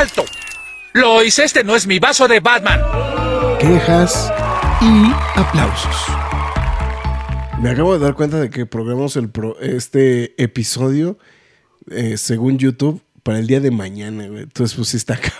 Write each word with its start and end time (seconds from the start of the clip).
¡Alto! 0.00 0.24
Lo 0.94 1.22
hice, 1.22 1.44
este 1.44 1.62
no 1.62 1.76
es 1.76 1.86
mi 1.86 1.98
vaso 1.98 2.26
de 2.26 2.40
Batman. 2.40 2.80
Quejas 3.60 4.32
y 4.80 5.12
aplausos. 5.38 5.94
Me 7.60 7.68
acabo 7.68 7.92
de 7.92 7.98
dar 7.98 8.14
cuenta 8.14 8.40
de 8.40 8.48
que 8.48 8.64
programamos 8.64 9.18
este 9.60 10.42
episodio, 10.42 11.18
eh, 11.90 12.16
según 12.16 12.56
YouTube, 12.56 13.02
para 13.22 13.40
el 13.40 13.46
día 13.46 13.60
de 13.60 13.70
mañana, 13.70 14.24
Entonces, 14.24 14.74
pues 14.74 14.94
está 14.94 15.14
acá. 15.16 15.34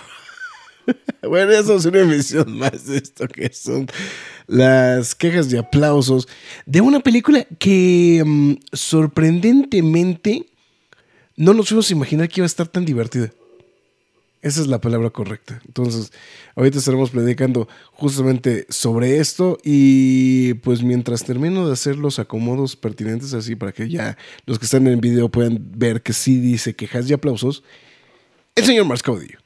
bueno, 1.27 1.53
eso 1.53 1.77
es 1.77 1.85
una 1.85 2.01
emisión 2.01 2.55
más 2.55 2.85
de 2.85 2.97
esto 2.97 3.27
que 3.27 3.51
son 3.51 3.87
las 4.45 5.15
quejas 5.15 5.51
y 5.51 5.57
aplausos 5.57 6.27
de 6.67 6.81
una 6.81 6.99
película 6.99 7.47
que 7.57 8.21
mm, 8.23 8.53
sorprendentemente 8.73 10.51
no 11.35 11.55
nos 11.55 11.69
fuimos 11.69 11.89
a 11.89 11.93
imaginar 11.93 12.29
que 12.29 12.41
iba 12.41 12.45
a 12.45 12.53
estar 12.53 12.67
tan 12.67 12.85
divertida. 12.85 13.31
Esa 14.41 14.61
es 14.61 14.67
la 14.67 14.81
palabra 14.81 15.11
correcta. 15.11 15.61
Entonces, 15.67 16.11
ahorita 16.55 16.79
estaremos 16.79 17.11
predicando 17.11 17.67
justamente 17.91 18.65
sobre 18.69 19.19
esto 19.19 19.59
y 19.63 20.55
pues 20.55 20.81
mientras 20.81 21.23
termino 21.23 21.67
de 21.67 21.73
hacer 21.73 21.95
los 21.95 22.17
acomodos 22.17 22.75
pertinentes 22.75 23.35
así 23.35 23.55
para 23.55 23.71
que 23.71 23.87
ya 23.87 24.17
los 24.47 24.57
que 24.57 24.65
están 24.65 24.87
en 24.87 24.93
el 24.93 24.99
video 24.99 25.29
puedan 25.29 25.59
ver 25.75 26.01
que 26.01 26.13
sí 26.13 26.39
dice 26.39 26.75
quejas 26.75 27.07
y 27.07 27.13
aplausos, 27.13 27.63
el 28.55 28.65
señor 28.65 28.85
Mars 28.85 29.03
Caudillo. 29.03 29.37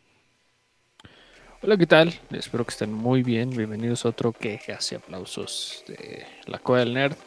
Hola, 1.62 1.78
¿qué 1.78 1.88
tal? 1.88 2.14
Espero 2.32 2.64
que 2.64 2.72
estén 2.72 2.94
muy 2.94 3.22
bien. 3.22 3.50
Bienvenidos 3.50 4.06
a 4.06 4.10
otro 4.10 4.32
quejas 4.32 4.92
y 4.92 4.96
aplausos 4.96 5.84
de 5.88 6.26
la 6.46 6.60
Cueva 6.60 6.82
del 6.82 6.94
Nerd. 6.94 7.18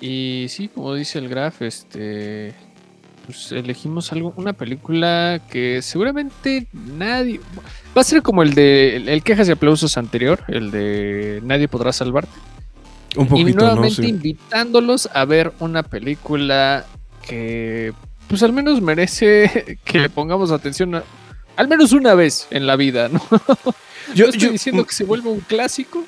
Y 0.00 0.46
sí, 0.48 0.68
como 0.68 0.94
dice 0.94 1.18
el 1.18 1.28
Graf, 1.28 1.62
este 1.62 2.54
pues, 3.30 3.52
elegimos 3.52 4.12
algo, 4.12 4.32
una 4.36 4.52
película 4.52 5.40
que 5.50 5.82
seguramente 5.82 6.66
nadie. 6.72 7.40
Va 7.96 8.00
a 8.00 8.04
ser 8.04 8.22
como 8.22 8.42
el 8.42 8.54
de 8.54 8.96
el, 8.96 9.22
quejas 9.22 9.48
y 9.48 9.52
aplausos 9.52 9.96
anterior, 9.96 10.42
el 10.48 10.70
de 10.70 11.40
Nadie 11.44 11.68
podrá 11.68 11.92
salvarte. 11.92 12.32
Un 13.16 13.28
poquito, 13.28 13.50
y 13.50 13.52
nuevamente 13.54 14.06
invitándolos 14.06 15.08
a 15.12 15.24
ver 15.24 15.52
una 15.60 15.82
película 15.82 16.84
que, 17.26 17.92
pues 18.28 18.42
al 18.42 18.52
menos 18.52 18.80
merece 18.80 19.78
que 19.84 19.98
le 19.98 20.10
pongamos 20.10 20.50
atención 20.50 21.02
al 21.56 21.68
menos 21.68 21.92
una 21.92 22.14
vez 22.14 22.48
en 22.50 22.66
la 22.66 22.76
vida, 22.76 23.08
¿no? 23.08 23.22
Yo, 24.14 24.26
estoy 24.26 24.48
diciendo 24.48 24.84
que 24.84 24.94
se 24.94 25.04
vuelva 25.04 25.30
un 25.30 25.40
clásico, 25.40 26.04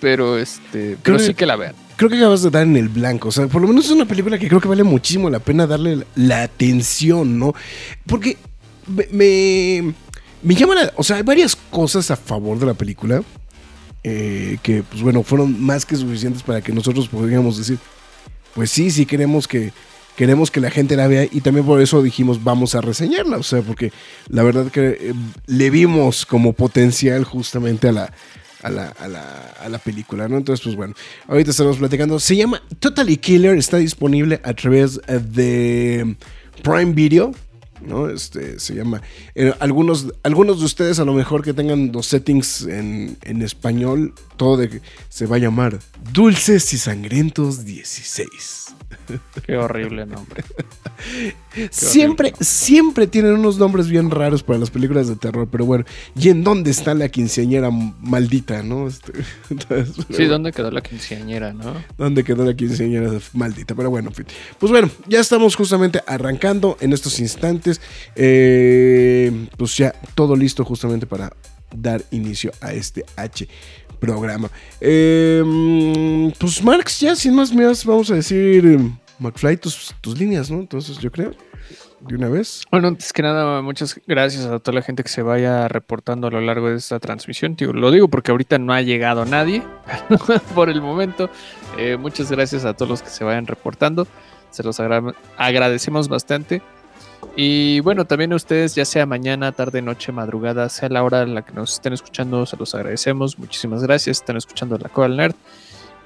pero 0.00 0.38
este, 0.38 0.96
pero 1.02 1.18
sí 1.18 1.34
que 1.34 1.46
la 1.46 1.56
vean 1.56 1.85
creo 1.96 2.10
que 2.10 2.16
acabas 2.16 2.42
de 2.42 2.50
dar 2.50 2.62
en 2.62 2.76
el 2.76 2.88
blanco. 2.88 3.28
O 3.28 3.32
sea, 3.32 3.46
por 3.48 3.60
lo 3.60 3.68
menos 3.68 3.86
es 3.86 3.90
una 3.90 4.06
película 4.06 4.38
que 4.38 4.48
creo 4.48 4.60
que 4.60 4.68
vale 4.68 4.84
muchísimo 4.84 5.30
la 5.30 5.40
pena 5.40 5.66
darle 5.66 6.06
la 6.14 6.42
atención, 6.42 7.38
¿no? 7.38 7.54
Porque 8.06 8.36
me, 8.86 9.94
me, 10.42 10.54
llama 10.54 10.74
la, 10.74 10.92
O 10.96 11.02
sea, 11.02 11.16
hay 11.16 11.22
varias 11.22 11.56
cosas 11.56 12.10
a 12.10 12.16
favor 12.16 12.58
de 12.58 12.66
la 12.66 12.74
película. 12.74 13.22
Eh, 14.08 14.58
que, 14.62 14.84
pues 14.84 15.02
bueno, 15.02 15.24
fueron 15.24 15.60
más 15.60 15.84
que 15.84 15.96
suficientes 15.96 16.44
para 16.44 16.60
que 16.60 16.72
nosotros 16.72 17.08
podríamos 17.08 17.58
decir, 17.58 17.78
pues 18.54 18.70
sí, 18.70 18.92
sí 18.92 19.04
queremos 19.04 19.48
que, 19.48 19.72
queremos 20.16 20.52
que 20.52 20.60
la 20.60 20.70
gente 20.70 20.94
la 20.94 21.08
vea 21.08 21.26
y 21.28 21.40
también 21.40 21.66
por 21.66 21.80
eso 21.80 22.00
dijimos 22.04 22.44
vamos 22.44 22.76
a 22.76 22.80
reseñarla, 22.80 23.36
o 23.36 23.42
sea, 23.42 23.62
porque 23.62 23.90
la 24.28 24.44
verdad 24.44 24.70
que 24.70 24.96
eh, 25.00 25.14
le 25.46 25.70
vimos 25.70 26.24
como 26.24 26.52
potencial 26.52 27.24
justamente 27.24 27.88
a 27.88 27.92
la, 27.92 28.12
a 28.62 28.70
la, 28.70 28.88
a, 28.88 29.08
la, 29.08 29.54
a 29.60 29.68
la, 29.68 29.78
película, 29.78 30.28
¿no? 30.28 30.36
Entonces, 30.36 30.64
pues 30.64 30.76
bueno, 30.76 30.94
ahorita 31.28 31.50
estamos 31.50 31.78
platicando. 31.78 32.18
Se 32.18 32.36
llama 32.36 32.62
Totally 32.80 33.16
Killer, 33.16 33.56
está 33.56 33.78
disponible 33.78 34.40
a 34.44 34.54
través 34.54 35.00
de 35.06 36.16
Prime 36.62 36.92
Video. 36.92 37.32
¿no? 37.80 38.08
Este, 38.08 38.58
se 38.58 38.74
llama. 38.74 39.02
Eh, 39.34 39.52
algunos, 39.60 40.06
algunos 40.22 40.58
de 40.60 40.64
ustedes, 40.64 40.98
a 40.98 41.04
lo 41.04 41.12
mejor 41.12 41.42
que 41.42 41.52
tengan 41.52 41.92
los 41.92 42.06
settings 42.06 42.62
en, 42.62 43.16
en 43.22 43.42
español, 43.42 44.14
todo 44.36 44.56
de, 44.56 44.80
se 45.08 45.26
va 45.26 45.36
a 45.36 45.38
llamar 45.38 45.78
Dulces 46.12 46.72
y 46.72 46.78
Sangrientos 46.78 47.64
16. 47.64 48.65
Qué 49.44 49.56
horrible 49.56 50.06
nombre. 50.06 50.44
siempre, 51.70 52.32
siempre 52.40 53.06
tienen 53.06 53.34
unos 53.34 53.58
nombres 53.58 53.88
bien 53.88 54.10
raros 54.10 54.42
para 54.42 54.58
las 54.58 54.70
películas 54.70 55.08
de 55.08 55.16
terror, 55.16 55.48
pero 55.50 55.64
bueno, 55.64 55.84
¿y 56.14 56.28
en 56.28 56.44
dónde 56.44 56.70
está 56.70 56.94
la 56.94 57.08
quinceañera 57.08 57.70
maldita, 57.70 58.62
no? 58.62 58.88
Este, 58.88 59.12
sí, 60.10 60.24
¿dónde 60.24 60.52
quedó 60.52 60.70
la 60.70 60.80
quinceañera, 60.80 61.52
no? 61.52 61.74
¿Dónde 61.96 62.24
quedó 62.24 62.44
la 62.44 62.54
quinceañera 62.54 63.10
maldita? 63.32 63.74
Pero 63.74 63.90
bueno, 63.90 64.10
Pues 64.58 64.70
bueno, 64.72 64.90
ya 65.06 65.20
estamos 65.20 65.54
justamente 65.56 66.02
arrancando 66.06 66.76
en 66.80 66.92
estos 66.92 67.20
instantes. 67.20 67.80
Eh, 68.14 69.48
pues 69.56 69.76
ya 69.76 69.94
todo 70.14 70.36
listo 70.36 70.64
justamente 70.64 71.06
para 71.06 71.32
dar 71.74 72.02
inicio 72.10 72.52
a 72.60 72.72
este 72.72 73.04
H 73.16 73.48
programa. 74.00 74.50
Em, 74.80 76.30
pues 76.32 76.62
Marx, 76.62 77.00
ya 77.00 77.16
sin 77.16 77.34
más 77.34 77.52
mías, 77.52 77.84
vamos 77.84 78.10
a 78.10 78.14
decir, 78.14 78.78
McFly, 79.18 79.56
tus, 79.56 79.94
tus 80.00 80.18
líneas, 80.18 80.50
¿no? 80.50 80.60
Entonces 80.60 80.98
yo 80.98 81.10
creo, 81.10 81.32
de 82.00 82.14
una 82.14 82.28
vez. 82.28 82.64
Bueno, 82.70 82.88
antes 82.88 83.12
que 83.12 83.22
nada, 83.22 83.62
muchas 83.62 84.00
gracias 84.06 84.44
a 84.46 84.58
toda 84.58 84.74
la 84.74 84.82
gente 84.82 85.02
que 85.02 85.08
se 85.08 85.22
vaya 85.22 85.68
reportando 85.68 86.28
a 86.28 86.30
lo 86.30 86.40
largo 86.40 86.68
de 86.68 86.76
esta 86.76 87.00
transmisión. 87.00 87.56
lo 87.58 87.90
digo 87.90 88.08
porque 88.08 88.30
ahorita 88.30 88.58
no 88.58 88.72
ha 88.72 88.82
llegado 88.82 89.24
nadie 89.24 89.62
por 90.54 90.68
el 90.68 90.80
momento. 90.80 91.30
Eh, 91.78 91.96
muchas 91.96 92.30
gracias 92.30 92.64
a 92.64 92.74
todos 92.74 92.88
los 92.88 93.02
que 93.02 93.10
se 93.10 93.24
vayan 93.24 93.46
reportando. 93.46 94.06
Se 94.50 94.62
los 94.62 94.80
agradecemos 94.80 96.08
bastante. 96.08 96.62
Y 97.34 97.80
bueno, 97.80 98.04
también 98.04 98.32
a 98.32 98.36
ustedes, 98.36 98.74
ya 98.74 98.84
sea 98.84 99.06
mañana, 99.06 99.52
tarde, 99.52 99.82
noche, 99.82 100.12
madrugada, 100.12 100.68
sea 100.68 100.88
la 100.88 101.02
hora 101.02 101.22
en 101.22 101.34
la 101.34 101.42
que 101.42 101.52
nos 101.52 101.74
estén 101.74 101.92
escuchando, 101.92 102.46
se 102.46 102.56
los 102.56 102.74
agradecemos. 102.74 103.38
Muchísimas 103.38 103.82
gracias. 103.82 104.18
Están 104.18 104.36
escuchando 104.36 104.78
La 104.78 104.88
Coral 104.88 105.16
Nerd. 105.16 105.34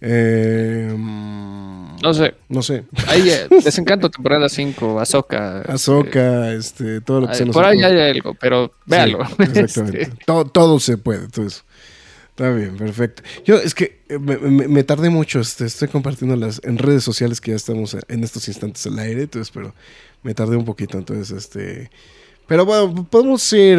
Eh, 0.00 0.94
No 0.98 2.12
sé. 2.14 2.34
no 2.48 2.62
sé. 2.62 2.84
Ahí, 3.06 3.30
eh, 3.30 3.46
Desencanto, 3.64 4.10
temporada 4.10 4.48
5, 4.48 4.98
Ahsoka. 5.00 5.60
Ahsoka, 5.62 6.52
este, 6.52 7.00
todo 7.00 7.20
lo 7.20 7.26
que 7.28 7.34
eh, 7.34 7.36
se 7.36 7.44
nos 7.44 7.54
por 7.54 7.64
ahí 7.64 7.82
hay 7.82 8.10
algo, 8.10 8.34
pero 8.34 8.72
véalo. 8.86 9.24
Sí, 9.26 9.34
exactamente. 9.60 10.02
Este, 10.02 10.16
todo, 10.26 10.44
todo 10.46 10.80
se 10.80 10.98
puede, 10.98 11.24
entonces. 11.24 11.64
Está 12.30 12.50
bien, 12.50 12.76
perfecto. 12.76 13.22
Yo 13.44 13.56
es 13.56 13.74
que 13.74 14.00
eh, 14.08 14.18
me, 14.18 14.38
me- 14.38 14.66
me 14.66 14.82
tardé 14.84 15.10
mucho, 15.10 15.38
este, 15.40 15.66
estoy 15.66 15.88
compartiendo 15.88 16.34
las 16.34 16.60
en 16.64 16.78
redes 16.78 17.04
sociales 17.04 17.40
que 17.40 17.50
ya 17.52 17.56
estamos 17.56 17.96
en 18.08 18.24
estos 18.24 18.48
instantes 18.48 18.84
al 18.86 18.98
aire, 18.98 19.22
entonces, 19.22 19.52
pero 19.54 19.74
me 20.22 20.34
tardé 20.34 20.56
un 20.56 20.64
poquito, 20.64 20.96
entonces, 20.98 21.30
este, 21.30 21.90
pero 22.52 22.66
bueno, 22.66 23.08
podemos 23.08 23.50
ir, 23.54 23.78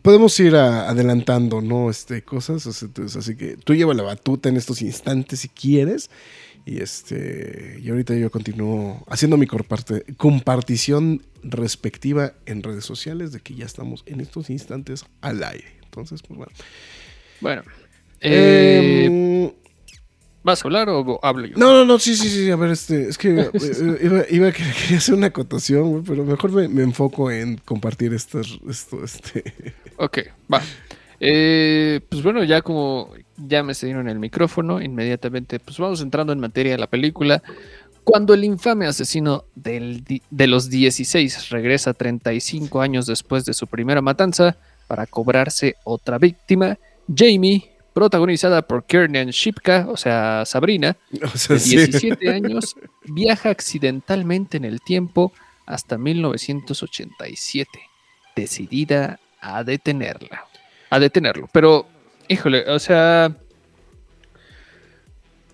podemos 0.00 0.38
ir 0.38 0.54
a- 0.54 0.88
adelantando, 0.88 1.60
¿no? 1.60 1.90
Este, 1.90 2.22
cosas, 2.22 2.80
entonces, 2.84 3.16
así 3.16 3.34
que 3.34 3.56
tú 3.56 3.74
lleva 3.74 3.94
la 3.94 4.04
batuta 4.04 4.48
en 4.48 4.56
estos 4.56 4.80
instantes 4.80 5.40
si 5.40 5.48
quieres, 5.48 6.08
y 6.64 6.78
este, 6.80 7.80
y 7.82 7.90
ahorita 7.90 8.14
yo 8.14 8.30
continúo 8.30 9.02
haciendo 9.08 9.36
mi 9.36 9.48
compartición 10.16 11.22
respectiva 11.42 12.34
en 12.46 12.62
redes 12.62 12.84
sociales 12.84 13.32
de 13.32 13.40
que 13.40 13.56
ya 13.56 13.64
estamos 13.66 14.04
en 14.06 14.20
estos 14.20 14.50
instantes 14.50 15.04
al 15.20 15.42
aire. 15.42 15.72
Entonces, 15.82 16.22
pues 16.22 16.38
bueno. 16.38 16.52
bueno. 17.40 17.62
Eh, 18.20 19.04
Em, 19.06 19.52
¿Vas 20.44 20.64
a 20.64 20.68
hablar 20.68 20.88
o 20.88 21.20
hablo 21.22 21.46
yo? 21.46 21.56
no, 21.56 21.72
no, 21.72 21.84
no, 21.84 21.98
sí, 21.98 22.16
sí, 22.16 22.28
sí. 22.28 22.50
A 22.50 22.56
ver, 22.56 22.70
este, 22.70 23.08
es 23.08 23.16
que 23.18 23.28
eh, 23.52 23.98
iba, 24.02 24.24
iba 24.28 24.48
a 24.48 24.52
querer- 24.52 24.74
quería 24.82 24.98
hacer 24.98 25.14
una 25.14 25.28
acotación, 25.28 26.02
pero 26.04 26.24
mejor 26.24 26.50
me, 26.52 26.68
me 26.68 26.82
enfoco 26.82 27.30
en 27.30 27.58
compartir 27.64 28.12
estas, 28.12 28.58
esto, 28.68 29.04
este. 29.04 29.54
Ok, 29.96 30.18
va. 30.52 30.60
Eh, 31.20 32.00
pues 32.08 32.22
bueno, 32.22 32.42
ya 32.42 32.62
como 32.62 33.12
ya 33.36 33.62
me 33.62 33.74
cedieron 33.74 34.08
el 34.08 34.18
micrófono, 34.18 34.82
inmediatamente 34.82 35.60
pues 35.60 35.78
vamos 35.78 36.00
entrando 36.00 36.32
en 36.32 36.40
materia 36.40 36.72
de 36.72 36.78
la 36.78 36.88
película. 36.88 37.42
Cuando 38.02 38.34
el 38.34 38.42
infame 38.42 38.86
asesino 38.88 39.44
del 39.54 40.02
de 40.28 40.46
los 40.48 40.68
16 40.68 41.50
regresa 41.50 41.94
35 41.94 42.80
años 42.80 43.06
después 43.06 43.44
de 43.44 43.54
su 43.54 43.68
primera 43.68 44.02
matanza 44.02 44.56
para 44.88 45.06
cobrarse 45.06 45.76
otra 45.84 46.18
víctima, 46.18 46.76
Jamie, 47.14 47.70
protagonizada 47.92 48.62
por 48.62 48.84
Kiernan 48.84 49.28
Shipka, 49.30 49.86
o 49.88 49.96
sea, 49.96 50.44
Sabrina, 50.46 50.96
O 51.22 51.36
sea, 51.36 51.54
de 51.54 51.60
sí. 51.60 51.76
17 51.76 52.28
años, 52.30 52.74
viaja 53.04 53.50
accidentalmente 53.50 54.56
en 54.56 54.64
el 54.64 54.80
tiempo 54.80 55.32
hasta 55.66 55.96
1987, 55.98 57.68
decidida 58.36 59.20
a 59.40 59.62
detenerla, 59.64 60.44
a 60.90 60.98
detenerlo. 60.98 61.48
Pero, 61.52 61.86
híjole, 62.28 62.68
o 62.70 62.78
sea, 62.78 63.34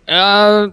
ah, 0.06 0.68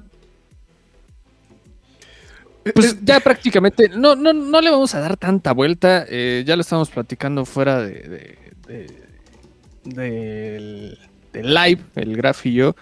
pues 2.74 2.98
ya 3.04 3.20
prácticamente, 3.20 3.90
no, 3.90 4.16
no, 4.16 4.34
no 4.34 4.60
le 4.62 4.72
vamos 4.72 4.96
a 4.96 5.00
dar 5.00 5.18
tanta 5.18 5.52
vuelta. 5.54 6.06
eh, 6.10 6.44
ya 6.46 6.56
lo 6.56 6.62
estamos 6.62 6.90
platicando 6.90 7.46
fuera 7.46 7.80
de, 7.82 7.94
de- 7.94 8.38
de- 8.68 9.06
del, 9.84 10.98
del 11.36 11.54
live, 11.54 11.82
el 11.96 12.16
Graf 12.16 12.46
y 12.46 12.54
yo. 12.54 12.76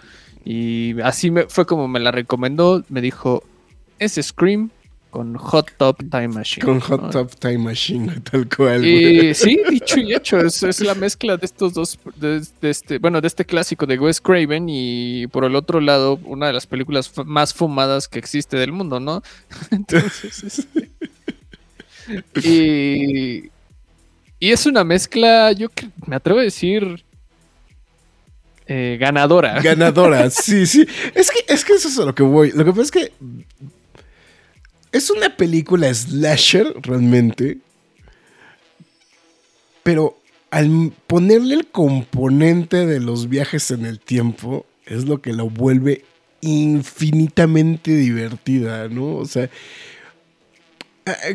Y 0.44 1.00
así 1.00 1.30
me, 1.30 1.44
fue 1.44 1.66
como 1.66 1.88
me 1.88 2.00
la 2.00 2.10
recomendó. 2.10 2.84
Me 2.88 3.00
dijo, 3.00 3.42
es 3.98 4.18
Scream 4.20 4.70
con 5.10 5.36
Hot 5.36 5.70
Top 5.76 5.98
Time 6.10 6.28
Machine. 6.28 6.64
Con 6.64 6.78
¿no? 6.78 6.80
Hot 6.80 7.12
Top 7.12 7.30
Time 7.38 7.58
Machine, 7.58 8.20
tal 8.30 8.48
cual. 8.48 8.84
Y 8.84 9.32
sí, 9.34 9.60
dicho 9.70 10.00
y 10.00 10.12
hecho, 10.12 10.40
es, 10.40 10.62
es 10.62 10.80
la 10.80 10.94
mezcla 10.94 11.36
de 11.36 11.46
estos 11.46 11.72
dos, 11.72 11.98
de, 12.16 12.42
de 12.60 12.70
este, 12.70 12.98
bueno, 12.98 13.20
de 13.20 13.28
este 13.28 13.44
clásico 13.44 13.86
de 13.86 13.98
Wes 13.98 14.20
Craven 14.20 14.66
y 14.68 15.28
por 15.28 15.44
el 15.44 15.54
otro 15.54 15.80
lado, 15.80 16.18
una 16.24 16.48
de 16.48 16.52
las 16.52 16.66
películas 16.66 17.12
más 17.24 17.54
fumadas 17.54 18.08
que 18.08 18.18
existe 18.18 18.56
del 18.56 18.72
mundo, 18.72 18.98
¿no? 18.98 19.22
Entonces, 19.70 20.42
este, 20.42 20.90
y, 22.42 23.50
y 24.40 24.50
es 24.50 24.66
una 24.66 24.84
mezcla, 24.84 25.52
yo 25.52 25.68
me 26.06 26.16
atrevo 26.16 26.40
a 26.40 26.42
decir, 26.42 27.04
eh, 28.66 28.96
ganadora. 28.98 29.60
Ganadora, 29.62 30.30
sí, 30.30 30.66
sí. 30.66 30.86
Es 31.14 31.30
que, 31.30 31.52
es 31.52 31.64
que 31.64 31.74
eso 31.74 31.88
es 31.88 31.98
a 31.98 32.04
lo 32.04 32.14
que 32.14 32.22
voy. 32.22 32.52
Lo 32.52 32.64
que 32.64 32.70
pasa 32.70 32.82
es 32.82 32.90
que 32.90 33.12
es 34.92 35.10
una 35.10 35.36
película 35.36 35.92
slasher 35.92 36.74
realmente, 36.82 37.58
pero 39.82 40.18
al 40.50 40.92
ponerle 41.06 41.56
el 41.56 41.66
componente 41.66 42.86
de 42.86 43.00
los 43.00 43.28
viajes 43.28 43.70
en 43.72 43.86
el 43.86 43.98
tiempo 43.98 44.66
es 44.86 45.04
lo 45.06 45.20
que 45.20 45.32
lo 45.32 45.50
vuelve 45.50 46.04
infinitamente 46.40 47.90
divertida, 47.96 48.88
¿no? 48.88 49.16
O 49.16 49.26
sea, 49.26 49.50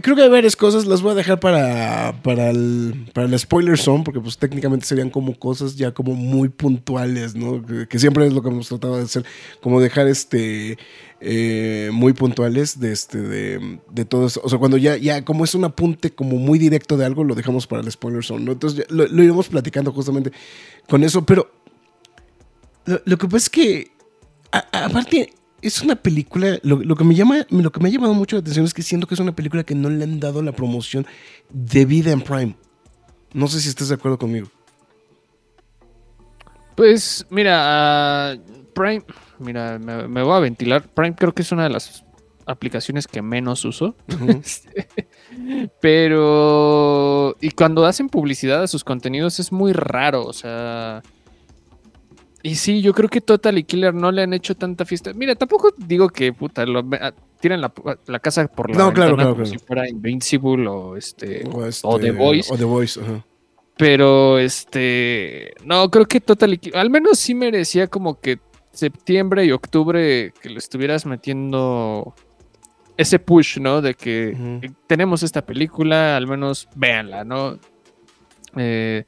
creo 0.02 0.16
que 0.16 0.24
hay 0.24 0.30
varias 0.30 0.56
cosas, 0.56 0.86
las 0.86 1.02
voy 1.02 1.12
a 1.12 1.16
dejar 1.16 1.40
para, 1.40 2.20
para, 2.24 2.50
el, 2.50 3.10
para 3.14 3.28
el 3.28 3.38
spoiler 3.38 3.78
zone, 3.78 4.04
porque 4.04 4.20
pues 4.20 4.38
técnicamente 4.38 4.86
serían 4.86 5.10
como 5.10 5.38
cosas 5.38 5.76
ya 5.76 5.94
como 5.94 6.14
muy 6.16 6.50
puntuales, 6.50 7.36
¿no? 7.36 7.64
Que, 7.88 8.00
siempre 8.00 8.26
es 8.26 8.34
lo 8.34 8.42
que 8.42 8.50
hemos 8.50 8.68
tratado 8.68 8.98
de 8.98 9.04
hacer, 9.04 9.26
como 9.62 9.80
dejar 9.80 10.08
este 10.08 10.78
eh, 11.22 11.90
muy 11.94 12.14
puntuales 12.14 12.80
de 12.80 12.92
este 12.92 13.22
de, 13.22 13.80
de 13.92 14.06
todo 14.06 14.28
eso. 14.28 14.42
O 14.44 14.50
sea, 14.50 14.58
cuando 14.58 14.78
ya, 14.78 14.98
ya 14.98 15.24
como 15.24 15.44
es 15.44 15.54
un 15.54 15.66
apunte 15.66 16.12
como 16.12 16.38
muy 16.38 16.58
directo 16.58 16.98
de 16.98 17.06
algo, 17.06 17.24
lo 17.24 17.36
dejamos 17.36 17.68
para 17.68 17.84
el 17.84 17.92
spoiler 17.92 18.24
zone, 18.24 18.46
¿no? 18.46 18.54
Entonces 18.54 18.86
lo, 18.90 19.08
lo 19.08 19.24
iremos 19.24 19.50
platicando 19.50 19.92
justamente 19.92 20.32
con 20.88 21.04
eso, 21.04 21.26
pero 21.26 21.52
lo, 23.06 23.18
que 23.18 23.28
pasa 23.28 23.38
es 23.38 23.50
que 23.50 23.92
aparte 24.52 25.32
es 25.62 25.82
una 25.82 25.96
película, 25.96 26.60
lo, 26.64 26.78
lo 26.78 26.96
que 26.96 27.04
me 27.04 27.16
llama, 27.16 27.46
lo 27.50 27.72
que 27.72 27.80
me 27.80 27.90
ha 27.90 27.92
llamado 27.92 28.14
mucho 28.14 28.36
la 28.36 28.42
atención 28.42 28.66
es 28.66 28.74
que 28.74 28.82
siento 28.82 29.08
que 29.08 29.14
es 29.14 29.20
una 29.20 29.36
película 29.36 29.64
que 29.64 29.76
no 29.76 29.90
le 29.90 30.04
han 30.04 30.20
dado 30.20 30.42
la 30.42 30.52
promoción 30.52 31.06
debida 31.50 32.12
en 32.12 32.22
Prime. 32.22 32.56
No 33.34 33.48
sé 33.48 33.60
si 33.62 33.70
estás 33.70 33.90
de 33.90 33.96
acuerdo 33.96 34.18
conmigo. 34.18 34.48
Pues 36.76 37.26
mira, 37.30 37.60
ah, 37.62 38.38
Prime, 38.74 39.04
mira, 39.40 39.78
me, 39.80 40.08
me 40.08 40.24
voy 40.24 40.34
a 40.34 40.40
ventilar. 40.40 40.88
Prime 40.88 41.16
creo 41.16 41.34
que 41.34 41.42
es 41.42 41.52
una 41.52 41.64
de 41.64 41.70
las 41.70 42.04
aplicaciones 42.50 43.08
que 43.08 43.22
menos 43.22 43.64
uso. 43.66 43.96
Pero. 45.82 47.36
Y 47.40 47.52
cuando 47.52 47.86
hacen 47.86 48.10
publicidad 48.10 48.64
a 48.64 48.68
sus 48.68 48.84
contenidos 48.84 49.40
es 49.40 49.52
muy 49.52 49.74
raro, 49.74 50.26
o 50.26 50.34
sea. 50.34 51.02
Y 52.42 52.56
sí, 52.56 52.82
yo 52.82 52.94
creo 52.94 53.10
que 53.10 53.20
Total 53.22 53.58
y 53.58 53.64
Killer 53.64 53.94
no 53.94 54.12
le 54.12 54.22
han 54.24 54.34
hecho 54.34 54.56
tanta 54.56 54.86
fiesta. 54.86 55.12
Mira, 55.14 55.36
tampoco 55.36 55.74
digo 55.78 56.08
que 56.10 56.32
puta, 56.32 56.66
lo, 56.66 56.86
ah, 57.02 57.12
tiran 57.42 57.60
la, 57.60 57.74
la 58.08 58.20
casa 58.20 58.48
por 58.48 58.70
la 58.70 58.78
No, 58.78 58.94
claro, 58.94 59.16
claro, 59.16 59.34
como 59.34 59.44
claro. 59.44 59.46
si 59.46 59.58
fuera 59.58 59.90
Invincible 59.90 60.68
o 60.68 60.96
este. 60.96 61.44
O, 61.52 61.66
este, 61.66 61.88
O 61.88 62.00
The 62.00 62.12
Voice. 62.12 62.54
O 62.54 62.58
The 62.58 62.64
Voice, 62.64 63.00
ajá. 63.02 63.26
Pero 63.78 64.40
este. 64.40 65.54
No, 65.66 65.90
creo 65.90 66.06
que 66.06 66.22
Total 66.22 66.52
Equi- 66.54 66.76
Al 66.76 66.90
menos 66.90 67.20
sí 67.20 67.34
merecía 67.36 67.88
como 67.88 68.20
que 68.20 68.40
septiembre 68.72 69.46
y 69.46 69.52
octubre 69.52 70.32
que 70.42 70.50
le 70.50 70.58
estuvieras 70.60 71.06
metiendo 71.06 72.14
ese 72.96 73.20
push, 73.20 73.58
¿no? 73.60 73.82
De 73.82 73.96
que 73.96 74.72
tenemos 74.88 75.24
esta 75.24 75.46
película, 75.46 76.16
al 76.16 76.28
menos 76.28 76.68
véanla, 76.76 77.24
¿no? 77.26 77.60
Eh, 78.56 79.04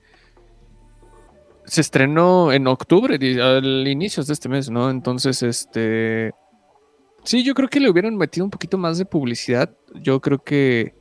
se 1.65 1.82
estrenó 1.82 2.51
en 2.51 2.68
octubre, 2.68 3.15
al 3.41 3.88
inicios 3.88 4.27
de 4.27 4.34
este 4.34 4.50
mes, 4.50 4.70
¿no? 4.70 4.89
Entonces, 4.89 5.44
este. 5.44 6.32
Sí, 7.24 7.44
yo 7.44 7.53
creo 7.53 7.70
que 7.70 7.80
le 7.80 7.89
hubieran 7.89 8.18
metido 8.18 8.46
un 8.46 8.51
poquito 8.51 8.77
más 8.77 8.98
de 8.98 9.06
publicidad. 9.06 9.74
Yo 9.96 10.20
creo 10.20 10.44
que. 10.44 10.96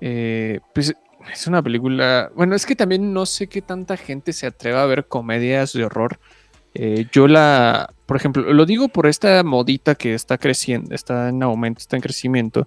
eh, 0.00 0.60
pues 0.74 0.94
es 1.32 1.46
una 1.46 1.62
película. 1.62 2.30
Bueno, 2.34 2.54
es 2.54 2.64
que 2.66 2.76
también 2.76 3.12
no 3.12 3.26
sé 3.26 3.46
qué 3.46 3.60
tanta 3.62 3.96
gente 3.96 4.32
se 4.32 4.46
atreva 4.46 4.82
a 4.82 4.86
ver 4.86 5.06
comedias 5.06 5.72
de 5.72 5.84
horror. 5.84 6.18
Eh, 6.74 7.06
yo 7.12 7.28
la. 7.28 7.92
Por 8.06 8.16
ejemplo, 8.16 8.52
lo 8.52 8.66
digo 8.66 8.88
por 8.88 9.06
esta 9.06 9.42
modita 9.44 9.94
que 9.94 10.14
está 10.14 10.38
creciendo, 10.38 10.94
está 10.94 11.28
en 11.28 11.42
aumento, 11.42 11.80
está 11.80 11.96
en 11.96 12.02
crecimiento. 12.02 12.66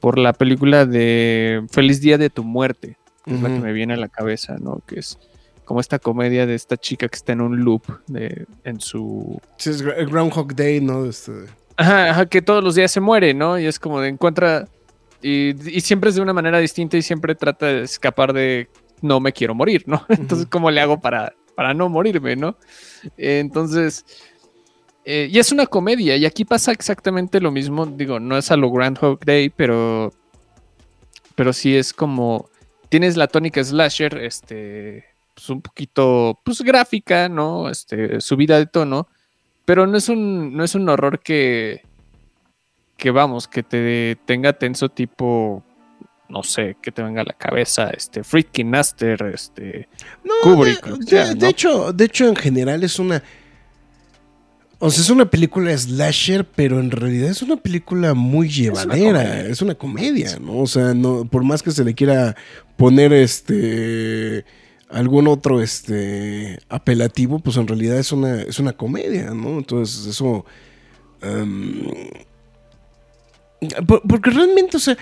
Por 0.00 0.18
la 0.18 0.32
película 0.34 0.84
de 0.84 1.64
Feliz 1.70 2.00
Día 2.00 2.18
de 2.18 2.30
tu 2.30 2.44
Muerte. 2.44 2.98
que 3.24 3.34
Es 3.34 3.40
la 3.40 3.48
que 3.48 3.58
me 3.58 3.72
viene 3.72 3.94
a 3.94 3.96
la 3.96 4.08
cabeza, 4.08 4.56
¿no? 4.60 4.82
Que 4.86 5.00
es 5.00 5.18
como 5.66 5.80
esta 5.80 5.98
comedia 5.98 6.46
de 6.46 6.54
esta 6.54 6.78
chica 6.78 7.08
que 7.08 7.16
está 7.16 7.32
en 7.32 7.42
un 7.42 7.62
loop 7.62 7.82
de, 8.06 8.46
en 8.64 8.80
su 8.80 9.38
Sí, 9.58 9.68
es 9.70 9.82
Groundhog 9.82 10.54
Day, 10.54 10.80
¿no? 10.80 11.04
Este, 11.04 11.32
Ajá, 11.76 12.10
ajá, 12.10 12.26
que 12.26 12.40
todos 12.40 12.64
los 12.64 12.74
días 12.74 12.90
se 12.90 13.00
muere, 13.00 13.34
¿no? 13.34 13.58
Y 13.58 13.66
es 13.66 13.78
como 13.78 14.00
de 14.00 14.08
encuentra. 14.08 14.66
Y, 15.20 15.54
y 15.76 15.80
siempre 15.82 16.08
es 16.08 16.16
de 16.16 16.22
una 16.22 16.32
manera 16.32 16.58
distinta 16.58 16.96
y 16.96 17.02
siempre 17.02 17.34
trata 17.34 17.66
de 17.66 17.82
escapar 17.82 18.32
de 18.32 18.68
no 19.02 19.20
me 19.20 19.32
quiero 19.32 19.54
morir, 19.54 19.82
¿no? 19.86 20.02
Entonces, 20.08 20.46
¿cómo 20.48 20.70
le 20.70 20.80
hago 20.80 21.00
para, 21.00 21.34
para 21.54 21.74
no 21.74 21.88
morirme, 21.90 22.36
¿no? 22.36 22.56
Entonces. 23.18 24.04
eh, 25.04 25.28
y 25.30 25.38
es 25.38 25.52
una 25.52 25.66
comedia, 25.66 26.16
y 26.16 26.24
aquí 26.24 26.44
pasa 26.44 26.72
exactamente 26.72 27.40
lo 27.40 27.50
mismo. 27.50 27.84
Digo, 27.86 28.20
no 28.20 28.38
es 28.38 28.50
a 28.50 28.56
lo 28.56 28.70
Groundhog 28.70 29.20
Day, 29.24 29.50
pero. 29.50 30.12
Pero 31.34 31.52
sí 31.52 31.76
es 31.76 31.92
como. 31.92 32.48
Tienes 32.88 33.16
la 33.16 33.26
tónica 33.26 33.62
slasher, 33.62 34.16
este. 34.18 35.04
Pues 35.36 35.48
un 35.50 35.62
poquito. 35.62 36.40
Pues 36.44 36.60
gráfica, 36.62 37.28
¿no? 37.28 37.70
Este. 37.70 38.20
Subida 38.20 38.58
de 38.58 38.66
tono 38.66 39.06
pero 39.66 39.86
no 39.86 39.98
es 39.98 40.08
un, 40.08 40.56
no 40.56 40.64
es 40.64 40.74
un 40.74 40.88
horror 40.88 41.20
que, 41.20 41.82
que 42.96 43.10
vamos, 43.10 43.48
que 43.48 43.62
te 43.62 44.16
tenga 44.24 44.54
tenso 44.54 44.88
tipo, 44.88 45.62
no 46.28 46.42
sé, 46.44 46.76
que 46.80 46.92
te 46.92 47.02
venga 47.02 47.22
a 47.22 47.24
la 47.24 47.32
cabeza, 47.34 47.90
este, 47.90 48.22
Freaking 48.22 48.70
Master, 48.70 49.32
este, 49.34 49.88
No, 50.24 50.32
Kubrick, 50.42 50.86
de, 50.86 51.48
hecho, 51.48 51.92
de 51.92 52.04
hecho, 52.04 52.28
en 52.28 52.36
general 52.36 52.82
es 52.84 52.98
una. 52.98 53.22
O 54.78 54.90
sea, 54.90 55.02
es 55.02 55.10
una 55.10 55.28
película 55.28 55.76
slasher, 55.76 56.44
pero 56.44 56.78
en 56.78 56.90
realidad 56.90 57.30
es 57.30 57.42
una 57.42 57.56
película 57.56 58.12
muy 58.12 58.48
llevadera. 58.48 59.22
comedia. 59.24 59.46
Es 59.46 59.62
una 59.62 59.74
comedia, 59.74 60.38
¿no? 60.38 60.58
O 60.58 60.66
sea, 60.66 60.92
no, 60.94 61.24
por 61.24 61.42
más 61.42 61.62
que 61.62 61.70
se 61.70 61.82
le 61.82 61.94
quiera 61.94 62.36
poner 62.76 63.12
este 63.14 64.44
algún 64.90 65.28
otro 65.28 65.60
este 65.62 66.58
apelativo, 66.68 67.38
pues 67.40 67.56
en 67.56 67.66
realidad 67.68 67.98
es 67.98 68.12
una, 68.12 68.42
es 68.42 68.58
una 68.58 68.72
comedia, 68.74 69.32
¿no? 69.32 69.58
Entonces, 69.58 70.06
eso. 70.06 70.44
em, 71.22 71.84
por- 73.86 74.02
porque 74.02 74.30
realmente, 74.30 74.76
o 74.76 74.80
sea, 74.80 74.96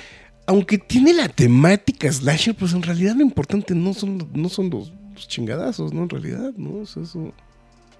aunque 0.47 0.79
tiene 0.79 1.12
la 1.12 1.29
temática 1.29 2.11
slasher, 2.12 2.55
pues 2.55 2.73
en 2.73 2.83
realidad 2.83 3.14
lo 3.17 3.23
importante 3.23 3.75
no 3.75 3.95
son, 3.95 4.29
no 4.35 4.49
son 4.49 4.71
los, 4.71 4.93
los 5.14 5.29
chingadazos, 5.29 5.93
¿no? 5.93 6.03
En 6.03 6.11
realidad, 6.11 6.53
¿no? 6.57 6.83
Eso. 6.83 7.33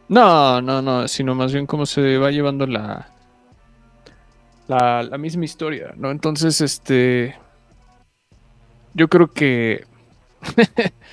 No, 0.09 0.61
no, 0.63 0.83
no, 0.83 1.09
sino 1.09 1.35
más 1.35 1.53
bien 1.53 1.67
cómo 1.67 1.87
se 1.87 2.19
va 2.19 2.31
llevando 2.31 2.67
la, 2.67 3.09
la, 4.69 5.03
la 5.03 5.19
misma 5.19 5.45
historia, 5.45 5.93
¿no? 5.97 6.11
Entonces, 6.11 6.61
este, 6.61 7.35
yo 8.95 9.09
creo 9.09 9.31
que, 9.33 9.85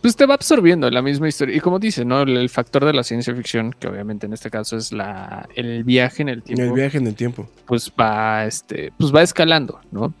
pues 0.00 0.14
te 0.16 0.26
va 0.26 0.34
absorbiendo 0.34 0.90
la 0.90 1.02
misma 1.02 1.28
historia. 1.28 1.56
Y 1.56 1.60
como 1.60 1.78
dice, 1.78 2.04
¿no? 2.04 2.22
El, 2.22 2.36
el 2.36 2.48
factor 2.50 2.84
de 2.84 2.92
la 2.92 3.02
ciencia 3.02 3.34
ficción, 3.34 3.74
que 3.78 3.88
obviamente 3.88 4.26
en 4.26 4.32
este 4.32 4.50
caso 4.50 4.76
es 4.76 4.92
la, 4.92 5.48
el 5.56 5.84
viaje 5.84 6.22
en 6.22 6.28
el 6.28 6.42
tiempo, 6.42 6.62
El 6.64 6.72
viaje 6.72 6.98
en 6.98 7.06
el 7.06 7.14
tiempo. 7.14 7.48
pues 7.66 7.90
va, 7.98 8.44
este, 8.46 8.92
pues 8.98 9.14
va 9.14 9.22
escalando, 9.22 9.80
¿no? 9.90 10.12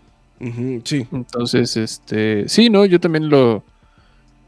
Sí. 0.84 1.06
Entonces, 1.12 1.76
este, 1.76 2.48
sí, 2.48 2.70
no, 2.70 2.86
yo 2.86 2.98
también 2.98 3.28
lo, 3.28 3.62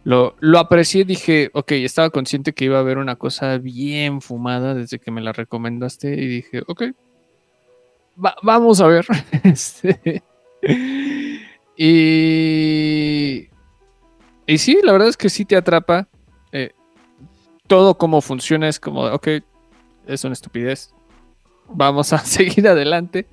lo, 0.05 0.35
lo 0.41 0.59
aprecié, 0.59 1.05
dije, 1.05 1.51
ok, 1.53 1.73
estaba 1.73 2.09
consciente 2.09 2.55
que 2.55 2.65
iba 2.65 2.79
a 2.79 2.81
haber 2.81 2.97
una 2.97 3.17
cosa 3.17 3.59
bien 3.59 4.23
fumada 4.23 4.75
desde 4.75 4.99
que 4.99 5.11
me 5.11 5.21
la 5.21 5.33
recomendaste 5.33 6.15
y 6.15 6.27
dije, 6.27 6.63
ok, 6.67 6.85
va- 8.25 8.37
vamos 8.43 8.81
a 8.81 8.87
ver. 8.87 9.05
Este, 9.45 10.23
y, 11.77 13.49
y 14.47 14.59
sí, 14.59 14.79
la 14.83 14.93
verdad 14.93 15.09
es 15.09 15.17
que 15.17 15.31
sí 15.31 15.45
te 15.45 15.57
atrapa. 15.57 16.09
eh, 16.53 16.73
todo 17.67 17.97
como 17.97 18.21
funciona 18.21 18.69
es 18.69 18.79
como, 18.79 19.05
ok, 19.05 19.29
es 20.07 20.25
una 20.25 20.35
estupidez. 20.35 20.93
Vamos 21.69 22.13
a 22.13 22.19
seguir 22.25 22.69
adelante. 22.69 23.27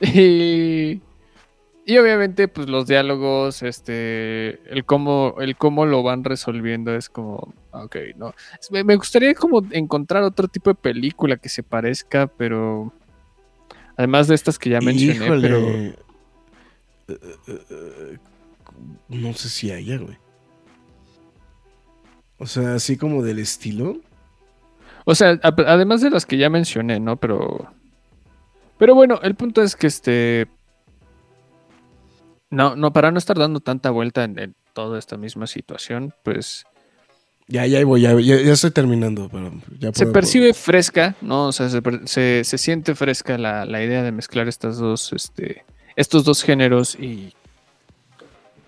Y, 0.00 1.00
y 1.86 1.98
obviamente, 1.98 2.48
pues 2.48 2.68
los 2.68 2.86
diálogos, 2.86 3.62
este, 3.62 4.60
el 4.72 4.84
cómo, 4.86 5.34
el 5.40 5.56
cómo 5.56 5.84
lo 5.84 6.02
van 6.02 6.24
resolviendo 6.24 6.94
es 6.94 7.10
como, 7.10 7.52
ok, 7.72 7.96
no. 8.16 8.34
Me, 8.70 8.84
me 8.84 8.96
gustaría 8.96 9.34
como 9.34 9.62
encontrar 9.72 10.22
otro 10.22 10.48
tipo 10.48 10.70
de 10.70 10.76
película 10.76 11.36
que 11.36 11.50
se 11.50 11.62
parezca, 11.62 12.26
pero 12.26 12.92
además 13.96 14.28
de 14.28 14.34
estas 14.34 14.58
que 14.58 14.70
ya 14.70 14.80
mencioné, 14.80 15.26
pero 15.26 15.58
eh, 15.58 15.96
eh, 17.08 18.18
no 19.08 19.34
sé 19.34 19.48
si 19.50 19.70
haya, 19.70 19.98
güey. 19.98 20.16
O 22.44 22.46
sea, 22.46 22.74
así 22.74 22.96
como 22.98 23.22
del 23.22 23.38
estilo. 23.38 23.96
O 25.06 25.14
sea, 25.14 25.40
además 25.42 26.02
de 26.02 26.10
las 26.10 26.26
que 26.26 26.36
ya 26.36 26.50
mencioné, 26.50 27.00
¿no? 27.00 27.16
Pero. 27.16 27.72
Pero 28.78 28.94
bueno, 28.94 29.18
el 29.22 29.34
punto 29.34 29.62
es 29.62 29.74
que 29.76 29.86
este. 29.86 30.46
No, 32.50 32.76
no, 32.76 32.92
para 32.92 33.10
no 33.10 33.18
estar 33.18 33.36
dando 33.38 33.60
tanta 33.60 33.90
vuelta 33.90 34.24
en, 34.24 34.38
en 34.38 34.54
toda 34.74 34.98
esta 34.98 35.16
misma 35.16 35.46
situación, 35.46 36.12
pues 36.22 36.64
Ya, 37.48 37.66
ya 37.66 37.84
voy, 37.84 38.02
ya, 38.02 38.12
ya, 38.20 38.40
ya 38.40 38.52
estoy 38.52 38.70
terminando, 38.70 39.28
pero 39.30 39.50
ya 39.78 39.92
se 39.92 40.04
puedo- 40.04 40.12
percibe 40.12 40.54
fresca, 40.54 41.14
¿no? 41.20 41.48
O 41.48 41.52
sea, 41.52 41.68
se, 41.68 41.80
se- 42.04 42.44
se 42.44 42.58
siente 42.58 42.94
fresca 42.94 43.38
la, 43.38 43.64
la 43.64 43.82
idea 43.82 44.02
de 44.02 44.12
mezclar 44.12 44.48
estas 44.48 44.76
dos, 44.78 45.12
este, 45.12 45.64
estos 45.96 46.24
dos 46.24 46.42
géneros 46.42 46.94
y 46.98 47.32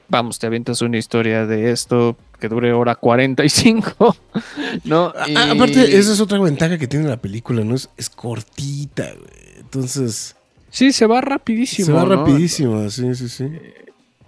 vamos, 0.09 0.39
te 0.39 0.47
avientas 0.47 0.83
una 0.83 0.99
historia 0.99 1.47
de 1.47 1.71
esto 1.71 2.17
que 2.41 2.49
dure 2.49 2.73
hora 2.73 2.95
45, 2.97 4.17
¿no? 4.85 5.13
A- 5.17 5.29
Y- 5.29 5.35
a- 5.37 5.53
Aparte, 5.53 5.97
esa 5.99 6.13
es 6.13 6.21
otra 6.21 6.39
ventaja 6.39 6.79
que 6.79 6.87
tiene 6.87 7.09
la 7.09 7.17
película, 7.17 7.65
¿no? 7.65 7.75
Es, 7.75 7.89
es 7.97 8.11
cortita, 8.11 9.05
güey. 9.15 9.59
Entonces, 9.61 10.37
Sí, 10.71 10.93
se 10.93 11.07
va 11.07 11.21
rapidísimo. 11.23 11.87
se 11.87 11.93
va 11.93 12.05
¿no? 12.05 12.17
rapidísimo, 12.17 12.89
sí, 12.91 13.15
sí, 13.15 13.29
sí. 13.29 13.49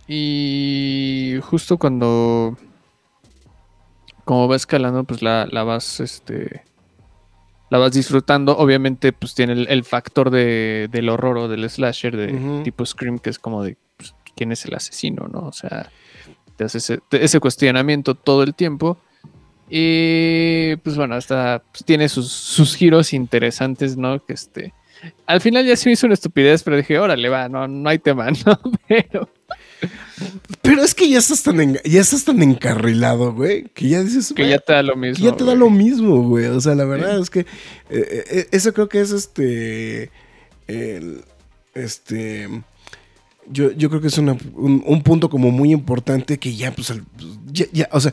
Y 0.07 1.39
justo 1.43 1.77
cuando. 1.77 2.57
Como 4.25 4.49
va 4.49 4.57
escalando, 4.57 5.05
pues 5.05 5.23
la, 5.23 5.47
la 5.51 5.63
vas, 5.65 6.01
este. 6.01 6.63
La 7.71 7.77
vas 7.79 7.93
disfrutando. 7.93 8.57
Obviamente, 8.57 9.13
pues 9.13 9.35
tiene 9.35 9.53
el, 9.53 9.69
el 9.69 9.85
factor 9.85 10.31
de, 10.31 10.89
del 10.91 11.11
horror 11.11 11.37
o 11.37 11.49
del 11.49 11.69
slasher 11.69 12.17
de 12.17 12.63
tipo 12.65 12.85
Scream, 12.87 13.19
que 13.19 13.29
es 13.31 13.39
como 13.39 13.63
de 13.63 13.77
quién 14.39 14.53
es 14.53 14.65
el 14.65 14.75
asesino, 14.75 15.29
¿no? 15.29 15.41
O 15.41 15.53
sea, 15.53 15.91
te 16.57 16.65
hace 16.65 16.79
ese, 16.79 16.99
te- 17.11 17.25
ese 17.25 17.41
cuestionamiento 17.41 18.15
todo 18.15 18.43
el 18.45 18.55
tiempo. 18.55 18.97
Y 19.69 20.77
pues 20.77 20.97
bueno, 20.97 21.15
hasta 21.17 21.63
pues, 21.73 21.85
tiene 21.85 22.09
sus, 22.09 22.31
sus 22.33 22.75
giros 22.77 23.13
interesantes, 23.13 23.97
¿no? 23.97 24.25
Que 24.25 24.33
este. 24.33 24.73
Al 25.27 25.41
final 25.41 25.65
ya 25.67 25.77
se 25.77 25.89
me 25.89 25.93
hizo 25.93 26.07
una 26.07 26.15
estupidez, 26.15 26.63
pero 26.63 26.77
dije, 26.77 26.99
órale, 26.99 27.29
va, 27.29 27.49
no, 27.49 27.69
no 27.69 27.89
hay 27.89 27.99
tema, 27.99 28.29
¿no? 28.47 28.59
Pero. 28.89 29.29
Pero 30.63 30.83
es 30.83 30.95
que 30.95 31.09
ya 31.09 31.19
estás 31.19 31.43
tan, 31.45 31.57
enga- 31.59 31.83
ya 31.85 32.01
estás 32.01 32.25
tan 32.25 32.43
encarrilado, 32.43 33.33
güey, 33.33 33.65
que 33.75 33.89
ya 33.91 34.03
dices, 34.03 34.33
Que 34.35 34.43
"Güey, 34.43 34.51
ya 34.51 34.59
te 34.59 34.73
da 34.73 34.83
lo 34.83 34.97
mismo. 34.97 35.17
que 35.25 35.31
ya 35.31 35.37
te 35.37 35.45
da 35.45 35.55
lo 35.55 35.71
mismo, 35.71 36.23
güey. 36.23 36.47
O 36.47 36.61
sea, 36.61 36.75
la 36.75 36.85
verdad 36.85 37.21
es 37.21 37.31
que 37.31 37.41
eh, 37.41 37.45
eh, 37.91 38.49
eso 38.51 38.73
creo 38.73 38.89
que 38.89 39.01
es 39.01 39.13
este. 39.13 40.11
el- 40.67 41.23
este. 41.75 42.49
Yo, 43.51 43.71
yo 43.73 43.89
creo 43.89 44.01
que 44.01 44.09
es 44.09 44.19
una- 44.19 44.37
un, 44.55 44.83
un 44.87 45.03
punto 45.03 45.31
como 45.31 45.51
muy 45.51 45.73
importante 45.73 46.39
que 46.39 46.55
ya, 46.55 46.73
pues, 46.73 46.93
ya, 47.53 47.67
ya, 47.73 47.89
o 47.93 48.01
sea, 48.01 48.13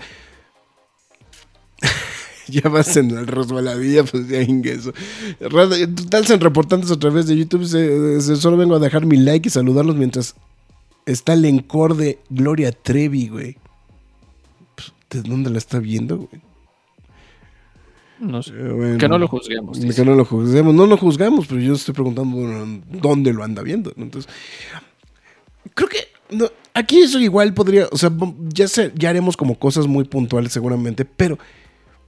ya 2.48 2.70
vas 2.70 2.96
en 2.98 3.12
el 3.12 3.28
resbaladilla, 3.28 4.04
pues 4.04 4.28
ya 4.28 4.42
ingreso. 4.42 4.94
Se 5.40 6.38
reportantes 6.38 6.92
a 6.92 7.00
través 7.00 7.28
de 7.28 7.36
YouTube. 7.36 7.66
se- 7.66 8.22
se- 8.22 8.36
solo 8.38 8.58
vengo 8.58 8.76
a 8.76 8.80
dejar 8.80 9.06
mi 9.06 9.18
like 9.18 9.48
y 9.48 9.52
saludarlos 9.52 9.96
mientras 9.96 10.36
está 11.06 11.34
el 11.34 11.46
encore 11.46 11.96
de 11.96 12.20
Gloria 12.30 12.72
Trevi, 12.72 13.28
güey. 13.30 13.58
Pues, 14.76 14.94
¿De 15.10 15.30
dónde 15.30 15.50
la 15.50 15.58
está 15.58 15.80
viendo, 15.80 16.18
güey? 16.18 16.42
No 18.20 18.42
sé. 18.42 18.54
Eh, 18.54 18.70
bueno. 18.72 18.98
Que 18.98 19.10
no 19.10 19.18
lo 19.18 19.28
juzguemos. 19.28 19.78
Que 19.80 20.06
no 20.06 20.16
lo 20.16 20.24
juzguemos. 20.24 20.74
No 20.74 20.86
lo 20.86 20.98
juzgamos, 20.98 21.48
pero 21.48 21.60
yo 21.60 21.74
estoy 21.74 21.94
preguntando 21.94 22.38
dónde 23.02 23.34
lo 23.34 23.44
anda 23.44 23.62
viendo. 23.62 23.92
Entonces, 23.98 24.32
creo 25.76 25.90
que 25.90 26.08
aquí 26.74 27.02
eso 27.02 27.20
igual 27.20 27.54
podría, 27.54 27.88
o 27.92 27.98
sea, 27.98 28.12
ya, 28.48 28.68
sé, 28.68 28.92
ya 28.96 29.10
haremos 29.10 29.38
como 29.38 29.60
cosas 29.60 29.86
muy 29.86 30.06
puntuales 30.06 30.52
seguramente, 30.52 31.06
pero 31.06 31.38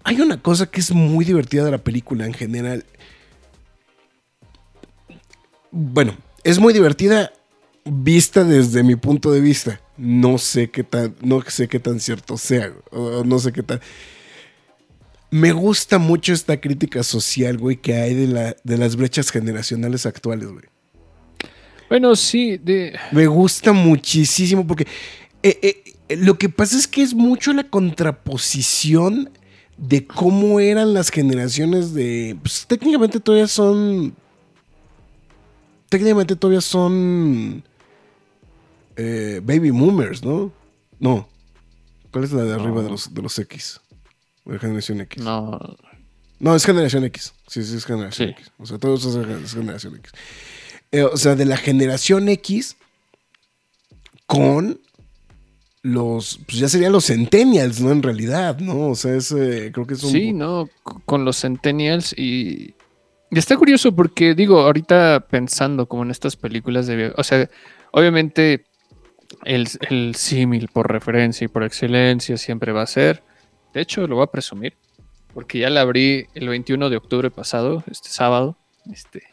hay 0.04 0.20
una 0.20 0.42
cosa 0.42 0.66
que 0.66 0.80
es 0.80 0.92
muy 0.92 1.24
divertida 1.26 1.64
de 1.66 1.72
la 1.72 1.78
película 1.78 2.26
en 2.26 2.34
general. 2.34 2.86
Bueno, 5.70 6.18
es 6.44 6.58
muy 6.58 6.74
divertida 6.74 7.32
vista 7.84 8.44
desde 8.44 8.84
mi 8.84 8.96
punto 8.96 9.32
de 9.32 9.42
vista. 9.42 9.82
No 9.98 10.38
sé 10.38 10.70
qué 10.70 10.84
tan, 10.84 11.16
no 11.22 11.42
sé 11.42 11.68
qué 11.68 11.80
tan 11.80 12.00
cierto 12.00 12.38
sea, 12.38 12.72
o 12.92 13.24
no 13.24 13.38
sé 13.40 13.52
qué 13.52 13.64
tan. 13.64 13.82
Me 15.30 15.52
gusta 15.52 15.98
mucho 15.98 16.32
esta 16.32 16.62
crítica 16.62 17.04
social, 17.04 17.58
güey, 17.58 17.78
que 17.78 17.96
hay 17.96 18.14
de 18.14 18.78
las 18.78 18.96
brechas 18.96 19.30
generacionales 19.30 20.06
actuales, 20.06 20.48
güey. 20.48 20.66
Bueno, 21.90 22.16
sí, 22.16 22.58
de... 22.58 22.98
Me 23.12 23.28
gusta 23.28 23.72
muchísimo 23.74 24.66
porque 24.68 24.86
eh, 25.44 25.84
eh, 26.10 26.16
lo 26.18 26.38
que 26.38 26.50
pasa 26.50 26.78
es 26.78 26.88
que 26.88 27.02
es 27.02 27.14
mucho 27.14 27.54
la 27.54 27.64
contraposición 27.70 29.30
de 29.78 30.06
cómo 30.06 30.60
eran 30.60 30.94
las 30.94 31.10
generaciones 31.10 31.94
de... 31.94 32.38
Pues 32.42 32.66
técnicamente 32.68 33.20
todavía 33.20 33.48
son... 33.48 34.14
Técnicamente 35.90 36.36
todavía 36.36 36.62
son... 36.62 37.64
eh, 38.98 39.40
baby 39.44 39.70
boomers, 39.70 40.24
¿no? 40.24 40.52
No. 41.00 41.30
¿Cuál 42.12 42.24
es 42.26 42.32
la 42.34 42.44
de 42.44 42.54
arriba 42.54 42.76
No. 42.78 42.84
de, 42.84 42.90
los, 42.90 43.14
de 43.14 43.22
los 43.22 43.38
X? 43.40 43.80
De 44.46 44.54
la 44.54 44.60
generación 44.60 45.00
X. 45.02 45.24
No, 45.24 45.60
No, 46.40 46.56
es 46.56 46.66
generación 46.66 47.04
X. 47.06 47.34
Sí, 47.48 47.64
sí, 47.64 47.78
es 47.78 47.86
generación 47.86 48.30
Sí. 48.30 48.34
X. 48.34 48.52
O 48.58 48.66
sea, 48.66 48.78
todo 48.78 48.96
eso 48.96 49.22
es 49.22 49.44
es 49.44 49.54
generación 49.54 49.96
X. 49.96 50.12
Eh, 50.92 51.04
o 51.04 51.18
sea, 51.18 51.36
de 51.36 51.46
la 51.46 51.58
generación 51.58 52.30
X 52.30 52.78
con 54.26 54.80
los. 55.82 56.40
Pues 56.46 56.60
ya 56.60 56.70
serían 56.70 56.92
los 56.92 57.08
Centennials, 57.08 57.82
¿no? 57.82 57.92
En 57.92 58.04
realidad, 58.04 58.60
¿no? 58.60 58.90
O 58.90 58.96
sea, 58.96 59.16
es, 59.16 59.32
eh, 59.32 59.72
creo 59.74 59.88
que 59.88 59.96
es 59.96 60.04
un. 60.04 60.12
sí, 60.12 60.34
no, 60.34 60.70
con 61.06 61.26
los 61.26 61.42
Centennials 61.42 62.14
y... 62.18 62.76
Y 63.30 63.38
está 63.40 63.58
curioso 63.58 63.94
porque, 63.94 64.36
digo, 64.36 64.62
ahorita 64.62 65.28
pensando 65.30 65.86
como 65.86 66.04
en 66.04 66.12
estas 66.12 66.38
películas 66.38 66.88
de... 66.88 67.14
O 67.18 67.24
sea, 67.26 67.50
obviamente 67.92 68.66
el, 69.44 69.68
el 69.90 70.16
símil 70.16 70.70
por 70.70 70.90
referencia 70.90 71.44
y 71.44 71.50
por 71.50 71.66
excelencia 71.66 72.38
siempre 72.38 72.72
va 72.72 72.84
a 72.84 72.88
ser... 72.88 73.24
De 73.74 73.82
hecho, 73.82 74.08
lo 74.08 74.16
voy 74.16 74.24
a 74.24 74.32
presumir, 74.32 74.76
porque 75.34 75.60
ya 75.60 75.70
la 75.70 75.82
abrí 75.82 76.28
el 76.36 76.48
21 76.48 76.90
de 76.90 76.96
octubre 76.96 77.30
pasado, 77.30 77.84
este 77.92 78.08
sábado. 78.08 78.58
Este, 78.90 79.24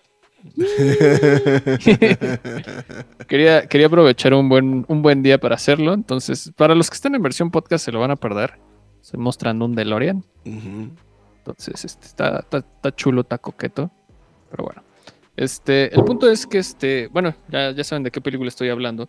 quería, 3.27 3.67
quería 3.67 3.87
aprovechar 3.87 4.35
un 4.35 4.49
buen, 4.49 4.85
un 4.89 5.03
buen 5.03 5.23
día 5.23 5.39
para 5.39 5.55
hacerlo. 5.55 5.95
Entonces, 5.95 6.53
para 6.57 6.75
los 6.75 6.91
que 6.91 6.95
están 6.95 7.15
en 7.15 7.23
versión 7.23 7.51
podcast 7.51 7.85
se 7.85 7.93
lo 7.93 8.01
van 8.01 8.11
a 8.11 8.17
perder. 8.17 8.59
Estoy 9.01 9.21
mostrando 9.21 9.65
un 9.65 9.75
DeLorean. 9.75 10.25
Entonces, 10.45 11.85
este, 11.85 12.07
está, 12.07 12.41
está, 12.41 12.59
está 12.59 12.95
chulo, 12.95 13.23
está 13.23 13.39
coqueto. 13.39 13.91
Pero 14.51 14.65
bueno. 14.65 14.83
Este, 15.37 15.95
el 15.95 16.05
punto 16.05 16.31
es 16.31 16.47
que 16.47 16.59
este, 16.59 17.09
bueno, 17.09 17.35
ya, 17.49 17.73
ya 17.73 17.83
saben 17.83 18.05
de 18.05 18.11
qué 18.11 18.21
película 18.21 18.49
estoy 18.49 18.69
hablando. 18.69 19.09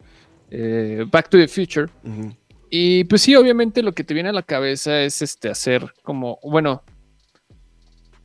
Eh, 0.50 1.06
Back 1.12 1.30
to 1.30 1.38
the 1.38 1.48
Future. 1.48 1.88
Y 2.70 3.04
pues 3.06 3.22
sí, 3.22 3.36
obviamente 3.36 3.84
lo 3.84 3.94
que 3.94 4.04
te 4.04 4.13
viene 4.13 4.30
a 4.30 4.34
la 4.34 4.44
cabeza 4.44 5.01
es 5.01 5.22
este 5.22 5.50
hacer 5.50 5.94
como, 6.04 6.39
bueno, 6.44 6.84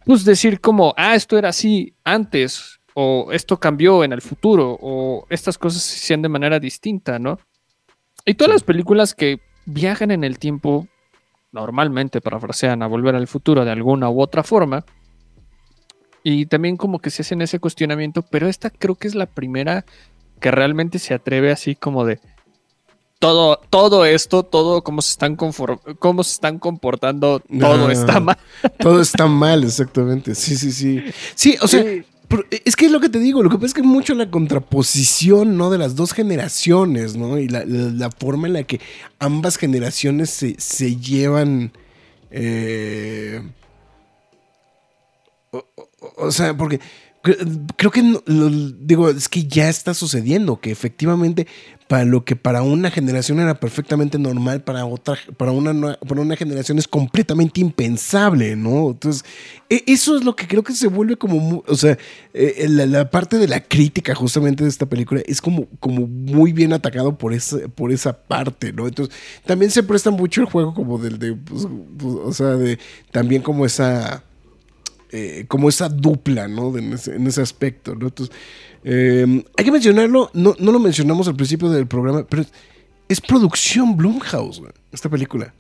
pues 0.05 0.25
decir 0.25 0.61
como, 0.61 0.95
ah, 0.97 1.15
esto 1.15 1.39
era 1.39 1.51
así 1.51 1.95
antes, 2.05 2.80
o 2.95 3.29
esto 3.33 3.59
cambió 3.59 4.05
en 4.05 4.13
el 4.13 4.21
futuro, 4.23 4.77
o 4.81 5.27
estas 5.31 5.59
cosas 5.59 5.83
se 5.83 5.97
hacían 5.97 6.23
de 6.23 6.29
manera 6.29 6.59
distinta, 6.61 7.19
¿no? 7.19 7.39
Y 8.25 8.35
todas 8.35 8.53
las 8.53 8.63
películas 8.63 9.15
que 9.15 9.41
viajan 9.65 10.11
en 10.11 10.25
el 10.25 10.39
tiempo, 10.39 10.87
normalmente 11.53 12.21
parafrasean 12.21 12.83
a 12.83 12.87
volver 12.87 13.15
al 13.15 13.27
futuro 13.27 13.65
de 13.65 13.71
alguna 13.71 14.11
u 14.11 14.21
otra 14.21 14.43
forma, 14.43 14.85
y 16.23 16.47
también 16.47 16.77
como 16.77 16.99
que 16.99 17.11
se 17.11 17.23
hacen 17.23 17.41
ese 17.43 17.59
cuestionamiento, 17.61 18.23
pero 18.23 18.47
esta 18.49 18.71
creo 18.71 18.95
que 18.95 19.09
es 19.09 19.15
la 19.15 19.27
primera 19.27 19.85
que 20.41 20.51
realmente 20.51 20.99
se 20.99 21.15
atreve 21.15 21.51
así 21.51 21.75
como 21.75 22.05
de 22.05 22.21
todo, 23.19 23.61
todo 23.71 24.07
esto, 24.07 24.43
todo 24.43 24.83
cómo 24.83 25.03
se 25.03 25.11
están 25.13 25.37
cómo 25.37 26.23
se 26.25 26.33
están 26.33 26.59
comportando, 26.59 27.41
todo 27.41 27.87
Ah. 27.89 27.93
está 27.93 28.21
mal. 28.21 28.39
Todo 28.79 29.01
está 29.01 29.27
mal, 29.27 29.63
exactamente. 29.65 30.35
Sí, 30.35 30.57
sí, 30.57 30.73
sí. 30.73 31.03
Sí, 31.35 31.57
o 31.61 31.69
sea, 31.69 31.83
Sí. 31.83 32.03
Pero 32.31 32.45
es 32.65 32.77
que 32.77 32.87
es 32.87 32.93
lo 32.93 33.01
que 33.01 33.09
te 33.09 33.19
digo, 33.19 33.43
lo 33.43 33.51
que 33.51 33.57
pasa 33.57 33.67
es 33.67 33.75
que 33.75 33.83
mucho 33.83 34.15
la 34.15 34.31
contraposición, 34.31 35.57
¿no? 35.57 35.69
De 35.69 35.79
las 35.79 35.97
dos 35.97 36.13
generaciones, 36.13 37.17
¿no? 37.17 37.39
Y 37.39 37.49
la, 37.49 37.65
la- 37.67 38.11
forma 38.13 38.47
en 38.47 38.53
la 38.55 38.63
que 38.63 38.81
ambas 39.19 39.57
generaciones 39.59 40.31
se, 40.31 40.55
se 40.59 40.95
llevan. 40.97 41.73
eh, 42.31 43.43
o, 46.17 46.31
sea, 46.31 46.57
porque 46.57 46.81
creo 47.23 47.91
que, 47.91 48.03
digo, 48.81 49.11
es 49.11 49.29
que 49.29 49.45
ya 49.45 49.69
está 49.69 49.95
sucediendo, 49.95 50.61
que 50.61 50.71
efectivamente 50.71 51.47
para 51.87 52.05
lo 52.05 52.25
que 52.25 52.37
para 52.37 52.63
una 52.63 52.89
generación 52.89 53.41
era 53.41 53.59
perfectamente 53.59 54.17
normal, 54.17 54.63
para 54.63 54.87
otra, 54.87 55.19
para 55.37 55.51
una, 55.51 55.99
para 55.99 56.21
una 56.21 56.37
generación 56.37 56.79
es 56.79 56.87
completamente 56.87 57.61
impensable, 57.61 58.55
¿no? 58.55 58.91
Entonces, 58.91 59.25
e- 59.69 59.83
eso 59.89 60.17
es 60.17 60.25
lo 60.25 60.37
que 60.37 60.47
creo 60.47 60.63
que 60.63 60.73
se 60.73 60.87
vuelve 60.87 61.17
como, 61.17 61.65
o 61.67 61.75
sea, 61.75 61.99
eh, 62.33 62.67
la, 62.69 62.87
la 62.87 63.11
parte 63.11 63.39
de 63.39 63.49
la 63.49 63.61
crítica 63.65 64.15
justamente 64.15 64.63
de 64.63 64.71
esta 64.71 64.87
película 64.87 65.21
es 65.27 65.41
como, 65.43 65.67
como 65.81 66.07
muy 66.07 66.53
bien 66.53 66.73
atacado 66.73 67.19
por 67.19 67.35
esa, 67.35 67.59
por 67.75 67.91
esa 67.91 68.17
parte, 68.17 68.73
¿no? 68.73 68.87
Entonces, 68.87 69.13
también 69.45 69.73
se 69.73 69.83
presta 69.83 70.13
mucho 70.13 70.43
el 70.43 70.47
juego 70.47 70.73
como 70.73 70.97
del 70.97 71.19
de, 71.19 71.35
pues, 71.35 71.67
pues, 71.99 72.15
o 72.25 72.33
sea, 72.33 72.51
de 72.51 72.79
también 73.11 73.43
como 73.43 73.67
esa 73.67 74.23
eh, 75.13 75.45
como 75.49 75.69
esa 75.69 75.89
dupla, 75.89 76.49
¿no? 76.49 76.77
En, 76.77 76.93
ese, 76.93 77.17
en 77.17 77.27
ese 77.27 77.43
aspecto, 77.43 77.95
¿no? 77.95 78.09
Entonces, 78.09 78.35
eh, 78.85 79.45
hay 79.57 79.65
que 79.65 79.73
mencionarlo, 79.73 80.31
no, 80.35 80.55
no 80.59 80.73
lo 80.73 80.79
mencionamos 80.79 81.29
al 81.29 81.37
principio 81.37 81.69
del 81.71 81.87
programa, 81.87 82.25
pero 82.29 82.43
es, 82.43 82.53
es 83.09 83.21
producción 83.21 83.97
Blumhouse, 83.97 84.61
güey, 84.61 84.73
esta 84.93 85.09
película. 85.09 85.53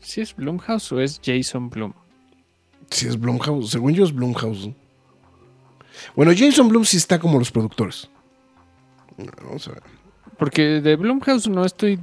¿Sí 0.00 0.20
es 0.20 0.34
Blumhouse 0.34 0.92
o 0.92 1.00
es 1.00 1.20
Jason 1.22 1.68
Blum? 1.68 1.92
Sí, 2.90 3.06
es 3.06 3.20
Blumhouse, 3.20 3.70
según 3.70 3.92
yo 3.92 4.04
es 4.04 4.12
Blumhouse. 4.12 4.68
¿no? 4.68 4.74
Bueno, 6.16 6.32
Jason 6.36 6.68
Blum 6.68 6.84
sí 6.84 6.96
está 6.96 7.18
como 7.18 7.38
los 7.38 7.50
productores. 7.50 8.08
Vamos 9.44 9.68
a 9.68 9.72
ver. 9.72 9.82
Porque 10.38 10.80
de 10.80 10.96
Blumhouse 10.96 11.48
no 11.48 11.64
estoy 11.64 11.98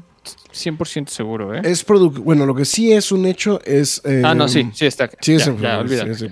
100% 0.53 1.07
seguro, 1.09 1.55
¿eh? 1.55 1.61
Es 1.63 1.83
bueno, 1.85 2.45
lo 2.45 2.53
que 2.55 2.65
sí 2.65 2.91
es 2.91 3.11
un 3.11 3.25
hecho 3.25 3.59
es... 3.65 4.01
eh, 4.05 4.21
ah, 4.25 4.33
no, 4.35 4.47
sí, 4.47 4.67
sí 4.73 4.85
está. 4.85 5.09
Sí, 5.21 5.37
ya, 5.37 5.81
ese 5.81 5.97
ya, 6.07 6.13
sí, 6.15 6.27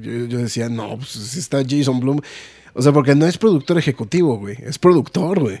yo, 0.00 0.26
yo 0.26 0.38
decía, 0.38 0.68
no, 0.68 0.96
pues 0.96 1.10
sí 1.10 1.38
está 1.38 1.62
Jason 1.68 2.00
Blum. 2.00 2.20
O 2.74 2.82
sea, 2.82 2.92
porque 2.92 3.14
no 3.14 3.26
es 3.26 3.36
productor 3.38 3.78
ejecutivo, 3.78 4.38
güey. 4.38 4.56
Es 4.62 4.78
productor, 4.78 5.40
güey. 5.40 5.58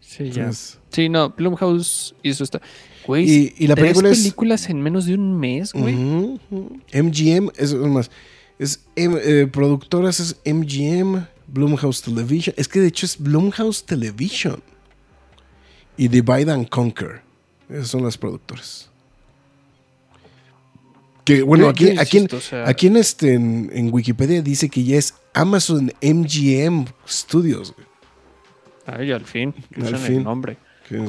Sí, 0.00 0.30
ya. 0.30 0.42
Entonces, 0.42 0.78
Sí, 0.90 1.08
no, 1.10 1.30
Blumhouse 1.30 2.14
hizo 2.22 2.42
esta. 2.44 2.60
Güey, 3.06 3.28
Y- 3.28 3.54
y 3.58 3.66
la 3.66 3.74
tres 3.74 3.88
película 3.88 4.10
es- 4.10 4.18
películas 4.18 4.68
en 4.70 4.80
menos 4.80 5.04
de 5.06 5.14
un 5.14 5.38
mes, 5.38 5.72
güey. 5.72 5.94
MGM, 6.92 7.50
es, 7.56 7.72
es 7.72 7.74
más, 7.74 8.10
es 8.58 8.80
eh, 8.96 9.46
productoras 9.52 10.20
es 10.20 10.36
MGM, 10.44 11.26
Blumhouse 11.48 12.02
Television. 12.02 12.54
Es 12.56 12.68
que 12.68 12.80
de 12.80 12.88
hecho 12.88 13.04
es 13.06 13.18
Blumhouse 13.18 13.84
Television. 13.84 14.62
Y 15.96 16.08
Divide 16.08 16.52
and 16.52 16.68
Conquer. 16.68 17.22
Esas 17.68 17.88
son 17.88 18.04
las 18.04 18.16
productoras. 18.16 18.90
Que 21.24 21.42
bueno, 21.42 21.68
aquí, 21.68 21.98
aquí, 21.98 22.18
en, 22.18 22.28
aquí 22.66 22.86
en, 22.86 22.96
este, 22.96 23.34
en, 23.34 23.68
en 23.72 23.92
Wikipedia 23.92 24.42
dice 24.42 24.68
que 24.68 24.84
ya 24.84 24.96
es 24.96 25.14
Amazon 25.34 25.92
MGM 26.00 26.86
Studios. 27.08 27.74
güey. 27.74 27.86
Ay, 28.86 29.10
al 29.10 29.24
fin. 29.24 29.52
Al 29.84 29.96
fin. 29.96 30.18
el 30.18 30.24
nombre. 30.24 30.56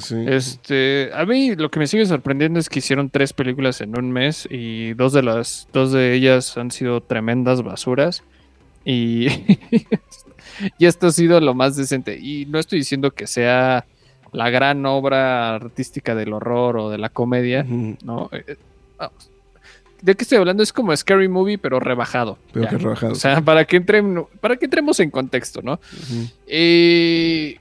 Sí. 0.02 0.16
Este, 0.26 1.12
a 1.14 1.24
mí 1.26 1.56
lo 1.56 1.70
que 1.70 1.78
me 1.78 1.86
sigue 1.86 2.04
sorprendiendo 2.08 2.60
es 2.60 2.68
que 2.68 2.80
hicieron 2.80 3.12
tres 3.12 3.32
películas 3.32 3.80
en 3.82 3.96
un 3.96 4.12
mes 4.12 4.48
y 4.50 4.96
dos 4.96 5.14
de 5.14 5.22
las 5.22 5.68
dos 5.72 5.92
de 5.92 6.16
ellas 6.16 6.58
han 6.58 6.72
sido 6.72 7.02
tremendas 7.02 7.62
basuras 7.62 8.24
y 8.84 9.28
y 10.80 10.86
esto 10.88 11.08
ha 11.08 11.12
sido 11.12 11.40
lo 11.42 11.54
más 11.54 11.76
decente 11.76 12.18
y 12.18 12.48
no 12.48 12.58
estoy 12.58 12.80
diciendo 12.80 13.12
que 13.12 13.28
sea 13.28 13.86
la 14.34 14.50
gran 14.50 14.86
obra 14.86 15.56
artística 15.56 16.16
del 16.16 16.34
horror 16.34 16.78
o 16.78 16.90
de 16.90 16.98
la 16.98 17.10
comedia. 17.10 17.64
¿no? 18.04 18.30
Eh, 18.32 18.44
eh. 18.48 18.58
¿De 20.02 20.16
qué 20.16 20.24
estoy 20.24 20.38
hablando? 20.38 20.62
Es 20.62 20.72
como 20.72 20.96
Scary 20.96 21.28
Movie, 21.28 21.58
pero 21.58 21.80
rebajado. 21.80 22.38
Pero 22.54 22.66
ya. 22.66 22.70
que 22.70 22.78
rebajado. 22.78 23.14
O 23.14 23.16
sea, 23.16 23.42
para 23.42 23.66
que, 23.66 23.78
entren, 23.78 24.26
para 24.40 24.56
que 24.58 24.66
entremos 24.66 25.00
en 25.00 25.10
contexto, 25.10 25.62
¿no? 25.64 25.80
Y 26.48 27.56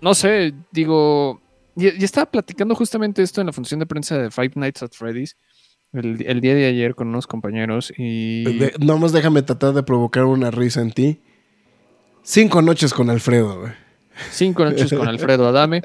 no 0.00 0.14
sé, 0.14 0.52
digo, 0.70 1.40
y, 1.76 1.86
y 2.00 2.04
estaba 2.04 2.30
platicando 2.30 2.74
justamente 2.74 3.22
esto 3.22 3.40
en 3.40 3.46
la 3.46 3.52
función 3.52 3.80
de 3.80 3.86
prensa 3.86 4.18
de 4.18 4.30
Five 4.30 4.52
Nights 4.56 4.82
at 4.82 4.90
Freddy's 4.92 5.36
el, 5.92 6.22
el 6.26 6.40
día 6.40 6.54
de 6.54 6.66
ayer 6.66 6.94
con 6.94 7.08
unos 7.08 7.26
compañeros 7.26 7.92
y... 7.96 8.44
De- 8.58 8.74
nomás 8.78 9.12
déjame 9.12 9.42
tratar 9.42 9.72
de 9.72 9.82
provocar 9.82 10.24
una 10.24 10.50
risa 10.50 10.80
en 10.82 10.92
ti. 10.92 11.20
Cinco 12.22 12.62
noches 12.62 12.92
con 12.94 13.10
Alfredo, 13.10 13.58
güey. 13.60 13.72
Cinco 14.30 14.64
noches 14.64 14.92
con 14.92 15.06
Alfredo 15.08 15.48
Adame. 15.48 15.82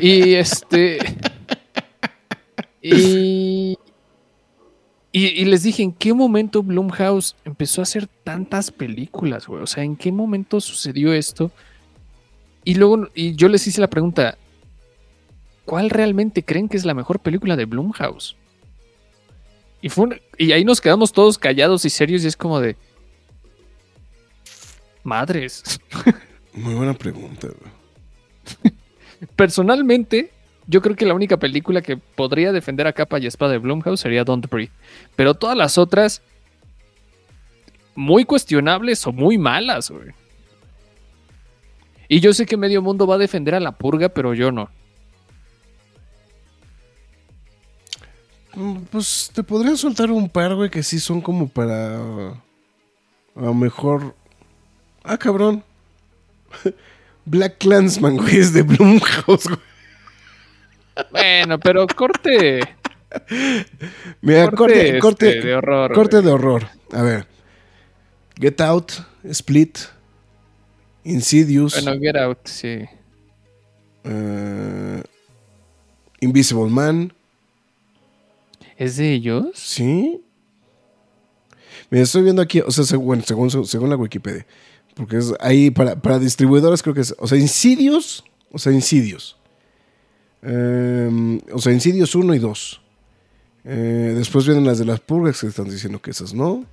Y 0.00 0.34
este. 0.34 0.98
Y, 2.86 3.78
y, 5.10 5.44
les 5.46 5.62
dije, 5.62 5.82
¿en 5.82 5.92
qué 5.92 6.12
momento 6.12 6.62
Blumhouse 6.62 7.34
empezó 7.44 7.80
a 7.80 7.84
hacer 7.84 8.06
tantas 8.06 8.70
películas, 8.70 9.46
güey? 9.46 9.62
O 9.62 9.66
sea, 9.66 9.84
¿en 9.84 9.96
qué 9.96 10.12
momento 10.12 10.60
sucedió 10.60 11.14
esto? 11.14 11.50
Y 12.64 12.74
luego, 12.74 13.08
y 13.14 13.36
yo 13.36 13.48
les 13.48 13.66
hice 13.66 13.80
la 13.80 13.88
pregunta, 13.88 14.36
¿cuál 15.64 15.88
realmente 15.88 16.42
creen 16.42 16.68
que 16.68 16.76
es 16.76 16.84
la 16.84 16.94
mejor 16.94 17.20
película 17.20 17.56
de 17.56 17.64
Blumhouse? 17.64 18.36
Y, 19.80 19.88
fue 19.88 20.20
y 20.36 20.52
ahí 20.52 20.64
nos 20.64 20.80
quedamos 20.80 21.12
todos 21.12 21.38
callados 21.38 21.84
y 21.84 21.90
serios 21.90 22.24
y 22.24 22.26
es 22.26 22.36
como 22.36 22.60
de... 22.60 22.76
Madres. 25.04 25.80
Muy 26.54 26.74
buena 26.74 26.94
pregunta, 26.94 27.48
güey. 27.48 27.73
Personalmente, 29.36 30.30
yo 30.66 30.80
creo 30.80 30.96
que 30.96 31.06
la 31.06 31.14
única 31.14 31.36
película 31.38 31.82
que 31.82 31.96
podría 31.96 32.52
defender 32.52 32.86
a 32.86 32.92
capa 32.92 33.18
y 33.18 33.26
espada 33.26 33.52
de 33.52 33.58
Blumhouse 33.58 34.00
sería 34.00 34.24
Don't 34.24 34.48
Breathe. 34.48 34.72
Pero 35.16 35.34
todas 35.34 35.56
las 35.56 35.78
otras, 35.78 36.22
muy 37.94 38.24
cuestionables 38.24 39.06
o 39.06 39.12
muy 39.12 39.38
malas, 39.38 39.90
güey. 39.90 40.12
Y 42.08 42.20
yo 42.20 42.32
sé 42.34 42.46
que 42.46 42.56
medio 42.56 42.82
mundo 42.82 43.06
va 43.06 43.14
a 43.16 43.18
defender 43.18 43.54
a 43.54 43.60
la 43.60 43.72
purga, 43.72 44.08
pero 44.08 44.34
yo 44.34 44.52
no. 44.52 44.68
Mm, 48.54 48.84
Pues 48.90 49.30
te 49.34 49.42
podría 49.42 49.76
soltar 49.76 50.10
un 50.10 50.28
par, 50.28 50.54
güey, 50.54 50.70
que 50.70 50.82
sí 50.82 51.00
son 51.00 51.20
como 51.20 51.48
para. 51.48 51.96
A 53.34 53.40
lo 53.40 53.54
mejor. 53.54 54.14
Ah, 55.02 55.18
cabrón. 55.18 55.64
Black 57.26 57.58
Clansman, 57.58 58.16
güey, 58.16 58.36
es 58.38 58.52
de 58.52 58.62
Blumhouse, 58.62 59.46
güey. 59.46 59.58
Bueno, 61.10 61.58
pero 61.58 61.86
corte. 61.88 62.60
Mira, 64.20 64.50
corte, 64.50 64.86
este, 64.86 64.98
corte, 64.98 65.40
de 65.40 65.54
horror. 65.54 65.92
corte 65.92 66.22
de 66.22 66.30
horror. 66.30 66.68
A 66.92 67.02
ver. 67.02 67.26
Get 68.38 68.60
Out, 68.60 68.92
Split, 69.24 69.78
Insidious, 71.04 71.82
Bueno, 71.82 72.00
Get 72.00 72.16
Out, 72.16 72.38
sí. 72.44 72.80
eh, 74.04 75.02
Invisible 76.20 76.68
Man. 76.70 77.12
¿Es 78.76 78.96
de 78.96 79.12
ellos? 79.12 79.46
¿Sí? 79.54 80.20
Mira, 81.90 82.02
estoy 82.02 82.22
viendo 82.22 82.42
aquí, 82.42 82.60
o 82.60 82.70
sea, 82.70 82.84
según, 82.84 83.22
según, 83.22 83.50
según 83.66 83.90
la 83.90 83.96
Wikipedia. 83.96 84.44
Porque 84.94 85.18
es 85.18 85.32
ahí 85.40 85.70
para, 85.70 85.96
para 85.96 86.18
distribuidores 86.18 86.82
creo 86.82 86.94
que 86.94 87.00
es, 87.00 87.14
o 87.18 87.26
sea, 87.26 87.38
Insidious, 87.38 88.24
o 88.52 88.58
sea, 88.58 88.72
Insidious. 88.72 89.36
Em, 90.42 91.40
o 91.52 91.58
sea, 91.58 91.72
Insidious 91.72 92.14
1 92.14 92.34
y 92.34 92.38
2. 92.38 92.80
Eh, 93.64 94.14
después 94.16 94.46
vienen 94.46 94.66
las 94.66 94.78
de 94.78 94.84
las 94.84 95.00
purgas 95.00 95.40
que 95.40 95.46
están 95.46 95.68
diciendo 95.68 96.00
que 96.00 96.10
esas, 96.10 96.34
¿no? 96.34 96.64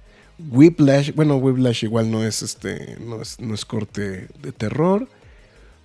Whiplash, 0.50 1.14
bueno, 1.14 1.38
Whiplash 1.38 1.84
igual 1.84 2.12
no 2.12 2.24
es 2.24 2.42
este, 2.42 2.98
no 3.00 3.22
es, 3.22 3.40
no 3.40 3.54
es 3.54 3.66
corte 3.66 4.28
de 4.42 4.52
terror. 4.52 5.08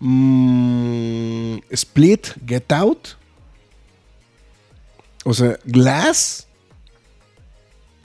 Mm, 0.01 1.59
Split, 1.71 2.29
Get 2.47 2.73
Out. 2.73 3.09
O 5.25 5.35
sea, 5.35 5.59
Glass. 5.65 6.46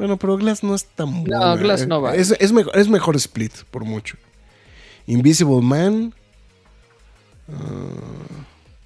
Bueno, 0.01 0.17
pero 0.17 0.35
Glass 0.35 0.63
no 0.63 0.73
es 0.73 0.83
tan 0.83 1.23
buena. 1.25 1.55
Glass 1.57 1.85
no 1.85 2.01
va. 2.01 2.15
Es, 2.15 2.31
es 2.39 2.51
mejor, 2.51 2.75
es 2.75 2.87
mejor 2.87 3.15
Split, 3.17 3.53
por 3.69 3.85
mucho. 3.85 4.17
Invisible 5.05 5.61
Man. 5.61 6.11
Ah, 7.47 7.53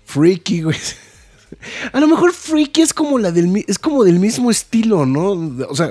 Freaky, 0.04 0.64
güey. 0.64 0.76
A 1.94 2.02
lo 2.02 2.08
mejor 2.10 2.34
Freaky 2.34 2.82
es 2.82 2.94
como 2.94 3.18
la 3.18 3.32
del 3.32 3.64
es 3.66 3.80
como 3.80 4.04
del 4.04 4.20
mismo 4.20 4.52
estilo, 4.52 5.06
¿no? 5.06 5.30
O 5.70 5.74
sea, 5.74 5.90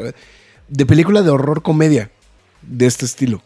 de 0.68 0.84
película 0.84 1.22
de 1.22 1.30
horror 1.30 1.62
comedia. 1.62 2.10
De 2.60 2.84
este 2.84 3.06
estilo. 3.06 3.40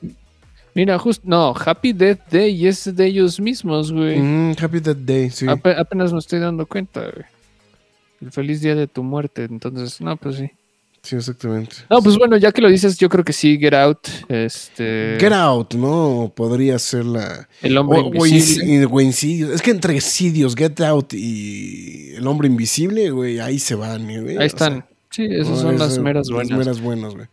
Mira, 0.75 0.99
justo, 0.99 1.23
no, 1.29 1.55
Happy 1.65 1.93
Death 1.93 2.23
Day 2.29 2.67
es 2.67 2.93
de 2.97 3.07
ellos 3.07 3.39
mismos, 3.39 3.93
güey. 3.93 4.19
Mm, 4.19 4.57
Happy 4.61 4.81
That 4.81 4.97
Day, 4.97 5.31
sí. 5.31 5.47
Ape- 5.47 5.79
apenas 5.79 6.13
me 6.13 6.19
estoy 6.19 6.41
dando 6.41 6.67
cuenta, 6.67 7.03
güey. 7.03 7.25
El 8.21 8.33
feliz 8.33 8.63
día 8.63 8.75
de 8.75 8.89
tu 8.89 9.05
muerte, 9.05 9.45
entonces, 9.45 10.01
no, 10.01 10.17
pues 10.17 10.39
sí. 10.39 10.51
Sí, 11.03 11.17
exactamente. 11.17 11.77
No, 11.89 12.03
pues 12.03 12.17
bueno, 12.19 12.37
ya 12.37 12.53
que 12.53 12.61
lo 12.61 12.69
dices, 12.69 12.99
yo 12.99 13.09
creo 13.09 13.25
que 13.25 13.33
sí, 13.33 13.59
Get 13.59 13.75
Out, 13.75 14.09
este... 14.29 15.17
Get 15.19 15.33
Out, 15.33 15.75
¿no? 15.75 16.33
Podría 16.35 16.79
ser 16.79 17.07
la. 17.07 17.49
El 17.63 17.79
hombre 17.79 18.01
o, 18.01 18.27
invisible. 18.27 18.85
O. 18.87 19.01
Es 19.55 19.63
que 19.63 19.71
entre 19.71 19.95
Insidious, 19.95 20.55
Get 20.55 20.81
Out 20.81 21.15
y 21.15 22.15
El 22.17 22.27
Hombre 22.27 22.49
Invisible, 22.49 23.11
güey, 23.11 23.39
ahí 23.41 23.59
se 23.59 23.75
van, 23.75 24.05
güey. 24.05 24.31
Ahí 24.31 24.35
O 24.37 24.39
sea, 24.39 24.47
están. 24.47 24.87
Sí, 25.11 25.27
esas 25.31 25.61
son 25.61 25.79
las 25.79 25.99
meras 25.99 26.29
Las 26.29 26.35
buenas. 26.35 26.59
meras 26.59 26.81
buenas, 26.81 27.15
güey. 27.15 27.27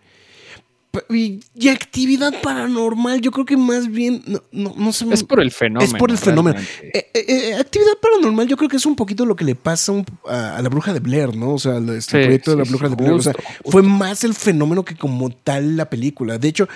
Y, 1.09 1.41
y 1.55 1.69
actividad 1.69 2.33
paranormal, 2.41 3.21
yo 3.21 3.31
creo 3.31 3.45
que 3.45 3.57
más 3.57 3.87
bien. 3.89 4.21
No, 4.27 4.41
no, 4.51 4.73
no 4.77 4.93
se 4.93 5.05
me- 5.05 5.13
Es 5.13 5.23
por 5.23 5.39
el 5.41 5.51
fenómeno. 5.51 5.85
Es 5.93 5.93
por 5.99 6.11
el 6.11 6.17
fenómeno. 6.17 6.59
Eh, 6.81 7.07
eh, 7.13 7.25
eh, 7.27 7.55
actividad 7.55 7.93
paranormal, 8.01 8.47
yo 8.47 8.57
creo 8.57 8.69
que 8.69 8.77
es 8.77 8.85
un 8.85 8.95
poquito 8.95 9.25
lo 9.25 9.35
que 9.35 9.45
le 9.45 9.55
pasa 9.55 9.91
un- 9.91 10.05
a, 10.27 10.57
a 10.57 10.61
la 10.61 10.69
bruja 10.69 10.93
de 10.93 10.99
Blair, 10.99 11.35
¿no? 11.35 11.53
O 11.53 11.59
sea, 11.59 11.77
el, 11.77 11.89
este 11.89 12.17
Sí, 12.19 12.23
proyecto 12.23 12.51
de 12.51 12.57
la 12.57 12.63
bruja 12.63 12.85
sí, 12.87 12.89
de 12.91 12.95
Blair. 12.95 13.11
o 13.13 13.21
sea, 13.21 13.33
justo, 13.33 13.47
justo. 13.49 13.71
fue 13.71 13.81
más 13.83 14.23
el 14.23 14.33
fenómeno 14.33 14.83
que 14.85 14.95
como 14.95 15.29
tal 15.29 15.77
la 15.77 15.89
película. 15.89 16.37
De 16.37 16.47
hecho, 16.47 16.67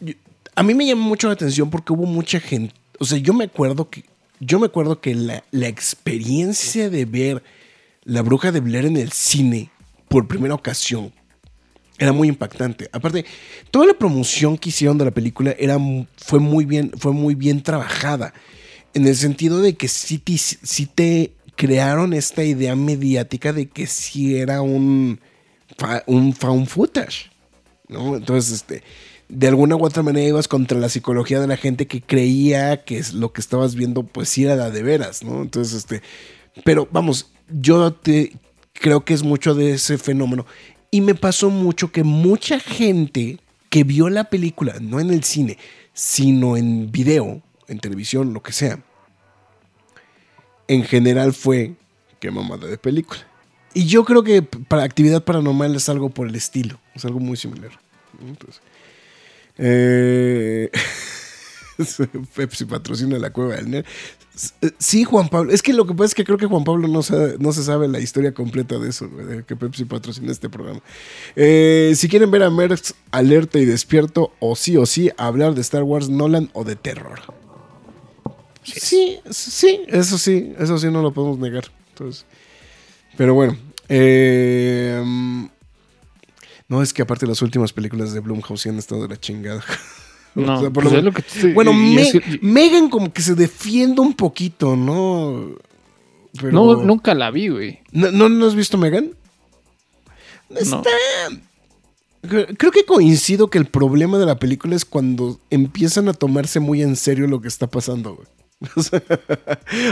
yo- 0.00 0.14
a 0.54 0.62
mí 0.62 0.74
me 0.74 0.86
llamó 0.86 1.02
mucho 1.08 1.28
la 1.28 1.34
atención 1.34 1.70
porque 1.70 1.92
hubo 1.92 2.06
mucha 2.06 2.40
gente. 2.40 2.74
O 2.98 3.04
sea, 3.04 3.18
yo 3.18 3.32
me 3.34 3.44
acuerdo 3.44 3.88
que. 3.90 4.04
Yo 4.40 4.58
me 4.60 4.66
acuerdo 4.66 5.00
que 5.00 5.14
la, 5.14 5.42
la 5.50 5.66
experiencia 5.68 6.90
de 6.90 7.04
ver 7.04 7.42
la 8.04 8.22
bruja 8.22 8.52
de 8.52 8.60
Blair 8.60 8.86
en 8.86 8.96
el 8.96 9.12
cine 9.12 9.70
por 10.08 10.26
primera 10.28 10.54
ocasión 10.54 11.12
era 11.98 12.12
muy 12.12 12.28
impactante. 12.28 12.88
Aparte, 12.92 13.24
toda 13.70 13.86
la 13.86 13.94
promoción 13.94 14.56
que 14.56 14.68
hicieron 14.68 14.98
de 14.98 15.04
la 15.04 15.10
película 15.10 15.54
era, 15.58 15.78
fue, 16.16 16.38
muy 16.38 16.64
bien, 16.64 16.92
fue 16.96 17.12
muy 17.12 17.34
bien 17.34 17.62
trabajada. 17.62 18.32
En 18.94 19.06
el 19.06 19.16
sentido 19.16 19.60
de 19.60 19.76
que 19.76 19.88
sí 19.88 20.18
te, 20.18 20.38
sí 20.38 20.86
te 20.86 21.32
crearon 21.56 22.12
esta 22.12 22.44
idea 22.44 22.76
mediática 22.76 23.52
de 23.52 23.68
que 23.68 23.86
sí 23.86 24.36
era 24.36 24.62
un, 24.62 25.20
un 26.06 26.34
found 26.34 26.68
footage. 26.68 27.30
¿no? 27.88 28.16
Entonces, 28.16 28.52
este, 28.52 28.82
de 29.28 29.48
alguna 29.48 29.76
u 29.76 29.84
otra 29.84 30.02
manera 30.02 30.28
ibas 30.28 30.48
contra 30.48 30.78
la 30.78 30.88
psicología 30.88 31.40
de 31.40 31.48
la 31.48 31.56
gente 31.56 31.86
que 31.86 32.00
creía 32.00 32.84
que 32.84 33.02
lo 33.12 33.32
que 33.32 33.40
estabas 33.40 33.74
viendo, 33.74 34.04
pues 34.04 34.28
sí 34.28 34.44
era 34.44 34.70
de 34.70 34.82
veras, 34.82 35.22
¿no? 35.22 35.42
Entonces, 35.42 35.74
este, 35.74 36.02
pero 36.64 36.88
vamos, 36.92 37.30
yo 37.48 37.92
te 37.92 38.32
creo 38.72 39.04
que 39.04 39.14
es 39.14 39.22
mucho 39.22 39.54
de 39.54 39.72
ese 39.72 39.98
fenómeno. 39.98 40.46
Y 40.90 41.00
me 41.00 41.14
pasó 41.14 41.50
mucho 41.50 41.92
que 41.92 42.02
mucha 42.02 42.58
gente 42.60 43.38
que 43.68 43.84
vio 43.84 44.08
la 44.08 44.24
película, 44.24 44.76
no 44.80 45.00
en 45.00 45.10
el 45.10 45.22
cine, 45.24 45.58
sino 45.92 46.56
en 46.56 46.90
video, 46.90 47.42
en 47.66 47.78
televisión, 47.78 48.32
lo 48.32 48.42
que 48.42 48.52
sea, 48.52 48.80
en 50.66 50.84
general 50.84 51.32
fue 51.32 51.74
que 52.20 52.30
mamada 52.30 52.66
de 52.66 52.78
película. 52.78 53.20
Y 53.74 53.86
yo 53.86 54.04
creo 54.04 54.22
que 54.24 54.42
para 54.42 54.84
actividad 54.84 55.24
paranormal 55.24 55.74
es 55.76 55.88
algo 55.88 56.08
por 56.08 56.28
el 56.28 56.34
estilo, 56.34 56.80
es 56.94 57.04
algo 57.04 57.20
muy 57.20 57.36
similar. 57.36 57.70
Entonces, 58.20 58.62
eh, 59.58 60.70
Pepsi 62.34 62.64
patrocina 62.64 63.18
la 63.18 63.30
cueva 63.30 63.54
del 63.56 63.70
nerd. 63.70 63.86
Sí, 64.78 65.04
Juan 65.04 65.28
Pablo. 65.28 65.52
Es 65.52 65.62
que 65.62 65.72
lo 65.72 65.86
que 65.86 65.94
pasa 65.94 66.06
es 66.06 66.14
que 66.14 66.24
creo 66.24 66.38
que 66.38 66.46
Juan 66.46 66.62
Pablo 66.64 66.86
no, 66.88 67.02
sabe- 67.02 67.36
no 67.38 67.52
se 67.52 67.64
sabe 67.64 67.88
la 67.88 67.98
historia 67.98 68.32
completa 68.32 68.78
de 68.78 68.88
eso, 68.90 69.08
de 69.08 69.44
que 69.44 69.56
Pepsi 69.56 69.84
patrocina 69.84 70.30
este 70.30 70.48
programa. 70.48 70.80
Eh, 71.34 71.92
si 71.96 72.08
quieren 72.08 72.30
ver 72.30 72.42
a 72.44 72.50
Merckx 72.50 72.94
alerta 73.10 73.58
y 73.58 73.64
despierto, 73.64 74.32
o 74.38 74.54
sí 74.54 74.76
o 74.76 74.86
sí, 74.86 75.10
hablar 75.16 75.54
de 75.54 75.60
Star 75.62 75.82
Wars, 75.82 76.08
Nolan 76.08 76.50
o 76.52 76.62
de 76.64 76.76
terror. 76.76 77.20
Sí, 78.62 79.18
sí, 79.30 79.80
eso 79.88 80.18
sí, 80.18 80.52
eso 80.58 80.78
sí 80.78 80.88
no 80.90 81.02
lo 81.02 81.12
podemos 81.12 81.38
negar. 81.38 81.64
Entonces, 81.90 82.26
pero 83.16 83.34
bueno. 83.34 83.56
eh, 83.88 85.02
no, 86.68 86.82
es 86.82 86.92
que 86.92 87.02
aparte 87.02 87.26
las 87.26 87.40
últimas 87.42 87.72
películas 87.72 88.12
de 88.12 88.20
Blumhouse 88.20 88.66
han 88.66 88.78
estado 88.78 89.02
de 89.02 89.08
la 89.08 89.16
chingada. 89.18 89.64
No, 90.34 90.56
O 90.56 90.60
sea, 90.60 90.70
por 90.70 90.84
pues 90.84 90.92
lo- 90.92 90.98
es 90.98 91.04
lo 91.04 91.12
que 91.12 91.22
te 91.22 91.28
estoy- 91.34 91.52
bueno, 91.52 91.72
Me- 91.72 92.00
es 92.02 92.12
que- 92.12 92.38
Megan 92.42 92.88
como 92.90 93.12
que 93.12 93.22
se 93.22 93.34
defiende 93.34 94.00
un 94.00 94.14
poquito, 94.14 94.76
¿no? 94.76 95.56
Pero- 96.40 96.52
No, 96.52 96.76
nunca 96.82 97.14
la 97.14 97.30
vi, 97.30 97.48
güey. 97.48 97.78
¿No, 97.92 98.10
no, 98.12 98.28
no 98.28 98.46
has 98.46 98.54
visto 98.54 98.78
Megan? 98.78 99.10
No. 100.50 100.58
Está... 100.60 100.82
Cre- 102.22 102.56
Creo 102.56 102.72
que 102.72 102.84
coincido 102.84 103.48
que 103.48 103.58
el 103.58 103.66
problema 103.66 104.18
de 104.18 104.26
la 104.26 104.38
película 104.38 104.74
es 104.76 104.84
cuando 104.84 105.38
empiezan 105.50 106.08
a 106.08 106.12
tomarse 106.12 106.58
muy 106.60 106.82
en 106.82 106.96
serio 106.96 107.26
lo 107.28 107.40
que 107.40 107.48
está 107.48 107.66
pasando, 107.68 108.14
güey. 108.16 108.26
O 108.76 108.82
sea, 108.82 109.00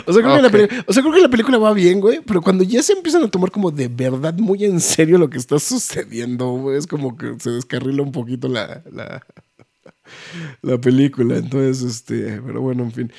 o 0.07 0.13
sea, 0.13 0.23
creo 0.23 0.37
que 0.37 0.43
la 0.43 0.49
Ok. 0.49 0.53
peli- 0.53 0.69
o 0.89 0.93
sea, 0.93 1.03
creo 1.03 1.15
que 1.15 1.21
la 1.21 1.29
película 1.31 1.59
va 1.59 1.73
bien, 1.73 2.01
güey, 2.01 2.21
pero 2.27 2.43
cuando 2.43 2.65
ya 2.65 2.83
se 2.83 2.95
empiezan 2.95 3.23
a 3.23 3.29
tomar 3.29 3.53
como 3.53 3.71
de 3.71 3.87
verdad 3.89 4.35
muy 4.39 4.65
en 4.65 4.81
serio 4.81 5.19
lo 5.19 5.31
que 5.31 5.39
está 5.39 5.59
sucediendo, 5.61 6.49
güey, 6.51 6.77
es 6.79 6.87
como 6.89 7.17
que 7.17 7.37
se 7.39 7.51
descarrila 7.51 8.03
un 8.03 8.11
poquito 8.11 8.49
la, 8.49 8.83
la, 8.93 9.25
la 10.63 10.79
película. 10.79 11.37
Entonces, 11.37 11.83
este, 11.83 12.41
pero 12.45 12.61
bueno, 12.61 12.85
en 12.85 12.93
fin. 12.93 13.13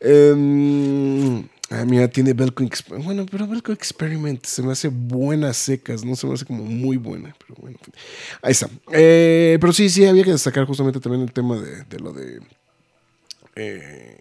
Em, 0.00 1.48
ah, 1.70 1.84
mira, 1.86 2.08
tiene 2.08 2.32
Belko 2.34 2.62
Experiment. 2.64 3.04
Bueno, 3.06 3.26
pero 3.30 3.46
Belko 3.46 3.72
Experiment 3.72 4.44
se 4.44 4.62
me 4.62 4.72
hace 4.72 4.88
buenas 4.88 5.56
secas, 5.56 6.04
no 6.04 6.14
se 6.16 6.26
me 6.26 6.34
hace 6.34 6.44
como 6.44 6.64
muy 6.64 6.96
buena, 6.96 7.34
pero 7.38 7.54
bueno, 7.60 7.76
en 7.78 7.84
fin. 7.84 7.94
Ahí 8.42 8.52
está. 8.52 8.68
Eh, 8.92 9.58
pero 9.60 9.72
sí, 9.72 9.88
sí, 9.88 10.04
había 10.04 10.24
que 10.24 10.32
destacar 10.32 10.64
justamente 10.66 11.00
también 11.00 11.22
el 11.22 11.32
tema 11.32 11.56
de, 11.58 11.84
de 11.84 12.00
lo 12.00 12.12
de. 12.12 12.40
eh, 13.56 14.18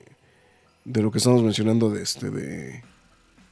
de 0.85 1.01
lo 1.01 1.11
que 1.11 1.17
estamos 1.19 1.41
mencionando 1.43 1.89
de 1.89 2.03
este, 2.03 2.29
de 2.29 2.83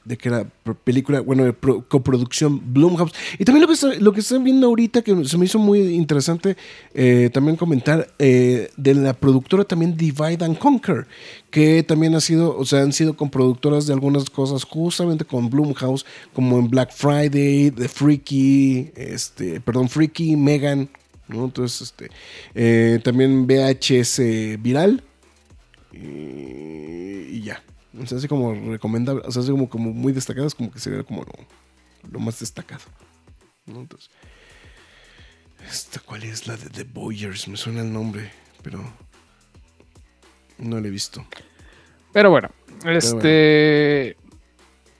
de 0.04 0.16
que 0.16 0.30
pro- 0.62 0.74
película, 0.74 1.20
bueno, 1.20 1.54
coproducción 1.88 2.60
Blumhouse. 2.72 3.12
Y 3.38 3.44
también 3.44 3.66
lo 3.66 3.72
que, 3.72 4.00
lo 4.00 4.12
que 4.12 4.20
están 4.20 4.42
viendo 4.44 4.66
ahorita, 4.66 5.02
que 5.02 5.24
se 5.24 5.38
me 5.38 5.44
hizo 5.44 5.58
muy 5.58 5.80
interesante 5.94 6.56
eh, 6.94 7.30
también 7.32 7.56
comentar, 7.56 8.12
eh, 8.18 8.70
de 8.76 8.94
la 8.94 9.12
productora 9.12 9.64
también 9.64 9.96
Divide 9.96 10.44
and 10.44 10.58
Conquer, 10.58 11.06
que 11.50 11.82
también 11.82 12.14
ha 12.14 12.20
sido, 12.20 12.56
o 12.56 12.64
sea, 12.64 12.80
han 12.82 12.92
sido 12.92 13.14
con 13.16 13.30
productoras 13.30 13.86
de 13.86 13.92
algunas 13.92 14.28
cosas 14.28 14.64
justamente 14.64 15.24
con 15.24 15.50
Blumhouse, 15.50 16.04
como 16.32 16.58
en 16.58 16.68
Black 16.68 16.92
Friday, 16.92 17.70
The 17.70 17.88
Freaky, 17.88 18.90
este, 18.96 19.60
perdón, 19.60 19.88
Freaky, 19.88 20.36
Megan, 20.36 20.88
¿no? 21.28 21.44
Entonces, 21.44 21.80
este, 21.82 22.10
eh, 22.54 22.98
también 23.04 23.46
VHS 23.46 24.20
Viral, 24.60 25.02
y 25.92 27.40
ya. 27.42 27.62
O 28.00 28.06
sea, 28.06 28.18
así 28.18 28.28
como 28.28 28.54
recomendable, 28.54 29.22
o 29.26 29.30
sea, 29.30 29.42
así 29.42 29.50
como, 29.50 29.68
como 29.68 29.92
muy 29.92 30.12
destacadas, 30.12 30.54
como 30.54 30.70
que 30.70 30.80
sería 30.80 31.02
como 31.02 31.22
lo, 31.22 31.32
lo 32.10 32.20
más 32.20 32.40
destacado. 32.40 32.84
¿no? 33.66 33.80
Entonces, 33.80 34.10
¿esta 35.68 36.00
cuál 36.00 36.24
es 36.24 36.46
la 36.46 36.56
de 36.56 36.70
The 36.70 36.84
Boyers? 36.84 37.48
Me 37.48 37.56
suena 37.56 37.82
el 37.82 37.92
nombre, 37.92 38.30
pero 38.62 38.82
no 40.58 40.80
la 40.80 40.86
he 40.86 40.90
visto. 40.90 41.24
Pero 42.12 42.30
bueno, 42.30 42.50
este. 42.84 44.16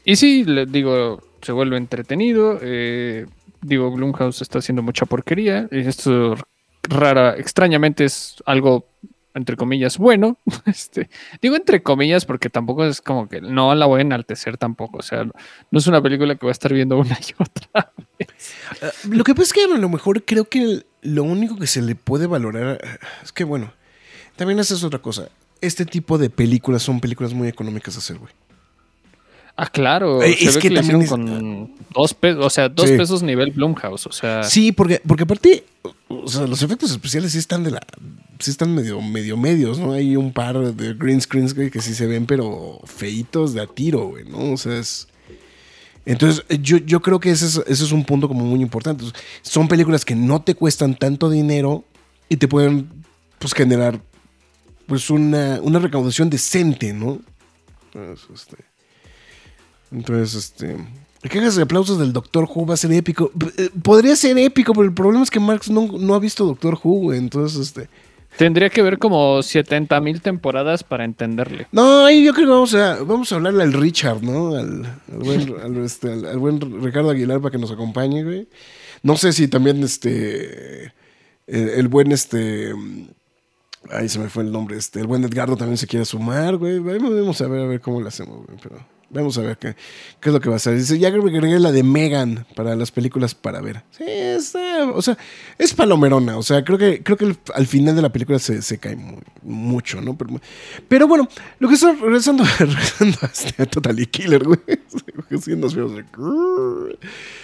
Y 0.05 0.17
sí, 0.17 0.45
le 0.45 0.67
digo, 0.67 1.23
se 1.41 1.53
vuelve 1.53 1.77
entretenido. 1.77 2.59
eh, 2.61 3.27
digo, 3.61 3.91
Blumhouse 3.91 4.43
está 4.43 4.59
haciendo 4.59 4.83
mucha 4.83 5.07
porquería. 5.07 5.69
Y 5.71 5.81
esto 5.81 6.37
rara, 6.83 7.37
extrañamente 7.39 8.05
es 8.05 8.37
algo, 8.45 8.89
entre 9.35 9.57
comillas, 9.57 9.99
bueno. 9.99 10.39
Este, 10.67 11.11
digo 11.41 11.57
entre 11.57 11.83
comillas 11.83 12.25
porque 12.25 12.49
tampoco 12.49 12.85
es 12.85 13.01
como 13.01 13.29
que 13.29 13.41
no 13.41 13.75
la 13.75 13.87
voy 13.87 13.99
a 13.99 14.03
enaltecer 14.03 14.57
tampoco. 14.57 14.99
O 14.99 15.03
sea, 15.03 15.25
no 15.25 15.79
es 15.79 15.87
una 15.87 16.03
película 16.03 16.35
que 16.35 16.41
voy 16.47 16.51
a 16.51 16.53
estar 16.53 16.73
viendo 16.73 16.99
una 16.99 17.19
y 17.19 17.33
otra. 17.39 17.93
Ah, 18.81 18.91
Lo 19.09 19.25
que 19.25 19.35
pasa 19.35 19.49
es 19.49 19.53
que 19.53 19.65
a 19.65 19.79
lo 19.79 19.89
mejor 19.89 20.25
creo 20.25 20.45
que 20.45 20.87
lo 21.03 21.25
único 21.25 21.57
que 21.57 21.67
se 21.67 21.83
le 21.83 21.97
puede 21.97 22.27
valorar 22.27 22.79
ah, 22.83 22.99
es 23.23 23.33
que, 23.33 23.43
bueno, 23.43 23.73
también 24.37 24.61
esa 24.61 24.75
es 24.75 24.85
otra 24.85 25.01
cosa. 25.01 25.29
Este 25.61 25.85
tipo 25.85 26.19
de 26.19 26.31
películas 26.31 26.83
son 26.83 27.01
películas 27.01 27.35
muy 27.35 27.49
económicas 27.49 27.95
de 27.95 27.99
hacer, 27.99 28.19
güey. 28.19 28.33
Ah, 29.57 29.67
claro. 29.67 30.23
Eh, 30.23 30.35
se 30.39 30.47
es 30.47 30.55
ve 30.57 30.61
que 30.63 30.71
también 30.71 31.03
hicieron 31.03 31.27
con 31.27 31.73
dos 31.95 32.15
pesos, 32.15 32.45
o 32.45 32.51
sea, 32.51 32.69
dos 32.69 32.89
Sí. 32.89 32.97
pesos 32.97 33.23
nivel 33.23 33.51
Blumhouse. 33.53 34.07
O 34.07 34.13
sea, 34.13 34.43
Sí, 34.45 34.73
porque, 34.73 35.01
porque 35.07 35.25
aparte, 35.25 35.65
o 36.09 36.27
sea, 36.29 36.47
los 36.47 36.63
efectos 36.63 36.91
especiales 36.91 37.33
sí 37.33 37.39
están 37.39 37.63
de 37.63 37.73
la. 37.73 37.81
Sí 38.39 38.51
están 38.51 38.75
medio, 38.75 39.01
medio 39.01 39.37
medios, 39.37 39.79
¿no? 39.79 39.93
Hay 39.93 40.17
un 40.17 40.33
par 40.33 40.59
de 40.75 40.95
green 40.95 41.21
screens, 41.21 41.55
güey, 41.55 41.71
que 41.71 41.81
sí 41.81 41.95
se 41.95 42.07
ven, 42.07 42.27
pero 42.27 42.81
feitos 42.85 43.53
de 43.55 43.61
a 43.61 43.67
tiro, 43.67 44.09
güey, 44.09 44.25
¿no? 44.25 44.53
O 44.53 44.57
sea, 44.57 44.77
es. 44.79 45.07
Entonces, 46.05 46.45
yo, 46.61 46.79
yo 46.79 47.01
creo 47.01 47.21
que 47.21 47.31
ese 47.31 47.47
es, 47.47 47.57
ese 47.69 47.85
es 47.85 47.93
un 47.93 48.05
punto 48.05 48.27
como 48.27 48.45
muy 48.45 48.61
importante. 48.61 49.05
Son 49.43 49.69
películas 49.69 50.05
que 50.05 50.17
no 50.17 50.43
te 50.43 50.57
cuestan 50.57 50.97
tanto 50.97 51.31
dinero 51.31 51.85
y 52.29 52.39
te 52.39 52.49
pueden, 52.49 52.89
pues, 53.39 53.53
generar, 53.55 54.01
pues, 54.89 55.11
una, 55.11 55.61
una 55.63 55.79
recaudación 55.79 56.29
decente, 56.29 56.93
¿no? 56.93 57.21
Entonces, 57.95 58.27
este. 58.35 58.57
Entonces, 59.93 60.35
este. 60.35 60.77
Cajas 61.29 61.55
de 61.55 61.63
aplausos 61.63 61.99
del 62.01 62.13
Doctor 62.13 62.49
Who 62.53 62.67
va 62.67 62.75
a 62.75 62.77
ser 62.77 62.93
épico. 62.93 63.31
Eh, 63.57 63.71
Podría 63.83 64.17
ser 64.17 64.37
épico, 64.39 64.73
pero 64.73 64.85
el 64.85 64.93
problema 64.93 65.23
es 65.23 65.31
que 65.31 65.39
Marx 65.39 65.71
no, 65.71 65.87
no 65.87 66.15
ha 66.15 66.19
visto 66.19 66.45
Doctor 66.45 66.75
Who, 66.83 66.95
güey. 67.01 67.19
Entonces, 67.19 67.61
este. 67.61 67.89
tendría 68.37 68.71
que 68.71 68.83
ver 68.83 68.99
como 68.99 69.41
70 69.41 70.01
mil 70.01 70.21
temporadas 70.21 70.83
para 70.83 71.05
entenderle. 71.05 71.69
No, 71.71 72.07
ahí 72.07 72.25
yo 72.25 72.33
creo 72.35 72.47
que 72.47 72.53
vamos 72.53 72.75
a, 72.75 73.03
vamos 73.05 73.31
a 73.31 73.37
hablarle 73.37 73.63
al 73.63 73.73
Richard, 73.73 74.21
¿no? 74.23 74.57
Al, 74.57 74.85
al 75.13 75.19
buen, 75.19 75.55
al, 75.63 75.77
este, 75.85 76.13
al- 76.13 76.27
al 76.27 76.39
buen 76.39 76.83
Ricardo 76.83 77.11
Aguilar 77.11 77.41
para 77.41 77.53
que 77.53 77.59
nos 77.59 77.71
acompañe, 77.71 78.25
güey. 78.25 78.49
No 79.05 79.17
sé 79.17 79.33
si 79.33 79.47
también 79.47 79.83
este. 79.85 80.87
El, 81.47 81.69
el 81.69 81.89
buen 81.89 82.11
este. 82.11 82.73
Ahí 83.91 84.09
se 84.09 84.19
me 84.19 84.29
fue 84.29 84.43
el 84.45 84.51
nombre. 84.53 84.77
Este, 84.77 85.01
el 85.01 85.07
buen 85.07 85.23
Edgardo 85.25 85.57
también 85.57 85.77
se 85.77 85.87
quiere 85.87 86.05
sumar, 86.05 86.57
güey. 86.57 86.79
Vamos 86.79 87.41
a 87.41 87.47
ver, 87.49 87.63
a 87.63 87.67
ver 87.67 87.81
cómo 87.81 88.01
lo 88.01 88.09
hacemos, 88.09 88.45
güey. 88.47 88.59
Pero 88.63 88.77
vamos 89.13 89.39
a 89.39 89.43
ver 89.43 89.57
qué, 89.59 89.75
qué 90.21 90.29
es 90.29 90.33
lo 90.33 90.41
que 90.41 90.49
va 90.49 90.55
a 90.55 90.57
hacer. 90.57 90.77
Dice, 90.77 90.99
ya 90.99 91.11
creo 91.11 91.23
que 91.25 91.31
agregué 91.31 91.59
la 91.61 91.71
de 91.73 91.83
Megan 91.83 92.47
para 92.57 92.75
las 92.75 92.91
películas 92.91 93.35
para 93.35 93.61
ver. 93.61 93.83
Sí, 93.91 94.05
está, 94.07 94.91
o 94.91 95.01
sea, 95.03 95.17
es 95.59 95.75
palomerona. 95.75 96.37
O 96.37 96.43
sea, 96.43 96.65
creo 96.65 96.79
que, 96.79 97.03
creo 97.03 97.17
que 97.17 97.27
el- 97.27 97.39
al 97.55 97.67
final 97.67 97.95
de 97.95 98.03
la 98.03 98.11
película 98.13 98.39
se, 98.39 98.63
se 98.63 98.79
cae 98.79 98.97
muy- 98.97 99.23
mucho, 99.43 100.01
¿no? 100.01 100.17
Pero, 100.17 100.41
pero 100.89 101.07
bueno, 101.09 101.29
lo 101.59 101.69
que 101.69 101.75
está 101.75 101.93
regresando, 101.93 102.45
regresando 102.59 103.19
a, 103.23 103.27
este, 103.27 103.67
Totally 103.67 104.07
Killer, 104.07 104.45
güey. 104.45 104.59
Sí, 105.43 105.57
nos 105.57 105.75
vemos 105.75 105.97
de- 105.97 106.05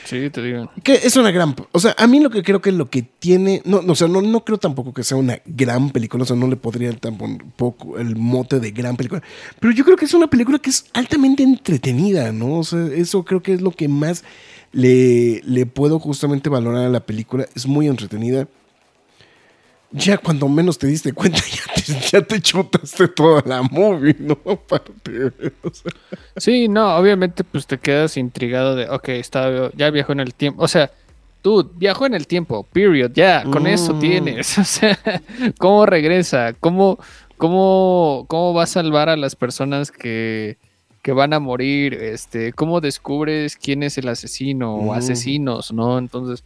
Sí, 0.05 0.31
te 0.31 0.43
digo. 0.43 0.71
que 0.83 0.95
es 0.95 1.17
una 1.17 1.31
gran. 1.31 1.55
O 1.73 1.81
sea, 1.81 1.95
a 1.99 2.07
mí 2.07 2.21
lo 2.21 2.31
que 2.31 2.43
creo 2.43 2.61
que 2.61 2.73
lo 2.73 2.89
que 2.91 3.03
tiene. 3.03 3.63
No, 3.65 3.83
no, 3.83 3.93
o 3.93 3.97
sea, 3.97 4.09
no, 4.09 4.21
no 4.23 4.45
creo 4.45 4.59
tampoco 4.59 4.93
que 4.93 5.03
sea 5.05 5.17
una 5.17 5.41
gran 5.47 5.91
película. 5.91 6.23
O 6.25 6.27
sea, 6.27 6.37
no 6.37 6.49
le 6.49 6.57
podría 6.57 6.93
tampoco 6.93 7.99
el 7.99 8.17
mote 8.17 8.61
de 8.61 8.71
gran 8.71 8.97
película. 8.97 9.23
Pero 9.61 9.73
yo 9.73 9.85
creo 9.85 9.97
que 9.97 10.05
es 10.07 10.15
una 10.15 10.29
película 10.29 10.59
que 10.59 10.71
es 10.71 10.87
altamente 10.93 11.43
entretenida, 11.59 12.33
¿no? 12.33 12.59
O 12.59 12.65
sea, 12.65 12.87
eso 12.95 13.25
creo 13.25 13.43
que 13.43 13.53
es 13.53 13.61
lo 13.61 13.71
que 13.73 13.89
más 13.89 14.25
le, 14.73 15.43
le 15.45 15.67
puedo 15.67 15.99
justamente 15.99 16.49
valorar 16.49 16.85
a 16.87 16.89
la 16.89 17.01
película. 17.01 17.47
Es 17.55 17.67
muy 17.67 17.87
entretenida. 17.87 18.47
Ya 19.91 20.19
cuando 20.19 20.49
menos 20.49 20.77
te 20.77 20.87
diste 20.87 21.15
cuenta, 21.15 21.39
ya 21.51 21.73
te, 21.75 22.09
ya 22.11 22.21
te 22.23 22.41
chutaste 22.43 23.09
toda 23.09 23.43
la 23.47 23.63
movie, 23.63 24.15
¿no? 24.19 24.39
Aparte. 24.51 25.33
o 25.63 25.71
sea. 25.73 25.93
Sí, 26.37 26.69
no, 26.69 26.95
obviamente 26.97 27.43
pues 27.43 27.67
te 27.67 27.79
quedas 27.79 28.17
intrigado 28.19 28.77
de, 28.77 28.89
ok, 28.91 29.09
está, 29.11 29.71
ya 29.75 29.91
viajó 29.91 30.13
en 30.13 30.21
el 30.21 30.35
tiempo. 30.35 30.63
O 30.63 30.69
sea, 30.69 30.91
tú 31.41 31.71
viajó 31.77 32.05
en 32.05 32.13
el 32.13 32.27
tiempo, 32.27 32.65
period, 32.71 33.13
ya, 33.15 33.45
con 33.45 33.67
eso 33.67 33.95
Mm. 33.95 34.01
tienes. 34.01 34.59
O 34.59 34.65
sea, 34.65 34.99
¿cómo 35.59 35.87
regresa? 35.87 36.53
¿Cómo, 36.61 36.99
cómo, 37.39 38.27
cómo 38.29 38.53
va 38.53 38.65
a 38.65 38.67
salvar 38.67 39.09
a 39.09 39.17
las 39.17 39.37
personas 39.37 39.91
que, 39.91 40.59
que 41.09 41.13
van 41.15 41.33
a 41.33 41.39
morir? 41.39 41.95
Este, 41.95 42.53
¿Cómo 42.53 42.83
descubres 42.83 43.57
quién 43.57 43.83
es 43.83 43.97
el 43.97 44.09
asesino 44.09 44.75
o 44.75 44.93
asesinos, 44.93 45.73
no? 45.73 45.97
Entonces, 45.97 46.45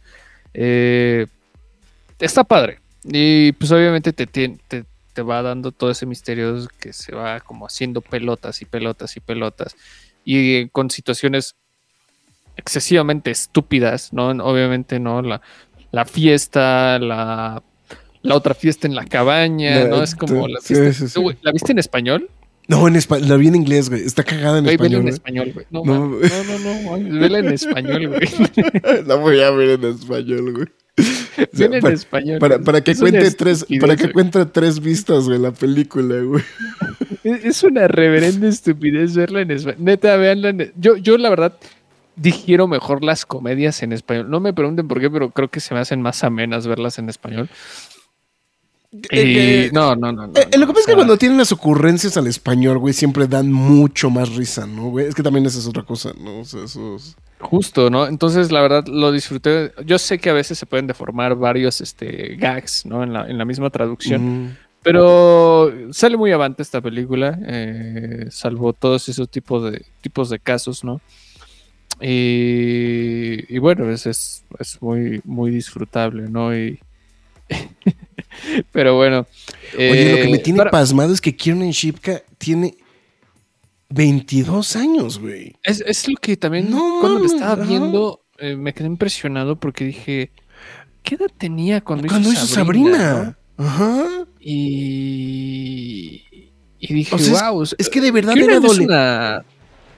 eh, 0.53 1.27
está 2.17 2.45
padre. 2.45 2.79
Y 3.03 3.51
pues 3.51 3.73
obviamente 3.73 4.13
te, 4.13 4.25
te, 4.25 4.55
te 5.11 5.21
va 5.21 5.41
dando 5.41 5.73
todo 5.73 5.91
ese 5.91 6.05
misterio 6.05 6.65
que 6.79 6.93
se 6.93 7.13
va 7.13 7.41
como 7.41 7.65
haciendo 7.65 7.99
pelotas 7.99 8.61
y 8.61 8.65
pelotas 8.65 9.17
y 9.17 9.19
pelotas. 9.19 9.75
Y 10.23 10.55
eh, 10.55 10.69
con 10.71 10.89
situaciones 10.89 11.55
excesivamente 12.55 13.31
estúpidas, 13.31 14.13
¿no? 14.13 14.29
Obviamente, 14.29 14.97
¿no? 14.97 15.21
La, 15.21 15.41
la 15.91 16.05
fiesta, 16.05 16.99
la, 16.99 17.61
la 18.21 18.33
otra 18.33 18.53
fiesta 18.53 18.87
en 18.87 18.95
la 18.95 19.03
cabaña, 19.03 19.83
¿no? 19.89 20.01
Es 20.01 20.15
como 20.15 20.45
sí, 20.45 20.53
la 20.53 20.61
fiesta. 20.61 20.93
sí, 20.93 21.07
sí. 21.09 21.19
Güey, 21.19 21.35
¿La 21.41 21.51
viste 21.51 21.73
en 21.73 21.79
español? 21.79 22.29
No, 22.67 22.87
en 22.87 22.95
español, 22.95 23.29
la 23.29 23.37
vi 23.37 23.47
en 23.47 23.55
inglés, 23.55 23.89
güey. 23.89 24.03
Está 24.03 24.23
cagada 24.23 24.59
en 24.59 24.63
Güey, 24.65 24.77
vela 24.77 24.97
español. 24.97 25.01
en 25.01 25.13
español, 25.13 25.51
güey. 25.53 25.65
No, 25.69 25.83
No, 25.83 26.07
no, 26.07 26.19
no, 26.19 26.59
no, 26.59 26.97
no, 26.97 27.19
vela 27.19 27.39
en 27.39 27.49
español, 27.49 28.07
güey. 28.07 28.21
La 29.05 29.15
voy 29.15 29.41
a 29.41 29.51
ver 29.51 29.71
en 29.71 29.83
español, 29.85 30.53
güey. 30.53 30.67
O 31.51 31.57
sea, 31.57 31.65
en 31.65 31.85
español. 31.87 32.39
para, 32.39 32.59
para 32.59 32.81
que 32.81 32.91
Es 32.91 32.99
cuente 32.99 33.31
tres, 33.31 33.65
para 33.81 33.95
que 33.95 34.11
cuente 34.11 34.45
tres 34.45 34.79
vistas, 34.79 35.25
güey, 35.25 35.39
la 35.39 35.51
película, 35.51 36.15
güey. 36.21 36.43
Es 37.23 37.45
es 37.45 37.63
una 37.63 37.87
reverenda 37.87 38.49
estupidez 38.49 39.15
verla 39.15 39.41
en 39.41 39.51
español. 39.51 39.79
Neta, 39.83 40.17
veanla 40.17 40.49
en... 40.49 40.73
Yo, 40.75 40.97
yo 40.97 41.17
la 41.17 41.29
verdad 41.29 41.57
digiero 42.15 42.67
mejor 42.67 43.03
las 43.03 43.25
comedias 43.25 43.81
en 43.81 43.93
español. 43.93 44.29
No 44.29 44.39
me 44.39 44.53
pregunten 44.53 44.87
por 44.87 44.99
qué, 44.99 45.09
pero 45.09 45.29
creo 45.31 45.47
que 45.49 45.59
se 45.59 45.73
me 45.73 45.79
hacen 45.79 46.01
más 46.01 46.23
amenas 46.23 46.67
verlas 46.67 46.99
en 46.99 47.09
español. 47.09 47.49
Eh, 48.93 49.65
eh, 49.65 49.69
no, 49.73 49.95
no, 49.95 50.11
no. 50.11 50.27
no, 50.27 50.33
Eh, 50.35 50.57
lo 50.57 50.67
que 50.67 50.73
pasa 50.73 50.79
es 50.81 50.85
que 50.85 50.93
cuando 50.95 51.17
tienen 51.17 51.37
las 51.37 51.51
ocurrencias 51.51 52.15
al 52.17 52.27
español, 52.27 52.77
güey, 52.77 52.93
siempre 52.93 53.27
dan 53.27 53.51
mucho 53.51 54.09
más 54.11 54.35
risa, 54.35 54.67
¿no, 54.67 54.89
güey? 54.89 55.07
Es 55.07 55.15
que 55.15 55.23
también 55.23 55.45
esa 55.45 55.57
es 55.57 55.67
otra 55.67 55.83
cosa, 55.83 56.11
¿no? 56.19 56.41
O 56.41 56.45
sea, 56.45 56.63
eso 56.63 56.95
es- 56.95 57.15
Justo, 57.39 57.89
¿no? 57.89 58.05
Entonces, 58.07 58.51
la 58.51 58.61
verdad, 58.61 58.85
lo 58.87 59.11
disfruté. 59.11 59.73
Yo 59.85 59.97
sé 59.97 60.19
que 60.19 60.29
a 60.29 60.33
veces 60.33 60.57
se 60.57 60.65
pueden 60.65 60.87
deformar 60.87 61.35
varios 61.35 61.81
este, 61.81 62.35
gags, 62.37 62.85
¿no? 62.85 63.03
En 63.03 63.11
la, 63.13 63.27
en 63.27 63.37
la 63.37 63.45
misma 63.45 63.69
traducción. 63.69 64.45
Mm. 64.45 64.57
Pero 64.83 65.71
sale 65.91 66.15
muy 66.17 66.31
avante 66.31 66.61
esta 66.61 66.81
película, 66.81 67.39
salvo 68.29 68.73
todos 68.73 69.07
esos 69.09 69.29
tipos 69.29 69.71
de, 69.71 69.85
tipos 70.01 70.29
de 70.29 70.39
casos, 70.39 70.83
¿no? 70.83 70.99
Y, 72.01 73.53
y 73.53 73.57
bueno, 73.59 73.89
es, 73.89 74.05
es, 74.05 74.43
es 74.59 74.81
muy, 74.81 75.21
muy 75.23 75.51
disfrutable, 75.51 76.29
¿no? 76.29 76.55
Y, 76.55 76.79
pero 78.71 78.95
bueno. 78.95 79.25
Oye, 79.77 80.11
lo 80.11 80.17
que 80.17 80.27
me 80.29 80.35
eh, 80.37 80.39
tiene 80.39 80.57
para- 80.57 80.71
pasmado 80.71 81.13
es 81.13 81.21
que 81.21 81.35
Kiernan 81.35 81.71
Shipka 81.71 82.21
tiene 82.37 82.75
22 83.89 84.75
años, 84.75 85.19
güey. 85.19 85.55
es, 85.63 85.83
es 85.85 86.07
lo 86.07 86.15
que 86.19 86.35
también 86.37 86.69
No 86.69 86.97
cuando 86.99 87.19
lo 87.19 87.25
estaba 87.25 87.55
viendo 87.63 88.21
eh, 88.39 88.55
me 88.55 88.73
quedé 88.73 88.87
impresionado 88.87 89.55
porque 89.59 89.85
dije, 89.85 90.31
¿qué 91.03 91.15
edad 91.15 91.31
tenía 91.37 91.81
cuando, 91.81 92.07
Cuando 92.07 92.31
hizo 92.31 92.45
Sabrina. 92.47 93.35
no? 93.57 93.65
Ajá. 93.65 94.25
Y, 94.39 96.23
y 96.79 96.93
dije, 96.93 97.15
O 97.15 97.19
sea, 97.19 97.33
es- 97.33 97.41
wow. 97.41 97.63
Es 97.77 97.89
que 97.89 98.01
de 98.01 98.11
verdad 98.11 98.37
era, 98.37 98.57
adole- 98.57 98.85
una- 98.85 99.45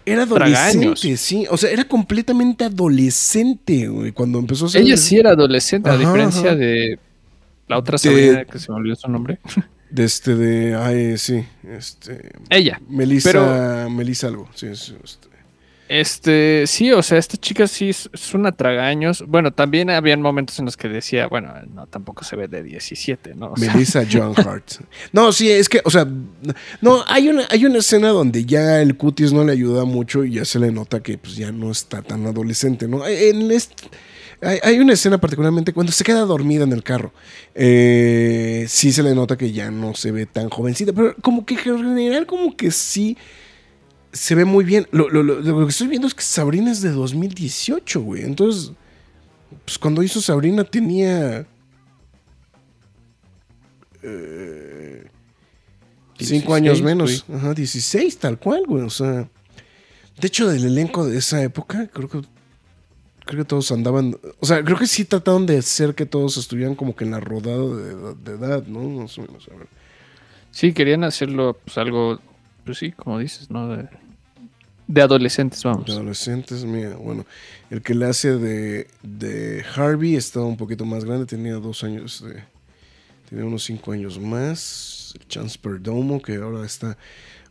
era 0.05 0.23
adolescente, 0.23 1.17
sí. 1.17 1.45
O 1.49 1.57
sea, 1.57 1.69
era 1.71 1.85
completamente 1.85 2.65
adolescente, 2.65 3.87
güey, 3.87 4.11
cuando 4.11 4.39
empezó 4.39 4.65
a 4.65 4.69
ser... 4.69 4.81
Ella 4.81 4.97
sí 4.97 5.17
era 5.17 5.31
adolescente, 5.31 5.89
a 5.89 5.97
diferencia 5.97 6.49
ajá. 6.51 6.55
de 6.55 6.99
la 7.67 7.77
otra 7.77 7.97
De- 7.97 8.45
que 8.51 8.59
se 8.59 8.71
me 8.71 8.77
olvidó 8.77 8.95
su 8.95 9.09
nombre. 9.09 9.39
De 9.89 10.03
este, 10.03 10.35
de... 10.35 10.75
Ay, 10.75 11.17
sí. 11.17 11.45
Este... 11.63 12.31
Ella. 12.49 12.81
Melissa... 12.89 13.29
Pero- 13.31 13.89
Melissa 13.89 14.27
algo. 14.27 14.49
Sí, 14.53 14.67
este. 14.67 15.29
Este, 15.87 16.63
sí, 16.65 16.91
o 16.91 17.03
sea, 17.03 17.19
esta 17.19 17.37
chica 17.37 17.67
sí 17.67 17.89
es, 17.89 18.09
es 18.11 18.33
una 18.33 18.51
tragaños. 18.51 19.23
Bueno, 19.27 19.53
también 19.53 19.91
habían 19.91 20.19
momentos 20.21 20.57
en 20.57 20.65
los 20.65 20.75
que 20.77 20.89
decía, 20.89 21.27
bueno, 21.27 21.53
no, 21.73 21.85
tampoco 21.85 22.23
se 22.23 22.35
ve 22.35 22.47
de 22.47 22.63
17, 22.63 23.35
¿no? 23.35 23.47
O 23.53 23.55
Melissa 23.57 24.03
John 24.11 24.33
Hart. 24.35 24.65
No, 25.13 25.31
sí, 25.31 25.49
es 25.51 25.69
que, 25.69 25.81
o 25.85 25.91
sea, 25.91 26.07
no, 26.81 27.03
hay 27.07 27.29
una, 27.29 27.43
hay 27.51 27.65
una 27.65 27.77
escena 27.77 28.09
donde 28.09 28.45
ya 28.45 28.81
el 28.81 28.97
cutis 28.97 29.31
no 29.31 29.43
le 29.43 29.51
ayuda 29.51 29.85
mucho 29.85 30.25
y 30.25 30.31
ya 30.33 30.45
se 30.45 30.57
le 30.57 30.71
nota 30.71 31.01
que 31.03 31.19
pues 31.19 31.35
ya 31.35 31.51
no 31.51 31.69
está 31.71 32.01
tan 32.01 32.25
adolescente, 32.25 32.87
¿no? 32.87 33.05
En 33.05 33.51
este- 33.51 33.83
hay, 34.41 34.59
hay 34.63 34.79
una 34.79 34.93
escena 34.93 35.17
particularmente 35.19 35.73
cuando 35.73 35.91
se 35.91 36.03
queda 36.03 36.21
dormida 36.21 36.63
en 36.63 36.71
el 36.73 36.83
carro. 36.83 37.13
Eh, 37.53 38.65
sí 38.67 38.91
se 38.91 39.03
le 39.03 39.15
nota 39.15 39.37
que 39.37 39.51
ya 39.51 39.71
no 39.71 39.93
se 39.95 40.11
ve 40.11 40.25
tan 40.25 40.49
jovencita, 40.49 40.93
pero 40.93 41.15
como 41.21 41.45
que 41.45 41.55
en 41.55 41.59
general 41.59 42.25
como 42.25 42.55
que 42.55 42.71
sí 42.71 43.17
se 44.11 44.35
ve 44.35 44.45
muy 44.45 44.63
bien. 44.65 44.87
Lo, 44.91 45.09
lo- 45.09 45.23
lo- 45.23 45.41
lo 45.41 45.65
que 45.65 45.71
estoy 45.71 45.87
viendo 45.87 46.07
es 46.07 46.13
que 46.13 46.23
Sabrina 46.23 46.71
es 46.71 46.81
de 46.81 46.91
2018, 46.91 48.01
güey. 48.01 48.23
Entonces, 48.23 48.71
pues 49.65 49.77
cuando 49.77 50.03
hizo 50.03 50.21
Sabrina 50.21 50.63
tenía... 50.63 51.45
eh, 54.03 55.05
cinco 56.19 56.53
16, 56.53 56.55
años 56.55 56.81
menos. 56.81 57.25
güey. 57.27 57.37
Ajá, 57.39 57.53
16, 57.53 58.17
tal 58.19 58.39
cual, 58.39 58.63
güey. 58.67 58.83
O 58.83 58.89
sea, 58.89 59.27
de 60.19 60.27
hecho, 60.27 60.47
del 60.49 60.65
elenco 60.65 61.05
de 61.05 61.17
esa 61.17 61.41
época, 61.43 61.87
creo 61.91 62.07
que 62.09 62.21
creo 63.25 63.43
que 63.43 63.47
todos 63.47 63.71
andaban, 63.71 64.17
o 64.39 64.45
sea, 64.45 64.63
creo 64.63 64.77
que 64.77 64.87
sí 64.87 65.03
trataron 65.05 65.45
de 65.45 65.57
hacer 65.57 65.95
que 65.95 66.05
todos 66.05 66.37
estuvieran 66.37 66.75
como 66.75 66.95
que 66.95 67.05
en 67.05 67.11
la 67.11 67.19
rodada 67.19 67.75
de, 67.75 68.15
de 68.15 68.31
edad, 68.31 68.65
¿no? 68.67 68.81
Más 69.01 69.17
o 69.17 69.21
menos, 69.21 69.47
a 69.51 69.57
ver. 69.57 69.67
Sí, 70.51 70.73
querían 70.73 71.03
hacerlo 71.03 71.57
pues 71.65 71.77
algo, 71.77 72.19
pues 72.63 72.77
sí, 72.77 72.91
como 72.91 73.19
dices, 73.19 73.49
¿no? 73.49 73.67
De, 73.67 73.89
de 74.87 75.01
adolescentes, 75.01 75.63
vamos. 75.63 75.87
De 75.87 75.93
adolescentes, 75.93 76.63
mira, 76.63 76.95
bueno, 76.95 77.25
el 77.69 77.81
que 77.81 77.95
le 77.95 78.05
hace 78.05 78.37
de, 78.37 78.87
de 79.01 79.65
Harvey 79.75 80.15
estaba 80.15 80.45
un 80.45 80.57
poquito 80.57 80.85
más 80.85 81.03
grande, 81.03 81.25
tenía 81.25 81.55
dos 81.55 81.83
años 81.83 82.23
de, 82.23 82.43
tenía 83.27 83.45
unos 83.45 83.63
cinco 83.63 83.91
años 83.91 84.19
más, 84.19 85.13
el 85.19 85.27
Chance 85.27 85.57
Perdomo, 85.59 86.21
que 86.21 86.35
ahora 86.35 86.65
está, 86.65 86.97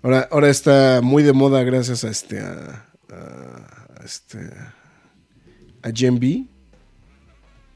ahora, 0.03 0.29
ahora 0.31 0.49
está 0.49 1.01
muy 1.03 1.25
de 1.25 1.33
moda 1.33 1.65
gracias 1.65 2.05
a 2.05 2.11
este, 2.11 2.39
a 2.41 2.87
este, 4.05 4.51
a 5.85 5.91
Gen 5.95 6.19
B. 6.19 6.45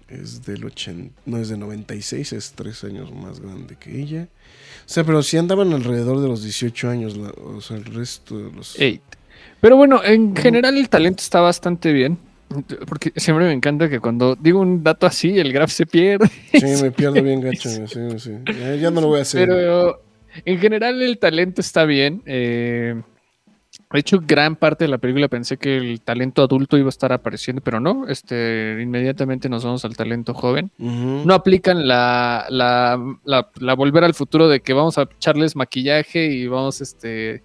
Es 0.08 0.42
del 0.46 0.64
80, 0.64 1.20
no 1.26 1.36
es 1.36 1.50
de 1.50 1.58
96, 1.58 2.32
es 2.32 2.52
tres 2.52 2.82
años 2.82 3.12
más 3.12 3.40
grande 3.40 3.76
que 3.78 4.00
ella. 4.00 4.22
O 4.22 4.88
sea, 4.88 5.04
pero 5.04 5.22
si 5.22 5.36
andaban 5.36 5.70
alrededor 5.74 6.22
de 6.22 6.28
los 6.28 6.42
18 6.42 6.88
años, 6.88 7.14
la- 7.18 7.28
o 7.36 7.60
sea, 7.60 7.76
el 7.76 7.84
resto 7.84 8.38
de 8.38 8.50
los... 8.50 8.80
Eight. 8.80 9.02
Pero 9.60 9.76
bueno, 9.76 10.02
en 10.02 10.34
general 10.34 10.78
el 10.78 10.88
talento 10.88 11.22
está 11.22 11.40
bastante 11.40 11.92
bien. 11.92 12.16
Porque 12.86 13.12
siempre 13.16 13.44
me 13.44 13.52
encanta 13.52 13.90
que 13.90 14.00
cuando 14.00 14.34
digo 14.34 14.60
un 14.60 14.82
dato 14.82 15.06
así, 15.06 15.38
el 15.38 15.52
graph 15.52 15.68
se 15.70 15.84
pierde. 15.84 16.26
Sí, 16.54 16.82
me 16.82 16.90
pierdo 16.92 17.22
bien 17.22 17.42
gacho. 17.42 17.68
Sí, 17.68 18.00
sí. 18.18 18.30
Ya, 18.58 18.74
ya 18.76 18.90
no 18.90 19.02
lo 19.02 19.08
voy 19.08 19.18
a 19.18 19.22
hacer. 19.22 19.46
Pero 19.46 20.00
en 20.46 20.58
general 20.58 21.02
el 21.02 21.18
talento 21.18 21.60
está 21.60 21.84
bien. 21.84 22.22
eh, 22.24 23.02
de 23.90 24.01
hecho, 24.01 24.20
gran 24.27 24.55
parte 24.57 24.85
de 24.85 24.88
la 24.90 24.98
película 24.98 25.29
pensé 25.29 25.57
que 25.57 25.77
el 25.79 26.01
talento 26.03 26.42
adulto 26.42 26.77
iba 26.77 26.88
a 26.88 26.90
estar 26.90 27.11
apareciendo, 27.12 27.62
pero 27.62 27.81
no. 27.81 28.07
Este, 28.07 28.79
inmediatamente 28.83 29.48
nos 29.48 29.64
vamos 29.64 29.85
al 29.87 29.96
talento 29.96 30.35
joven. 30.35 30.70
No 30.79 31.33
aplican 31.33 31.88
la, 31.88 32.44
la, 32.51 33.03
la- 33.24 33.48
la 33.59 33.74
volver 33.74 34.05
al 34.05 34.12
futuro 34.14 34.46
de 34.48 34.61
que 34.61 34.74
vamos 34.74 34.98
a 34.98 35.03
echarles 35.03 35.57
maquillaje 35.57 36.27
y 36.27 36.46
vamos 36.46 36.81
este 36.83 37.42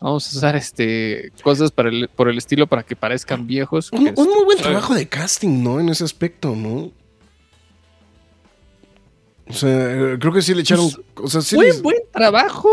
vamos 0.00 0.26
a 0.26 0.36
usar 0.38 0.56
este 0.56 1.30
cosas 1.42 1.70
para 1.70 1.88
el- 1.90 2.08
por 2.08 2.28
el 2.30 2.38
estilo 2.38 2.66
para 2.66 2.82
que 2.82 2.96
parezcan 2.96 3.46
viejos. 3.46 3.90
Un, 3.92 4.04
muy 4.04 4.14
buen 4.44 4.56
este, 4.56 4.62
trabajo 4.62 4.94
de 4.94 5.06
casting, 5.08 5.62
¿no? 5.62 5.80
En 5.80 5.88
ese 5.90 6.04
aspecto, 6.04 6.54
¿no? 6.56 6.92
O 9.46 9.52
sea, 9.52 10.16
creo 10.18 10.32
que 10.32 10.40
sí 10.42 10.54
le 10.54 10.62
echaron. 10.62 10.86
O 11.16 11.28
sea, 11.28 11.42
sí 11.42 11.56
Buen, 11.56 11.68
les- 11.68 11.82
buen 11.82 11.98
trabajo. 12.12 12.68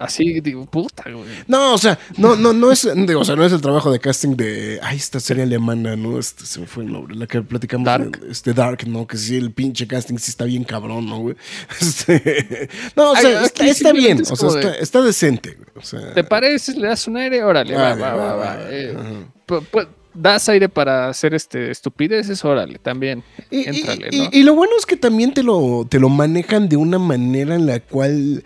Así 0.00 0.40
digo, 0.40 0.66
puta, 0.66 1.04
güey. 1.08 1.24
No, 1.46 1.74
o 1.74 1.78
sea, 1.78 1.98
no, 2.18 2.34
no, 2.34 2.52
no 2.52 2.72
es, 2.72 2.88
digo, 3.06 3.20
o 3.20 3.24
sea, 3.24 3.36
no 3.36 3.44
es 3.44 3.52
el 3.52 3.60
trabajo 3.60 3.92
de 3.92 4.00
casting 4.00 4.34
de, 4.36 4.80
ay, 4.82 4.96
esta 4.96 5.20
serie 5.20 5.44
alemana, 5.44 5.94
¿no? 5.94 6.18
Este, 6.18 6.44
se 6.46 6.58
me 6.60 6.66
fue 6.66 6.82
el 6.84 6.90
nombre, 6.92 7.14
la 7.14 7.26
que 7.28 7.40
platicamos. 7.42 7.86
Dark. 7.86 8.18
de- 8.20 8.32
Este 8.32 8.52
Dark, 8.52 8.86
¿no? 8.88 9.06
Que 9.06 9.16
sí, 9.16 9.36
el 9.36 9.52
pinche 9.52 9.86
casting 9.86 10.16
sí 10.18 10.30
está 10.30 10.44
bien 10.46 10.64
cabrón, 10.64 11.06
¿no, 11.06 11.18
güey? 11.20 11.36
Este, 11.80 12.68
no, 12.96 13.12
o 13.12 13.16
sea, 13.16 13.40
Ay, 13.60 13.68
está, 13.70 13.92
bien, 13.92 14.20
es 14.20 14.30
o 14.32 14.36
sea, 14.36 14.50
de- 14.72 14.78
está, 14.80 15.00
decente, 15.00 15.54
güey. 15.54 15.68
O 15.76 15.82
sea, 15.82 16.12
¿Te 16.12 16.24
pareces? 16.24 16.76
¿Le 16.76 16.88
das 16.88 17.06
un 17.06 17.16
aire? 17.16 17.44
Órale, 17.44 17.74
va, 17.74 17.90
vale, 17.90 18.00
va, 18.02 18.14
va, 18.14 18.24
va, 18.24 18.34
va. 18.36 18.56
va, 18.56 18.70
Eh, 18.72 18.94
ajá. 18.98 19.10
pu- 19.46 19.64
pu- 19.70 19.88
das 20.12 20.48
aire 20.48 20.68
para 20.68 21.08
hacer 21.08 21.34
este 21.34 21.70
estupideces, 21.70 22.44
órale, 22.44 22.78
también. 22.78 23.22
Y, 23.50 23.68
y- 23.70 24.28
y 24.32 24.42
lo 24.42 24.54
bueno 24.54 24.72
es 24.78 24.86
que 24.86 24.96
también 24.96 25.32
te 25.34 25.42
lo, 25.44 25.86
te 25.88 25.98
lo 26.00 26.08
manejan 26.08 26.68
de 26.68 26.76
una 26.76 26.98
manera 26.98 27.54
en 27.54 27.66
la 27.66 27.80
cual 27.80 28.44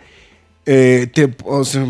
eh, 0.71 1.07
te, 1.13 1.35
o 1.45 1.63
sea, 1.63 1.85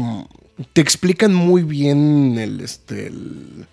te 0.74 0.80
explican 0.82 1.34
muy 1.34 1.64
bien 1.64 2.38
el, 2.40 2.62
este, 2.62 3.08
el, 3.08 3.66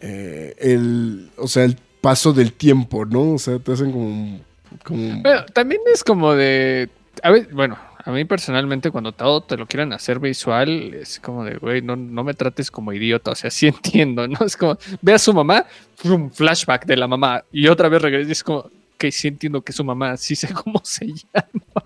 eh, 0.00 0.54
el- 0.58 1.30
o 1.36 1.46
sea, 1.48 1.64
el 1.64 1.76
paso 2.00 2.32
del 2.32 2.52
tiempo, 2.52 3.04
¿no? 3.04 3.32
O 3.34 3.38
sea, 3.38 3.58
te 3.58 3.72
hacen 3.72 3.92
como, 3.92 4.40
como 4.84 5.22
también 5.52 5.80
es 5.92 6.02
como 6.04 6.34
de. 6.34 6.88
A 7.22 7.30
ver, 7.30 7.48
bueno, 7.52 7.76
a 8.04 8.10
mí 8.10 8.24
personalmente, 8.24 8.90
cuando 8.90 9.12
todo 9.12 9.42
te 9.42 9.56
lo 9.56 9.66
quieran 9.66 9.92
hacer 9.92 10.18
visual, 10.18 10.94
es 10.94 11.20
como 11.20 11.44
de, 11.44 11.56
güey, 11.58 11.82
no, 11.82 11.94
no 11.94 12.24
me 12.24 12.34
trates 12.34 12.70
como 12.70 12.92
idiota. 12.92 13.30
O 13.32 13.34
sea, 13.34 13.50
sí 13.50 13.66
entiendo, 13.68 14.26
¿no? 14.26 14.38
Es 14.44 14.56
como, 14.56 14.76
ve 15.00 15.14
a 15.14 15.18
su 15.18 15.32
mamá, 15.32 15.66
un 16.04 16.32
flashback 16.32 16.86
de 16.86 16.96
la 16.96 17.06
mamá, 17.06 17.44
y 17.52 17.68
otra 17.68 17.88
vez 17.88 18.02
regresa 18.02 18.32
es 18.32 18.42
como, 18.42 18.68
que 18.98 19.12
sí 19.12 19.28
entiendo 19.28 19.62
que 19.62 19.72
su 19.72 19.84
mamá, 19.84 20.16
sí 20.16 20.34
sé 20.36 20.52
cómo 20.54 20.80
se 20.84 21.06
llama. 21.06 21.84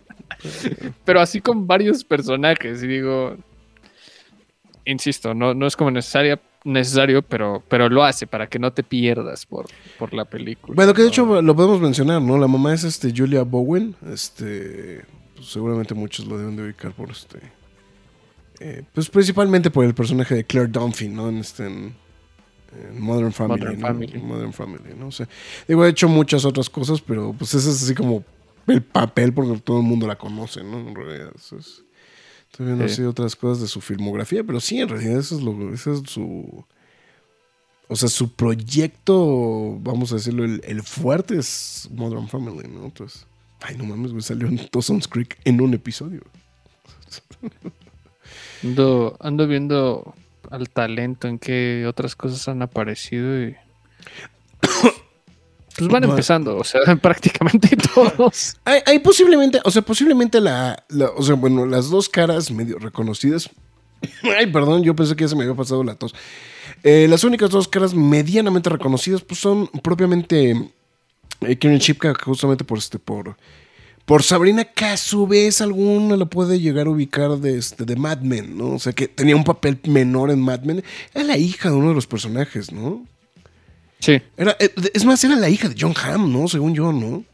Pero 1.05 1.21
así 1.21 1.41
con 1.41 1.67
varios 1.67 2.05
personajes, 2.05 2.83
y 2.83 2.87
digo. 2.87 3.37
Insisto, 4.85 5.35
no, 5.35 5.53
no 5.53 5.67
es 5.67 5.75
como 5.75 5.91
necesaria, 5.91 6.41
necesario, 6.63 7.23
pero, 7.23 7.63
pero 7.69 7.89
lo 7.89 8.05
hace 8.05 8.27
para 8.27 8.47
que 8.47 8.59
no 8.59 8.73
te 8.73 8.83
pierdas 8.83 9.47
por, 9.47 9.67
por 9.99 10.13
la 10.13 10.25
película. 10.25 10.75
Bueno, 10.75 10.95
que 10.95 11.03
de 11.03 11.09
hecho 11.09 11.43
lo 11.43 11.57
podemos 11.57 11.81
mencionar, 11.81 12.21
¿no? 12.23 12.39
La 12.39 12.47
mamá 12.47 12.75
es 12.75 12.85
este 12.85 13.13
Julia 13.17 13.43
Bowen. 13.43 13.97
Este. 14.13 15.05
pues, 15.35 15.49
seguramente 15.49 15.95
muchos 15.95 16.27
lo 16.27 16.39
deben 16.39 16.57
de 16.57 16.65
ubicar 16.65 16.93
por 16.93 17.11
este. 17.11 17.39
eh, 18.61 18.83
pues 18.93 19.09
principalmente 19.09 19.71
por 19.71 19.85
el 19.85 19.95
personaje 19.95 20.35
de 20.35 20.45
Claire 20.45 20.71
Dunphy, 20.71 21.09
¿no? 21.09 21.29
En 21.29 21.39
este. 21.39 21.67
En, 21.67 21.95
Modern 22.99 23.33
Family. 23.33 23.61
Modern 23.61 23.81
¿no? 23.81 23.87
Family. 23.87 24.19
Modern 24.19 24.53
Family, 24.53 24.95
¿no? 24.99 25.07
O 25.07 25.13
sea, 25.13 25.27
digo, 25.67 25.85
he 25.85 25.89
hecho 25.89 26.09
muchas 26.09 26.45
otras 26.45 26.69
cosas, 26.69 27.01
pero 27.01 27.33
pues 27.33 27.55
ese 27.55 27.71
es 27.71 27.83
así 27.83 27.95
como 27.95 28.23
el 28.67 28.83
papel 28.83 29.33
porque 29.33 29.61
todo 29.61 29.79
el 29.79 29.85
mundo 29.87 30.07
la 30.07 30.17
conoce, 30.17 30.63
¿no? 30.65 30.79
En 30.79 30.95
realidad, 30.95 31.33
eso 31.35 31.57
es. 31.59 31.83
Estoy 32.51 32.67
viendo 32.67 32.87
Sí. 32.89 32.95
así 32.95 33.03
otras 33.03 33.37
cosas 33.37 33.61
de 33.63 33.69
su 33.69 33.81
filmografía, 33.81 34.43
pero 34.45 34.61
sí, 34.61 34.81
en 34.81 34.89
realidad 34.89 35.19
eso 35.19 35.37
es 35.37 35.43
lo 35.43 35.73
es 35.75 35.83
su. 36.09 36.65
O 37.89 37.95
sea, 37.95 38.09
su 38.09 38.33
proyecto, 38.33 39.79
vamos 39.81 40.11
a 40.11 40.17
decirlo, 40.17 40.45
el, 40.45 40.61
el 40.65 40.83
fuerte 40.83 41.39
es 41.39 41.89
Modern 41.93 42.27
Family, 42.29 42.67
¿no? 42.69 42.87
Entonces, 42.87 43.27
ay, 43.61 43.77
no 43.77 43.85
mames, 43.85 44.11
güey, 44.11 44.23
salió 44.23 44.49
en 44.49 44.61
Dawson's 44.73 45.07
Creek 45.07 45.39
en 45.45 45.61
un 45.61 45.73
episodio. 45.75 46.23
Ando, 48.63 49.17
ando 49.21 49.47
viendo 49.47 50.15
al 50.51 50.69
talento 50.71 51.29
en 51.29 51.39
qué 51.39 51.85
otras 51.89 52.17
cosas 52.17 52.49
han 52.49 52.63
aparecido 52.63 53.43
y. 53.43 53.57
Pues 55.79 55.91
van 55.91 56.03
Va- 56.05 56.09
empezando, 56.09 56.57
o 56.57 56.65
sea, 56.65 56.81
prácticamente 57.03 57.77
todos. 57.77 58.57
Hay, 58.65 58.81
hay 58.87 58.99
posiblemente, 58.99 59.61
o 59.65 59.71
sea, 59.71 59.83
posiblemente 59.83 60.41
la, 60.41 60.85
la- 60.89 61.11
o 61.11 61.23
sea, 61.23 61.35
bueno, 61.35 61.67
las 61.67 61.91
dos 61.91 62.09
caras 62.09 62.51
medio 62.51 62.79
reconocidas. 62.79 63.51
Ay, 64.39 64.47
perdón, 64.47 64.83
yo 64.83 64.95
pensé 64.97 65.17
que 65.17 65.25
ya 65.25 65.29
se 65.29 65.37
me 65.37 65.43
había 65.45 65.55
pasado 65.57 65.83
la 65.85 65.95
tos. 65.95 66.15
Eh, 66.83 67.07
las 67.09 67.25
únicas 67.25 67.51
dos 67.51 67.69
caras 67.69 67.95
medianamente 67.95 68.71
reconocidas, 68.71 69.23
pues 69.23 69.41
son 69.41 69.67
propiamente 69.83 70.71
eh, 71.41 71.57
Kieran 71.59 71.79
Shipka, 71.79 72.15
justamente 72.25 72.65
por 72.65 72.79
este, 72.79 72.99
por, 72.99 73.37
por 74.05 74.23
Sabrina, 74.23 74.65
que 74.65 74.85
a 74.85 74.97
su 74.97 75.27
vez 75.27 75.61
alguna 75.61 76.17
lo 76.17 76.29
puede 76.31 76.61
llegar 76.61 76.87
a 76.87 76.91
ubicar 76.91 77.39
de, 77.39 77.59
este, 77.59 77.85
de 77.85 77.97
Mad 77.97 78.21
Men, 78.21 78.57
¿no? 78.57 78.75
O 78.75 78.79
sea, 78.79 78.93
que 78.93 79.09
tenía 79.09 79.35
un 79.37 79.45
papel 79.45 79.79
menor 79.85 80.31
en 80.31 80.41
Mad 80.41 80.61
Men. 80.61 80.85
Era 81.15 81.25
la 81.25 81.37
hija 81.39 81.71
de 81.71 81.77
uno 81.77 81.89
de 81.89 81.95
los 81.95 82.07
personajes, 82.07 82.73
¿no? 82.73 83.05
Sí, 83.99 84.21
Era, 84.37 84.57
eh, 84.61 84.71
es 84.95 85.05
más, 85.05 85.23
era 85.25 85.37
la 85.37 85.49
hija 85.49 85.69
de 85.69 85.75
John 85.79 85.95
Hamm, 85.97 86.33
¿no? 86.33 86.49
Según 86.49 86.75
yo, 86.75 86.93
¿no? 86.93 87.25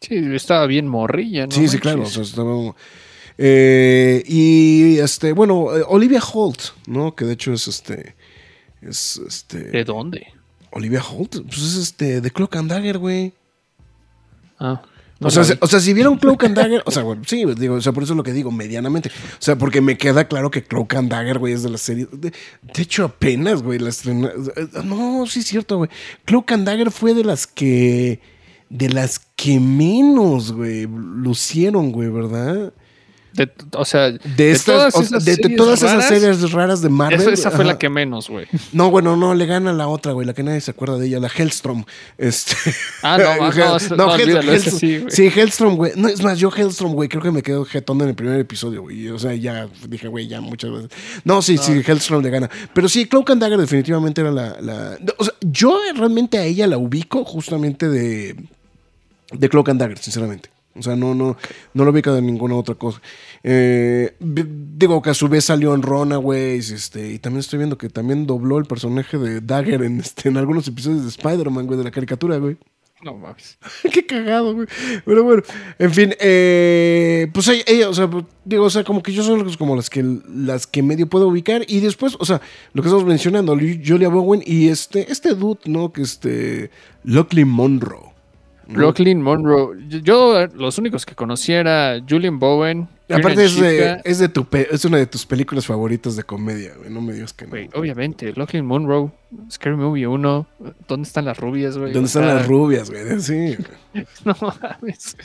sí, 0.00 0.14
estaba 0.34 0.66
bien 0.66 0.86
morrilla, 0.86 1.46
¿no? 1.46 1.52
Sí, 1.52 1.66
sí, 1.66 1.78
claro. 1.78 1.98
o 1.98 2.02
manches? 2.02 2.14
sea, 2.14 2.22
estaba- 2.42 2.74
eh, 3.36 4.22
y 4.26 4.98
este, 4.98 5.32
bueno, 5.32 5.76
eh, 5.76 5.82
Olivia 5.88 6.20
Holt, 6.32 6.60
¿no? 6.86 7.14
Que 7.14 7.24
de 7.24 7.32
hecho 7.34 7.52
es 7.52 7.66
este. 7.68 8.14
Es 8.82 9.20
este. 9.26 9.58
¿De 9.70 9.84
dónde? 9.84 10.26
Olivia 10.70 11.02
Holt, 11.02 11.42
pues 11.46 11.58
es 11.62 11.76
este. 11.76 12.20
De 12.20 12.30
Cloak 12.30 12.56
and 12.56 12.70
Dagger, 12.70 12.98
güey. 12.98 13.32
Ah, 14.58 14.82
O, 15.20 15.30
sea, 15.30 15.42
o 15.60 15.66
sea, 15.66 15.80
si 15.80 15.92
vieron 15.94 16.16
Cloak 16.16 16.44
and 16.44 16.56
Dagger, 16.56 16.82
o 16.86 16.90
sea, 16.92 17.02
bueno, 17.02 17.22
sí, 17.26 17.44
digo, 17.56 17.74
o 17.74 17.80
sea, 17.80 17.92
por 17.92 18.04
eso 18.04 18.12
es 18.12 18.16
lo 18.16 18.22
que 18.22 18.32
digo, 18.32 18.52
medianamente. 18.52 19.08
O 19.08 19.40
sea, 19.40 19.56
porque 19.56 19.80
me 19.80 19.98
queda 19.98 20.28
claro 20.28 20.50
que 20.50 20.62
Cloak 20.62 20.94
and 20.94 21.10
Dagger, 21.10 21.38
güey, 21.40 21.54
es 21.54 21.64
de 21.64 21.70
la 21.70 21.78
serie. 21.78 22.06
De, 22.12 22.30
de 22.62 22.82
hecho, 22.82 23.04
apenas, 23.04 23.62
güey, 23.62 23.80
la 23.80 23.88
estrena. 23.88 24.28
eh, 24.56 24.68
No, 24.84 25.26
sí 25.26 25.40
es 25.40 25.46
cierto, 25.46 25.78
güey. 25.78 25.90
Cloak 26.24 26.52
and 26.52 26.66
Dagger 26.66 26.90
fue 26.92 27.14
de 27.14 27.24
las 27.24 27.46
que. 27.48 28.20
De 28.70 28.88
las 28.90 29.18
que 29.34 29.58
menos, 29.58 30.52
güey, 30.52 30.86
lucieron, 30.86 31.90
güey, 31.90 32.10
¿verdad? 32.10 32.72
De, 33.38 33.50
o 33.72 33.84
sea, 33.84 34.10
de, 34.10 34.50
estas, 34.50 34.64
todas 34.64 34.94
o- 34.96 35.00
esas 35.02 35.24
de- 35.24 35.30
de 35.30 35.36
series 35.42 35.56
todas 35.56 35.78
esas 35.82 35.92
raras, 35.92 36.08
series 36.08 36.52
raras 36.52 36.82
de 36.82 36.88
Marvel. 36.88 37.20
esa, 37.20 37.30
esa 37.30 37.50
fue 37.50 37.60
ajá. 37.64 37.72
la 37.72 37.78
que 37.78 37.88
menos, 37.88 38.28
güey. 38.28 38.46
No, 38.72 38.90
bueno, 38.90 39.16
no, 39.16 39.34
le 39.34 39.46
gana 39.46 39.72
la 39.72 39.88
otra, 39.88 40.12
güey, 40.12 40.26
la 40.26 40.34
que 40.34 40.42
nadie 40.42 40.60
se 40.60 40.72
acuerda 40.72 40.98
de 40.98 41.06
ella, 41.06 41.20
la 41.20 41.28
Hellstrom. 41.28 41.84
Este. 42.18 42.54
Ah, 43.02 43.16
no, 43.16 43.50
no, 43.52 43.78
no, 43.78 43.96
no, 43.96 44.12
olvídalo, 44.12 44.52
Hellstrom- 44.52 44.78
sí, 44.78 44.98
güey. 44.98 45.10
Sí, 45.10 45.26
Hellstrom, 45.34 45.76
güey. 45.76 45.92
No, 45.96 46.08
es 46.08 46.22
más, 46.22 46.38
yo 46.38 46.50
Hellstrom, 46.54 46.92
güey, 46.92 47.08
creo 47.08 47.22
que 47.22 47.30
me 47.30 47.42
quedo 47.42 47.64
jetón 47.64 48.00
en 48.02 48.08
el 48.08 48.14
primer 48.14 48.38
episodio, 48.40 48.82
güey. 48.82 49.08
O 49.08 49.18
sea, 49.18 49.32
ya 49.34 49.68
dije, 49.88 50.08
güey, 50.08 50.26
ya 50.28 50.40
muchas 50.40 50.70
veces. 50.72 50.88
No, 51.24 51.40
sí, 51.42 51.56
sí, 51.58 51.80
Hellstrom 51.86 52.22
le 52.22 52.30
gana. 52.30 52.50
Pero 52.74 52.88
sí, 52.88 53.06
Cloak 53.06 53.30
and 53.30 53.40
Dagger 53.40 53.58
definitivamente 53.58 54.20
era 54.20 54.30
la, 54.32 54.60
la- 54.60 54.98
O 55.18 55.24
sea, 55.24 55.34
yo 55.40 55.78
realmente 55.94 56.38
a 56.38 56.44
ella 56.44 56.66
la 56.66 56.78
ubico 56.78 57.24
justamente 57.24 57.88
de. 57.88 58.36
De 59.30 59.48
Cloak 59.48 59.68
and 59.68 59.80
Dagger, 59.80 59.98
sinceramente. 59.98 60.50
O 60.78 60.82
sea, 60.82 60.94
no, 60.96 61.14
no, 61.14 61.36
no 61.74 61.84
lo 61.84 61.90
ubico 61.90 62.12
de 62.12 62.22
ninguna 62.22 62.54
otra 62.54 62.74
cosa. 62.76 63.00
Eh, 63.42 64.14
digo 64.20 65.02
que 65.02 65.10
a 65.10 65.14
su 65.14 65.28
vez 65.28 65.44
salió 65.44 65.74
en 65.74 65.82
Runaways, 65.82 66.70
este, 66.70 67.12
y 67.14 67.18
también 67.18 67.40
estoy 67.40 67.58
viendo 67.58 67.76
que 67.78 67.88
también 67.88 68.26
dobló 68.26 68.58
el 68.58 68.64
personaje 68.66 69.18
de 69.18 69.40
Dagger 69.40 69.82
en, 69.82 70.00
este, 70.00 70.28
en 70.28 70.36
algunos 70.36 70.68
episodios 70.68 71.02
de 71.02 71.08
Spider-Man, 71.08 71.66
güey, 71.66 71.78
de 71.78 71.84
la 71.84 71.90
caricatura, 71.90 72.36
güey. 72.38 72.56
No 73.04 73.14
mames. 73.14 73.58
Qué 73.92 74.04
cagado, 74.06 74.54
güey. 74.54 74.66
Pero 75.04 75.22
bueno, 75.22 75.42
en 75.78 75.92
fin, 75.92 76.14
eh, 76.18 77.28
pues 77.32 77.46
ella, 77.46 77.62
ella, 77.68 77.88
o 77.88 77.94
sea, 77.94 78.10
pues, 78.10 78.24
digo, 78.44 78.64
o 78.64 78.70
sea, 78.70 78.82
como 78.82 79.02
que 79.04 79.12
yo 79.12 79.22
son 79.22 79.44
los- 79.44 79.56
como 79.56 79.76
las 79.76 79.88
que 79.88 80.02
las 80.28 80.66
que 80.66 80.82
medio 80.82 81.08
puedo 81.08 81.28
ubicar. 81.28 81.62
Y 81.68 81.78
después, 81.78 82.16
o 82.18 82.24
sea, 82.24 82.40
lo 82.72 82.82
que 82.82 82.88
estamos 82.88 83.06
mencionando, 83.06 83.54
Julia 83.56 84.08
Bowen 84.08 84.42
y 84.44 84.66
este, 84.68 85.10
este 85.12 85.34
dude, 85.34 85.60
¿no? 85.66 85.92
Que 85.92 86.02
este, 86.02 86.70
Lockley 87.04 87.44
Monroe. 87.44 88.07
¿No? 88.68 88.78
Locklyn 88.80 89.20
Monroe. 89.22 89.76
Yo, 89.88 89.98
yo, 89.98 90.46
los 90.54 90.78
únicos 90.78 91.04
que 91.04 91.14
conocía 91.14 91.60
era 91.60 92.00
Julian 92.08 92.38
Bowen. 92.38 92.88
Aparte 93.10 93.46
es 93.46 93.58
de, 93.58 94.02
es 94.04 94.18
de 94.18 94.28
tu 94.28 94.44
pe- 94.44 94.68
es 94.70 94.84
una 94.84 94.98
de 94.98 95.06
tus 95.06 95.24
películas 95.24 95.64
favoritas 95.66 96.14
de 96.14 96.24
comedia, 96.24 96.74
güey. 96.76 96.90
No 96.90 97.00
me 97.00 97.14
digas 97.14 97.32
que 97.32 97.46
no. 97.46 97.50
Güey, 97.52 97.70
obviamente, 97.72 98.34
Locklyn 98.36 98.66
Monroe, 98.66 99.10
Scary 99.50 99.76
Movie 99.76 100.06
1, 100.06 100.46
¿dónde 100.86 101.06
están 101.06 101.24
las 101.24 101.38
rubias, 101.38 101.78
güey? 101.78 101.94
¿Dónde 101.94 102.06
están 102.08 102.26
las 102.26 102.46
rubias, 102.46 102.90
güey? 102.90 103.18
Sí. 103.20 103.56
No 104.24 104.36
mames. 104.40 105.16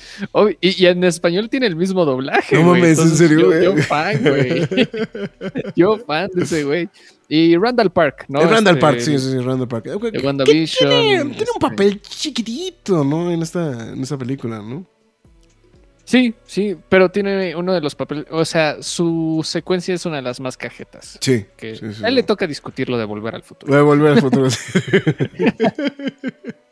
Y, 0.62 0.84
y 0.84 0.88
en 0.88 1.04
español 1.04 1.50
tiene 1.50 1.68
el 1.68 1.76
mismo 1.76 2.06
doblaje. 2.06 2.56
No 2.56 2.72
mames, 2.72 2.98
¿en 2.98 3.10
serio, 3.10 3.41
Yo, 3.41 3.48
güey? 3.48 3.64
yo 3.66 3.76
fan, 3.84 4.20
güey. 4.24 4.68
yo 5.76 5.98
fan 6.00 6.30
de 6.34 6.44
ese 6.44 6.64
güey. 6.64 6.89
Y 7.36 7.58
Randall 7.58 7.92
Park, 7.92 8.26
¿no? 8.28 8.42
Randall 8.42 8.76
Este, 8.76 8.80
Park, 8.80 9.00
sí, 9.00 9.18
sí, 9.18 9.32
sí, 9.32 9.40
Randall 9.40 9.68
Park. 9.68 9.86
De 9.86 10.20
WandaVision. 10.20 10.88
Tiene, 10.88 11.08
tiene 11.08 11.24
un 11.24 11.32
este, 11.32 11.60
papel 11.60 12.00
chiquitito, 12.00 13.04
¿no? 13.04 13.32
En 13.32 13.42
esta, 13.42 13.92
en 13.92 14.04
esta 14.04 14.20
película, 14.20 14.62
¿no? 14.62 14.86
Sí, 16.04 16.36
sí, 16.46 16.78
pero 16.90 17.10
tiene 17.10 17.56
uno 17.56 17.74
de 17.74 17.82
los 17.82 17.96
papeles. 17.96 18.28
O 18.30 18.46
sea, 18.46 18.84
su 18.84 19.42
secuencia 19.44 19.96
es 19.96 20.06
una 20.06 20.18
de 20.18 20.22
las 20.22 20.40
más 20.40 20.58
cajetas. 20.58 21.18
Sí. 21.22 21.48
Que 21.58 21.76
sí, 21.76 21.92
sí, 21.96 22.06
a 22.06 22.10
él 22.10 22.14
le 22.14 22.22
toca 22.22 22.46
discutir 22.46 22.88
lo 22.88 23.00
de 23.00 23.06
volver 23.06 23.34
al 23.34 23.42
futuro. 23.42 23.72
Voy 23.72 23.80
a 23.80 23.84
volver 23.84 24.12
al 24.12 24.22
futuro. 24.22 24.50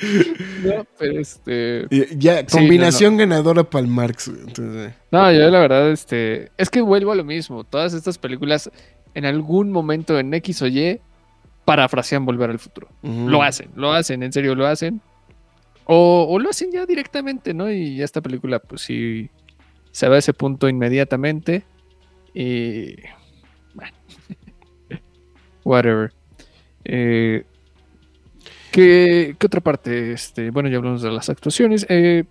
No, 0.64 0.86
pero 0.98 1.20
este. 1.20 1.86
Ya, 2.16 2.40
Sí, 2.40 2.58
combinación 2.58 3.16
ganadora 3.16 3.64
para 3.64 3.84
el 3.84 3.90
Marx. 3.90 4.28
Entonces, 4.28 4.90
eh. 4.90 4.94
No, 5.10 5.30
yo 5.32 5.50
la 5.50 5.60
verdad, 5.60 5.90
este. 5.90 6.50
Es 6.56 6.70
que 6.70 6.80
vuelvo 6.80 7.12
a 7.12 7.14
lo 7.14 7.24
mismo. 7.24 7.64
Todas 7.64 7.94
estas 7.94 8.18
películas, 8.18 8.70
en 9.14 9.24
algún 9.24 9.72
momento 9.72 10.18
en 10.18 10.32
X 10.34 10.62
o 10.62 10.66
Y, 10.66 11.00
parafrasean 11.64 12.24
volver 12.24 12.50
al 12.50 12.58
futuro. 12.58 12.88
Lo 13.02 13.42
hacen, 13.42 13.70
lo 13.74 13.92
hacen, 13.92 14.22
en 14.22 14.32
serio 14.32 14.54
lo 14.54 14.66
hacen. 14.66 15.00
O, 15.84 16.26
o 16.28 16.38
lo 16.38 16.50
hacen 16.50 16.70
ya 16.72 16.86
directamente, 16.86 17.52
¿no? 17.52 17.70
Y 17.70 17.96
ya 17.96 18.04
esta 18.04 18.20
película, 18.20 18.60
pues 18.60 18.82
sí, 18.82 19.28
se 19.90 20.08
va 20.08 20.16
a 20.16 20.18
ese 20.18 20.32
punto 20.32 20.68
inmediatamente. 20.68 21.64
Y. 22.34 22.96
Bueno. 23.74 23.92
Whatever. 25.64 26.12
Eh, 26.84 27.44
¿qué, 28.70 29.36
qué 29.38 29.46
otra 29.46 29.60
parte? 29.60 30.12
Este, 30.12 30.50
bueno, 30.50 30.68
ya 30.68 30.78
hablamos 30.78 31.02
de 31.02 31.10
las 31.10 31.28
actuaciones. 31.28 31.86
Eh, 31.88 32.24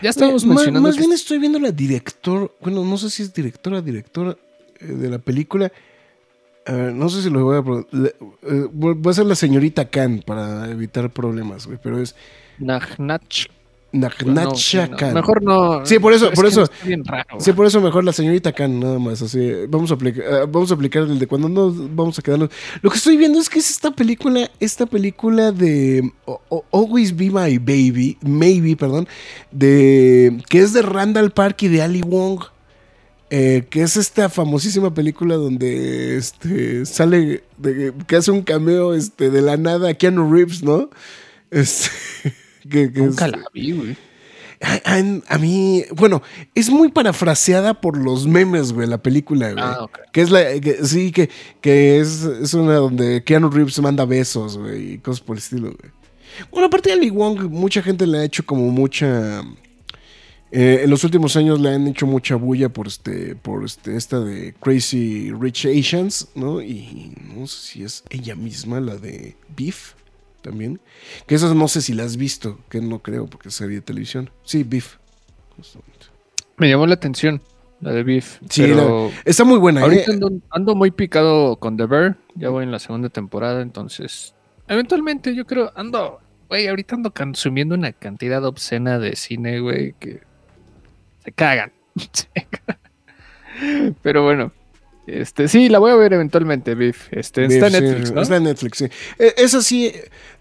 ya 0.00 0.10
estábamos 0.10 0.44
ma- 0.44 0.54
mencionando. 0.54 0.88
Más 0.88 0.96
bien 0.96 1.12
estoy 1.12 1.38
viendo 1.38 1.58
la 1.58 1.70
director. 1.72 2.54
Bueno, 2.60 2.84
no 2.84 2.96
sé 2.98 3.10
si 3.10 3.22
es 3.22 3.32
directora, 3.34 3.80
directora 3.82 4.36
eh, 4.80 4.86
de 4.86 5.08
la 5.10 5.18
película. 5.18 5.72
A 6.66 6.72
ver, 6.72 6.92
no 6.94 7.08
sé 7.08 7.22
si 7.22 7.30
lo 7.30 7.44
voy 7.44 7.56
a. 7.58 7.96
le- 7.96 8.14
eh, 8.42 8.68
voy 8.72 8.96
a 9.10 9.12
ser 9.14 9.26
la 9.26 9.34
señorita 9.34 9.88
Khan 9.88 10.22
para 10.24 10.70
evitar 10.70 11.10
problemas, 11.10 11.66
güey. 11.66 11.78
Pero 11.82 12.00
es 12.00 12.14
Nagnach. 12.58 13.46
No, 14.34 14.50
no. 14.88 14.96
Mejor 15.14 15.42
no. 15.42 15.84
Sí, 15.84 15.98
por 15.98 16.12
eso, 16.14 16.28
es 16.30 16.34
por 16.34 16.46
eso. 16.46 16.62
está 16.62 16.86
bien 16.86 17.04
raro. 17.04 17.38
Sí, 17.38 17.52
por 17.52 17.66
eso 17.66 17.80
mejor 17.80 18.04
la 18.04 18.12
señorita 18.12 18.52
Khan, 18.52 18.80
nada 18.80 18.98
más. 18.98 19.20
Así, 19.20 19.50
vamos 19.68 19.90
a 19.90 19.94
aplicar, 19.94 20.24
eh, 20.24 20.46
vamos 20.50 20.70
a 20.70 20.74
aplicar 20.74 21.02
el 21.02 21.18
de 21.18 21.26
cuando 21.26 21.48
nos 21.48 21.94
vamos 21.94 22.18
a 22.18 22.22
quedarnos. 22.22 22.48
Lo 22.80 22.90
que 22.90 22.96
estoy 22.96 23.16
viendo 23.18 23.38
es 23.38 23.50
que 23.50 23.58
es 23.58 23.70
esta 23.70 23.90
película, 23.90 24.50
esta 24.60 24.86
película 24.86 25.52
de 25.52 26.10
Always 26.72 27.14
Be 27.14 27.30
My 27.30 27.58
Baby, 27.58 28.16
Maybe, 28.22 28.76
perdón, 28.76 29.06
de 29.50 30.42
que 30.48 30.60
es 30.60 30.72
de 30.72 30.82
Randall 30.82 31.30
Park 31.32 31.62
y 31.62 31.68
de 31.68 31.82
Ali 31.82 32.00
Wong. 32.02 32.40
eh, 33.34 33.66
que 33.70 33.80
es 33.82 33.96
esta 33.96 34.28
famosísima 34.28 34.92
película 34.92 35.36
donde 35.36 36.18
este 36.18 36.84
sale 36.84 37.42
de- 37.56 37.94
que 38.06 38.16
hace 38.16 38.30
un 38.30 38.42
cameo 38.42 38.92
este 38.92 39.30
de 39.30 39.40
la 39.40 39.56
nada 39.56 39.94
Keanu 39.94 40.30
Reeves, 40.30 40.62
¿no? 40.62 40.90
Este, 41.50 41.88
que, 42.68 42.92
que 42.92 43.00
Nunca 43.00 43.26
es- 43.26 43.32
la 43.32 43.44
vi, 43.52 43.72
güey. 43.72 43.96
a, 44.60 44.94
a- 44.94 45.34
a 45.34 45.38
mí, 45.38 45.84
bueno, 45.96 46.22
es 46.54 46.70
muy 46.70 46.90
parafraseada 46.90 47.80
por 47.80 47.96
los 47.96 48.26
memes, 48.26 48.72
güey, 48.72 48.86
la 48.88 49.02
película, 49.02 49.52
güey. 49.52 49.64
Ah, 49.64 49.78
ok. 49.84 49.98
Que 50.12 50.20
es 50.22 50.30
la, 50.30 50.60
que- 50.60 50.84
sí, 50.84 51.10
que, 51.12 51.28
que 51.60 51.98
es, 52.00 52.22
es 52.22 52.54
una 52.54 52.74
donde 52.74 53.22
Keanu 53.24 53.50
Reeves 53.50 53.80
manda 53.80 54.04
besos, 54.04 54.56
güey, 54.58 54.92
y 54.94 54.98
cosas 54.98 55.20
por 55.20 55.36
el 55.36 55.42
estilo, 55.42 55.68
güey. 55.78 55.92
Bueno, 56.50 56.66
aparte 56.68 56.88
de 56.90 56.94
Ali 56.94 57.10
Wong, 57.10 57.42
mucha 57.50 57.82
gente 57.82 58.06
le 58.06 58.18
ha 58.18 58.24
hecho 58.24 58.46
como 58.46 58.70
mucha... 58.70 59.42
eh, 60.50 60.80
en 60.84 60.90
los 60.90 61.02
últimos 61.04 61.36
años 61.36 61.60
le 61.60 61.70
han 61.70 61.86
hecho 61.88 62.06
mucha 62.06 62.36
bulla 62.36 62.68
por 62.68 62.86
este, 62.86 63.34
por 63.34 63.64
este, 63.64 63.96
esta 63.96 64.20
de 64.20 64.54
Crazy 64.60 65.30
Rich 65.32 65.66
Asians, 65.66 66.28
¿no? 66.34 66.62
Y 66.62 67.14
no 67.36 67.46
sé 67.46 67.66
si 67.66 67.82
es 67.84 68.04
ella 68.10 68.34
misma, 68.34 68.80
la 68.80 68.96
de 68.96 69.36
Beef, 69.56 69.92
también. 70.42 70.80
Que 71.26 71.34
esas 71.34 71.54
no 71.54 71.68
sé 71.68 71.80
si 71.80 71.94
las 71.94 72.06
has 72.06 72.16
visto, 72.16 72.58
que 72.68 72.80
no 72.80 72.98
creo, 72.98 73.26
porque 73.26 73.48
es 73.48 73.54
serie 73.54 73.76
de 73.76 73.82
televisión. 73.82 74.30
Sí, 74.44 74.64
Beef. 74.64 74.96
justamente. 75.56 76.06
Me 76.58 76.68
llamó 76.68 76.86
la 76.86 76.94
atención 76.94 77.40
la 77.82 77.92
de 77.92 78.02
Beef. 78.04 78.38
Sí, 78.48 78.62
pero 78.62 79.10
Está 79.24 79.44
muy 79.44 79.58
buena, 79.58 79.82
ahorita 79.82 80.12
¿eh? 80.12 80.14
ando, 80.14 80.30
ando 80.50 80.74
muy 80.74 80.90
picado 80.90 81.56
con 81.56 81.76
The 81.76 81.86
Bear. 81.86 82.16
Ya 82.36 82.48
voy 82.48 82.64
en 82.64 82.70
la 82.70 82.78
segunda 82.78 83.08
temporada, 83.08 83.60
entonces. 83.60 84.34
Eventualmente, 84.68 85.34
yo 85.34 85.44
creo, 85.44 85.72
ando. 85.74 86.20
Güey, 86.48 86.68
ahorita 86.68 86.94
ando 86.94 87.12
consumiendo 87.12 87.74
una 87.74 87.92
cantidad 87.92 88.44
obscena 88.44 88.98
de 88.98 89.16
cine, 89.16 89.60
güey, 89.60 89.94
que 89.98 90.20
se 91.24 91.32
cagan. 91.32 91.72
Se 92.12 92.28
cagan. 92.34 93.96
Pero 94.02 94.22
bueno. 94.22 94.52
Este, 95.06 95.48
sí, 95.48 95.68
la 95.68 95.80
voy 95.80 95.90
a 95.90 95.96
ver 95.96 96.12
eventualmente, 96.12 96.76
Beef. 96.76 97.08
Este, 97.12 97.44
está 97.46 97.66
en 97.66 97.72
Beef, 97.72 97.74
sí, 97.74 97.80
Netflix, 97.80 98.12
¿no? 98.12 98.22
Está 98.22 98.36
en 98.36 98.44
Netflix, 98.44 98.78
sí. 98.78 98.84
Eh, 99.18 99.34
esa 99.36 99.60
sí, 99.60 99.92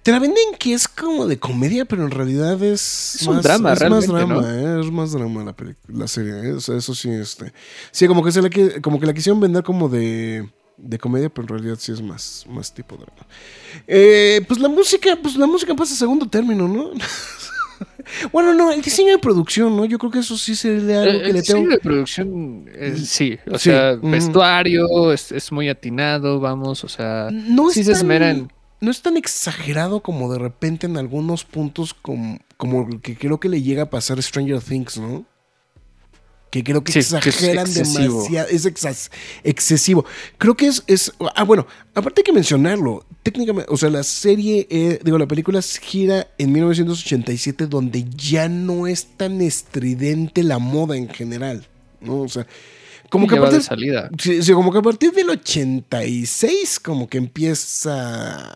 te 0.04 0.12
la 0.12 0.20
venden 0.20 0.44
que 0.58 0.74
es 0.74 0.88
como 0.88 1.28
de 1.28 1.38
comedia, 1.40 1.86
pero 1.86 2.04
en 2.04 2.12
realidad 2.12 2.62
es. 2.64 3.16
Es 3.22 3.28
un 3.28 3.42
drama, 3.42 3.74
es 3.74 3.90
más 3.90 4.08
drama, 4.08 4.44
¿eh? 4.56 4.80
Es 4.82 4.92
más 4.92 5.12
drama 5.12 5.44
la, 5.44 5.56
la 5.88 6.08
serie, 6.08 6.34
¿eh? 6.50 6.54
O 6.54 6.60
sea, 6.60 6.76
eso 6.78 6.96
sí, 6.96 7.10
este. 7.10 7.54
Sí, 7.92 8.08
como 8.08 8.24
que, 8.24 8.32
se 8.32 8.42
la, 8.42 8.50
como 8.82 9.00
que 9.00 9.06
la 9.06 9.14
quisieron 9.14 9.40
vender 9.40 9.64
como 9.64 9.90
de. 9.90 10.50
De 10.78 10.98
comedia, 10.98 11.30
pero 11.30 11.44
en 11.44 11.50
realidad 11.50 11.78
sí 11.80 11.92
es 11.92 12.02
más, 12.02 12.44
más 12.50 12.74
tipo 12.74 12.96
drama. 12.96 13.28
Eh, 13.88 14.42
pues 14.48 14.60
la 14.60 14.68
música, 14.68 15.16
pues 15.22 15.36
la 15.36 15.46
música 15.46 15.76
pasa 15.76 15.94
a 15.94 15.98
segundo 15.98 16.28
término, 16.28 16.68
¿no? 16.68 16.90
bueno, 18.32 18.54
no, 18.56 18.72
el 18.72 18.82
diseño 18.82 19.12
de 19.12 19.20
producción, 19.20 19.76
¿no? 19.78 19.86
Yo 19.86 20.00
creo 20.00 20.10
que 20.12 20.20
eso 20.20 20.36
sí 20.38 20.56
sería 20.56 21.04
algo 21.04 21.12
El, 21.12 21.22
que 21.22 21.30
el 21.30 21.36
le 21.36 21.42
tengo. 21.44 21.60
diseño 21.60 21.70
de 21.70 21.78
producción, 21.80 22.66
eh, 22.74 22.96
sí, 22.98 23.38
o 23.52 23.60
Sí, 23.60 23.70
sea, 23.70 23.94
ujú. 23.94 24.10
vestuario 24.10 25.12
es, 25.14 25.32
es 25.32 25.52
muy 25.52 25.70
atinado, 25.70 26.40
vamos, 26.40 26.84
o 26.84 26.90
sea, 26.90 27.30
no 27.32 27.70
sí 27.70 27.82
es 27.82 27.86
se 27.86 27.92
esmeran. 27.92 28.52
No 28.82 28.92
es 28.92 29.02
tan 29.02 29.16
exagerado 29.16 30.02
como 30.02 30.32
de 30.34 30.40
repente 30.40 30.88
en 30.88 30.98
algunos 30.98 31.46
puntos 31.46 31.94
como, 31.94 32.40
como 32.58 33.00
que 33.02 33.16
creo 33.16 33.40
que 33.40 33.48
le 33.50 33.62
llega 33.62 33.84
a 33.84 33.90
pasar 33.90 34.22
Stranger 34.22 34.60
Things, 34.62 34.98
¿no? 34.98 35.24
Que 36.50 36.64
creo 36.66 36.84
que 36.84 36.92
Sí, 36.92 36.96
que 36.96 37.00
es 37.00 37.14
exageran 37.14 37.74
demasiado. 37.74 38.48
Es 38.50 38.66
exas- 38.66 39.10
excesivo. 39.44 40.04
Creo 40.38 40.58
que 40.58 40.68
es, 40.68 40.84
es. 40.88 41.14
Ah, 41.36 41.44
bueno, 41.46 41.66
aparte 41.96 42.20
hay 42.20 42.24
que 42.26 42.34
mencionarlo. 42.34 43.06
Técnicamente, 43.24 43.72
o 43.72 43.78
sea, 43.78 43.90
la 43.90 44.04
serie, 44.04 44.68
eh, 44.70 45.00
digo, 45.02 45.18
la 45.18 45.28
película 45.28 45.62
gira 45.62 46.28
en 46.38 46.52
1987, 46.52 47.68
donde 47.68 48.04
ya 48.10 48.50
no 48.50 48.86
es 48.88 49.06
tan 49.16 49.40
estridente 49.42 50.44
la 50.44 50.60
moda 50.60 50.98
en 50.98 51.08
general, 51.08 51.66
¿no? 52.02 52.22
O 52.24 52.28
sea, 52.28 52.46
como 53.12 53.28
que 53.28 53.36
a 53.36 53.40
va 53.40 53.50
de 53.52 53.58
partir, 53.58 53.62
salida. 53.62 54.10
Sí, 54.18 54.42
sí, 54.42 54.54
como 54.54 54.72
que 54.72 54.80
a 54.80 54.82
partir 54.82 55.12
del 55.12 55.30
86 55.30 56.80
como 56.80 57.08
que 57.08 57.20
empieza 57.20 58.50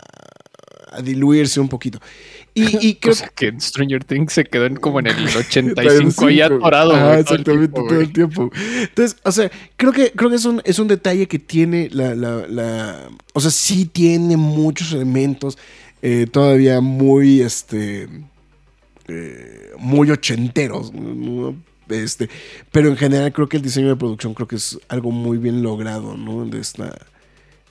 a 0.92 1.02
diluirse 1.04 1.60
un 1.60 1.70
poquito. 1.70 2.00
Y, 2.54 2.64
y 2.88 2.96
creo 2.96 3.14
Cosa 3.14 3.28
que 3.36 3.48
en 3.48 3.60
Stranger 3.62 4.04
Things 4.06 4.34
se 4.34 4.46
quedó 4.46 4.66
en 4.66 4.78
como 4.78 5.00
en 5.02 5.08
el 5.08 5.28
85 5.38 6.26
ahí 6.28 6.42
atorado. 6.42 6.96
Ah, 6.96 7.20
güey, 7.22 7.24
todo 7.24 7.36
el 7.36 7.42
exactamente, 7.42 7.74
tiempo, 7.74 7.88
todo 7.90 8.02
el 8.02 8.14
tiempo. 8.14 8.50
Entonces, 8.82 9.18
o 9.24 9.32
sea, 9.32 9.52
creo 9.78 9.92
que, 9.92 10.12
creo 10.12 10.30
que 10.30 10.38
es, 10.38 10.46
un, 10.46 10.62
es 10.66 10.80
un 10.80 10.88
detalle 10.88 11.28
que 11.28 11.38
tiene 11.40 11.90
la, 11.92 12.16
la, 12.16 12.48
la- 12.48 13.10
O 13.34 13.42
sea, 13.42 13.52
sí 13.52 13.86
tiene 13.86 14.38
muchos 14.38 14.94
elementos 14.94 15.58
eh, 16.02 16.28
todavía 16.32 16.80
muy, 16.82 17.42
este... 17.42 18.08
eh, 19.08 19.72
muy 19.78 20.10
ochenteros, 20.12 20.94
¿no? 20.94 21.56
Este, 21.90 22.30
pero 22.72 22.90
en 22.90 22.98
general 22.98 23.32
creo 23.32 23.48
que 23.48 23.58
el 23.58 23.64
diseño 23.64 23.90
de 23.90 23.96
producción 23.96 24.34
creo 24.34 24.48
que 24.48 24.56
es 24.56 24.78
algo 24.88 25.12
muy 25.12 25.38
bien 25.38 25.62
logrado, 25.62 26.18
¿no? 26.18 26.46
De 26.46 26.60
esta, 26.60 26.98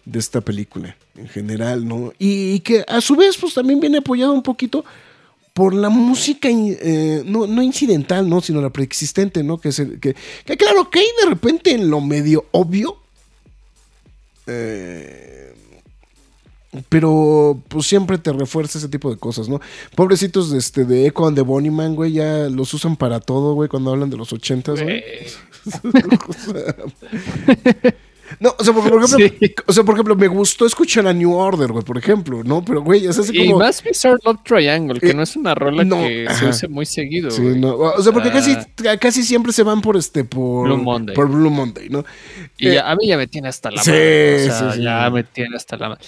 de 0.05 0.19
esta 0.19 0.41
película 0.41 0.97
en 1.17 1.29
general, 1.29 1.87
¿no? 1.87 2.13
Y, 2.19 2.61
que 2.61 2.85
a 2.87 3.01
su 3.01 3.17
vez 3.17 3.37
pues 3.37 3.55
también 3.55 3.81
viene 3.81 3.99
apoyado 3.99 4.33
un 4.33 4.43
poquito 4.43 4.85
por 5.53 5.73
la 5.75 5.89
música, 5.89 6.49
eh, 6.51 7.23
no, 7.25 7.47
no 7.47 7.63
incidental, 7.63 8.29
¿no? 8.29 8.41
Sino 8.41 8.61
la 8.61 8.71
preexistente, 8.71 9.43
¿no? 9.45 9.59
Que, 9.59 9.69
es 9.71 9.79
el- 9.79 10.01
que, 10.01 10.15
que 10.45 10.57
claro, 10.57 10.91
que 10.91 10.99
hay 11.01 11.07
de 11.23 11.31
repente 11.31 11.73
en 11.73 11.91
lo 11.91 12.01
medio 12.01 12.47
obvio. 12.53 12.97
eh, 14.47 15.55
pero 16.89 17.61
pues 17.69 17.87
siempre 17.87 18.19
te 18.19 18.33
refuerza 18.33 18.79
ese 18.79 18.89
tipo 18.89 19.11
de 19.11 19.17
cosas, 19.17 19.49
¿no? 19.49 19.61
Pobrecitos 19.95 20.51
de, 20.51 20.59
este, 20.59 20.85
de 20.85 21.07
Echo 21.07 21.27
and 21.27 21.37
the 21.37 21.43
Bunnyman, 21.43 21.95
güey, 21.95 22.13
ya 22.13 22.49
los 22.51 22.73
usan 22.75 22.97
para 22.97 23.21
todo, 23.21 23.55
güey, 23.55 23.69
cuando 23.69 23.91
hablan 23.93 24.11
de 24.11 24.17
los 24.17 24.33
ochentas, 24.33 24.83
güey. 24.83 25.03
No, 28.41 28.55
o 28.59 28.65
sea, 28.65 28.73
por, 28.73 28.89
por 28.89 29.05
ejemplo, 29.05 29.29
Sí. 29.39 29.55
o 29.67 29.73
sea, 29.73 29.85
por 29.85 29.95
ejemplo, 29.95 30.17
me 30.17 30.27
gustó 30.29 30.65
escuchar 30.67 31.07
a 31.07 31.13
New 31.13 31.35
Order, 31.35 31.71
güey, 31.71 31.85
por 31.85 31.99
ejemplo, 31.99 32.43
¿no? 32.43 32.65
Pero, 32.65 32.83
güey, 32.83 33.07
es 33.07 33.19
así 33.19 33.33
Y 33.39 33.47
como... 33.47 33.59
más 33.61 33.83
Bizarre 33.83 34.19
Love 34.25 34.39
Triangle, 34.45 34.99
que 34.99 35.11
Eh, 35.11 35.15
no 35.15 35.23
es 35.23 35.37
una 35.37 35.55
rola 35.55 35.85
no, 35.85 35.99
que 36.03 36.27
se 36.39 36.47
use 36.49 36.67
muy 36.67 36.87
seguido. 36.87 37.31
Sí, 37.31 37.43
güey. 37.43 37.61
no, 37.61 37.77
o 37.77 38.03
sea, 38.03 38.13
porque 38.13 38.31
Ah. 38.31 38.33
casi, 38.33 38.57
casi 38.99 39.23
siempre 39.23 39.53
se 39.53 39.63
van 39.63 39.83
por 39.83 39.97
este, 39.97 40.25
por 40.25 40.65
Blue 40.67 40.79
Monday. 40.79 41.15
Por 41.15 41.29
Blue 41.29 41.51
Monday, 41.51 41.91
¿no? 41.91 42.05
Y 42.57 42.69
Eh, 42.69 42.75
ya- 42.75 42.91
a 42.91 42.97
mí 42.97 43.07
ya 43.09 43.19
me 43.19 43.27
tiene 43.27 43.49
hasta 43.49 43.71
la 43.71 43.83
sí, 43.83 43.91
madre. 43.91 44.35
O 44.35 44.47
sea, 44.47 44.71
sí, 44.73 44.77
sí. 44.79 44.83
ya 44.85 45.11
me 45.11 45.23
tiene 45.25 45.57
hasta 45.57 45.77
la 45.77 45.89
madre. 45.91 46.05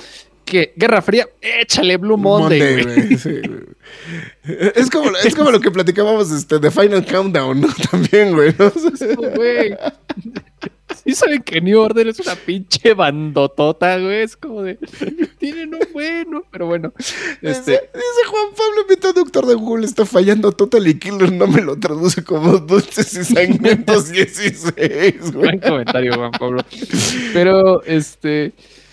¿Qué? 0.46 0.72
Guerra 0.76 1.02
Fría, 1.02 1.28
échale 1.42 1.96
Blue 1.96 2.16
Monday, 2.16 2.84
güey. 2.84 2.84
güey, 2.84 3.18
sí. 3.18 3.40
Es 4.76 4.88
como, 4.90 5.10
es 5.16 5.34
como 5.34 5.50
lo 5.50 5.58
que 5.58 5.72
platicábamos 5.72 6.30
este, 6.30 6.60
de 6.60 6.70
Final 6.70 7.04
Countdown, 7.04 7.60
¿no? 7.60 7.68
También, 7.90 8.32
güey, 8.32 8.54
¿no? 8.56 8.72
Güey. 9.34 9.76
Sí 11.04 11.14
saben 11.14 11.42
que 11.42 11.60
New 11.60 11.80
Order 11.80 12.06
es 12.06 12.20
una 12.20 12.36
pinche 12.36 12.94
bandotota, 12.94 13.98
güey. 13.98 14.22
Es 14.22 14.36
como 14.36 14.62
de... 14.62 14.76
Tienen 15.38 15.74
un 15.74 15.80
bueno, 15.92 16.42
pero 16.50 16.66
bueno. 16.66 16.92
Este, 17.42 17.72
Dice, 17.72 17.90
dice 17.92 18.28
Juan 18.28 18.54
Pablo, 18.56 18.86
mi 18.88 18.96
traductor 18.96 19.46
de 19.46 19.54
Google 19.54 19.84
está 19.84 20.06
fallando. 20.06 20.52
Totally 20.52 20.96
Killer 20.98 21.32
no 21.32 21.48
me 21.48 21.60
lo 21.60 21.76
traduce 21.76 22.22
como 22.22 22.58
dulces 22.58 23.14
y 23.14 23.24
sangrientos 23.24 24.08
16, 24.12 24.72
güey. 24.72 25.18
buen 25.32 25.58
comentario, 25.58 26.14
Juan 26.14 26.30
Pablo. 26.30 26.64
Pero, 27.32 27.82
este... 27.82 28.52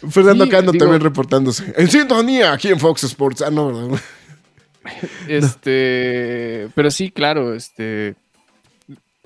Fernando 0.10 0.46
Sí, 0.46 0.50
Cano 0.52 0.72
digo- 0.72 0.84
también 0.86 1.02
reportándose. 1.02 1.74
En 1.78 1.90
sintonía 1.90 2.54
aquí 2.54 2.68
en 2.70 2.80
Fox 2.80 3.04
Sports. 3.04 3.42
Ah, 3.42 3.50
no, 3.52 3.68
¿verdad? 3.74 4.00
Este, 5.28 6.70
pero 6.76 6.92
sí, 6.92 7.10
claro, 7.12 7.54
este 7.54 8.16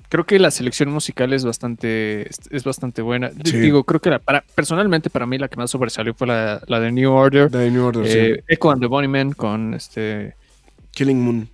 creo 0.10 0.26
que 0.26 0.40
la 0.40 0.52
selección 0.52 0.90
musical 0.90 1.34
es 1.34 1.44
bastante 1.44 2.30
es, 2.50 2.64
bastante 2.64 3.02
buena. 3.02 3.32
Sí. 3.44 3.58
Digo, 3.60 3.84
creo 3.84 4.00
que 4.00 4.10
la, 4.10 4.20
para 4.20 4.42
personalmente 4.56 5.10
para 5.10 5.26
mí 5.26 5.38
la 5.38 5.48
que 5.50 5.58
más 5.58 5.70
sobresalió 5.72 6.14
fue 6.14 6.28
la, 6.28 6.62
la 6.68 6.80
de 6.80 6.92
New 6.92 7.12
Order, 7.12 7.50
The 7.52 7.70
New 7.72 7.84
Order, 7.86 8.08
sí. 8.08 8.18
eh, 8.18 8.44
Echo 8.48 8.72
and 8.72 8.82
the 8.82 8.88
Bunnymen 8.88 9.34
con 9.34 9.74
este 9.74 10.36
Killing 10.92 11.20
Moon. 11.22 11.50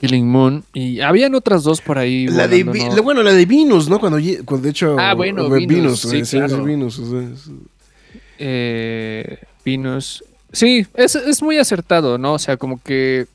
Killing 0.00 0.26
Moon 0.28 0.64
y 0.72 1.00
habían 1.00 1.34
otras 1.34 1.62
dos 1.64 1.80
por 1.80 1.98
ahí. 1.98 2.28
La 2.28 2.46
de, 2.48 2.64
volando, 2.64 2.88
¿no? 2.90 2.96
la- 2.96 3.02
bueno, 3.02 3.22
la 3.22 3.32
de 3.32 3.46
Venus, 3.46 3.88
¿no? 3.88 3.98
Cuando, 4.00 4.18
de 4.18 4.68
hecho. 4.70 4.96
Ah, 4.98 5.14
bueno, 5.14 5.46
eh, 5.56 5.66
Venus, 5.66 6.00
sí, 6.00 6.08
sí, 6.20 6.24
sí, 6.24 6.36
claro. 6.38 6.62
Venus, 6.64 6.98
o 6.98 7.10
sea, 7.10 7.20
es- 7.28 7.50
eh, 8.38 9.38
Venus. 9.64 10.24
Sí, 10.52 10.86
es, 10.94 11.14
es 11.14 11.42
muy 11.42 11.58
acertado, 11.58 12.16
¿no? 12.18 12.34
O 12.34 12.38
sea, 12.38 12.56
como 12.56 12.82
que 12.82 13.26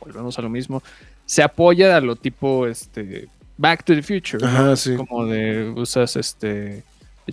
volvemos 0.00 0.38
a 0.38 0.42
lo 0.42 0.48
mismo. 0.50 0.82
Se 1.26 1.42
apoya 1.42 1.96
a 1.96 2.00
lo 2.00 2.16
tipo 2.16 2.66
este 2.66 3.28
Back 3.56 3.84
to 3.84 3.94
the 3.94 4.02
Future. 4.02 4.42
¿no? 4.42 4.48
Ajá, 4.48 4.76
sí. 4.76 4.96
Como 4.96 5.26
de 5.26 5.70
usas 5.76 6.16
este 6.16 6.82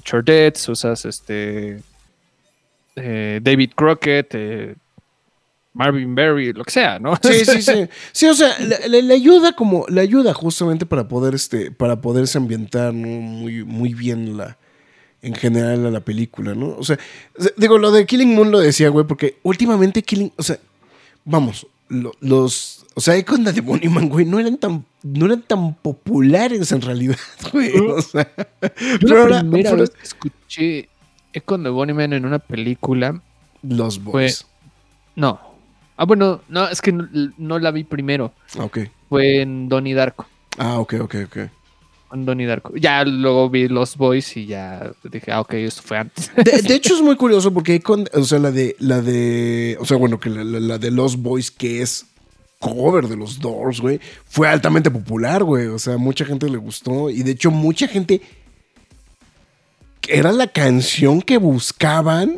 Chordettes, 0.04 0.70
usas 0.70 1.04
este 1.06 1.80
eh, 2.96 3.40
David 3.42 3.72
Crockett, 3.76 4.30
eh, 4.34 4.76
Marvin 5.74 6.14
Berry, 6.16 6.54
lo 6.54 6.64
que 6.64 6.72
sea, 6.72 6.98
¿no? 7.00 7.16
Sí, 7.22 7.46
sí, 7.46 7.62
sí. 7.62 7.88
Sí, 8.12 8.26
o 8.28 8.34
sea, 8.34 8.58
le, 8.60 9.02
le- 9.04 9.14
ayuda 9.14 9.54
como, 9.54 9.86
le 9.90 10.02
ayuda 10.02 10.34
justamente 10.34 10.86
para 10.86 11.08
poder, 11.08 11.36
este, 11.36 11.72
para 11.72 12.02
poderse 12.02 12.38
ambientar 12.40 12.94
muy, 12.94 13.64
muy 13.64 13.94
bien 13.94 14.38
la, 14.38 14.58
en 15.22 15.34
general 15.36 15.86
a 15.86 15.92
la 15.92 16.00
película, 16.02 16.54
¿no? 16.56 16.76
O 16.78 16.84
sea, 16.84 16.98
digo, 17.58 17.78
lo 17.78 17.92
de 17.92 18.06
Killing 18.06 18.36
Moon 18.36 18.52
lo 18.52 18.60
decía, 18.60 18.90
güey, 18.90 19.06
porque 19.06 19.38
últimamente 19.44 20.04
Killing, 20.04 20.32
o 20.38 20.44
sea, 20.44 20.58
vamos, 21.26 21.68
lo- 21.90 22.14
los, 22.20 22.86
o 22.96 23.02
sea, 23.02 23.24
con 23.26 23.44
la 23.44 23.52
de 23.52 23.62
Bunnyman, 23.62 24.10
güey, 24.10 24.26
no 24.26 24.40
eran 24.40 24.58
tan, 24.58 24.86
no 25.04 25.26
eran 25.26 25.42
tan 25.42 25.74
populares 25.76 26.72
en 26.72 26.82
realidad, 26.82 27.18
güey. 27.52 27.72
O 27.78 28.02
sea, 28.02 28.30
Yo 28.62 29.08
pero 29.08 29.16
la 29.16 29.22
ahora, 29.38 29.40
primera 29.42 29.70
pero- 29.72 29.82
vez 29.82 29.90
que 29.92 30.04
escuché 30.04 30.90
Echo 31.34 31.56
and 31.56 31.66
the 31.66 31.70
Bunnymen 31.70 32.14
en 32.14 32.26
una 32.26 32.40
película, 32.40 33.22
los 33.64 34.02
boys. 34.04 34.46
no. 35.16 35.40
Ah, 36.00 36.06
bueno, 36.06 36.42
no, 36.48 36.68
es 36.68 36.80
que 36.80 36.92
no, 36.92 37.08
no 37.40 37.58
la 37.58 37.72
vi 37.72 37.84
primero. 37.84 38.32
Ok. 38.60 38.82
Fue 39.10 39.42
en 39.42 39.68
Donnie 39.68 39.96
Darko. 39.96 40.28
Ah, 40.60 40.78
ok, 40.80 40.94
ok, 41.02 41.16
ok. 41.26 41.38
Donnie 42.12 42.46
Darko. 42.46 42.76
Ya 42.78 43.04
luego 43.04 43.50
vi 43.50 43.68
Los 43.68 43.98
Boys 43.98 44.38
y 44.38 44.46
ya 44.46 44.92
dije, 45.04 45.32
ah, 45.32 45.42
ok, 45.42 45.54
esto 45.56 45.82
fue 45.84 45.98
antes. 45.98 46.32
De, 46.36 46.62
de 46.62 46.74
hecho 46.76 46.96
es 46.96 47.02
muy 47.02 47.16
curioso 47.16 47.54
porque 47.54 47.80
con, 47.82 48.08
o 48.14 48.24
sea, 48.24 48.40
la 48.40 48.52
de, 48.52 48.76
la 48.80 49.02
de, 49.02 49.78
o 49.80 49.86
sea, 49.86 49.98
bueno, 49.98 50.20
que 50.20 50.30
la, 50.30 50.44
la- 50.44 50.60
la 50.60 50.78
de 50.78 50.92
Los 50.92 51.18
Boys 51.18 51.52
que 51.52 51.82
es 51.82 52.06
cover 52.60 53.08
de 53.08 53.16
los 53.18 53.40
Doors, 53.40 53.80
güey, 53.82 54.00
fue 54.26 54.48
altamente 54.48 54.90
popular, 54.90 55.44
güey. 55.44 55.68
O 55.68 55.78
sea, 55.80 55.98
mucha 55.98 56.26
gente 56.26 56.50
le 56.50 56.58
gustó 56.58 57.10
y 57.10 57.24
de 57.24 57.32
hecho 57.32 57.52
mucha 57.52 57.88
gente 57.88 58.22
era 60.08 60.32
la 60.32 60.48
canción 60.48 61.22
que 61.22 61.38
buscaban 61.38 62.38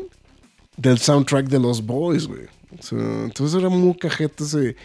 del 0.77 0.97
soundtrack 0.97 1.47
de 1.47 1.59
los 1.59 1.85
Boys, 1.85 2.25
güey. 2.27 2.43
O 2.77 2.81
sea, 2.83 2.97
entonces 3.25 3.59
era 3.59 3.69
muy 3.69 3.95
cajeta 3.95 4.43
ese- 4.43 4.75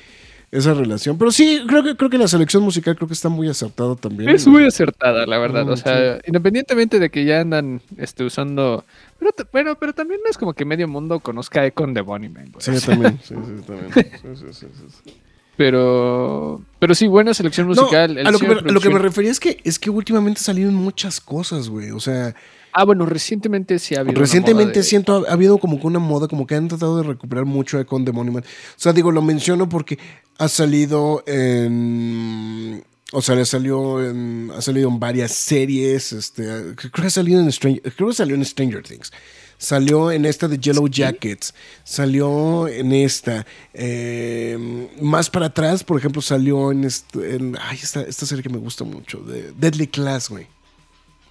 esa 0.55 0.72
relación. 0.72 1.18
Pero 1.18 1.32
sí, 1.32 1.62
creo 1.66 1.82
que, 1.82 1.96
creo 1.96 2.09
que 2.09 2.16
la 2.16 2.28
selección 2.28 2.62
musical 2.62 2.94
creo 2.94 3.09
que 3.09 3.14
está 3.14 3.28
muy 3.28 3.48
acertada 3.48 3.96
también. 3.96 4.30
Es 4.30 4.46
muy 4.46 4.64
acertada, 4.64 5.26
la 5.26 5.38
verdad. 5.38 5.66
Mm, 5.66 5.70
O 5.70 5.76
sea, 5.76 6.20
independientemente 6.26 7.00
de 7.00 7.11
que 7.11 7.24
ya 7.24 7.40
andan 7.40 7.82
este, 7.96 8.24
usando. 8.24 8.84
Pero, 9.18 9.32
pero, 9.50 9.78
pero 9.78 9.92
también 9.92 10.20
no 10.24 10.30
es 10.30 10.38
como 10.38 10.55
que 10.55 10.64
medio 10.64 10.86
mundo 10.86 11.18
conozca 11.18 11.62
a 11.62 11.66
Econ 11.66 11.92
de 11.92 12.02
Bunnyman, 12.02 12.52
güey. 12.52 12.61
Sí, 12.61 12.86
también. 12.86 13.18
Sí, 13.22 13.34
sí, 13.34 13.62
también. 13.66 13.90
Sí, 13.94 14.28
sí, 14.36 14.46
sí, 14.52 14.66
sí, 14.72 14.86
sí. 15.05 15.14
Pero. 15.57 16.62
Pero 16.78 16.94
sí, 16.94 17.09
buena 17.09 17.34
selección 17.34 17.66
musical. 17.66 18.16
a 18.18 18.30
lo 18.30 18.38
que, 18.38 18.48
me, 18.48 18.55
a 18.55 18.72
lo 18.72 18.80
que 18.80 18.90
me 18.90 18.98
refería 18.98 19.32
es 19.32 19.40
que, 19.40 19.59
es 19.64 19.78
que 19.78 19.90
últimamente 19.90 20.40
salieron 20.40 20.74
muchas 20.74 21.20
cosas, 21.20 21.68
güey. 21.68 21.90
O 21.90 22.00
sea, 22.00 22.34
Ah, 22.76 22.84
bueno, 22.84 23.06
recientemente 23.06 23.78
sí 23.78 23.94
ha 23.94 24.00
habido. 24.00 24.12
una 24.14 24.20
recientemente 24.20 24.64
moda 24.72 24.80
de- 24.80 24.82
siento, 24.82 25.24
ha, 25.26 25.30
ha 25.30 25.32
habido 25.34 25.58
como 25.58 25.80
que 25.80 25.86
una 25.86 26.00
moda, 26.00 26.26
como 26.28 26.46
que 26.46 26.56
han 26.56 26.66
tratado 26.68 26.96
de 26.98 27.04
recuperar 27.04 27.44
mucho 27.44 27.78
a 27.78 27.84
Con 27.84 28.04
the 28.04 28.10
Monument. 28.12 28.44
O 28.44 28.48
sea, 28.76 28.92
digo, 28.92 29.12
lo 29.12 29.22
menciono 29.22 29.68
porque 29.68 29.98
ha 30.38 30.48
salido 30.48 31.22
en. 31.26 32.84
O 33.12 33.22
sea, 33.22 33.36
le 33.36 33.44
salió 33.44 34.04
en, 34.04 34.50
ha 34.56 34.60
salido 34.60 34.88
en 34.88 34.98
varias 34.98 35.30
series. 35.32 36.12
Este, 36.12 36.42
creo 36.74 36.90
que 36.92 37.02
ha 37.06 37.10
salido 37.10 37.40
en 37.40 37.52
Stranger, 37.52 37.80
creo 37.94 38.08
que 38.08 38.14
salió 38.14 38.34
en 38.34 38.44
Stranger 38.44 38.82
Things. 38.82 39.12
Salió 39.56 40.10
en 40.10 40.24
esta 40.24 40.48
de 40.48 40.58
Yellow 40.58 40.88
Jackets. 40.88 41.54
Salió 41.84 42.66
en 42.66 42.92
esta. 42.92 43.46
eh, 43.72 44.88
más 45.00 45.30
para 45.30 45.46
atrás, 45.46 45.84
por 45.84 45.96
ejemplo, 45.98 46.20
salió 46.20 46.72
en, 46.72 46.82
este, 46.82 47.36
en 47.36 47.56
ay, 47.60 47.78
esta, 47.80 48.02
esta 48.02 48.26
serie 48.26 48.42
que 48.42 48.48
me 48.48 48.58
gusta 48.58 48.82
mucho, 48.84 49.18
de 49.20 49.52
Deadly 49.56 49.86
Class, 49.86 50.28
güey. 50.28 50.48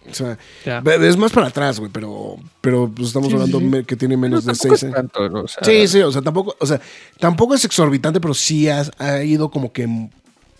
O 0.09 0.13
sea, 0.13 0.37
Ya. 0.65 0.83
es 1.01 1.17
más 1.17 1.31
para 1.31 1.47
atrás, 1.47 1.79
güey, 1.79 1.91
pero, 1.91 2.37
pero 2.61 2.89
pues 2.93 3.07
estamos 3.09 3.29
Sí, 3.29 3.33
hablando 3.35 3.59
sí. 3.59 3.83
que 3.85 3.95
tiene 3.95 4.15
No, 4.15 4.21
menos 4.21 4.45
de 4.45 4.53
seis 4.55 4.73
es 4.75 4.83
años. 4.83 4.95
tanto, 4.95 5.19
o 5.43 5.47
sea, 5.47 5.63
Sí, 5.63 5.87
sí, 5.87 6.01
o 6.01 6.11
sea, 6.11 6.21
tampoco, 6.21 6.55
o 6.59 6.65
sea, 6.65 6.79
tampoco 7.19 7.55
es 7.55 7.63
exorbitante, 7.65 8.19
pero 8.19 8.33
sí 8.33 8.67
ha, 8.69 8.83
ha 8.97 9.23
ido 9.23 9.49
como 9.49 9.71
que 9.71 9.87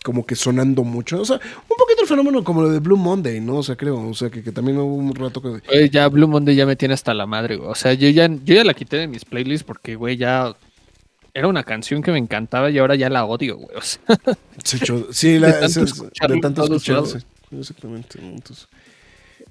como 0.04 0.26
que 0.26 0.36
sonando 0.36 0.84
mucho. 0.84 1.22
O 1.22 1.26
sea, 1.26 1.38
un 1.38 1.78
poquito 1.78 2.02
el 2.02 2.08
fenómeno 2.10 2.44
como 2.44 2.62
lo 2.62 2.70
de 2.70 2.80
Blue 2.80 2.98
Monday, 2.98 3.39
¿no? 3.39 3.56
O 3.60 3.64
sea, 3.64 3.78
creo. 3.78 4.02
O 4.10 4.14
sea, 4.14 4.30
que, 4.30 4.44
que 4.44 4.52
también 4.52 4.78
hubo 4.78 4.94
un 4.96 5.16
rato 5.16 5.41
que. 5.41 5.60
Güey, 5.66 5.89
ya 5.89 6.10
Blue 6.10 6.28
Monday 6.28 6.56
ya 6.56 6.66
me 6.66 6.76
tiene 6.76 6.94
hasta 6.94 7.14
la 7.14 7.26
madre, 7.26 7.56
güey. 7.56 7.70
O 7.70 7.76
sea, 7.76 7.94
yo 7.94 8.10
ya, 8.10 8.28
yo 8.28 8.54
ya 8.54 8.66
la 8.66 8.74
quité 8.74 8.98
de 8.98 9.08
mis 9.08 9.24
playlists 9.24 9.64
porque, 9.64 9.96
güey, 9.96 10.18
ya 10.18 10.54
era 11.34 11.48
una 11.48 11.64
canción 11.64 12.02
que 12.04 12.12
me 12.12 12.18
encantaba 12.20 12.70
y 12.70 12.80
ahora 12.80 12.96
ya 12.96 13.10
la 13.10 13.24
odio, 13.24 13.56
güey. 13.56 13.78
O 13.78 13.82
sea, 13.82 14.02
Se 14.64 14.76
echó- 14.78 15.08
sí, 15.14 15.39
la, 15.39 15.48
De 15.48 15.54
tanto 16.41 16.66
es- 16.66 16.70
de 16.70 16.80
sí, 16.80 17.26
Exactamente. 17.58 18.20
Entonces, 18.22 18.68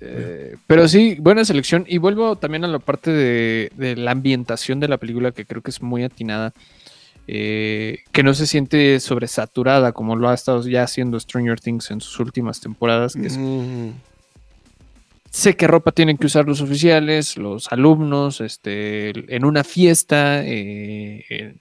Eh, 0.05 0.57
pero 0.67 0.89
sí, 0.89 1.17
buena 1.21 1.45
selección. 1.45 1.85
Y 1.89 1.99
vuelvo 1.99 2.37
también 2.37 2.65
a 2.65 2.69
la 2.69 2.79
parte 2.81 3.11
de, 3.13 3.71
de 3.77 3.95
la 3.97 4.11
ambientación 4.11 4.81
de 4.81 4.89
la 4.89 4.97
película, 4.99 5.31
que 5.33 5.45
creo 5.47 5.63
que 5.63 5.71
es 5.71 5.81
muy 5.83 6.03
atinada. 6.05 6.53
eh, 7.29 8.01
que 8.11 8.25
no 8.25 8.35
se 8.35 8.49
siente 8.49 8.99
sobresaturada 8.99 9.93
como 9.93 10.17
lo 10.17 10.29
ha 10.29 10.35
estado 10.35 10.67
ya 10.67 10.83
haciendo 10.83 11.21
Stranger 11.21 11.61
Things 11.61 11.93
en 11.93 12.01
sus 12.01 12.19
últimas 12.19 12.61
temporadas. 12.61 13.15
Que 13.15 13.29
es, 13.29 13.39
Mm. 13.39 13.91
sé 15.31 15.55
qué 15.57 15.67
ropa 15.69 15.93
tienen 15.93 16.19
que 16.19 16.27
usar 16.27 16.47
los 16.47 16.61
oficiales, 16.61 17.37
los 17.37 17.71
alumnos, 17.73 18.41
este, 18.41 19.13
en 19.35 19.45
una 19.45 19.63
fiesta, 19.65 20.43
eh, 20.45 21.55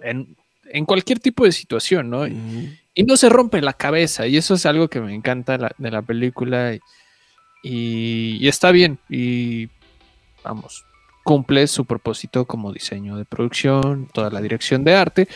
en, 0.00 0.36
cualquier 0.86 1.18
tipo 1.18 1.44
de 1.44 1.52
situación, 1.52 2.10
¿no? 2.10 2.26
Mm. 2.26 2.76
y 2.94 3.02
no 3.04 3.16
se 3.16 3.28
rompe 3.28 3.60
la 3.60 3.72
cabeza. 3.72 4.26
Y 4.26 4.36
eso 4.36 4.54
es 4.54 4.66
algo 4.66 4.86
que 4.88 5.00
me 5.00 5.14
encanta 5.14 5.58
la- 5.58 5.74
de 5.78 5.90
la 5.90 6.02
película. 6.02 6.74
Y, 6.74 6.80
y- 7.72 8.48
está 8.48 8.70
bien. 8.72 8.98
Y 9.08 9.68
vamos, 10.42 10.84
cumple 11.24 11.66
su 11.66 11.84
propósito 11.84 12.44
como 12.46 12.72
diseño 12.72 13.16
de 13.16 13.24
producción, 13.24 14.08
toda 14.12 14.30
la 14.30 14.40
dirección 14.40 14.84
de 14.84 14.94
arte. 14.94 15.28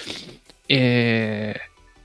Eh, 0.68 1.54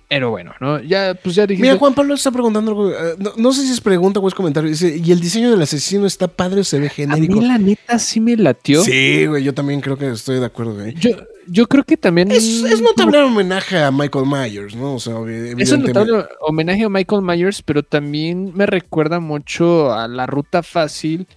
pero 0.09 0.29
bueno, 0.29 0.53
¿no? 0.61 0.79
Ya, 0.81 1.13
pues 1.21 1.35
ya 1.35 1.45
dijiste. 1.45 1.67
Mira, 1.67 1.77
Juan 1.77 1.93
Pablo 1.93 2.13
está 2.13 2.31
preguntando 2.31 2.71
algo. 2.71 2.91
eh, 2.91 3.15
no, 3.17 3.31
no 3.35 3.51
sé 3.53 3.63
si 3.65 3.71
es 3.73 3.81
pregunta 3.81 4.19
o 4.19 4.27
es 4.27 4.33
comentario. 4.33 4.69
Dice, 4.69 5.01
¿y 5.03 5.11
el 5.11 5.19
diseño 5.19 5.51
del 5.51 5.61
asesino 5.61 6.05
está 6.05 6.27
padre 6.27 6.61
o 6.61 6.63
se 6.63 6.79
ve 6.79 6.87
a 6.87 6.89
genérico? 6.89 7.39
mí 7.41 7.45
la 7.45 7.57
neta 7.57 7.99
sí 7.99 8.19
me 8.21 8.35
latió. 8.37 8.81
Sí, 8.83 9.25
güey, 9.25 9.43
yo 9.43 9.53
también 9.53 9.81
creo 9.81 9.97
que 9.97 10.09
estoy 10.09 10.39
de 10.39 10.45
acuerdo, 10.45 10.75
güey. 10.75 10.93
Yo, 10.95 11.11
yo 11.47 11.67
creo 11.67 11.83
que 11.83 11.97
también. 11.97 12.31
Es, 12.31 12.43
es 12.63 12.81
notable 12.81 13.19
homenaje 13.21 13.77
a 13.79 13.91
Michael 13.91 14.25
Myers, 14.25 14.75
¿no? 14.75 14.95
O 14.95 14.99
sea, 14.99 15.15
obvi- 15.15 15.31
Es 15.59 15.71
un 15.71 15.81
evidentemente. 15.81 15.93
notable 15.93 16.25
homenaje 16.39 16.83
a 16.85 16.89
Michael 16.89 17.21
Myers, 17.21 17.61
pero 17.61 17.83
también 17.83 18.51
me 18.55 18.65
recuerda 18.65 19.19
mucho 19.19 19.91
a 19.93 20.07
la 20.07 20.25
ruta 20.25 20.63
fácil 20.63 21.27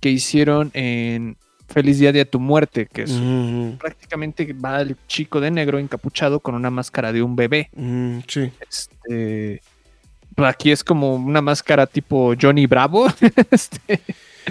que 0.00 0.10
hicieron 0.10 0.70
en 0.74 1.36
Feliz 1.74 1.98
Día 1.98 2.12
de 2.12 2.24
tu 2.24 2.40
Muerte, 2.40 2.88
que 2.90 3.02
es 3.02 3.10
Ujú, 3.10 3.76
prácticamente 3.78 4.50
va 4.54 4.80
el 4.80 4.96
chico 5.08 5.40
de 5.40 5.50
negro 5.50 5.78
encapuchado 5.78 6.40
con 6.40 6.54
una 6.54 6.70
máscara 6.70 7.12
de 7.12 7.22
un 7.22 7.36
bebé. 7.36 7.68
sí. 8.28 8.50
Este, 8.70 9.60
aquí 10.36 10.70
es 10.70 10.82
como 10.84 11.16
una 11.16 11.40
máscara 11.42 11.86
tipo 11.86 12.34
Johnny 12.40 12.66
Bravo. 12.66 13.06
Este, 13.50 14.00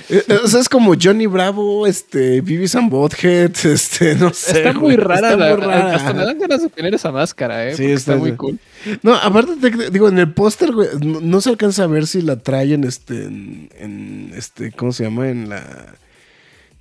Eh, 0.09 0.24
eh, 0.28 0.39
O 0.43 0.47
sea, 0.47 0.59
es 0.59 0.67
como 0.67 0.95
Johnny 0.99 1.28
Bravo, 1.28 1.86
este, 1.86 2.41
Beavis 2.41 2.74
and 2.76 2.89
Butthead, 2.89 3.51
este, 3.63 4.15
no 4.15 4.34
sé. 4.34 4.57
está 4.57 4.74
muy 4.74 4.95
rara, 4.95 5.30
está 5.34 5.38
la- 5.38 5.55
muy 5.55 5.65
rara. 5.65 5.95
hasta 5.95 6.13
me 6.13 6.26
dan 6.26 6.39
ganas 6.39 6.63
de 6.63 6.69
tener 6.69 6.95
esa 6.95 7.11
máscara, 7.11 7.67
¿eh? 7.69 7.76
Sí, 7.76 7.86
está- 7.86 8.13
está, 8.13 8.15
muy 8.17 8.32
cool. 8.36 8.57
No, 9.03 9.13
aparte, 9.13 9.53
te- 9.61 9.91
digo, 9.91 10.09
en 10.09 10.17
el 10.17 10.34
póster, 10.34 10.71
güey, 10.71 10.89
no, 10.99 11.21
no 11.21 11.41
se 11.41 11.49
alcanza 11.51 11.84
a 11.84 11.88
ver 11.88 12.07
si 12.07 12.24
la 12.24 12.38
traen, 12.38 12.86
este, 12.86 13.26
en, 13.26 13.69
en, 13.78 14.32
este, 14.36 14.71
¿cómo 14.71 14.91
se 14.93 15.03
llama? 15.03 15.30
En 15.30 15.49
la, 15.49 15.61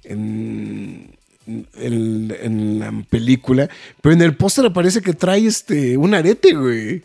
en, 0.05 1.11
en, 1.46 2.36
en 2.40 2.78
la 2.78 2.92
película, 3.09 3.68
pero 4.00 4.14
en 4.14 4.22
el 4.22 4.36
póster 4.36 4.66
aparece 4.66 5.00
que 5.03 5.12
trae, 5.12 5.46
este, 5.46 5.96
un 5.96 6.14
arete, 6.14 6.55
güey. 6.55 7.03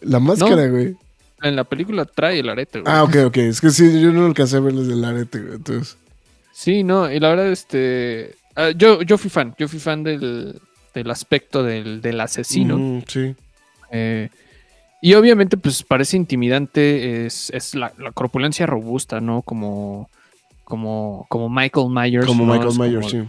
La 0.00 0.18
máscara, 0.18 0.66
güey. 0.68 0.96
En 1.42 1.56
la 1.56 1.64
película 1.64 2.04
trae 2.04 2.40
el 2.40 2.48
arete, 2.48 2.80
güey. 2.80 2.92
Ah, 2.94 3.02
ok, 3.04 3.16
ok. 3.26 3.36
Es 3.38 3.60
que 3.60 3.70
sí, 3.70 4.00
yo 4.00 4.12
no 4.12 4.26
alcancé 4.26 4.56
a 4.56 4.60
ver 4.60 4.74
desde 4.74 4.92
el 4.92 5.04
arete, 5.04 5.38
güey. 5.40 5.54
Entonces, 5.54 5.96
Sí, 6.52 6.82
no, 6.84 7.10
y 7.10 7.18
la 7.20 7.30
verdad, 7.30 7.50
este. 7.50 8.34
ah, 8.56 8.70
yo, 8.76 9.00
yo 9.02 9.16
fui 9.16 9.30
fan, 9.30 9.54
yo 9.58 9.66
fui 9.68 9.78
fan 9.78 10.02
del, 10.02 10.60
del 10.94 11.10
aspecto 11.10 11.62
del, 11.62 12.02
del 12.02 12.20
asesino. 12.20 12.76
mm, 12.76 13.02
sí. 13.08 13.34
eh, 13.92 14.28
y 15.02 15.14
obviamente, 15.14 15.56
pues 15.56 15.82
parece 15.82 16.18
intimidante, 16.18 17.24
es, 17.24 17.48
es 17.54 17.74
la, 17.74 17.92
la 17.98 18.12
corpulencia 18.12 18.66
robusta, 18.66 19.20
¿no? 19.22 19.40
Como, 19.40 20.10
como, 20.70 21.26
como 21.28 21.50
Michael 21.50 21.88
Myers. 21.90 22.24
Como 22.26 22.46
¿no? 22.46 22.54
Michael 22.54 22.78
Myers, 22.78 23.12
como- 23.12 23.28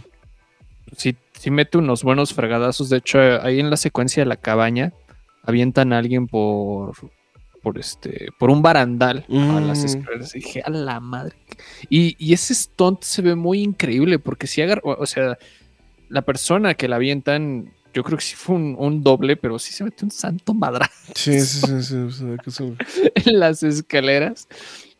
sí, 0.96 1.16
sí 1.38 1.50
mete 1.50 1.76
unos 1.76 2.02
buenos 2.02 2.32
fregadazos. 2.32 2.88
De 2.88 2.96
hecho, 2.96 3.18
ahí 3.20 3.60
en 3.60 3.68
la 3.68 3.76
secuencia 3.76 4.22
de 4.22 4.26
la 4.28 4.36
cabaña, 4.36 4.94
avientan 5.42 5.92
a 5.92 5.98
alguien 5.98 6.26
por. 6.26 6.94
Por 7.62 7.78
este. 7.78 8.28
Por 8.40 8.50
un 8.50 8.60
barandal 8.62 9.24
a 9.28 9.60
las 9.60 9.82
Mm. 9.82 9.86
escaleras. 9.86 10.34
Y 10.34 10.38
dije, 10.40 10.62
a 10.64 10.70
la 10.70 10.98
madre. 10.98 11.36
Y, 11.88 12.16
y 12.18 12.32
ese 12.32 12.54
stunt 12.56 13.02
se 13.04 13.22
ve 13.22 13.36
muy 13.36 13.60
increíble. 13.62 14.18
Porque 14.18 14.46
si 14.48 14.62
agarra. 14.62 14.80
O 14.84 15.06
sea, 15.06 15.38
la 16.08 16.22
persona 16.22 16.74
que 16.74 16.88
la 16.88 16.96
avientan. 16.96 17.70
Yo 17.94 18.02
creo 18.02 18.16
que 18.18 18.24
sí 18.24 18.34
fue 18.36 18.56
un, 18.56 18.74
un 18.78 19.02
doble, 19.04 19.36
pero 19.36 19.58
sí 19.58 19.72
se 19.74 19.84
mete 19.84 20.02
un 20.04 20.10
santo 20.10 20.54
madra 20.54 20.90
Sí, 21.14 21.38
sí, 21.40 21.82
sí, 21.82 22.10
sí, 22.10 22.24
que 22.42 22.50
son- 22.50 22.78
en 23.14 23.38
las 23.38 23.62
escaleras. 23.62 24.48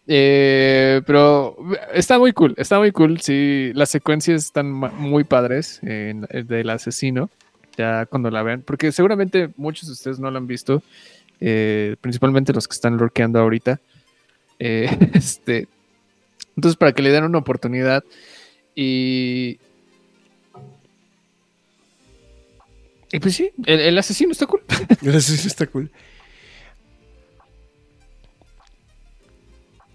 Eh, 0.08 1.00
pero 1.06 1.56
está 1.94 2.18
muy 2.18 2.32
cool, 2.32 2.54
está 2.56 2.78
muy 2.78 2.90
cool. 2.92 3.20
Sí, 3.20 3.70
las 3.74 3.88
secuencias 3.90 4.44
están 4.44 4.70
muy 4.70 5.24
padres 5.24 5.80
en- 5.82 6.22
del 6.46 6.70
asesino. 6.70 7.30
Ya 7.78 8.04
cuando 8.06 8.30
la 8.30 8.42
vean, 8.42 8.62
porque 8.62 8.92
seguramente 8.92 9.48
muchos 9.56 9.86
de 9.86 9.92
ustedes 9.92 10.18
no 10.18 10.30
la 10.30 10.38
han 10.38 10.46
visto, 10.46 10.82
eh, 11.40 11.96
principalmente 12.02 12.52
los 12.52 12.68
que 12.68 12.74
están 12.74 12.96
lurkeando 12.98 13.38
ahorita. 13.40 13.80
Eh, 14.58 14.88
este, 15.14 15.68
entonces, 16.56 16.76
para 16.76 16.92
que 16.92 17.02
le 17.02 17.10
den 17.10 17.24
una 17.24 17.38
oportunidad 17.38 18.04
y. 18.74 19.58
Y 23.14 23.20
pues 23.20 23.34
sí, 23.36 23.50
el, 23.66 23.80
el 23.80 23.98
asesino 23.98 24.32
está 24.32 24.46
cool. 24.46 24.62
Gracias, 25.02 25.40
sí, 25.40 25.48
está 25.48 25.66
cool. 25.66 25.90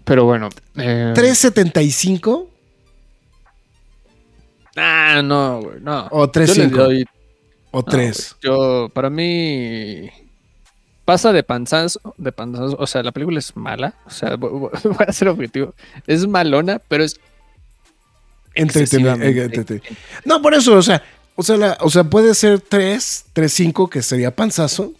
Pero 0.08 0.24
bueno. 0.24 0.48
eh, 0.76 1.12
375 1.14 2.50
Ah, 4.76 5.22
no, 5.24 5.60
güey, 5.62 5.80
no. 5.80 6.06
o 6.10 6.20
Yo 6.20 6.26
le 6.26 6.32
35 6.32 6.76
doy 6.76 7.04
o 7.72 7.78
No, 7.78 7.84
3. 7.84 8.36
güey, 8.42 8.54
yo, 8.54 8.88
para 8.94 9.10
mí, 9.10 10.08
pasa 11.04 11.32
de 11.32 11.42
panzazo, 11.42 12.14
de 12.16 12.30
panzazo. 12.32 12.76
O 12.78 12.86
sea, 12.86 13.02
la 13.02 13.12
película 13.12 13.38
es 13.40 13.56
mala. 13.56 13.94
O 14.06 14.10
sea, 14.10 14.36
voy, 14.36 14.50
voy- 14.50 14.70
a 15.06 15.12
ser 15.12 15.28
objetivo. 15.28 15.74
Es 16.06 16.26
malona, 16.26 16.80
pero 16.86 17.02
es 17.04 17.18
entretenida. 18.54 19.16
No, 20.24 20.40
por 20.40 20.54
eso, 20.54 20.76
o 20.76 20.82
sea, 20.82 21.02
o 21.34 21.42
sea, 21.42 21.56
la- 21.56 21.78
o 21.80 21.90
sea, 21.90 22.04
puede 22.04 22.34
ser 22.34 22.60
3, 22.60 23.26
3, 23.32 23.52
5, 23.52 23.90
que 23.90 24.02
sería 24.02 24.34
panzazo. 24.34 24.92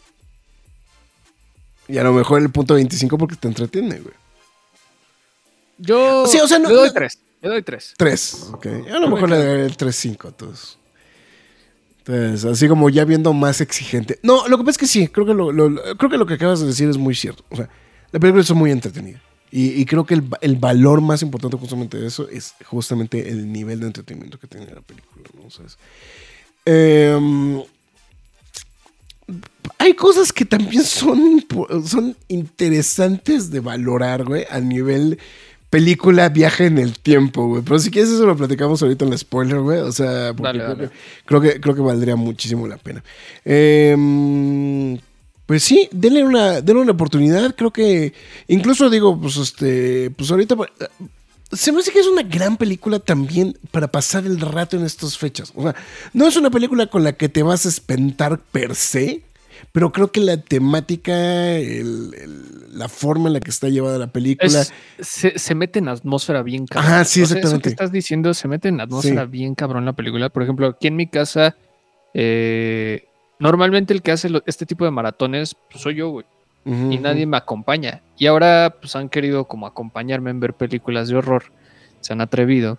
Y 1.87 1.97
a 1.99 2.03
lo 2.03 2.13
mejor 2.13 2.43
el 2.43 2.51
punto 2.51 2.75
25 2.75 3.17
porque 3.17 3.37
te 3.37 3.49
entretiene, 3.49 3.99
güey. 4.01 4.15
Yo 5.79 6.27
Sí, 6.27 6.39
o 6.39 6.47
sea, 6.49 6.59
no- 6.59 6.69
le 6.69 6.75
doy 6.75 6.91
tres. 6.93 7.19
Le 7.41 7.49
doy 7.49 7.63
tres. 7.63 7.95
3, 7.97 8.49
ok. 8.53 8.67
A 8.93 8.99
lo 8.99 9.09
mejor 9.11 9.31
le 9.31 9.39
daré 9.39 9.65
el 9.65 9.77
3, 9.77 9.95
5, 9.95 10.29
entonces. 10.29 10.77
Entonces, 11.99 12.45
así 12.45 12.67
como 12.67 12.91
ya 12.91 13.05
viendo 13.05 13.33
más 13.33 13.61
exigente. 13.61 14.19
No, 14.25 14.49
lo 14.49 14.57
que 14.59 14.65
pasa 14.65 14.71
es 14.73 14.79
que 14.79 14.87
sí, 14.89 15.07
creo 15.09 15.25
que 15.25 15.35
lo, 15.35 15.49
creo 15.97 16.11
que 16.11 16.17
lo 16.17 16.27
que 16.27 16.35
acabas 16.35 16.59
de 16.61 16.67
decir 16.67 16.89
es 16.89 16.97
muy 16.97 17.15
cierto. 17.15 17.45
O 17.51 17.57
sea, 17.57 17.69
la 18.11 18.19
película 18.19 18.43
es 18.43 18.51
muy 18.53 18.73
entretenida. 18.73 19.23
Y, 19.53 19.81
y 19.81 19.85
creo 19.87 20.05
que 20.05 20.15
el, 20.15 20.25
el 20.41 20.57
valor 20.57 21.01
más 21.01 21.23
importante 21.23 21.57
justamente 21.57 21.97
de 21.97 22.09
eso 22.09 22.29
es 22.29 22.55
justamente 22.67 23.29
el 23.31 23.51
nivel 23.53 23.79
de 23.81 23.87
entretenimiento 23.87 24.39
que 24.39 24.47
tiene 24.49 24.67
la 24.67 24.81
película. 24.81 25.29
¿no? 25.35 25.47
O 25.47 25.51
sea, 25.51 25.65
es- 25.67 25.79
Em, 26.71 27.63
hay 29.79 29.95
cosas 29.95 30.33
que 30.33 30.45
también 30.45 30.83
son, 30.85 31.45
son 31.87 32.17
interesantes 32.29 33.51
de 33.51 33.61
valorar, 33.61 34.25
güey, 34.25 34.45
a 34.51 34.61
nivel 34.61 35.19
película 35.71 36.29
viaje 36.29 36.67
en 36.67 36.79
el 36.79 36.99
tiempo, 36.99 37.47
güey. 37.47 37.63
Pero 37.63 37.79
si 37.79 37.91
quieres 37.91 38.11
eso 38.11 38.27
lo 38.27 38.37
platicamos 38.37 38.83
ahorita 38.83 39.05
en 39.05 39.11
la 39.11 39.19
spoiler, 39.19 39.61
güey. 39.61 39.79
O 39.81 39.93
sea, 39.93 40.33
porque 40.37 40.59
Dale, 40.59 40.59
creo, 40.65 40.77
dale. 40.77 40.89
Que, 40.89 40.95
creo, 41.25 41.41
que, 41.41 41.61
creo 41.61 41.75
que 41.75 41.81
valdría 41.81 42.17
muchísimo 42.17 42.67
la 42.67 42.79
pena. 42.79 43.03
Em, 43.45 44.99
pues 45.47 45.63
sí, 45.63 45.89
denle 45.93 46.25
una, 46.25 46.61
denle 46.61 46.83
una 46.83 46.93
oportunidad. 46.93 47.55
Creo 47.55 47.73
que 47.73 48.13
incluso 48.49 48.91
digo, 48.91 49.21
pues 49.21 49.37
este, 49.37 50.11
pues 50.11 50.31
ahorita... 50.31 50.57
Se 51.51 51.73
me 51.73 51.81
hace 51.81 51.93
que 51.93 52.01
es 52.01 52.07
una 52.07 52.23
gran 52.23 52.59
película 52.59 52.99
también 52.99 53.57
para 53.71 53.89
pasar 53.89 54.27
el 54.27 54.39
rato 54.39 54.77
en 54.77 54.85
estas 54.85 55.17
fechas. 55.17 55.51
O 55.55 55.63
sea, 55.63 55.75
no 56.13 56.27
es 56.27 56.37
una 56.37 56.51
película 56.51 56.89
con 56.89 57.03
la 57.03 57.15
que 57.15 57.31
te 57.31 57.43
vas 57.43 57.65
a 57.65 57.71
espantar 57.71 58.39
per 58.39 58.75
se, 58.75 59.23
pero 59.73 59.93
creo 59.93 60.11
que 60.13 60.21
la 60.21 60.37
temática, 60.39 61.13
el- 61.57 62.15
el- 62.15 62.79
la 62.79 62.89
forma 62.89 63.27
en 63.29 63.33
la 63.35 63.41
que 63.41 63.51
está 63.51 63.69
llevada 63.69 63.99
la 63.99 64.07
película. 64.13 64.61
Es- 64.61 64.73
se, 65.01 65.39
se 65.39 65.55
mete 65.55 65.79
en 65.81 65.89
atmósfera 65.89 66.43
bien 66.43 66.67
cabrón. 66.67 66.93
Ajá, 66.93 67.05
sí, 67.05 67.23
O 67.23 67.27
sea, 67.27 67.39
eso 67.39 67.39
exactamente. 67.39 67.63
que 67.63 67.71
estás 67.71 67.93
diciendo 67.93 68.35
se 68.35 68.47
mete 68.49 68.69
en 68.69 68.81
atmósfera 68.81 69.23
Sí. 69.25 69.31
bien 69.31 69.55
cabrón 69.55 69.85
la 69.85 69.93
película. 69.95 70.29
Por 70.29 70.43
ejemplo, 70.43 70.67
aquí 70.69 70.87
en 70.87 70.97
mi 70.97 71.07
casa, 71.09 71.57
eh, 72.15 73.05
normalmente 73.39 73.93
el 73.95 74.03
que 74.03 74.13
hace 74.13 74.29
lo- 74.29 74.43
este 74.47 74.67
tipo 74.67 74.85
de 74.85 74.91
maratones 74.91 75.57
pues, 75.71 75.83
soy 75.83 75.97
yo, 75.97 76.09
güey. 76.11 76.27
Y 76.91 76.99
nadie 76.99 77.25
me 77.25 77.39
acompaña. 77.39 78.03
Y 78.19 78.27
ahora 78.27 78.77
pues 78.79 78.95
han 78.95 79.09
querido 79.09 79.47
como 79.47 79.67
acompañarme 79.67 80.29
en 80.31 80.39
ver 80.41 80.53
películas 80.53 81.09
de 81.09 81.17
horror. 81.17 81.45
Se 82.01 82.13
han 82.13 82.21
atrevido. 82.21 82.79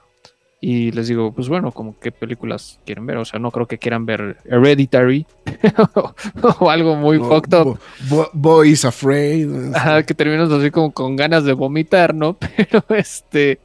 Y 0.62 0.91
les 0.91 1.07
digo, 1.07 1.32
pues 1.32 1.47
bueno, 1.47 1.72
como 1.72 1.97
qué 1.99 2.12
películas 2.12 2.80
quieren 2.86 3.05
ver. 3.05 3.16
O 3.18 3.24
sea, 3.26 3.39
no 3.39 3.49
creo 3.49 3.66
que 3.66 3.78
quieran 3.78 4.05
ver 4.05 4.38
Hereditary 4.43 5.26
o 6.60 6.70
algo 6.70 6.95
muy 6.95 7.18
Bo- 7.18 7.30
fucked 7.30 7.53
up. 7.57 7.64
Bo- 7.66 7.80
Bo- 8.10 8.30
Boys 8.34 8.84
Afraid. 8.86 9.74
Ajá, 9.74 10.03
que 10.03 10.14
terminas 10.14 10.51
así 10.51 10.70
como 10.72 10.91
con 10.91 11.16
ganas 11.16 11.43
de 11.45 11.53
vomitar, 11.53 12.14
¿no? 12.14 12.34
Pero 12.57 12.84
este. 12.89 13.60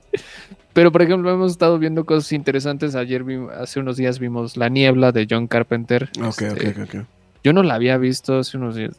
Pero 0.73 0.91
por 0.93 1.03
ejemplo, 1.03 1.31
hemos 1.33 1.53
estado 1.53 1.79
viendo 1.79 2.05
cosas 2.05 2.31
interesantes. 2.33 2.95
Ayer, 2.95 3.25
vi- 3.25 3.47
hace 3.59 3.81
unos 3.81 3.97
días, 3.97 4.19
vimos 4.19 4.57
La 4.57 4.69
Niebla 4.69 5.11
de 5.13 5.27
John 5.29 5.47
Carpenter. 5.49 6.11
Ok, 6.23 6.43
Este, 6.43 6.69
ok, 6.71 6.79
ok. 6.95 7.05
Yo 7.43 7.53
no 7.53 7.63
la 7.63 7.75
había 7.75 7.99
visto 7.99 8.39
hace 8.39 8.57
unos 8.57 8.77
días. 8.77 8.93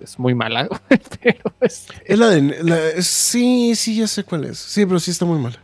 Es 0.00 0.18
muy 0.18 0.34
mala, 0.34 0.68
pero 1.22 1.40
es- 1.62 1.86
Es 2.04 2.18
la 2.18 2.28
de. 2.28 2.42
la- 2.62 3.00
sí, 3.02 3.74
sí, 3.74 3.96
ya 3.96 4.06
sé 4.06 4.24
cuál 4.24 4.44
es. 4.44 4.58
Sí, 4.58 4.84
pero 4.84 5.00
sí 5.00 5.10
está 5.10 5.24
muy 5.24 5.38
mal. 5.38 5.58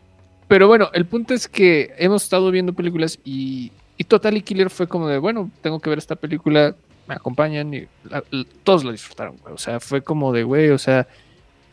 Pero 0.49 0.69
bueno, 0.69 0.91
el 0.93 1.07
punto 1.07 1.35
es 1.35 1.49
que 1.49 1.93
hemos 1.99 2.23
estado 2.23 2.51
viendo 2.51 2.73
películas 2.73 3.19
y, 3.25 3.73
y 3.97 4.05
Totally 4.05 4.43
Killer 4.43 4.71
fue 4.71 4.87
como 4.87 5.09
de, 5.09 5.19
bueno, 5.19 5.51
tengo 5.63 5.81
que 5.81 5.91
ver 5.91 5.99
esta 5.99 6.15
película, 6.17 6.75
me 7.09 7.15
acompañan 7.15 7.73
y 7.75 7.87
la- 8.09 8.23
la- 8.31 8.45
todos 8.63 8.85
la 8.85 8.93
disfrutaron, 8.93 9.37
güey. 9.43 9.55
O 9.55 9.59
sea, 9.59 9.81
fue 9.81 10.03
como 10.03 10.33
de, 10.33 10.45
güey, 10.45 10.71
o 10.71 10.79
sea, 10.79 11.09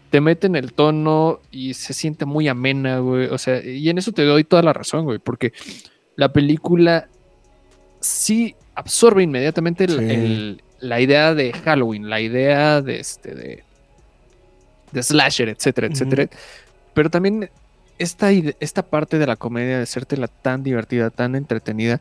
te 0.10 0.22
meten 0.22 0.56
el 0.56 0.74
tono 0.74 1.40
y 1.52 1.74
se 1.76 1.94
siente 1.94 2.26
muy 2.26 2.48
amena, 2.48 3.00
güey. 3.00 3.28
O 3.28 3.38
sea, 3.38 3.64
y 3.64 3.90
en 3.90 3.98
eso 3.98 4.12
te 4.12 4.24
doy 4.26 4.44
toda 4.44 4.62
la 4.64 4.74
razón, 4.74 5.06
güey, 5.06 5.20
porque 5.20 5.54
la 6.16 6.32
película 6.34 7.08
sí 8.00 8.56
absorbe 8.76 9.24
inmediatamente 9.24 9.84
el- 9.86 10.00
Sí. 10.00 10.06
el- 10.10 10.62
la 10.80 11.00
idea 11.00 11.34
de 11.34 11.54
Halloween, 11.54 12.10
la 12.10 12.20
idea 12.20 12.82
de 12.82 13.00
este, 13.00 13.34
de, 13.36 13.64
de 14.92 15.04
slasher, 15.04 15.48
etcétera, 15.50 15.88
etcétera. 15.88 16.28
Pero 16.94 17.10
también 17.10 17.50
esta, 18.04 18.32
esta 18.32 18.84
parte 18.84 19.18
de 19.18 19.26
la 19.28 19.36
comedia 19.36 19.78
de 19.78 19.84
hacértela 19.84 20.28
tan 20.28 20.64
divertida, 20.64 21.10
tan 21.10 21.36
entretenida, 21.36 22.00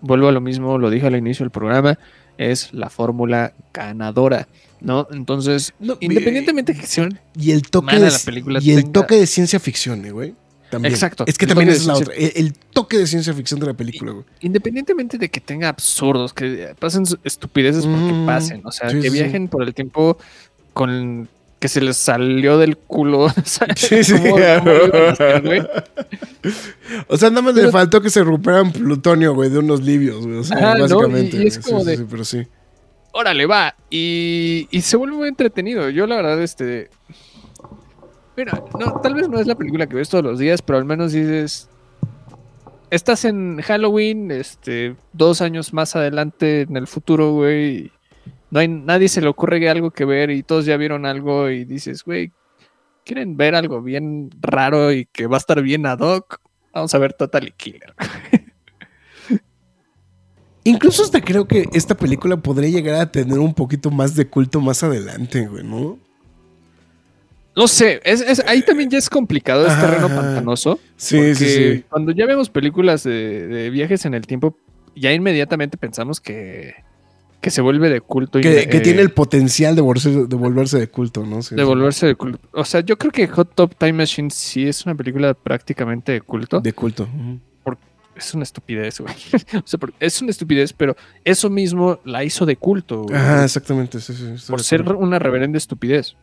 vuelvo 0.00 0.28
a 0.28 0.32
lo 0.32 0.40
mismo, 0.40 0.76
lo 0.78 0.90
dije 0.90 1.06
al 1.06 1.16
inicio 1.16 1.44
del 1.44 1.50
programa, 1.50 1.98
es 2.38 2.72
la 2.72 2.88
fórmula 2.90 3.52
ganadora, 3.72 4.48
¿no? 4.80 5.06
Entonces, 5.12 5.72
No, 5.78 5.96
independientemente 6.00 6.72
de 6.72 6.80
que 6.80 6.86
sea 6.86 7.08
Y 7.36 7.50
el 7.52 7.62
toque 7.62 7.86
Mala 7.86 8.06
de, 8.06 8.10
la 8.12 8.18
película 8.24 8.58
y 8.62 8.70
el 8.72 8.84
tenga- 8.84 8.92
toque 8.92 9.16
de 9.16 9.26
ciencia 9.26 9.60
ficción, 9.60 10.04
eh, 10.06 10.10
güey. 10.10 10.34
También. 10.70 10.94
Exacto, 10.94 11.24
Es 11.26 11.36
que 11.36 11.48
también 11.48 11.68
es 11.68 11.84
la 11.84 11.94
otra. 11.96 12.14
El, 12.14 12.30
el 12.36 12.52
toque 12.54 12.96
de 12.96 13.06
ciencia 13.08 13.34
ficción 13.34 13.58
de 13.58 13.66
la 13.66 13.74
película, 13.74 14.12
güey. 14.12 14.24
independientemente 14.40 15.18
de 15.18 15.28
que 15.28 15.40
tenga 15.40 15.68
absurdos, 15.68 16.32
que 16.32 16.74
pasen 16.78 17.02
estupideces 17.24 17.84
porque 17.86 18.12
Mm, 18.12 18.24
pasen, 18.26 18.60
o 18.64 18.70
sea, 18.70 18.88
sí, 18.90 19.00
que 19.00 19.10
sí. 19.10 19.14
viajen 19.18 19.48
por 19.48 19.64
el 19.64 19.74
tiempo 19.74 20.16
con 20.72 21.28
que 21.60 21.68
se 21.68 21.80
les 21.80 21.96
salió 21.96 22.58
del 22.58 22.76
culo. 22.76 23.28
Sí, 23.76 24.02
sí. 24.02 24.14
¿Cómo- 24.18 24.36
hacer? 25.08 25.82
O 27.06 27.16
sea, 27.16 27.30
nada 27.30 27.42
más 27.42 27.54
le 27.54 27.70
faltó 27.70 28.00
que 28.00 28.10
se 28.10 28.24
recuperan 28.24 28.72
plutonio, 28.72 29.34
güey, 29.34 29.50
de 29.50 29.58
unos 29.58 29.82
libios, 29.82 30.26
güey. 30.26 30.38
O 30.38 30.44
sea, 30.44 30.56
Ajá, 30.56 30.74
¿no? 30.74 30.82
básicamente. 30.82 31.36
Y- 31.36 31.42
y 31.42 31.46
es 31.46 31.58
como 31.58 31.80
sí, 31.80 31.86
de- 31.86 31.96
sí, 31.96 32.02
sí, 32.02 32.08
pero 32.10 32.24
sí. 32.24 32.42
órale, 33.12 33.46
va. 33.46 33.74
Y, 33.90 34.66
y 34.70 34.80
se 34.80 34.96
vuelve 34.96 35.16
muy 35.16 35.28
entretenido. 35.28 35.88
Yo, 35.90 36.06
la 36.06 36.16
verdad, 36.16 36.42
este. 36.42 36.90
Mira, 38.36 38.62
no, 38.78 39.00
tal 39.02 39.14
vez 39.14 39.28
no 39.28 39.38
es 39.38 39.46
la 39.46 39.54
película 39.54 39.86
que 39.86 39.96
ves 39.96 40.08
todos 40.08 40.24
los 40.24 40.38
días, 40.38 40.62
pero 40.62 40.78
al 40.78 40.84
menos 40.84 41.12
dices. 41.12 41.68
Estás 42.90 43.24
en 43.24 43.60
Halloween, 43.62 44.32
este, 44.32 44.96
dos 45.12 45.42
años 45.42 45.72
más 45.72 45.94
adelante 45.94 46.62
en 46.62 46.76
el 46.76 46.88
futuro, 46.88 47.32
güey. 47.34 47.92
No 48.50 48.58
hay, 48.60 48.68
nadie 48.68 49.08
se 49.08 49.20
le 49.20 49.28
ocurre 49.28 49.68
algo 49.68 49.90
que 49.90 50.04
ver 50.04 50.30
y 50.30 50.42
todos 50.42 50.64
ya 50.66 50.76
vieron 50.76 51.06
algo 51.06 51.50
y 51.50 51.64
dices, 51.64 52.02
güey, 52.04 52.32
¿quieren 53.04 53.36
ver 53.36 53.54
algo 53.54 53.80
bien 53.82 54.30
raro 54.40 54.92
y 54.92 55.06
que 55.06 55.26
va 55.26 55.36
a 55.36 55.38
estar 55.38 55.62
bien 55.62 55.86
ad 55.86 56.00
hoc? 56.00 56.40
Vamos 56.72 56.94
a 56.94 56.98
ver 56.98 57.12
Totally 57.12 57.52
Killer. 57.52 57.94
Incluso 60.64 61.02
hasta 61.02 61.20
creo 61.20 61.48
que 61.48 61.68
esta 61.72 61.96
película 61.96 62.36
podría 62.36 62.68
llegar 62.68 62.96
a 63.00 63.10
tener 63.10 63.38
un 63.38 63.54
poquito 63.54 63.90
más 63.90 64.14
de 64.14 64.26
culto 64.28 64.60
más 64.60 64.82
adelante, 64.82 65.46
güey, 65.46 65.64
¿no? 65.64 65.98
No 67.56 67.66
sé, 67.66 68.00
es, 68.04 68.20
es- 68.20 68.44
ahí 68.46 68.62
también 68.62 68.90
ya 68.90 68.98
es 68.98 69.08
complicado, 69.10 69.66
es 69.66 69.80
terreno 69.80 70.06
ajá. 70.06 70.16
pantanoso. 70.16 70.78
Sí, 70.96 71.34
sí, 71.34 71.46
sí. 71.46 71.84
Cuando 71.88 72.12
ya 72.12 72.26
vemos 72.26 72.50
películas 72.50 73.02
de, 73.04 73.46
de 73.48 73.70
viajes 73.70 74.04
en 74.04 74.14
el 74.14 74.26
tiempo, 74.26 74.56
ya 74.94 75.12
inmediatamente 75.12 75.76
pensamos 75.76 76.20
que, 76.20 76.74
que 77.40 77.50
se 77.50 77.62
vuelve 77.62 77.88
de 77.88 78.00
culto. 78.00 78.38
y 78.38 78.42
Que, 78.42 78.68
que 78.68 78.80
tiene 78.80 79.00
el 79.00 79.10
potencial 79.10 79.74
de 79.74 79.82
volverse 79.82 80.10
de, 80.10 80.36
volverse 80.36 80.78
de 80.78 80.88
culto, 80.88 81.24
¿no? 81.24 81.42
Sí, 81.42 81.54
de 81.54 81.62
sí. 81.62 81.66
volverse 81.66 82.06
de 82.06 82.14
culto. 82.14 82.38
O 82.52 82.64
sea, 82.64 82.80
yo 82.80 82.98
creo 82.98 83.12
que 83.12 83.26
Hot 83.28 83.54
Top 83.54 83.74
Time 83.76 83.94
Machine 83.94 84.30
sí 84.30 84.66
es 84.66 84.84
una 84.84 84.94
película 84.94 85.34
prácticamente 85.34 86.12
de 86.12 86.20
culto. 86.20 86.60
De 86.60 86.72
culto. 86.72 87.04
ujú. 87.04 87.38
Es 88.16 88.34
una 88.34 88.42
estupidez, 88.42 89.00
güey. 89.00 89.14
o 89.64 89.66
sea, 89.66 89.78
es 89.98 90.20
una 90.20 90.30
estupidez, 90.30 90.74
pero 90.74 90.94
eso 91.24 91.48
mismo 91.48 92.00
la 92.04 92.22
hizo 92.22 92.44
de 92.44 92.56
culto. 92.56 93.04
güey. 93.04 93.16
Ajá, 93.16 93.44
exactamente. 93.44 93.98
Sí, 94.00 94.12
por 94.48 94.62
ser 94.62 94.82
acuerdo. 94.82 95.00
una 95.00 95.18
reverenda 95.18 95.56
estupidez. 95.56 96.16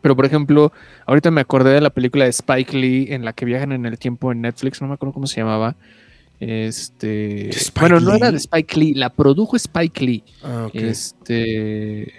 Pero, 0.00 0.14
por 0.14 0.26
ejemplo, 0.26 0.72
ahorita 1.06 1.32
me 1.32 1.40
acordé 1.40 1.72
de 1.72 1.80
la 1.80 1.90
película 1.90 2.24
de 2.24 2.30
Spike 2.30 2.76
Lee 2.76 3.08
en 3.10 3.24
la 3.24 3.32
que 3.32 3.44
viajan 3.44 3.72
en 3.72 3.84
el 3.84 3.98
tiempo 3.98 4.30
en 4.30 4.42
Netflix, 4.42 4.80
no 4.80 4.86
me 4.86 4.94
acuerdo 4.94 5.12
cómo 5.12 5.26
se 5.26 5.40
llamaba. 5.40 5.74
Este. 6.40 7.50
Bueno, 7.78 8.00
no 8.00 8.14
era 8.14 8.30
de 8.30 8.36
Spike 8.38 8.78
Lee, 8.78 8.94
la 8.94 9.10
produjo 9.10 9.56
Spike 9.56 10.04
Lee. 10.04 10.24
Ah, 10.42 10.66
ok. 10.68 10.74
Este. 10.74 12.12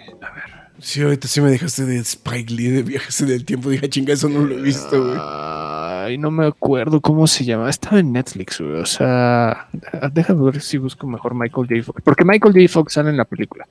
Sí, 0.78 1.02
ahorita 1.02 1.28
sí 1.28 1.40
me 1.42 1.50
dejaste 1.50 1.84
de 1.84 1.98
Spike 1.98 2.52
Lee 2.54 2.68
de 2.68 2.82
viajes 2.82 3.20
en 3.20 3.30
el 3.30 3.44
tiempo. 3.44 3.68
Dije, 3.68 3.84
"Ah, 3.86 3.88
chinga, 3.88 4.14
eso 4.14 4.28
no 4.30 4.40
lo 4.40 4.58
he 4.58 4.62
visto, 4.62 5.04
güey. 5.04 5.18
Ay, 5.20 6.16
no 6.16 6.30
me 6.30 6.46
acuerdo 6.46 7.00
cómo 7.00 7.26
se 7.26 7.44
llama. 7.44 7.68
Estaba 7.68 7.98
en 8.00 8.12
Netflix, 8.12 8.60
güey. 8.60 8.80
O 8.80 8.86
sea, 8.86 9.68
déjame 10.12 10.42
ver 10.50 10.60
si 10.62 10.78
busco 10.78 11.06
mejor 11.06 11.34
Michael 11.34 11.66
J. 11.68 11.82
Fox. 11.82 12.02
Porque 12.02 12.24
Michael 12.24 12.54
J. 12.54 12.68
Fox 12.72 12.94
sale 12.94 13.10
en 13.10 13.18
la 13.18 13.26
película. 13.26 13.68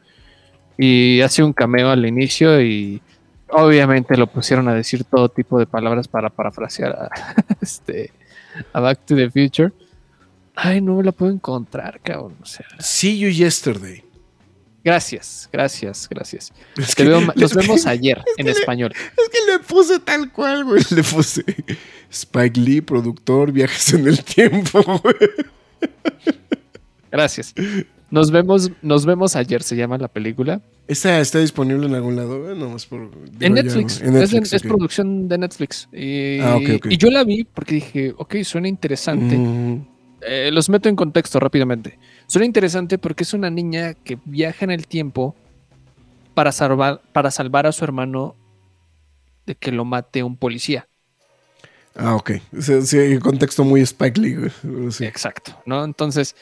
Y 0.78 1.22
hace 1.22 1.44
un 1.44 1.52
cameo 1.52 1.90
al 1.90 2.06
inicio 2.06 2.62
y 2.62 3.02
obviamente 3.50 4.16
lo 4.16 4.28
pusieron 4.28 4.68
a 4.68 4.74
decir 4.76 5.04
todo 5.04 5.30
tipo 5.30 5.58
de 5.60 5.66
palabras 5.66 6.08
para 6.08 6.30
parafrasear 6.30 6.92
a, 6.92 7.10
este, 7.62 8.12
a 8.72 8.80
Back 8.80 9.00
to 9.06 9.16
the 9.16 9.30
Future. 9.30 9.72
Ay, 10.62 10.82
no 10.82 10.96
me 10.96 11.04
la 11.04 11.12
puedo 11.12 11.32
encontrar, 11.32 12.00
cabrón. 12.02 12.36
O 12.42 12.46
sea, 12.46 12.66
See 12.80 13.18
you 13.18 13.30
yesterday. 13.30 14.04
gracias, 14.84 15.48
gracias, 15.52 16.08
gracias. 16.10 16.52
Es 16.78 16.96
Te 16.96 17.04
que- 17.04 17.10
veo 17.10 17.22
ma- 17.22 17.34
nos 17.36 17.52
es 17.52 17.58
que- 17.58 17.62
vemos 17.64 17.86
ayer 17.86 18.22
en 18.38 18.46
le- 18.46 18.52
español. 18.52 18.92
Es 18.94 19.30
que 19.30 19.52
le 19.52 19.60
puse 19.60 20.00
tal 20.00 20.32
cual, 20.32 20.66
güey. 20.66 20.82
Le 20.92 21.04
puse 21.04 21.44
Spike 22.12 22.60
Lee, 22.60 22.82
productor, 22.82 23.52
viajes 23.52 23.94
en 23.94 24.08
el 24.08 24.24
tiempo, 24.24 24.82
güey. 24.84 25.30
Gracias. 27.12 27.54
Nos 28.12 28.32
vemos, 28.32 28.72
nos 28.82 29.06
vemos 29.06 29.36
ayer, 29.36 29.62
se 29.62 29.76
llama 29.76 29.98
la 29.98 30.08
película. 30.08 30.62
¿Esta 30.88 31.20
está 31.20 31.40
disponible 31.40 31.86
en 31.86 31.94
algún 31.94 32.16
lado? 32.16 32.42
güey? 32.44 32.58
No, 32.58 32.76
por, 32.90 33.02
En 33.40 33.56
ya, 33.56 33.62
Netflix. 33.62 34.02
es, 34.02 34.62
de- 34.64 34.68
producción 34.68 35.28
de 35.28 35.38
Netflix. 35.38 35.88
Y, 35.94 36.40
Ah, 36.40 36.56
ok, 36.56 36.70
ok. 36.78 36.86
y 36.90 36.98
yo 36.98 37.12
la 37.12 37.24
vi 37.24 37.44
porque 37.44 37.76
dije, 37.76 38.14
ok, 38.18 38.38
suena 38.44 38.68
interesante. 38.68 39.38
Mm, 39.38 39.86
Eh, 40.22 40.52
los 40.52 40.70
meto 40.70 40.90
en 40.90 40.96
contexto 40.96 41.40
rápidamente. 41.40 41.98
Suena 42.28 42.46
interesante 42.46 42.98
porque 42.98 43.24
es 43.24 43.34
una 43.34 43.50
niña 43.50 43.94
que 43.94 44.18
viaja 44.26 44.66
en 44.66 44.72
el 44.72 44.88
tiempo 44.88 45.36
para 46.34 46.52
salvar, 46.52 47.02
para 47.14 47.32
salvar 47.32 47.68
a 47.68 47.72
su 47.72 47.84
hermano 47.84 48.36
de 49.46 49.56
que 49.56 49.72
lo 49.72 49.86
mate 49.86 50.24
un 50.24 50.38
policía. 50.38 50.88
Ah, 51.96 52.16
ok. 52.16 52.32
Sí, 52.60 52.82
sí, 52.84 53.20
contexto 53.20 53.64
muy 53.64 53.82
Spike 53.82 54.20
Lee. 54.22 54.38
Sí. 54.92 55.06
Exacto, 55.06 55.62
¿no? 55.66 55.84
Entonces, 55.84 56.36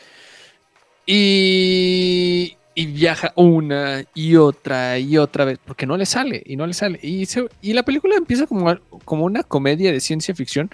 y, 1.05 2.57
y 2.75 2.85
viaja 2.87 3.33
una 3.35 4.03
y 4.13 4.35
otra 4.35 4.99
y 4.99 5.17
otra 5.17 5.45
vez, 5.45 5.59
porque 5.65 5.85
no 5.85 5.97
le 5.97 6.05
sale, 6.05 6.43
y 6.45 6.55
no 6.55 6.67
le 6.67 6.73
sale. 6.73 6.99
Y, 7.01 7.25
se- 7.25 7.47
y 7.61 7.73
la 7.73 7.83
película 7.83 8.15
empieza 8.15 8.45
como, 8.47 8.75
como 9.05 9.25
una 9.25 9.43
comedia 9.43 9.91
de 9.91 9.99
ciencia 9.99 10.35
ficción 10.35 10.69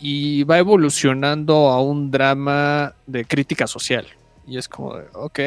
y 0.00 0.44
va 0.44 0.58
evolucionando 0.58 1.68
a 1.68 1.80
un 1.82 2.10
drama 2.10 2.94
de 3.06 3.24
crítica 3.24 3.66
social. 3.66 4.06
Y 4.46 4.56
es 4.58 4.68
como 4.68 4.96
de, 4.96 5.04
ok, 5.12 5.38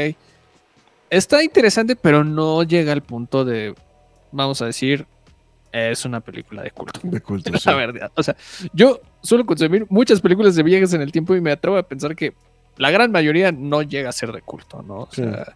está 1.09 1.43
interesante, 1.43 1.95
pero 1.95 2.23
no 2.23 2.63
llega 2.63 2.91
al 2.93 3.01
punto 3.01 3.43
de, 3.45 3.73
vamos 4.31 4.61
a 4.61 4.65
decir, 4.67 5.05
es 5.71 6.05
una 6.05 6.19
película 6.19 6.61
de 6.61 6.71
culto. 6.71 6.99
De 7.03 7.19
culto. 7.19 7.49
La 7.53 7.57
sí. 7.57 7.69
verdad. 7.73 8.11
O 8.15 8.21
sea, 8.23 8.35
yo 8.73 9.01
suelo 9.23 9.45
consumir 9.45 9.87
muchas 9.89 10.21
películas 10.21 10.55
de 10.55 10.63
viajes 10.63 10.93
en 10.93 11.01
el 11.01 11.11
tiempo 11.11 11.35
y 11.35 11.41
me 11.41 11.51
atrevo 11.51 11.77
a 11.77 11.83
pensar 11.83 12.15
que 12.15 12.33
la 12.77 12.91
gran 12.91 13.11
mayoría 13.11 13.51
no 13.51 13.81
llega 13.81 14.09
a 14.09 14.13
ser 14.13 14.31
de 14.31 14.41
culto, 14.41 14.81
¿no? 14.83 14.95
O 15.01 15.09
Sí. 15.11 15.23
sea, 15.23 15.55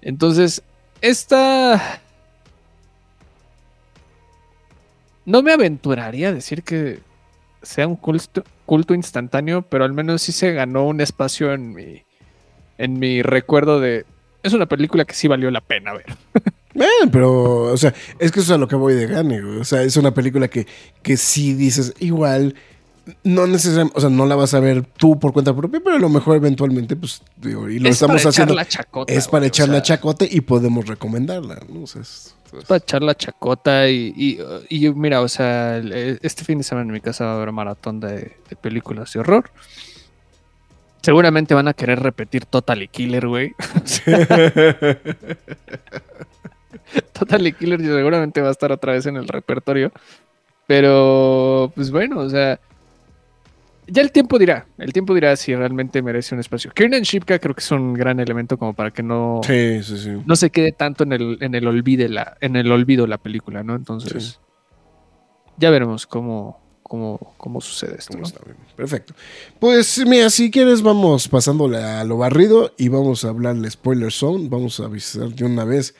entonces, 0.00 0.62
esta. 1.00 2.00
No 5.24 5.42
me 5.42 5.52
aventuraría 5.52 6.28
a 6.28 6.32
decir 6.32 6.62
que 6.64 7.00
sea 7.62 7.86
un 7.86 7.96
culto, 7.96 8.44
culto 8.66 8.94
instantáneo, 8.94 9.62
pero 9.62 9.84
al 9.84 9.92
menos 9.92 10.22
sí 10.22 10.32
se 10.32 10.52
ganó 10.52 10.86
un 10.86 11.00
espacio 11.00 11.52
en 11.52 11.72
mi, 11.72 12.04
en 12.78 12.98
mi 12.98 13.22
recuerdo 13.22 13.80
de. 13.80 14.04
Es 14.42 14.52
una 14.52 14.66
película 14.66 15.04
que 15.04 15.14
sí 15.14 15.28
valió 15.28 15.50
la 15.50 15.60
pena 15.60 15.92
ver. 15.92 16.06
Pero, 17.12 17.64
o 17.64 17.76
sea, 17.76 17.94
es 18.18 18.32
que 18.32 18.40
eso 18.40 18.52
es 18.52 18.56
a 18.56 18.58
lo 18.58 18.66
que 18.66 18.76
voy 18.76 18.94
de 18.94 19.06
gane. 19.06 19.42
O 19.42 19.64
sea, 19.64 19.82
es 19.82 19.96
una 19.96 20.14
película 20.14 20.48
que, 20.48 20.66
que 21.02 21.16
sí 21.16 21.54
dices, 21.54 21.94
igual, 21.98 22.54
No 23.24 23.46
necesariamente, 23.46 23.98
o 23.98 24.00
sea, 24.00 24.10
no 24.10 24.26
la 24.26 24.36
vas 24.36 24.54
a 24.54 24.60
ver 24.60 24.84
tú 24.84 25.18
por 25.18 25.32
cuenta 25.32 25.54
propia, 25.54 25.80
pero 25.82 25.96
a 25.96 25.98
lo 25.98 26.08
mejor 26.08 26.36
eventualmente, 26.36 26.94
pues, 26.96 27.22
digo, 27.36 27.68
y 27.68 27.78
lo 27.80 27.88
Es 27.88 27.96
estamos 27.96 28.22
para 28.22 28.30
haciendo. 28.30 28.52
echar 28.54 28.64
la 28.64 28.68
chacota, 28.68 29.12
es 29.12 29.28
para 29.28 29.44
o 29.44 29.48
echar 29.48 29.68
la 29.68 29.82
chacote 29.82 30.28
y 30.30 30.40
podemos 30.42 30.86
recomendarla, 30.86 31.60
¿no? 31.68 31.82
O 31.82 31.86
sea, 31.86 32.02
es- 32.02 32.34
Es 32.56 32.64
para 32.66 32.78
echar 32.78 33.02
la 33.02 33.14
chacota 33.16 33.88
y, 33.88 34.38
y, 34.68 34.90
mira, 34.90 35.20
o 35.22 35.28
sea, 35.28 35.78
este 35.78 36.44
fin 36.44 36.58
de 36.58 36.64
semana 36.64 36.86
en 36.86 36.92
mi 36.92 37.00
casa 37.00 37.24
va 37.24 37.32
a 37.32 37.36
haber 37.36 37.50
maratón 37.50 37.98
de, 37.98 38.36
de 38.48 38.56
películas 38.60 39.12
de 39.12 39.20
horror. 39.20 39.50
Seguramente 41.00 41.54
van 41.54 41.66
a 41.66 41.72
querer 41.74 41.98
repetir 42.00 42.44
Totally 42.44 42.86
Killer, 42.88 43.26
güey. 43.26 43.52
Totally 47.12 47.52
Killer 47.52 47.80
seguramente 47.80 48.40
va 48.40 48.48
a 48.48 48.52
estar 48.52 48.72
otra 48.72 48.92
vez 48.92 49.06
en 49.06 49.16
el 49.16 49.28
repertorio. 49.28 49.92
Pero, 50.66 51.72
pues 51.74 51.90
bueno, 51.90 52.20
o 52.20 52.30
sea, 52.30 52.58
ya 53.86 54.02
el 54.02 54.12
tiempo 54.12 54.38
dirá. 54.38 54.66
El 54.78 54.92
tiempo 54.92 55.14
dirá 55.14 55.36
si 55.36 55.54
realmente 55.54 56.02
merece 56.02 56.34
un 56.34 56.40
espacio. 56.40 56.70
Kiernan 56.72 57.02
Shipka 57.02 57.38
creo 57.38 57.54
que 57.54 57.60
es 57.60 57.70
un 57.70 57.94
gran 57.94 58.20
elemento 58.20 58.58
como 58.58 58.74
para 58.74 58.90
que 58.90 59.02
no, 59.02 59.40
sí, 59.44 59.82
sí, 59.82 59.98
sí. 59.98 60.10
no 60.24 60.36
se 60.36 60.50
quede 60.50 60.72
tanto 60.72 61.04
en 61.04 61.12
el, 61.12 61.38
en 61.40 61.54
el 61.54 61.66
olvide 61.66 62.08
la, 62.08 62.36
en 62.40 62.56
el 62.56 62.70
olvido 62.70 63.06
la 63.06 63.18
película, 63.18 63.62
¿no? 63.62 63.74
Entonces, 63.74 64.40
ya 65.58 65.70
veremos 65.70 66.06
cómo, 66.06 66.60
cómo, 66.82 67.34
cómo 67.36 67.60
sucede 67.60 67.96
esto. 67.98 68.16
¿Cómo 68.16 68.28
¿no? 68.28 68.74
Perfecto. 68.76 69.14
Pues 69.58 70.04
mira, 70.06 70.30
si 70.30 70.50
quieres, 70.50 70.82
vamos 70.82 71.28
pasándole 71.28 71.78
a 71.78 72.04
lo 72.04 72.18
barrido 72.18 72.72
y 72.78 72.88
vamos 72.88 73.24
a 73.24 73.30
hablar 73.30 73.56
de 73.56 73.70
spoiler 73.70 74.12
zone. 74.12 74.48
Vamos 74.48 74.78
a 74.80 74.84
avisar 74.84 75.28
de 75.30 75.44
una 75.44 75.64
vez 75.64 75.94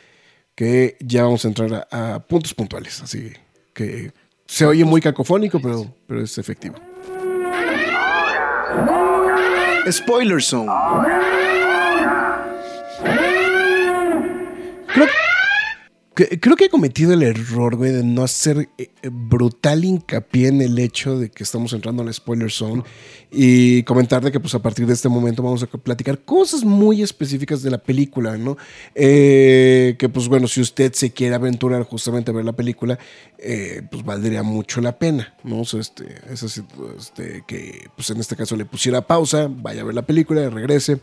que 0.55 0.97
ya 1.01 1.25
vamos 1.25 1.45
a 1.45 1.49
entrar 1.49 1.89
a, 1.91 2.15
a 2.15 2.21
puntos 2.21 2.55
puntuales. 2.55 3.03
Así 3.03 3.33
que 3.75 4.13
se 4.47 4.67
oye 4.67 4.85
muy 4.85 5.01
cacofónico, 5.01 5.61
pero, 5.61 5.95
pero 6.07 6.23
es 6.23 6.39
efectivo. 6.39 6.77
Spoiler 9.91 10.41
Zone. 10.41 10.69
Creo 16.15 16.57
que 16.57 16.67
he 16.67 16.69
cometido 16.69 17.13
el 17.13 17.23
error, 17.23 17.79
de 17.79 18.03
no 18.05 18.23
hacer 18.23 18.69
eh, 18.79 18.91
eh, 19.03 19.11
brutal 19.11 19.85
hincapié 19.85 20.49
en 20.49 20.61
el 20.61 20.79
hecho 20.79 21.19
de 21.19 21.31
que 21.31 21.43
estamos 21.43 21.73
entrando 21.73 22.03
en 22.03 22.07
la 22.07 22.13
spoiler 22.13 22.51
zone 22.51 22.83
y 23.31 23.83
comentar 23.85 24.23
de 24.23 24.31
que, 24.31 24.39
pues, 24.39 24.55
a 24.55 24.61
partir 24.61 24.87
de 24.87 24.93
este 24.93 25.09
momento 25.09 25.43
vamos 25.43 25.63
a 25.63 25.67
platicar 25.67 26.21
cosas 26.21 26.65
muy 26.65 27.03
específicas 27.03 27.63
de 27.63 27.71
la 27.71 27.79
película, 27.79 28.37
¿no? 28.37 28.59
Eh, 28.95 29.97
que, 29.99 30.09
pues, 30.09 30.29
bueno, 30.29 30.47
si 30.49 30.61
usted 30.61 30.93
se 30.93 31.13
quiere 31.13 31.35
aventurar 31.35 31.83
justamente 31.85 32.31
a 32.31 32.35
ver 32.35 32.45
la 32.45 32.53
película, 32.53 32.99
eh, 33.39 33.83
pues, 33.91 34.05
valdría 34.05 34.43
mucho 34.43 34.81
la 34.81 34.99
pena, 34.99 35.35
¿no? 35.45 35.63
Este, 35.63 36.05
es 36.31 36.43
así, 36.43 36.63
este, 36.99 37.43
que, 37.47 37.89
pues, 37.97 38.11
en 38.11 38.21
este 38.21 38.37
caso 38.37 38.55
le 38.55 38.67
pusiera 38.67 39.07
pausa, 39.07 39.49
vaya 39.49 39.81
a 39.81 39.85
ver 39.85 39.95
la 39.95 40.03
película, 40.03 40.51
regrese 40.51 40.99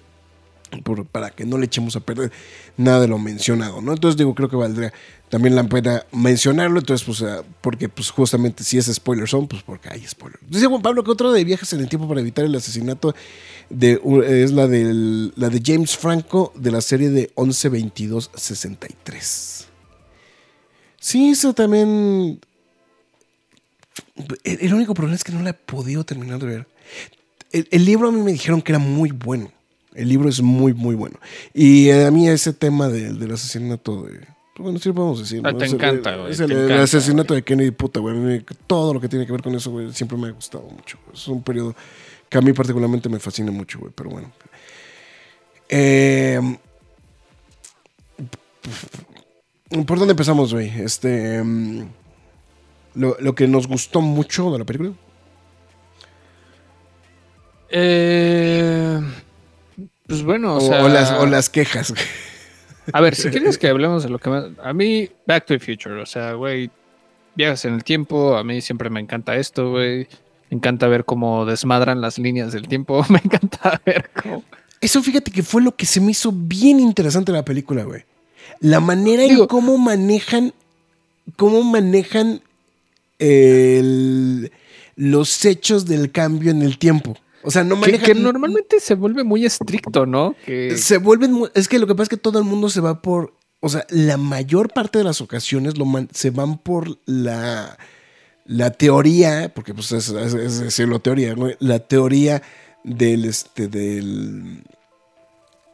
para 1.12 1.32
que 1.32 1.46
no 1.46 1.58
le 1.58 1.66
echemos 1.66 1.96
a 1.96 2.00
perder 2.00 2.32
nada 2.78 3.02
de 3.02 3.08
lo 3.08 3.20
mencionado, 3.20 3.82
¿no? 3.82 3.94
Entonces 3.94 4.18
digo, 4.18 4.36
creo 4.36 4.50
que 4.50 4.56
valdría 4.56 4.94
también 5.30 5.56
la 5.56 5.64
pena 5.64 6.06
mencionarlo, 6.12 6.80
entonces, 6.80 7.06
pues, 7.06 7.22
ah, 7.22 7.44
porque 7.62 7.88
pues 7.88 8.10
justamente 8.10 8.64
si 8.64 8.80
es 8.80 8.88
spoiler 8.88 9.28
son, 9.28 9.48
pues 9.48 9.62
porque 9.62 9.90
hay 9.92 10.04
spoiler. 10.08 10.40
Dice 10.48 10.66
Juan 10.66 10.82
Pablo 10.82 11.04
que 11.04 11.12
otro 11.12 11.32
de 11.32 11.44
viajes 11.44 11.72
en 11.74 11.82
el 11.82 11.90
tiempo 11.90 12.08
para 12.08 12.22
evitar 12.22 12.46
el 12.46 12.56
asesinato 12.56 13.14
de, 13.70 14.02
es 14.26 14.52
la, 14.52 14.66
del, 14.68 15.32
la 15.36 15.50
de 15.50 15.62
James 15.64 15.96
Franco 15.96 16.52
de 16.56 16.72
la 16.72 16.82
serie 16.82 17.12
de 17.12 17.32
11-22-63. 17.36 19.66
Sí, 21.00 21.30
eso 21.30 21.54
también... 21.54 22.40
El, 24.44 24.74
único 24.74 24.94
problema 24.94 25.16
es 25.16 25.24
que 25.24 25.32
no 25.32 25.42
la 25.42 25.52
he 25.52 25.54
podido 25.54 26.04
terminar 26.04 26.40
de 26.40 26.46
ver. 26.46 26.68
El 27.52 27.86
libro 27.86 28.10
a 28.10 28.12
mí 28.12 28.22
me 28.22 28.34
dijeron 28.34 28.62
que 28.62 28.74
era 28.74 28.80
muy 28.80 29.12
bueno. 29.12 29.50
El 29.96 30.10
libro 30.10 30.30
es 30.30 30.42
muy, 30.42 30.74
muy 30.74 30.96
bueno. 30.96 31.20
Y 31.54 31.90
eh, 31.90 32.06
a 32.06 32.12
mí 32.12 32.28
ese 32.30 32.54
tema 32.54 32.88
de- 32.90 33.14
del 33.14 33.32
asesinato 33.34 34.04
de... 34.04 34.20
pues 34.20 34.28
Bueno, 34.60 34.80
sí 34.80 34.90
lo 34.90 34.96
podemos 34.96 35.20
decir. 35.20 35.42
Ah, 35.44 35.52
¿no? 35.52 35.58
te 35.58 35.66
Es 35.66 35.74
encanta, 35.74 36.16
güey, 36.16 36.34
el, 36.34 36.42
el 36.42 36.52
encanta, 36.66 36.84
asesinato 36.84 37.34
de 37.34 37.44
Kennedy, 37.44 37.72
puta, 37.72 38.00
güey. 38.00 38.46
Todo 38.68 38.94
lo 38.94 39.02
que 39.02 39.10
tiene 39.10 39.26
que 39.26 39.32
ver 39.32 39.42
con 39.42 39.56
eso, 39.56 39.72
güey, 39.72 39.92
siempre 39.94 40.18
me 40.18 40.28
ha 40.28 40.32
gustado 40.32 40.64
mucho. 40.70 40.98
Es 41.14 41.28
un 41.28 41.42
periodo 41.42 41.76
que 42.30 42.38
a 42.38 42.42
mí 42.42 42.54
particularmente 42.54 43.10
me 43.10 43.20
fascina 43.20 43.52
mucho, 43.52 43.80
güey. 43.80 43.92
Pero 43.96 44.10
bueno. 44.12 44.32
Eh, 45.68 46.40
¿Por 49.86 49.98
dónde 50.00 50.12
empezamos, 50.12 50.54
güey? 50.54 50.70
Este... 50.82 51.44
mm, 51.44 51.82
Lo, 52.96 53.16
lo 53.20 53.36
que 53.36 53.48
nos 53.48 53.68
gustó 53.68 54.02
mucho 54.02 54.52
de 54.52 54.60
la 54.60 54.66
película. 54.66 54.92
Eh, 57.72 59.00
pues 60.10 60.24
bueno, 60.24 60.56
o, 60.56 60.58
O, 60.58 60.62
sea, 60.62 60.84
o 60.84 60.90
las, 60.90 61.12
o 61.12 61.26
las 61.26 61.50
quejas, 61.50 61.94
a 62.92 63.00
ver, 63.02 63.16
si 63.16 63.30
quieres 63.32 63.58
que 63.58 63.68
hablemos 63.70 64.04
de 64.04 64.10
lo 64.10 64.20
que 64.20 64.30
más... 64.30 64.46
A 64.64 64.74
mí, 64.74 65.08
Back 65.26 65.46
to 65.46 65.58
the 65.58 65.60
Future, 65.60 66.02
o 66.02 66.06
sea, 66.06 66.34
güey, 66.34 66.70
viajes 67.36 67.64
en 67.66 67.76
el 67.76 67.84
tiempo, 67.84 68.36
a 68.36 68.44
mí 68.44 68.60
siempre 68.62 68.90
me 68.90 69.00
encanta 69.00 69.36
esto, 69.38 69.70
güey. 69.72 70.08
Me 70.50 70.58
encanta 70.58 70.88
ver 70.88 71.06
cómo 71.06 71.46
desmadran 71.46 72.02
las 72.02 72.18
líneas 72.18 72.52
del 72.52 72.68
tiempo, 72.68 73.06
me 73.10 73.22
encanta 73.24 73.80
ver 73.86 74.10
cómo... 74.22 74.44
Eso 74.82 75.02
fíjate 75.04 75.30
que 75.32 75.44
fue 75.44 75.62
lo 75.62 75.76
que 75.76 75.86
se 75.86 76.02
me 76.02 76.12
hizo 76.12 76.32
bien 76.34 76.80
interesante 76.80 77.32
de 77.32 77.38
la 77.38 77.46
película, 77.46 77.84
güey. 77.84 78.04
La 78.62 78.80
manera 78.80 79.24
en 79.24 79.46
cómo 79.46 79.78
manejan, 79.78 80.54
cómo 81.36 81.64
manejan 81.64 82.42
el- 83.20 84.52
los 84.96 85.46
hechos 85.46 85.86
del 85.86 86.12
cambio 86.12 86.52
en 86.52 86.62
el 86.62 86.78
tiempo. 86.78 87.16
O 87.44 87.52
sea, 87.52 87.64
no 87.64 87.76
Que, 87.76 87.82
manejan... 87.82 88.06
que 88.06 88.16
normalmente 88.16 88.80
se 88.80 88.96
vuelve 88.96 89.24
muy 89.24 89.46
estricto, 89.46 90.06
¿no? 90.06 90.36
Que, 90.46 90.78
Se 90.78 90.98
vuelven... 90.98 91.44
Es 91.56 91.68
que 91.68 91.80
lo 91.80 91.88
que 91.88 91.94
pasa 91.94 92.04
es 92.04 92.10
que 92.10 92.18
todo 92.18 92.40
el 92.40 92.46
mundo 92.46 92.70
se 92.70 92.82
va 92.82 93.02
por... 93.02 93.34
O 93.62 93.70
sea, 93.70 93.86
la 93.90 94.18
mayor 94.18 94.72
parte 94.74 94.98
de 95.00 95.04
las 95.04 95.22
ocasiones 95.22 95.78
lo 95.78 95.86
man- 95.86 96.10
se 96.14 96.30
van 96.32 96.58
por 96.58 96.98
la... 97.06 97.78
La 98.46 98.72
teoría, 98.72 99.52
porque 99.54 99.76
pues 99.76 99.92
es, 99.92 100.10
es, 100.10 100.34
es 100.34 100.60
decirlo 100.60 101.00
teoría, 101.00 101.36
¿no? 101.36 101.50
La 101.60 101.78
teoría 101.80 102.42
del 102.84 103.26
este 103.26 103.68
del 103.68 104.64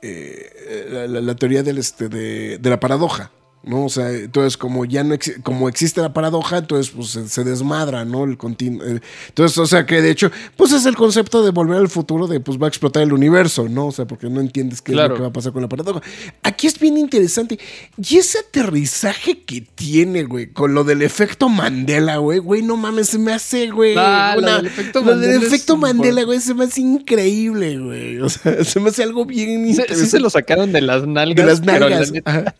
eh, 0.01 0.87
la, 0.91 1.07
la- 1.07 1.21
la 1.21 1.35
teoría 1.35 1.63
del 1.63 1.77
este 1.77 2.09
de, 2.09 2.57
de 2.57 2.69
la 2.69 2.79
paradoja, 2.79 3.31
¿no? 3.65 3.85
O 3.85 3.89
sea, 3.89 4.11
entonces 4.11 4.57
como 4.57 4.85
ya 4.85 5.03
no 5.03 5.15
exi- 5.15 5.41
como 5.43 5.67
existe 5.69 6.01
la 6.01 6.13
paradoja, 6.13 6.59
entonces 6.59 6.93
pues 6.95 7.09
se, 7.09 7.27
se 7.27 7.43
desmadra, 7.43 8.05
¿no? 8.05 8.23
El 8.23 8.37
continuo. 8.37 8.83
entonces, 9.27 9.57
o 9.57 9.65
sea, 9.65 9.85
que 9.85 10.01
de 10.01 10.11
hecho, 10.11 10.31
pues 10.55 10.71
es 10.71 10.85
el 10.85 10.95
concepto 10.95 11.43
de 11.43 11.51
volver 11.51 11.77
al 11.79 11.89
futuro 11.89 12.27
de 12.27 12.39
pues 12.39 12.57
va 12.59 12.65
a 12.65 12.69
explotar 12.69 13.03
el 13.03 13.13
universo, 13.13 13.67
¿no? 13.67 13.87
O 13.87 13.91
sea, 13.91 14.05
porque 14.05 14.29
no 14.29 14.39
entiendes 14.39 14.81
qué 14.81 14.91
es 14.93 14.97
lo 14.97 15.13
que 15.15 15.21
va 15.21 15.27
a 15.27 15.33
pasar 15.33 15.51
con 15.51 15.61
la 15.61 15.67
paradoja. 15.69 16.01
Aquí 16.43 16.67
es 16.67 16.79
bien 16.79 16.97
interesante. 16.97 17.59
Y 17.97 18.17
ese 18.17 18.39
aterrizaje 18.39 19.41
que 19.43 19.61
tiene, 19.61 20.23
güey, 20.23 20.47
con 20.47 20.73
lo 20.73 20.83
del 20.83 21.01
efecto 21.01 21.49
Mandela, 21.49 22.17
güey, 22.17 22.39
güey, 22.39 22.61
no 22.61 22.77
mames, 22.77 23.09
se 23.09 23.19
me 23.19 23.33
hace, 23.33 23.69
güey. 23.71 23.95
Ah, 23.97 24.35
lo 24.39 24.57
del 24.57 24.65
efecto 24.67 24.99
lo 25.01 25.05
Mandela 25.07 25.33
efecto 25.45 25.77
güey, 26.25 26.39
se 26.39 26.53
me 26.53 26.65
hace 26.65 26.81
increíble, 26.81 27.77
güey. 27.79 28.19
O 28.19 28.29
sea, 28.29 28.63
se 28.63 28.79
me 28.79 28.89
hace 28.89 29.03
algo 29.03 29.25
bien 29.25 29.67
interesante. 29.67 29.95
sí 29.95 30.05
se 30.07 30.19
lo 30.19 30.29
sacaron 30.29 30.71
de 30.71 30.81
las 30.81 31.05
nalgas. 31.07 31.35
de 31.35 31.45
las 31.45 31.61
pero 31.61 31.89
la 31.89 31.97
nalgas. 31.97 32.11
neta-. 32.11 32.55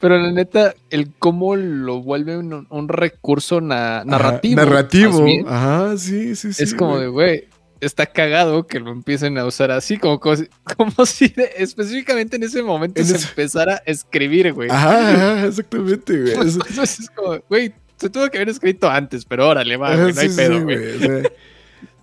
Pero 0.00 0.18
la 0.18 0.32
neta, 0.32 0.74
el 0.90 1.12
cómo 1.18 1.56
lo 1.56 2.02
vuelve 2.02 2.36
un, 2.36 2.66
un 2.68 2.88
recurso 2.88 3.60
na- 3.60 4.04
narrativo. 4.04 4.60
Ajá, 4.60 4.68
narrativo. 4.70 5.24
Ajá, 5.48 5.96
sí, 5.96 6.34
sí, 6.36 6.52
sí. 6.52 6.62
es 6.62 6.74
como 6.74 6.98
de, 6.98 7.08
güey, 7.08 7.44
está 7.80 8.06
cagado 8.06 8.66
que 8.66 8.80
lo 8.80 8.90
empiecen 8.90 9.36
a 9.38 9.44
usar 9.44 9.70
así, 9.70 9.96
como, 9.98 10.18
como 10.20 10.36
si, 10.36 10.48
como 10.76 11.06
si 11.06 11.28
de- 11.28 11.50
específicamente 11.58 12.36
en 12.36 12.42
ese 12.44 12.62
momento 12.62 13.00
En 13.00 13.06
se 13.06 13.16
ese- 13.16 13.28
empezara 13.28 13.74
a 13.76 13.82
escribir, 13.90 14.52
güey. 14.52 14.70
Ajá, 14.70 15.10
ajá, 15.10 15.46
exactamente, 15.46 16.20
güey. 16.20 16.32
Es- 16.48 16.54
Entonces 16.56 17.00
es 17.00 17.10
como, 17.10 17.38
güey, 17.48 17.72
se 17.96 18.10
tuvo 18.10 18.28
que 18.28 18.38
haber 18.38 18.48
escrito 18.48 18.90
antes, 18.90 19.24
pero 19.24 19.48
órale, 19.48 19.76
va, 19.76 19.92
ajá, 19.92 20.02
güey, 20.02 20.14
no 20.14 20.20
hay 20.20 20.28
sí, 20.28 20.36
pedo, 20.36 20.58
sí, 20.58 20.64
güey. 20.64 20.98
sea, 20.98 21.22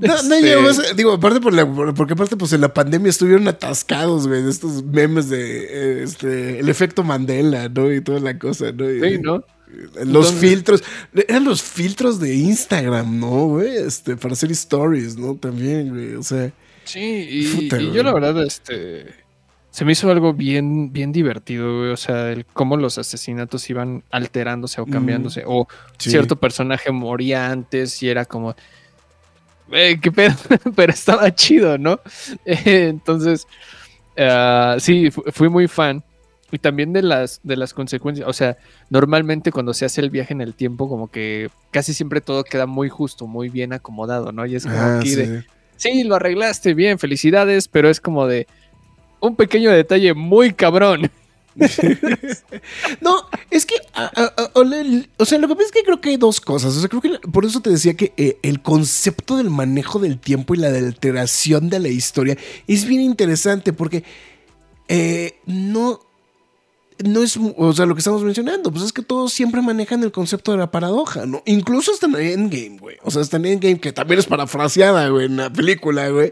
No, 0.02 0.08
no 0.24 0.36
Este- 0.36 0.42
llegó 0.42 0.68
a- 0.70 0.94
digo, 0.96 1.12
aparte 1.14 1.40
por 1.40 1.54
la, 1.54 1.66
por- 1.72 1.94
porque 1.94 2.14
aparte 2.14 2.36
pues 2.38 2.52
en 2.54 2.62
la 2.62 2.74
pandemia 2.74 3.10
estuvieron 3.10 3.48
atascados, 3.48 4.28
güey, 4.28 4.42
de 4.44 4.50
estos 4.50 4.84
memes 4.84 5.30
de 5.30 6.00
eh, 6.00 6.04
este, 6.04 6.60
el 6.60 6.70
efecto 6.70 7.04
Mandela, 7.04 7.70
¿no? 7.70 7.92
Y 7.92 8.02
toda 8.02 8.20
la 8.20 8.38
cosa, 8.40 8.72
¿no? 8.72 8.90
Y- 8.92 9.00
Sí, 9.00 9.18
¿no? 9.22 9.44
Los 10.04 10.34
filtros, 10.34 10.84
eran 11.30 11.46
los 11.46 11.62
filtros 11.62 12.20
de 12.20 12.36
Instagram, 12.36 13.20
¿no, 13.20 13.48
güey? 13.48 13.78
Este, 13.78 14.18
para 14.18 14.34
hacer 14.34 14.52
stories, 14.52 15.18
¿no? 15.18 15.36
También, 15.36 15.90
güey, 15.90 16.16
o 16.16 16.24
sea. 16.24 16.52
Sí, 16.84 17.00
y, 17.30 17.48
Puta, 17.48 17.80
y 17.80 17.86
güey. 17.86 17.96
yo 17.96 18.04
la 18.04 18.14
verdad, 18.14 18.44
este, 18.44 19.06
se 19.70 19.86
me 19.86 19.94
hizo 19.94 20.12
algo 20.12 20.34
bien, 20.34 20.92
bien 20.92 21.14
divertido, 21.14 21.78
güey. 21.78 21.92
O 21.92 21.96
sea, 21.98 22.32
el 22.34 22.46
cómo 22.46 22.76
los 22.76 22.98
asesinatos 22.98 23.70
iban 23.70 24.04
alterándose 24.12 24.82
o 24.82 24.86
cambiándose. 24.86 25.44
O 25.46 25.68
Sí. 25.98 26.10
cierto 26.10 26.36
personaje 26.36 26.92
moría 26.92 27.50
antes 27.50 28.04
y 28.04 28.10
era 28.10 28.26
como, 28.26 28.56
"Güey, 29.72 30.00
qué 30.00 30.12
pedo, 30.12 30.36
pero 30.76 30.94
estaba 30.94 31.34
chido, 31.34 31.78
¿no? 31.78 32.00
Eh, 32.46 32.88
entonces, 32.90 33.48
ah, 34.18 34.78
sí, 34.80 35.12
fu- 35.12 35.24
fui 35.32 35.50
muy 35.50 35.68
fan. 35.68 36.04
y 36.54 36.60
también 36.60 36.94
de 36.94 37.02
las, 37.02 37.40
de 37.44 37.56
las 37.58 37.74
consecuencias. 37.74 38.28
O 38.28 38.34
sea, 38.34 38.58
normalmente 38.90 39.52
cuando 39.54 39.74
se 39.74 39.86
hace 39.86 40.02
el 40.02 40.10
viaje 40.10 40.34
en 40.34 40.42
el 40.42 40.54
tiempo, 40.56 40.90
como 40.90 41.10
que 41.10 41.50
casi 41.72 41.94
siempre 41.94 42.22
todo 42.22 42.44
queda 42.44 42.66
muy 42.68 42.90
justo, 42.90 43.26
muy 43.28 43.50
bien 43.50 43.74
acomodado, 43.74 44.34
¿no? 44.34 44.46
Y 44.46 44.56
es 44.56 44.68
como 44.68 44.84
Ah, 44.84 44.98
aquí 44.98 45.16
sí, 45.16 45.16
de, 45.16 45.32
sí, 45.78 46.04
lo 46.04 46.16
arreglaste 46.16 46.74
bien, 46.74 47.00
felicidades, 47.00 47.70
pero 47.70 47.90
es 47.90 48.02
como 48.02 48.28
de 48.28 48.48
un 49.22 49.36
pequeño 49.38 49.72
detalle 49.72 50.14
muy 50.14 50.54
cabrón. 50.54 51.10
No, 53.02 53.28
es 53.50 53.66
que, 53.66 53.76
o 55.18 55.26
sea, 55.26 55.38
lo 55.38 55.48
que 55.48 55.56
pasa 55.56 55.66
es 55.66 55.72
que 55.72 55.84
creo 55.84 56.02
que 56.02 56.10
hay 56.10 56.18
dos 56.18 56.40
cosas. 56.42 56.76
O 56.76 56.80
sea, 56.80 56.90
creo 56.90 57.02
que 57.02 57.20
por 57.30 57.46
eso 57.46 57.62
te 57.62 57.70
decía 57.70 57.96
que 57.96 58.14
eh, 58.18 58.38
el 58.44 58.62
concepto 58.62 59.38
del 59.38 59.50
manejo 59.50 60.00
del 60.00 60.20
tiempo 60.20 60.54
y 60.54 60.58
la 60.58 60.68
alteración 60.68 61.70
de 61.70 61.80
la 61.80 61.90
historia 61.90 62.38
es 62.68 62.86
bien 62.86 63.02
interesante 63.02 63.74
porque 63.74 64.04
eh, 64.88 65.40
no, 65.46 66.00
no 67.04 67.24
es, 67.24 67.38
o 67.38 67.74
sea, 67.74 67.86
lo 67.86 67.96
que 67.96 68.00
estamos 68.00 68.24
mencionando, 68.24 68.72
pues 68.72 68.84
es 68.84 68.94
que 68.94 69.02
todos 69.02 69.34
siempre 69.34 69.62
manejan 69.62 70.04
el 70.04 70.12
concepto 70.12 70.52
de 70.52 70.58
la 70.58 70.72
paradoja, 70.72 71.26
¿no? 71.26 71.42
Incluso 71.46 71.92
hasta 71.92 72.08
en 72.08 72.16
Endgame, 72.16 72.78
güey. 72.80 72.98
O 73.04 73.12
sea, 73.12 73.22
hasta 73.22 73.38
en 73.38 73.46
Endgame, 73.46 73.80
que 73.80 73.92
también 73.94 74.20
es 74.20 74.26
parafraseada, 74.26 75.10
güey, 75.10 75.26
en 75.28 75.38
la 75.38 75.52
película, 75.52 76.10
güey. 76.10 76.32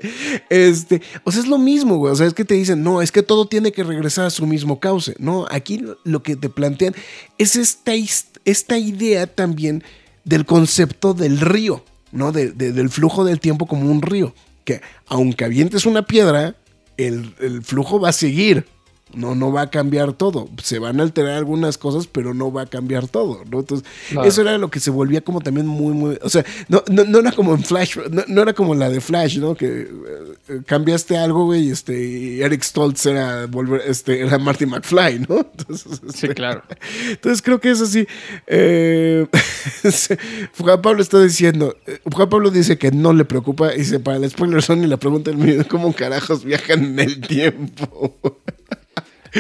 Este, 0.49 1.01
o 1.24 1.32
sea, 1.32 1.41
es 1.41 1.47
lo 1.47 1.57
mismo, 1.57 1.97
güey. 1.97 2.13
O 2.13 2.15
sea, 2.15 2.28
es 2.28 2.34
que 2.34 2.45
te 2.45 2.55
dicen, 2.55 2.84
no, 2.84 3.01
es 3.01 3.11
que 3.11 3.24
todo 3.24 3.47
tiene 3.47 3.72
que 3.72 3.84
regresar 3.84 4.26
a 4.26 4.30
su 4.30 4.45
mismo 4.45 4.80
cauce. 4.80 5.15
No, 5.20 5.45
aquí 5.49 5.84
lo, 6.03 6.24
que 6.24 6.36
te 6.36 6.49
plantean 6.49 6.95
es 7.38 7.55
esta, 7.55 7.91
esta 8.45 8.78
idea 8.78 9.28
también 9.28 9.84
del 10.26 10.45
concepto 10.45 11.13
del 11.13 11.39
río, 11.39 11.84
¿no? 12.11 12.32
De- 12.32 12.51
del 12.51 12.89
flujo 12.89 13.24
del 13.26 13.39
tiempo 13.39 13.65
como 13.67 13.89
un 13.89 14.01
río. 14.01 14.34
Que 14.65 14.82
aunque 15.07 15.45
avientes 15.45 15.86
una 15.86 16.05
piedra, 16.05 16.55
el, 16.97 17.34
el 17.39 17.63
flujo 17.63 17.99
va 17.99 18.09
a 18.09 18.13
seguir. 18.13 18.65
No, 19.14 19.34
no 19.34 19.51
va 19.51 19.62
a 19.62 19.70
cambiar 19.70 20.14
todo. 20.14 20.49
Se 20.62 20.78
van 20.78 20.99
a 20.99 21.03
alterar 21.03 21.34
algunas 21.34 21.78
cosas, 21.78 22.05
pero 22.07 22.34
no 22.34 22.51
va 22.51 22.64
a 22.64 22.66
cambiar 22.68 23.07
todo, 23.07 23.43
¿no? 23.49 23.60
Entonces, 23.62 23.88
eso 24.24 24.41
era 24.41 24.57
lo 24.57 24.70
que 24.70 24.80
se 24.80 24.91
volvía 24.91 25.22
como 25.22 25.41
también 25.41 25.66
muy, 25.66 25.93
muy. 25.93 26.20
O 26.22 26.30
sea, 26.30 26.45
no, 26.68 26.84
no, 26.91 27.03
no 27.05 27.20
era 27.20 27.32
como 27.32 27.55
en 27.55 27.64
Flash, 27.64 27.97
no, 28.12 28.24
no 28.28 28.41
era 28.43 28.53
como 28.53 28.76
la 28.76 28.89
de 28.89 29.01
Flash, 29.01 29.39
¿no? 29.39 29.55
Que 29.55 29.82
eh, 30.47 30.62
cambiaste 30.66 31.18
algo, 31.18 31.45
güey, 31.45 31.68
y 31.68 31.72
este, 31.72 31.99
y 31.99 32.41
Eric 32.41 32.62
Stoltz 32.64 33.05
era 33.07 33.47
volver, 33.47 33.82
este, 33.88 34.22
era 34.22 34.38
Marty 34.38 34.66
McFly, 34.66 35.26
¿no? 35.28 35.39
Entonces, 35.57 35.99
Sí, 36.01 36.26
este, 36.26 36.36
claro. 36.36 36.64
entonces 37.10 37.41
creo 37.41 37.60
que 37.60 37.72
es 37.72 37.82
así. 37.82 38.07
Eh, 38.47 39.26
Juan 40.57 40.82
Pablo 40.82 41.01
está 41.01 41.22
diciendo, 41.22 41.76
eh, 41.88 41.99
Juan 42.14 42.30
Pablo 42.30 42.51
dice 42.51 42.78
que 42.78 42.91
no 42.91 43.14
le 43.14 43.26
preocupa, 43.26 43.74
y 43.74 43.80
dice, 43.80 43.99
para 43.99 44.18
el 44.18 44.30
spoiler 44.30 44.62
son 44.62 44.84
y 44.84 44.88
la 44.88 44.97
pregunta 44.97 45.32
del 45.32 45.39
mío, 45.39 45.66
¿cómo 45.70 45.93
carajos 45.93 46.43
viajan 46.43 46.84
en 46.86 46.99
el 46.99 47.22
tiempo? 47.22 48.18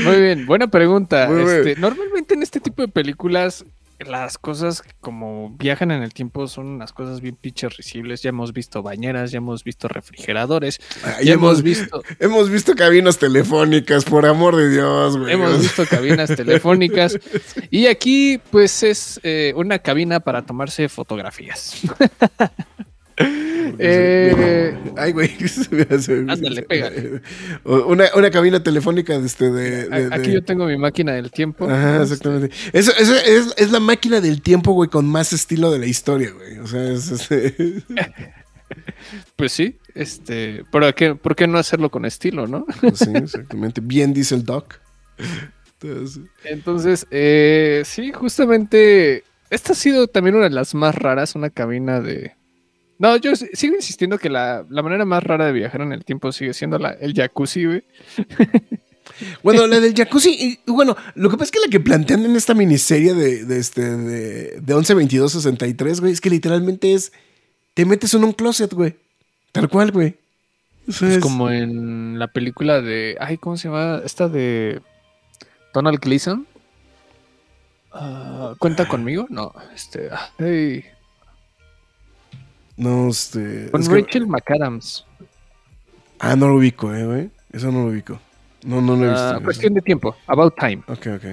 Muy 0.03 0.21
bien, 0.21 0.45
buena 0.45 0.67
pregunta. 0.67 1.27
Muy 1.29 1.43
bien. 1.43 1.67
Este, 1.67 1.75
normalmente 1.79 2.33
en 2.33 2.43
este 2.43 2.59
tipo 2.59 2.81
de 2.81 2.87
películas, 2.87 3.65
las 3.99 4.37
cosas 4.37 4.81
como 5.01 5.49
viajan 5.57 5.91
en 5.91 6.03
el 6.03 6.13
tiempo 6.13 6.47
son 6.47 6.67
unas 6.67 6.93
cosas 6.93 7.19
bien 7.19 7.35
pinches 7.35 7.75
risibles. 7.75 8.21
Ya 8.21 8.29
hemos 8.29 8.53
visto 8.53 8.81
bañeras, 8.81 9.31
ya 9.31 9.37
hemos 9.37 9.63
visto 9.63 9.87
refrigeradores, 9.89 10.79
Ah, 11.03 11.17
ya 11.21 11.33
hemos 11.33 11.61
visto, 11.63 12.01
Hemos 12.19 12.49
visto 12.49 12.75
cabinas 12.75 13.17
telefónicas, 13.17 14.05
por 14.05 14.25
amor 14.25 14.55
de 14.55 14.69
Dios, 14.69 15.17
güey. 15.17 15.33
hemos 15.33 15.59
visto 15.61 15.85
cabinas 15.85 16.33
telefónicas. 16.33 17.19
Y 17.69 17.87
aquí, 17.87 18.39
pues, 18.51 18.83
es 18.83 19.19
eh, 19.23 19.51
una 19.57 19.79
cabina 19.79 20.21
para 20.21 20.43
tomarse 20.43 20.87
fotografías. 20.87 21.81
Eh, 23.81 24.77
Ay, 24.97 25.11
güey. 25.13 25.29
Ándale, 26.27 26.63
pégale. 26.67 27.21
Una, 27.63 28.05
una 28.15 28.31
cabina 28.31 28.61
telefónica 28.61 29.17
de 29.19 29.25
este. 29.25 29.51
De, 29.51 30.07
aquí 30.11 30.27
de- 30.29 30.33
yo 30.33 30.43
tengo 30.43 30.65
mi 30.65 30.77
máquina 30.77 31.13
del 31.13 31.31
tiempo. 31.31 31.65
Ajá, 31.69 32.01
exactamente. 32.01 32.53
Eso, 32.73 32.91
eso 32.97 33.15
es, 33.15 33.53
es 33.57 33.71
la 33.71 33.79
máquina 33.79 34.19
del 34.21 34.41
tiempo, 34.41 34.73
güey, 34.73 34.89
con 34.89 35.05
más 35.07 35.31
estilo 35.33 35.71
de 35.71 35.79
la 35.79 35.85
historia, 35.85 36.31
güey. 36.31 36.57
O 36.59 36.67
sea, 36.67 36.91
es. 36.91 37.11
es- 37.31 37.83
Pues 39.35 39.51
sí, 39.51 39.77
este, 39.95 40.63
pero 40.71 40.93
¿qué, 40.93 41.15
¿por 41.15 41.35
qué 41.35 41.47
no 41.47 41.57
hacerlo 41.57 41.89
con 41.89 42.05
estilo, 42.05 42.45
no? 42.45 42.67
sí, 42.93 43.09
exactamente. 43.15 43.81
Bien 43.83 44.13
dice 44.13 44.35
el 44.35 44.43
doc. 44.43 44.75
Entonces, 45.81 46.21
Entonces, 46.43 47.07
eh, 47.09 47.81
sí, 47.85 48.11
justamente, 48.13 49.23
esta 49.49 49.71
ha 49.73 49.75
sido 49.75 50.07
también 50.07 50.35
una 50.35 50.43
de 50.45 50.49
las 50.51 50.75
más 50.75 50.93
raras, 50.93 51.33
una 51.35 51.49
cabina 51.49 51.99
de... 51.99 52.35
No, 52.99 53.15
yo 53.15 53.35
sigo 53.35 53.75
insistiendo 53.75 54.19
que 54.19 54.29
la, 54.29 54.65
la 54.69 54.83
manera 54.83 55.05
más 55.05 55.23
rara 55.23 55.45
de 55.45 55.53
viajar 55.53 55.81
en 55.81 55.93
el 55.93 56.03
tiempo 56.03 56.31
sigue 56.31 56.53
siendo 56.53 56.77
la, 56.77 56.91
el 56.91 57.13
jacuzzi, 57.13 57.65
güey. 57.65 57.83
Bueno, 59.43 59.67
la 59.67 59.79
del 59.79 59.93
jacuzzi, 59.93 60.59
y, 60.65 60.71
bueno, 60.71 60.95
lo 61.15 61.29
que 61.29 61.35
pasa 61.35 61.45
es 61.45 61.51
que 61.51 61.59
la 61.59 61.69
que 61.69 61.79
plantean 61.79 62.23
en 62.23 62.35
esta 62.35 62.53
miniserie 62.53 63.13
de, 63.13 63.43
de 63.43 63.57
este, 63.57 63.81
de, 63.81 64.61
de 64.61 64.73
11 64.73 64.93
22 64.93 65.31
63, 65.33 65.99
güey, 65.99 66.13
es 66.13 66.21
que 66.21 66.29
literalmente 66.29 66.93
es, 66.93 67.11
te 67.73 67.85
metes 67.85 68.13
en 68.13 68.23
un 68.23 68.31
closet, 68.31 68.71
güey. 68.73 68.95
Tal 69.51 69.67
cual, 69.67 69.91
güey. 69.91 70.15
Eso 70.87 71.05
Es 71.05 71.17
es 71.17 71.19
como 71.21 71.49
en 71.49 72.17
la 72.17 72.27
película 72.27 72.81
de... 72.81 73.17
Ay, 73.19 73.37
¿cómo 73.37 73.57
se 73.57 73.67
llama? 73.67 74.01
Esta 74.05 74.29
de 74.29 74.81
Donald 75.73 75.99
Gleason. 75.99 76.47
Ah, 77.91 78.53
¿Cuenta 78.57 78.87
conmigo? 78.87 79.25
No, 79.29 79.53
este... 79.75 80.09
hey, 80.37 80.85
No, 82.79 83.09
este... 83.09 83.69
con 83.71 83.81
es 83.81 83.89
que- 83.89 83.95
Rachel 83.95 84.25
McAdams. 84.27 85.05
ah, 86.19 86.35
no 86.35 86.47
lo 86.47 86.55
ubico, 86.55 86.93
eh, 86.95 87.05
güey. 87.05 87.29
Eso 87.51 87.71
no 87.71 87.83
lo 87.83 87.91
ubico. 87.91 88.19
No, 88.63 88.81
no 88.81 88.95
lo 88.95 89.05
he 89.05 89.09
Ah, 89.09 89.31
visto. 89.33 89.43
cuestión 89.43 89.73
de 89.73 89.81
tiempo, 89.81 90.15
About 90.27 90.55
Time. 90.57 90.81
Ok, 90.87 91.07
ok. 91.15 91.23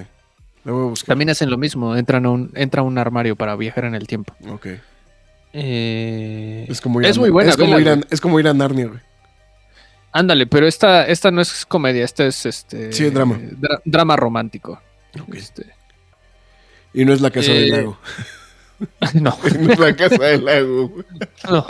La 0.65 0.71
voy 0.73 0.85
a 0.85 0.89
buscar. 0.89 1.07
También 1.07 1.29
hacen 1.29 1.49
lo 1.49 1.57
mismo, 1.57 1.95
entran 1.95 2.25
a 2.25 2.29
un, 2.31 2.51
entra 2.55 2.81
a 2.81 2.83
un 2.83 2.97
armario 2.97 3.35
para 3.35 3.55
viajar 3.55 3.85
en 3.85 3.95
el 3.95 4.05
tiempo. 4.07 4.35
Ok. 4.49 4.67
Eh, 5.53 6.65
Es 6.69 6.81
como 6.81 6.99
ir 7.01 7.07
es 7.07 7.17
a, 7.17 7.19
muy 7.21 7.29
buena. 7.29 7.49
Es 7.49 7.57
como, 7.57 7.79
ir 7.79 7.89
a, 7.89 7.99
es 8.09 8.21
como 8.21 8.39
ir 8.39 8.47
a 8.47 8.53
Narnia, 8.53 8.87
güey. 8.87 8.99
Ándale, 10.11 10.47
pero 10.47 10.67
esta, 10.67 11.05
esta 11.07 11.31
no 11.31 11.41
es 11.41 11.65
comedia, 11.65 12.03
esta 12.03 12.25
es 12.25 12.45
este 12.45 12.91
Sí, 12.91 13.09
drama. 13.09 13.37
dra- 13.37 13.81
drama 13.85 14.15
romántico. 14.15 14.81
Ok. 15.21 15.35
Este, 15.35 15.65
Y 16.93 17.05
no 17.05 17.13
es 17.13 17.21
la 17.21 17.29
casa 17.31 17.51
del 17.51 17.63
Eh, 17.73 17.77
lago. 17.77 17.97
no, 19.13 19.37
es 19.45 19.79
la 19.79 19.95
casa 19.95 20.23
del 20.23 20.45
lago. 20.45 20.93
no. 21.49 21.65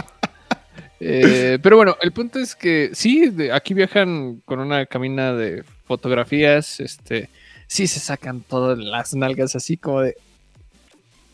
Eh, 0.99 1.59
pero 1.61 1.75
bueno, 1.77 1.95
el 2.01 2.11
punto 2.11 2.39
es 2.39 2.55
que 2.55 2.89
sí, 2.93 3.29
de- 3.29 3.51
aquí 3.51 3.73
viajan 3.75 4.41
con 4.45 4.59
una 4.59 4.85
cabina 4.87 5.31
de 5.33 5.63
fotografías, 5.85 6.79
este, 6.79 7.29
sí 7.67 7.85
se 7.85 7.99
sacan 7.99 8.41
todas 8.41 8.79
las 8.79 9.13
nalgas 9.13 9.55
así 9.55 9.77
como 9.77 10.01
de 10.01 10.15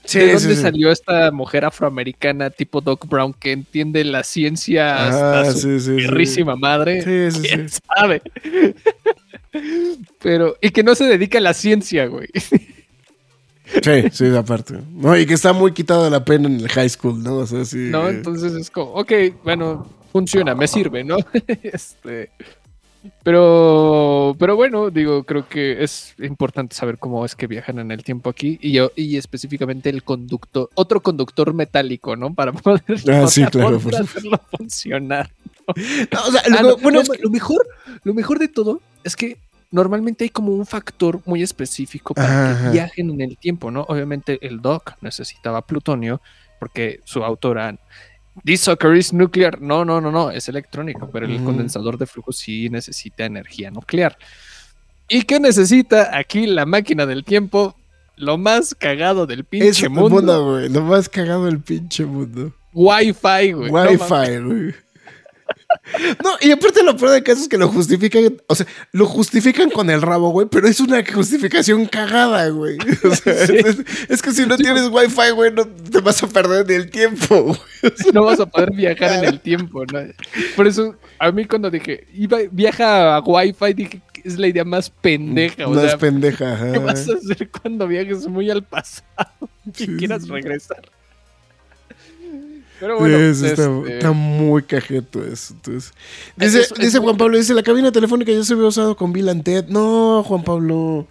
Sí, 0.06 0.20
¿de 0.20 0.34
dónde 0.34 0.56
sí. 0.58 0.62
salió 0.62 0.92
esta 0.92 1.32
mujer 1.32 1.64
afroamericana 1.64 2.50
tipo 2.50 2.82
Doc 2.82 3.08
Brown 3.08 3.34
que 3.34 3.54
entiende 3.54 4.04
la 4.04 4.24
ciencia 4.24 5.08
hasta 5.08 5.42
Ah, 5.44 5.52
su 5.54 5.96
perrísima 5.96 6.58
madre? 6.58 7.02
Sí, 7.32 7.40
sí, 7.42 7.48
¿Quién 7.48 7.70
sí. 7.70 7.80
sabe? 7.88 8.22
Pero, 10.22 10.58
y 10.62 10.72
que 10.72 10.84
no 10.84 10.94
se 10.96 11.06
dedica 11.06 11.38
a 11.38 11.42
la 11.42 11.54
ciencia, 11.54 12.08
güey. 12.08 12.28
Sí, 13.66 14.04
sí, 14.12 14.36
aparte. 14.36 14.76
No, 14.92 15.18
y 15.18 15.26
que 15.26 15.34
está 15.34 15.54
muy 15.54 15.72
quitado 15.74 16.04
de 16.04 16.10
la 16.10 16.24
pena 16.26 16.48
en 16.48 16.60
el 16.60 16.68
high 16.70 16.90
school, 16.90 17.22
¿no? 17.24 17.38
O 17.38 17.48
sea, 17.48 17.64
sí. 17.66 17.78
¿No? 17.90 18.10
Entonces 18.10 18.54
es 18.54 18.70
como, 18.70 18.92
ok, 18.94 19.12
bueno, 19.44 19.88
funciona, 20.12 20.54
me 20.56 20.68
sirve, 20.68 21.04
¿no? 21.04 21.18
este. 21.64 22.30
Pero, 23.24 24.36
pero 24.40 24.56
bueno, 24.56 24.90
digo, 24.90 25.24
creo 25.24 25.48
que 25.48 25.84
es 25.84 26.14
importante 26.20 26.76
saber 26.76 26.98
cómo 26.98 27.26
es 27.26 27.36
que 27.36 27.48
viajan 27.48 27.80
en 27.80 27.92
el 27.92 28.04
tiempo 28.04 28.30
aquí 28.30 28.58
y 28.62 28.72
yo, 28.74 28.92
y 28.96 29.18
específicamente 29.18 29.90
el 29.90 30.04
conductor, 30.04 30.70
otro 30.76 31.02
conductor 31.02 31.54
metálico, 31.54 32.16
¿no? 32.16 32.34
Para 32.34 32.52
poder, 32.54 32.82
Ah, 33.12 33.28
sí, 33.28 33.42
para 33.42 33.52
claro, 33.52 33.80
poder 33.80 33.82
por 33.82 33.96
hacerlo 33.96 34.42
funcionar. 34.58 35.30
no, 35.68 36.22
o 36.28 36.32
sea, 36.32 36.42
Ah, 36.58 36.62
lo, 36.64 36.70
no, 36.72 36.78
bueno, 36.78 36.98
lo, 36.98 37.02
es 37.04 37.10
que- 37.10 37.24
lo 37.24 37.30
mejor, 37.30 37.66
lo 38.04 38.14
mejor 38.14 38.40
de 38.40 38.48
todo 38.50 38.82
es 39.04 39.16
que 39.16 39.38
normalmente 39.74 40.24
hay 40.24 40.30
como 40.30 40.54
un 40.54 40.66
factor 40.66 41.20
muy 41.26 41.42
específico 41.42 42.14
para 42.14 42.52
Ajá. 42.52 42.66
que 42.66 42.72
viajen 42.72 43.10
en 43.10 43.22
el 43.22 43.38
tiempo, 43.38 43.72
¿no? 43.72 43.82
Obviamente 43.90 44.38
el 44.46 44.62
Doc 44.62 44.94
necesitaba 45.02 45.64
plutonio 45.66 46.22
porque 46.60 47.02
su 47.04 47.24
autora 47.24 47.76
This 48.46 48.62
sucker 48.62 48.96
is 48.96 49.14
nuclear. 49.14 49.62
No, 49.62 49.86
no, 49.86 50.02
no, 50.02 50.12
no, 50.12 50.32
es 50.32 50.48
electrónico, 50.48 51.10
pero 51.12 51.28
el 51.28 51.44
condensador 51.44 51.98
de 51.98 52.08
flujo 52.08 52.32
sí 52.32 52.68
necesita 52.70 53.26
energía 53.26 53.70
nuclear. 53.70 54.18
¿Y 55.08 55.22
qué 55.24 55.40
necesita 55.40 56.18
aquí 56.18 56.48
la 56.48 56.66
máquina 56.66 57.06
del 57.06 57.24
tiempo? 57.24 57.76
Lo 58.16 58.38
más 58.38 58.74
cagado 58.74 59.28
del 59.28 59.44
pinche 59.44 59.86
es 59.86 59.90
mundo. 59.90 60.68
Lo 60.68 60.82
más 60.82 61.10
cagado 61.10 61.46
del 61.46 61.60
pinche 61.60 62.06
mundo. 62.06 62.54
Wi-Fi, 62.74 63.52
güey. 63.52 63.70
Wi-Fi, 63.70 64.38
güey. 64.40 64.66
No, 64.68 64.74
y 66.42 66.52
aparte 66.52 66.84
lo 66.84 66.96
peor 66.98 67.12
de 67.12 67.24
caso 67.24 67.42
es 67.42 67.48
que 67.48 67.58
lo 67.58 67.68
justifican, 67.68 68.38
o 68.48 68.56
sea, 68.56 68.66
lo 68.92 69.06
justifican 69.06 69.70
con 69.70 69.90
el 69.90 70.02
rabo, 70.02 70.30
güey, 70.30 70.48
pero 70.50 70.68
es 70.68 70.80
una 70.80 71.04
justificación 71.06 71.86
cagada, 71.86 72.48
güey. 72.50 72.78
O 73.04 73.16
sea, 73.16 73.34
Sí. 73.48 73.56
es, 73.58 73.78
es 74.10 74.22
que 74.22 74.32
si 74.32 74.46
no 74.46 74.58
tienes 74.58 74.90
wifi, 74.90 75.32
güey, 75.34 75.52
no 75.52 75.66
te 75.68 76.00
vas 76.02 76.22
a 76.24 76.28
perder 76.28 76.68
ni 76.68 76.74
el 76.76 76.90
tiempo, 76.90 77.44
güey. 77.44 77.58
no 78.14 78.24
vas 78.24 78.40
a 78.40 78.46
poder 78.46 78.72
viajar 78.72 79.24
en 79.24 79.26
el 79.26 79.40
tiempo, 79.40 79.84
¿no? 79.92 80.00
Por 80.56 80.68
eso, 80.68 80.96
a 81.20 81.32
mí 81.32 81.46
cuando 81.46 81.70
dije, 81.70 82.06
iba, 82.14 82.38
viaja 82.52 83.16
a 83.16 83.20
Wi-Fi, 83.22 83.74
dije, 83.74 84.02
es 84.24 84.40
la 84.40 84.48
idea 84.48 84.64
más 84.64 84.90
pendeja. 84.90 85.68
O 85.68 85.72
Más 85.72 85.84
sea, 85.84 85.98
pendeja. 85.98 86.54
ajá. 86.54 86.72
¿qué 86.72 86.80
vas 86.80 87.10
a 87.10 87.14
hacer 87.14 87.50
cuando 87.50 87.88
viajes 87.88 88.26
muy 88.28 88.50
al 88.50 88.64
pasado 88.64 89.04
y 89.66 89.72
Sí, 89.74 89.88
quieras 89.98 90.28
regresar? 90.30 90.82
Pero 92.80 93.00
bueno, 93.00 93.18
Sí, 93.34 93.40
sí, 93.42 93.46
está, 93.48 93.64
este, 93.66 93.98
está 93.98 94.12
muy 94.12 94.64
cajeto 94.64 95.24
eso. 95.24 95.54
Entonces. 95.54 95.94
Dice, 96.36 96.62
es- 96.62 96.72
es 96.72 96.78
dice 96.80 97.00
muy- 97.00 97.06
Juan 97.08 97.18
Pablo, 97.18 97.38
dice, 97.38 97.54
la 97.54 97.64
cabina 97.64 97.92
telefónica 97.92 98.32
ya 98.32 98.44
se 98.44 98.54
había 98.54 98.66
usado 98.68 98.96
con 98.98 99.14
Bill 99.14 99.42
Ted. 99.44 99.66
No, 99.70 100.24
Juan 100.28 100.44
Pablo. 100.44 101.08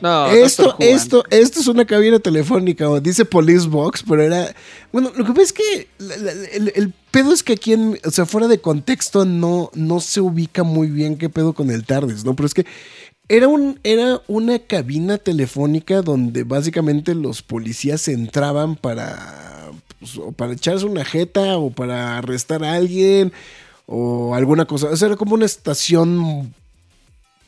no, 0.00 0.26
esto, 0.28 0.76
esto, 0.78 1.24
esto 1.30 1.60
es 1.60 1.66
una 1.66 1.84
cabina 1.84 2.18
telefónica, 2.20 2.86
dice 3.00 3.24
Police 3.24 3.66
Box, 3.68 4.04
pero 4.08 4.22
era. 4.22 4.54
Bueno, 4.92 5.10
lo 5.16 5.24
que 5.24 5.30
pasa 5.32 5.42
es 5.42 5.52
que 5.52 5.88
la- 5.98 6.16
la- 6.16 6.32
el, 6.32 6.72
el 6.74 6.92
pedo 7.10 7.32
es 7.32 7.42
que 7.42 7.54
aquí, 7.54 7.72
en, 7.72 7.98
o 8.04 8.10
sea, 8.10 8.24
fuera 8.26 8.46
de 8.48 8.60
contexto, 8.60 9.24
no, 9.24 9.70
no 9.74 10.00
se 10.00 10.20
ubica 10.20 10.62
muy 10.62 10.88
bien 10.88 11.16
qué 11.18 11.28
pedo 11.28 11.52
con 11.52 11.70
el 11.70 11.84
TARDIS, 11.84 12.24
¿no? 12.24 12.34
Pero 12.36 12.46
es 12.46 12.54
que 12.54 12.64
era, 13.28 13.46
un, 13.48 13.78
era 13.82 14.22
una 14.28 14.58
cabina 14.60 15.18
telefónica 15.18 16.00
donde 16.00 16.44
básicamente 16.44 17.14
los 17.14 17.42
policías 17.42 18.06
entraban 18.08 18.74
para, 18.76 19.57
pues, 19.98 20.16
o 20.18 20.32
para 20.32 20.52
echarse 20.52 20.84
una 20.86 21.04
jeta 21.04 21.58
o 21.58 21.70
para 21.70 22.18
arrestar 22.18 22.64
a 22.64 22.74
alguien 22.74 23.32
o 23.86 24.34
alguna 24.34 24.64
cosa. 24.64 24.88
O 24.88 24.96
sea, 24.96 25.08
era 25.08 25.16
como 25.16 25.34
una 25.34 25.46
estación 25.46 26.54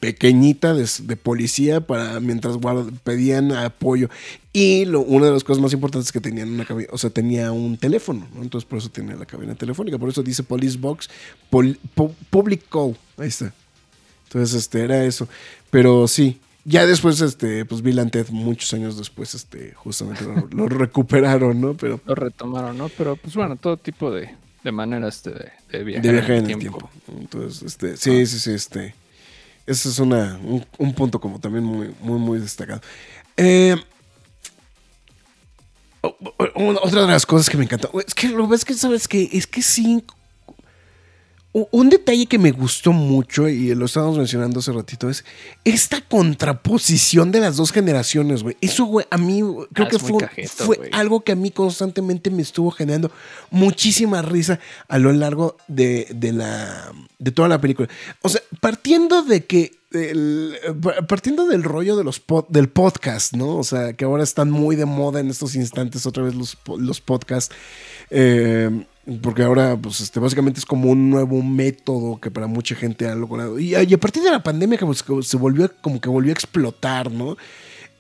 pequeñita 0.01 0.72
de, 0.72 1.16
policía 1.16 1.82
para 1.82 2.20
mientras 2.20 2.57
guard- 2.57 2.98
pedían 3.05 3.53
apoyo. 3.53 4.09
Y 4.53 4.86
lo, 4.86 5.01
una 5.03 5.26
de 5.26 5.32
las 5.32 5.44
cosas 5.44 5.62
más 5.62 5.74
importantes 5.74 6.09
es 6.09 6.12
que 6.12 6.20
tenían 6.20 6.51
una 6.51 6.64
cabina, 6.64 6.88
o 6.90 6.98
sea, 6.98 7.11
tenía 7.11 7.53
un 7.53 7.76
teléfono, 7.76 8.26
¿no? 8.34 8.42
Entonces 8.42 8.68
por 8.68 8.78
eso 8.78 8.88
tenía 8.88 9.14
la 9.14 9.26
cabina 9.26 9.55
telefónica, 9.55 9.98
por 9.98 10.09
eso 10.09 10.22
dice 10.22 10.42
Police 10.42 10.78
Box, 10.78 11.11
Public 11.51 12.62
Call, 12.70 12.96
ahí 13.18 13.28
está. 13.28 13.53
Entonces, 14.24 14.57
este, 14.62 14.82
era 14.82 15.05
eso. 15.05 15.28
Pero 15.70 16.07
sí, 16.09 16.40
ya 16.64 16.86
después, 16.86 17.20
este, 17.20 17.64
pues 17.64 17.82
Bill 17.82 17.98
and 17.98 18.11
Ted, 18.11 18.28
muchos 18.30 18.72
años 18.74 18.96
después, 18.96 19.34
este, 19.34 19.72
justamente 19.74 20.24
lo, 20.24 20.46
lo 20.50 20.68
recuperaron, 20.68 21.61
¿no? 21.61 21.74
Pero 21.74 22.00
Lo 22.04 22.14
retomaron, 22.14 22.76
¿no? 22.76 22.88
Pero 22.90 23.16
pues 23.16 23.34
bueno, 23.34 23.56
todo 23.56 23.76
tipo 23.76 24.11
de, 24.11 24.34
de 24.62 24.72
maneras 24.72 25.22
de, 25.22 25.32
de, 25.32 25.78
de 25.78 25.84
viajar, 25.84 26.02
de 26.02 26.12
viajar 26.12 26.30
en 26.32 26.50
el 26.50 26.58
tiempo. 26.58 26.90
Entonces, 27.08 27.62
este, 27.62 27.96
sí, 27.96 28.26
sí, 28.26 28.38
sí, 28.38 28.52
este. 28.52 28.94
Ese 29.66 29.88
es 29.88 29.98
una, 29.98 30.38
un, 30.42 30.64
un 30.78 30.94
punto 30.94 31.20
como 31.20 31.38
también 31.38 31.64
muy, 31.64 31.94
muy, 32.00 32.18
muy 32.18 32.40
destacado. 32.40 32.80
Eh, 33.36 33.76
otra 36.82 37.02
de 37.02 37.06
las 37.06 37.26
cosas 37.26 37.48
que 37.48 37.56
me 37.56 37.64
encantó. 37.64 37.90
Es 38.06 38.14
que 38.14 38.28
lo 38.28 38.48
ves 38.48 38.64
que 38.64 38.74
sabes 38.74 39.06
que 39.06 39.28
es 39.32 39.46
que 39.46 39.62
sí. 39.62 40.04
Un 41.53 41.90
detalle 41.90 42.26
que 42.26 42.38
me 42.38 42.53
gustó 42.53 42.92
mucho, 42.92 43.48
y 43.48 43.74
lo 43.74 43.86
estábamos 43.86 44.16
mencionando 44.18 44.61
hace 44.61 44.70
ratito, 44.70 45.11
es 45.11 45.24
esta 45.64 46.01
contraposición 46.01 47.32
de 47.32 47.40
las 47.40 47.57
dos 47.57 47.72
generaciones, 47.72 48.44
güey. 48.44 48.57
Eso, 48.61 48.84
güey, 48.84 49.05
a 49.11 49.18
mí 49.18 49.40
creo 49.72 49.86
Ah, 49.88 49.90
que 49.90 49.98
fue, 49.98 50.28
fue 50.46 50.90
algo 50.92 51.22
que 51.22 51.32
a 51.32 51.36
mí 51.36 51.51
constantemente 51.51 52.30
me 52.30 52.42
estuvo 52.42 52.70
generando 52.70 53.11
muchísima 53.51 54.22
risa 54.22 54.61
a 54.86 54.98
lo 54.98 55.12
largo 55.12 55.57
de, 55.66 56.07
de 56.14 56.32
la, 56.32 56.92
de 57.18 57.32
toda 57.32 57.48
la 57.48 57.61
película. 57.61 57.88
O 58.22 58.28
sea, 58.28 58.40
partiendo 58.61 59.22
de 59.22 59.44
que 59.44 59.72
el- 59.90 60.57
partiendo 61.09 61.48
del 61.48 61.64
rollo 61.64 61.96
de 61.96 62.05
los 62.05 62.24
pod- 62.24 62.46
del 62.48 62.68
podcast, 62.68 63.32
¿no? 63.34 63.57
O 63.57 63.64
sea, 63.64 63.92
que 63.94 64.05
ahora 64.05 64.22
están 64.22 64.53
muy 64.53 64.76
de 64.76 64.84
moda 64.84 65.18
en 65.18 65.28
estos 65.30 65.57
instantes 65.57 66.07
otra 66.07 66.22
vez 66.22 66.36
los, 66.36 66.57
los 66.78 67.01
podcasts. 67.01 67.53
eh, 68.11 68.84
porque 69.22 69.42
ahora, 69.42 69.76
pues, 69.76 70.01
este, 70.01 70.20
básicamente 70.20 70.61
es 70.61 70.66
como 70.66 70.90
un 70.90 71.11
nuevo 71.11 71.42
método 71.42 72.20
que 72.20 72.30
para 72.30 72.46
mucha 72.46 72.74
gente 72.74 73.07
ha 73.09 73.14
logrado. 73.14 73.59
Y, 73.59 73.74
a- 73.74 73.98
partir 73.98 74.22
de 74.22 74.30
la 74.30 74.42
pandemia, 74.42 74.78
que 74.78 74.86
pues, 74.86 75.05
se 75.22 75.36
volvió, 75.36 75.70
como 75.80 76.01
que 76.01 76.09
volvió 76.09 76.30
a 76.32 76.34
explotar, 76.34 77.11
¿no? 77.11 77.36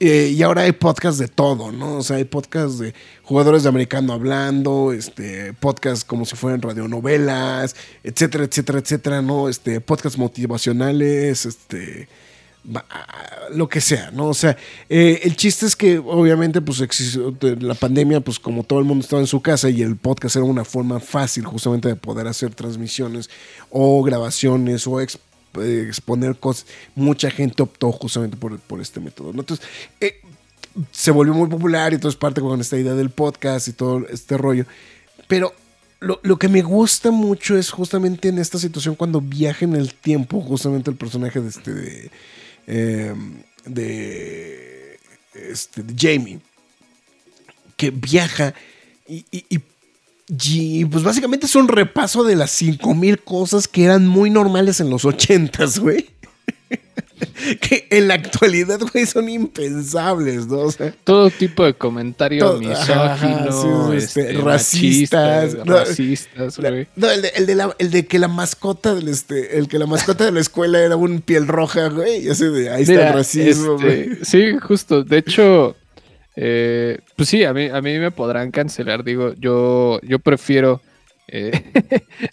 Eh, 0.02 0.32
y 0.34 0.42
ahora 0.42 0.62
hay 0.62 0.72
podcasts 0.72 1.18
de 1.18 1.28
todo, 1.28 1.72
¿no? 1.72 1.98
O 1.98 2.02
sea, 2.02 2.16
hay 2.16 2.24
podcasts 2.24 2.78
de 2.78 2.94
jugadores 3.22 3.64
de 3.64 3.68
americano 3.68 4.14
hablando, 4.14 4.92
este, 4.94 5.52
podcasts 5.54 6.04
como 6.06 6.24
si 6.24 6.36
fueran 6.36 6.62
radionovelas, 6.62 7.76
etcétera, 8.02 8.44
etcétera, 8.44 8.78
etcétera, 8.78 9.20
¿no? 9.22 9.48
Este, 9.50 9.80
podcasts 9.82 10.18
motivacionales, 10.18 11.44
este, 11.44 12.08
lo 13.52 13.68
que 13.68 13.80
sea, 13.80 14.10
¿no? 14.10 14.28
O 14.28 14.34
sea, 14.34 14.56
eh, 14.88 15.20
el 15.24 15.36
chiste 15.36 15.66
es 15.66 15.74
que 15.74 15.98
obviamente 15.98 16.60
pues 16.60 16.80
existió 16.80 17.34
la 17.60 17.74
pandemia, 17.74 18.20
pues 18.20 18.38
como 18.38 18.64
todo 18.64 18.78
el 18.78 18.84
mundo 18.84 19.02
estaba 19.02 19.20
en 19.20 19.26
su 19.26 19.40
casa 19.40 19.70
y 19.70 19.82
el 19.82 19.96
podcast 19.96 20.36
era 20.36 20.44
una 20.44 20.64
forma 20.64 21.00
fácil 21.00 21.44
justamente 21.44 21.88
de 21.88 21.96
poder 21.96 22.26
hacer 22.26 22.54
transmisiones 22.54 23.30
o 23.70 24.02
grabaciones 24.02 24.86
o 24.86 25.00
eh, 25.00 25.08
exponer 25.86 26.36
cosas, 26.36 26.66
mucha 26.94 27.30
gente 27.30 27.62
optó 27.62 27.90
justamente 27.92 28.36
por, 28.36 28.58
por 28.60 28.80
este 28.80 29.00
método, 29.00 29.32
¿no? 29.32 29.40
Entonces, 29.40 29.66
eh, 30.00 30.20
se 30.92 31.10
volvió 31.10 31.34
muy 31.34 31.48
popular 31.48 31.92
y 31.92 31.96
entonces 31.96 32.18
parte 32.18 32.40
con 32.40 32.60
esta 32.60 32.76
idea 32.76 32.94
del 32.94 33.10
podcast 33.10 33.68
y 33.68 33.72
todo 33.72 34.06
este 34.08 34.36
rollo, 34.36 34.66
pero 35.26 35.52
lo, 35.98 36.20
lo 36.22 36.38
que 36.38 36.48
me 36.48 36.62
gusta 36.62 37.10
mucho 37.10 37.56
es 37.56 37.70
justamente 37.70 38.28
en 38.28 38.38
esta 38.38 38.58
situación 38.58 38.94
cuando 38.94 39.20
viaja 39.20 39.64
en 39.64 39.74
el 39.74 39.94
tiempo, 39.94 40.40
justamente 40.40 40.90
el 40.90 40.96
personaje 40.96 41.40
de 41.40 41.48
este 41.48 42.10
eh, 42.72 43.12
de, 43.64 44.98
este, 45.34 45.82
de 45.82 45.94
Jamie, 45.98 46.38
que 47.76 47.90
viaja 47.90 48.54
y, 49.08 49.24
y- 49.30 49.60
pues 50.84 51.02
básicamente 51.02 51.46
es 51.46 51.56
un 51.56 51.66
repaso 51.66 52.22
de 52.22 52.36
las 52.36 52.52
5000 52.52 53.18
cosas 53.24 53.66
que 53.66 53.82
eran 53.84 54.06
muy 54.06 54.30
normales 54.30 54.78
en 54.78 54.88
los 54.88 55.04
80s, 55.04 55.80
güey. 55.80 56.08
que 57.60 57.86
en 57.90 58.08
la 58.08 58.14
actualidad, 58.14 58.80
güey, 58.92 59.06
son 59.06 59.28
impensables, 59.28 60.46
¿no? 60.46 60.58
O 60.60 60.70
sea, 60.72 60.92
Todo 61.04 61.30
tipo 61.30 61.64
de 61.64 61.74
comentario 61.74 62.44
Todo- 62.44 62.58
misógino, 62.60 63.52
sí, 63.90 63.96
este, 63.96 64.20
este, 64.30 64.32
racistas, 64.42 65.54
machistas, 65.54 65.66
no, 65.66 65.74
racistas, 65.76 66.58
güey. 66.58 66.86
no, 66.96 67.10
el 67.10 67.22
de, 67.22 67.28
el 67.36 67.46
de 67.46 67.54
la- 67.54 67.76
el 67.78 67.90
de 67.90 68.06
que 68.06 68.18
la 68.18 68.28
mascota 68.28 68.94
del 68.94 69.08
este, 69.08 69.58
el 69.58 69.68
que 69.68 69.78
la 69.78 69.86
mascota 69.86 70.24
de 70.24 70.32
la 70.32 70.40
escuela 70.40 70.80
era 70.80 70.96
un 70.96 71.20
piel 71.20 71.46
roja, 71.48 71.88
güey. 71.88 72.26
Y 72.26 72.28
así 72.30 72.44
de 72.46 72.70
ahí 72.70 72.82
está 72.82 73.08
el 73.08 73.14
racismo, 73.14 73.74
este, 73.76 73.84
güey. 74.06 74.18
Sí, 74.24 74.56
justo. 74.60 75.02
De 75.04 75.18
hecho, 75.18 75.76
eh, 76.36 76.98
pues 77.16 77.28
sí, 77.28 77.44
a 77.44 77.52
mí, 77.52 77.66
a 77.68 77.80
mí 77.80 77.98
me 77.98 78.10
podrán 78.10 78.50
cancelar. 78.50 79.04
Digo, 79.04 79.34
yo, 79.38 80.00
yo 80.02 80.18
prefiero 80.18 80.80
eh, 81.32 81.52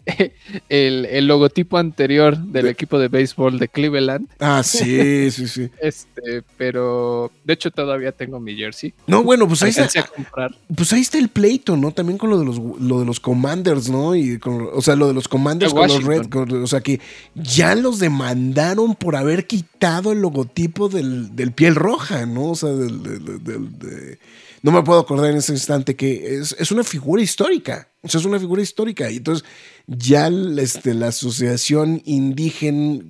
el, 0.70 1.06
el 1.06 1.28
logotipo 1.28 1.78
anterior 1.78 2.38
del 2.38 2.66
De- 2.66 2.72
equipo 2.72 3.00
de 3.00 3.08
béisbol 3.08 3.60
de 3.60 3.68
Cleveland. 3.68 4.28
Ah, 4.40 4.64
sí, 4.64 5.30
sí, 5.32 5.48
sí. 5.48 5.70
Este, 5.82 6.42
pero 6.58 7.32
de 7.44 7.54
hecho 7.54 7.72
todavía 7.72 8.12
tengo 8.12 8.40
mi 8.40 8.56
jersey. 8.56 8.94
No, 9.08 9.24
bueno, 9.24 9.48
pues 9.48 9.62
ahí 9.64 9.70
está, 9.70 9.84
Alcancé 9.84 10.00
a 10.00 10.08
comprar. 10.08 10.56
pues 10.76 10.92
ahí 10.94 11.02
está 11.02 11.18
el 11.18 11.30
pleito, 11.30 11.78
¿no? 11.78 11.92
También 11.92 12.18
con 12.18 12.30
lo 12.30 12.40
de 12.40 12.46
los, 12.46 12.58
lo 12.60 13.00
de 13.00 13.06
los 13.06 13.20
Commanders, 13.20 13.90
¿no? 13.90 14.16
Y 14.16 14.40
con, 14.40 14.68
o 14.74 14.82
sea, 14.82 14.96
lo 14.96 15.08
de 15.08 15.14
los 15.14 15.28
Commanders 15.28 15.74
De 15.74 15.80
con 15.80 15.88
los. 15.88 16.04
Red, 16.04 16.26
con- 16.28 16.64
o 16.64 16.68
sea, 16.68 16.82
que 16.82 17.00
ya 17.36 17.76
los 17.76 18.00
demandaron 18.00 18.96
por 18.96 19.16
haber 19.16 19.48
quitado 19.48 20.12
el 20.12 20.22
logotipo 20.22 20.90
del, 20.90 21.36
del 21.36 21.52
piel 21.52 21.76
roja, 21.76 22.26
¿no? 22.26 22.52
O 22.52 22.56
sea, 22.56 22.70
del, 22.70 23.04
del- 23.04 23.26
del- 23.26 23.44
del- 23.44 23.80
de- 23.80 24.20
no 24.62 24.72
me 24.72 24.84
puedo 24.84 25.00
acordar 25.00 25.32
en 25.32 25.38
ese 25.38 25.54
instante 25.54 25.96
que 25.96 26.36
es, 26.38 26.56
es 26.60 26.72
una 26.72 26.84
figura 26.84 27.22
histórica. 27.22 27.90
O 28.02 28.10
sea, 28.10 28.20
es 28.20 28.26
una 28.26 28.40
figura 28.40 28.62
histórica. 28.62 29.10
Y 29.12 29.18
entonces 29.18 29.46
ya 29.88 30.28
este, 30.60 30.94
la 30.94 31.08
asociación 31.08 32.02
indígena, 32.06 33.04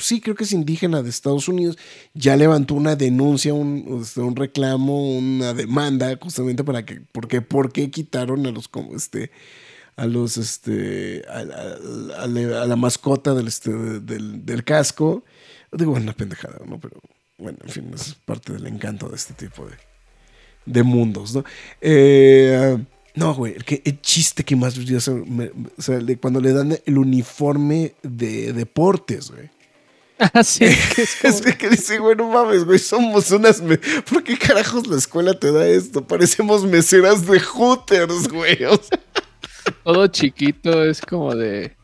sí, 0.00 0.20
creo 0.20 0.34
que 0.36 0.44
es 0.44 0.52
indígena 0.52 1.02
de 1.02 1.10
Estados 1.10 1.48
Unidos, 1.48 1.76
ya 2.14 2.36
levantó 2.36 2.74
una 2.74 2.96
denuncia, 2.96 3.52
un, 3.54 4.00
este, 4.02 4.20
un 4.20 4.36
reclamo, 4.36 5.16
una 5.18 5.54
demanda, 5.54 6.16
justamente 6.20 6.62
para 6.64 6.84
que, 6.84 7.00
porque, 7.12 7.40
¿por 7.42 7.72
qué 7.72 7.90
quitaron 7.90 8.46
a 8.46 8.50
los, 8.52 8.68
como 8.68 8.94
este, 8.96 9.30
a 9.96 10.06
los, 10.06 10.36
este, 10.36 11.22
a 11.28 11.42
la- 11.44 12.62
a 12.62 12.66
la 12.66 12.76
mascota 12.76 13.34
del, 13.34 13.48
este, 13.48 13.70
del, 13.72 14.44
del 14.46 14.64
casco? 14.64 15.24
Digo, 15.72 15.92
una 15.92 16.12
pendejada, 16.12 16.58
¿no? 16.66 16.78
Pero 16.80 16.96
bueno, 17.38 17.58
en 17.64 17.70
fin, 17.70 17.90
es 17.94 18.14
parte 18.24 18.52
del 18.52 18.66
encanto 18.66 19.08
de 19.08 19.16
este 19.16 19.34
tipo 19.34 19.64
de, 19.66 19.74
de 20.66 20.82
mundos, 20.82 21.34
¿no? 21.34 21.44
Eh, 21.80 22.78
no, 23.14 23.34
güey, 23.34 23.54
el, 23.56 23.64
que, 23.64 23.82
el 23.84 24.00
chiste 24.00 24.44
que 24.44 24.54
más 24.56 24.76
me- 25.26 25.50
o 25.76 25.82
sea, 25.82 25.98
de 25.98 26.16
cuando 26.16 26.40
le 26.40 26.52
dan 26.52 26.78
el 26.86 26.98
uniforme 26.98 27.94
de 28.02 28.52
deportes, 28.52 29.30
güey. 29.30 29.48
Ah, 30.34 30.44
sí, 30.44 30.66
que 30.94 31.02
es 31.02 31.16
como- 31.22 31.34
Es 31.34 31.40
que, 31.40 31.56
que 31.56 31.70
dice, 31.70 31.98
güey, 31.98 32.14
no 32.14 32.28
mames, 32.30 32.64
güey, 32.64 32.78
somos 32.78 33.30
unas... 33.30 33.62
me- 33.62 33.78
¿Por 33.78 34.22
qué 34.22 34.36
carajos 34.36 34.86
la 34.86 34.96
escuela 34.98 35.32
te 35.38 35.50
da 35.50 35.66
esto? 35.66 36.06
Parecemos 36.06 36.62
meseras 36.64 37.26
de 37.26 37.40
Hooters, 37.40 38.28
güey. 38.28 38.62
O 38.64 38.76
sea, 38.76 39.00
todo 39.82 40.06
chiquito, 40.08 40.84
es 40.84 41.00
como 41.00 41.34
de. 41.34 41.74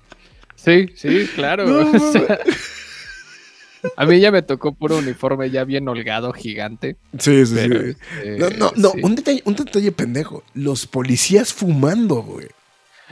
Sí, 0.55 0.87
sí, 0.97 1.27
claro. 1.35 1.67
No, 1.67 1.91
o 2.09 2.13
sea, 2.13 2.39
a 3.97 4.05
mí 4.07 4.19
ya 4.21 4.31
me 4.31 4.43
tocó 4.43 4.73
puro 4.73 4.99
uniforme 4.99 5.51
ya 5.51 5.65
bien 5.65 5.89
holgado, 5.89 6.33
gigante. 6.33 6.97
sí, 7.19 7.45
sí, 7.47 7.55
Pero, 7.55 7.83
sí. 7.83 7.97
este, 8.25 8.39
No, 8.39 8.51
no, 8.51 8.73
no, 8.77 8.91
sí. 8.91 9.01
un, 9.03 9.15
detalle, 9.15 9.43
un 9.45 9.55
detalle 9.57 9.93
pendejo. 9.93 10.43
Los 10.55 10.87
policías 10.87 11.53
fumando, 11.53 12.17
güey. 12.23 12.47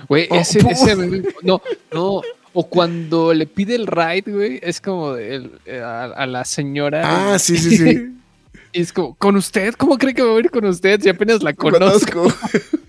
Güey, 0.08 0.26
Oh, 0.30 0.36
ese, 0.36 0.58
ese 0.70 0.96
no, 1.42 1.62
no, 1.92 2.20
O 2.52 2.68
cuando 2.68 3.32
le 3.34 3.46
pide 3.46 3.74
el 3.74 3.86
ride, 3.86 4.24
güey, 4.32 4.60
es 4.62 4.80
como 4.80 5.16
el- 5.16 5.52
eh, 5.66 5.80
a, 5.80 6.04
a 6.04 6.26
la 6.26 6.44
señora. 6.44 7.32
Ah, 7.34 7.38
sí, 7.38 7.56
sí, 7.58 7.76
sí. 7.78 8.10
Y 8.72 8.80
es 8.80 8.92
como, 8.92 9.14
¿con 9.14 9.36
usted? 9.36 9.74
¿Cómo 9.74 9.96
cree 9.98 10.14
que 10.14 10.22
me 10.22 10.28
voy 10.28 10.38
a 10.38 10.44
ir 10.44 10.50
con 10.50 10.64
usted 10.64 11.00
si 11.00 11.08
apenas 11.08 11.42
la 11.42 11.52
conozco? 11.52 12.22
Conozco. 12.24 12.78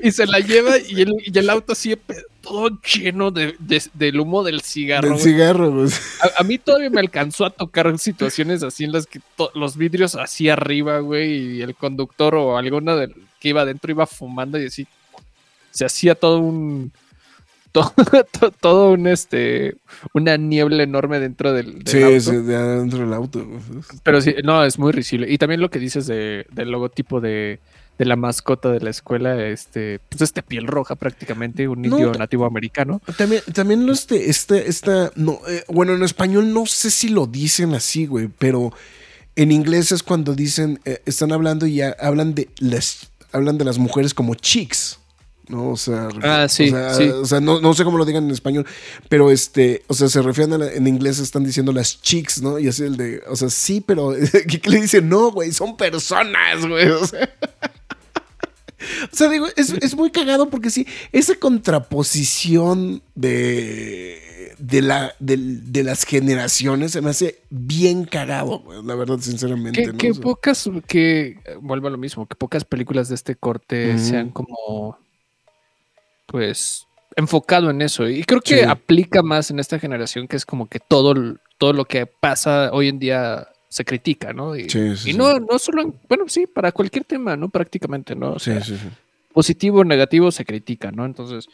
Y 0.06 0.12
se 0.12 0.26
la 0.26 0.38
lleva 0.40 0.78
y 0.78 1.02
el, 1.02 1.14
y 1.24 1.38
el 1.38 1.50
auto 1.50 1.72
así 1.72 1.94
pe- 1.96 2.24
todo 2.40 2.70
lleno 2.82 3.30
de, 3.30 3.54
de- 3.58 3.82
del 3.94 4.18
humo 4.20 4.42
del 4.42 4.60
cigarro. 4.62 5.10
Del 5.10 5.18
cigarro, 5.18 5.70
güey. 5.72 5.88
A, 6.22 6.40
a 6.40 6.44
mí 6.44 6.58
todavía 6.58 6.90
me 6.90 7.00
alcanzó 7.00 7.44
a 7.44 7.50
tocar 7.50 7.96
situaciones 7.98 8.62
así 8.62 8.84
en 8.84 8.92
las 8.92 9.06
que 9.06 9.20
los 9.54 9.76
vidrios 9.76 10.14
así 10.14 10.48
arriba, 10.48 11.00
güey, 11.00 11.58
y 11.58 11.62
el 11.62 11.74
conductor 11.74 12.34
o 12.34 12.56
alguna 12.56 12.96
que 13.38 13.48
iba 13.50 13.62
adentro 13.62 13.90
iba 13.90 14.06
fumando 14.06 14.58
y 14.60 14.66
así 14.66 14.86
se 15.70 15.84
hacía 15.84 16.14
todo 16.14 16.38
un 16.40 16.92
todo, 17.72 17.92
to- 18.38 18.50
todo 18.50 18.90
un 18.92 19.06
este 19.06 19.76
una 20.12 20.36
niebla 20.36 20.82
enorme 20.82 21.20
dentro 21.20 21.52
del, 21.52 21.84
del 21.84 21.86
Sí, 21.86 22.02
auto. 22.02 22.20
sí, 22.20 22.36
de 22.38 22.56
adentro 22.56 22.98
del 22.98 23.12
auto. 23.12 23.46
Pero 24.02 24.20
sí, 24.20 24.34
no, 24.42 24.64
es 24.64 24.76
muy 24.78 24.90
risible. 24.90 25.30
Y 25.30 25.38
también 25.38 25.60
lo 25.60 25.70
que 25.70 25.78
dices 25.78 26.06
de, 26.08 26.46
del 26.50 26.70
logotipo 26.72 27.20
de, 27.20 27.60
de 28.00 28.06
la 28.06 28.16
mascota 28.16 28.70
de 28.72 28.80
la 28.80 28.88
escuela, 28.88 29.46
este, 29.46 30.00
pues 30.08 30.22
este 30.22 30.42
piel 30.42 30.66
roja 30.66 30.94
prácticamente, 30.96 31.68
un 31.68 31.82
No, 31.82 31.88
indio 31.98 32.12
nativo 32.14 32.46
americano. 32.46 33.02
También, 33.18 33.42
también 33.52 33.84
lo 33.86 33.92
este, 33.92 34.30
este, 34.30 34.70
esta, 34.70 35.12
no, 35.16 35.38
eh, 35.46 35.64
bueno, 35.68 35.92
en 35.94 36.02
español 36.02 36.50
no 36.54 36.64
sé 36.64 36.90
si 36.90 37.10
lo 37.10 37.26
dicen 37.26 37.74
así, 37.74 38.06
güey, 38.06 38.28
pero 38.38 38.72
en 39.36 39.52
inglés 39.52 39.92
es 39.92 40.02
cuando 40.02 40.34
dicen, 40.34 40.80
eh, 40.86 41.02
están 41.04 41.30
hablando 41.30 41.66
y 41.66 41.74
ya 41.74 41.94
hablan 42.00 42.34
de 42.34 42.48
las, 42.58 43.10
hablan 43.32 43.58
de 43.58 43.66
las 43.66 43.76
mujeres 43.76 44.14
como 44.14 44.34
chicks. 44.34 44.96
¿no? 45.48 45.70
O 45.70 45.76
sea, 45.76 46.08
Ah, 46.22 46.46
sí, 46.48 46.68
o 46.68 46.70
sea, 46.70 46.94
sí. 46.94 47.08
o 47.08 47.24
sea, 47.26 47.40
no, 47.40 47.60
no 47.60 47.74
sé 47.74 47.82
cómo 47.82 47.98
lo 47.98 48.04
digan 48.04 48.22
en 48.22 48.30
español, 48.30 48.64
pero 49.08 49.32
este, 49.32 49.82
o 49.88 49.94
sea, 49.94 50.08
se 50.08 50.22
refieren 50.22 50.52
a 50.54 50.58
la- 50.58 50.72
en 50.72 50.86
inglés 50.86 51.18
están 51.18 51.42
diciendo 51.42 51.72
las 51.72 52.00
chicks, 52.00 52.40
¿no? 52.40 52.60
Y 52.60 52.68
así 52.68 52.84
el 52.84 52.96
de, 52.96 53.20
o 53.28 53.34
sea, 53.34 53.50
sí, 53.50 53.80
pero 53.84 54.12
¿qué 54.48 54.70
le 54.70 54.80
dicen? 54.82 55.08
No, 55.08 55.32
güey, 55.32 55.50
son 55.50 55.76
personas, 55.76 56.64
güey. 56.68 56.88
O 56.90 57.04
sea, 57.04 57.28
o 59.12 59.16
sea, 59.16 59.28
digo, 59.28 59.46
es, 59.56 59.70
es 59.70 59.96
muy 59.96 60.10
cagado 60.10 60.48
porque 60.50 60.70
sí, 60.70 60.86
esa 61.12 61.34
contraposición 61.36 63.02
de, 63.14 64.54
de, 64.58 64.82
la, 64.82 65.14
del- 65.18 65.72
de 65.72 65.84
las 65.84 66.04
generaciones 66.04 66.92
se 66.92 67.00
me 67.00 67.10
hace 67.10 67.38
bien 67.50 68.04
cagado, 68.04 68.62
la 68.84 68.94
verdad, 68.94 69.18
sinceramente. 69.20 69.82
Que, 69.82 69.92
¿no? 69.92 69.98
que 69.98 70.14
pocas, 70.14 70.68
que 70.86 71.38
vuelvo 71.60 71.88
a 71.88 71.90
lo 71.90 71.98
mismo, 71.98 72.26
que 72.26 72.34
pocas 72.36 72.64
películas 72.64 73.08
de 73.08 73.14
este 73.14 73.34
corte 73.36 73.98
sean 73.98 74.30
como, 74.30 74.98
pues, 76.26 76.86
enfocado 77.16 77.70
en 77.70 77.82
eso. 77.82 78.08
Y 78.08 78.24
creo 78.24 78.40
que 78.40 78.58
Sí. 78.58 78.64
aplica 78.66 79.22
más 79.22 79.50
en 79.50 79.58
esta 79.58 79.78
generación, 79.78 80.28
que 80.28 80.36
es 80.36 80.46
como 80.46 80.68
que 80.68 80.78
todo, 80.80 81.14
todo 81.58 81.72
lo 81.72 81.84
que 81.84 82.06
pasa 82.06 82.70
hoy 82.72 82.88
en 82.88 82.98
día 82.98 83.48
se 83.70 83.84
critica, 83.84 84.32
¿no? 84.32 84.56
Y, 84.56 84.68
Sí, 84.68 84.96
sí, 84.96 85.10
y 85.10 85.12
sí. 85.12 85.14
no, 85.14 85.38
no 85.38 85.58
solo, 85.58 85.80
en- 85.82 85.94
bueno, 86.08 86.24
sí, 86.28 86.46
para 86.46 86.72
cualquier 86.72 87.04
tema, 87.04 87.36
¿no? 87.36 87.48
Prácticamente, 87.48 88.14
¿no? 88.16 88.32
O 88.32 88.38
sea, 88.38 88.60
sí, 88.62 88.76
sí. 88.76 88.88
positivo 89.32 89.78
o 89.80 89.84
negativo 89.84 90.30
se 90.32 90.44
critica, 90.44 90.90
¿no? 90.90 91.06
Entonces, 91.06 91.48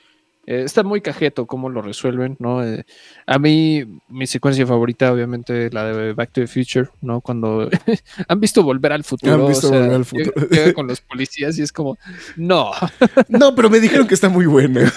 eh, 0.47 0.62
está 0.64 0.85
muy 0.85 1.01
cajeto 1.01 1.47
cómo 1.47 1.68
lo 1.68 1.82
resuelven, 1.82 2.36
¿no? 2.39 2.64
Eh, 2.64 2.86
a 3.27 3.39
mí, 3.40 4.01
mi 4.09 4.28
secuencia 4.28 4.64
favorita, 4.64 5.12
obviamente, 5.12 5.70
la 5.70 5.85
de 5.93 6.12
Back 6.12 6.32
to 6.32 6.40
the 6.40 6.47
Future, 6.47 6.89
¿no? 7.01 7.20
Cuando 7.20 7.68
han 8.28 8.40
visto 8.40 8.62
Volver 8.62 8.93
al 8.93 9.02
Futuro. 9.02 9.35
Han 9.35 9.48
visto 9.48 9.66
o 9.66 9.70
sea, 9.70 9.81
Volver 9.81 9.94
al 9.97 10.05
Futuro. 10.05 10.48
llega 10.48 10.73
con 10.73 10.86
los 10.86 11.01
policías 11.09 11.59
y 11.59 11.62
es 11.62 11.73
como, 11.73 11.98
no, 12.36 12.70
No, 13.28 13.56
pero 13.56 13.68
me 13.68 13.81
dijeron 13.81 14.06
que 14.06 14.14
está 14.14 14.28
muy 14.28 14.47
buena. 14.47 14.93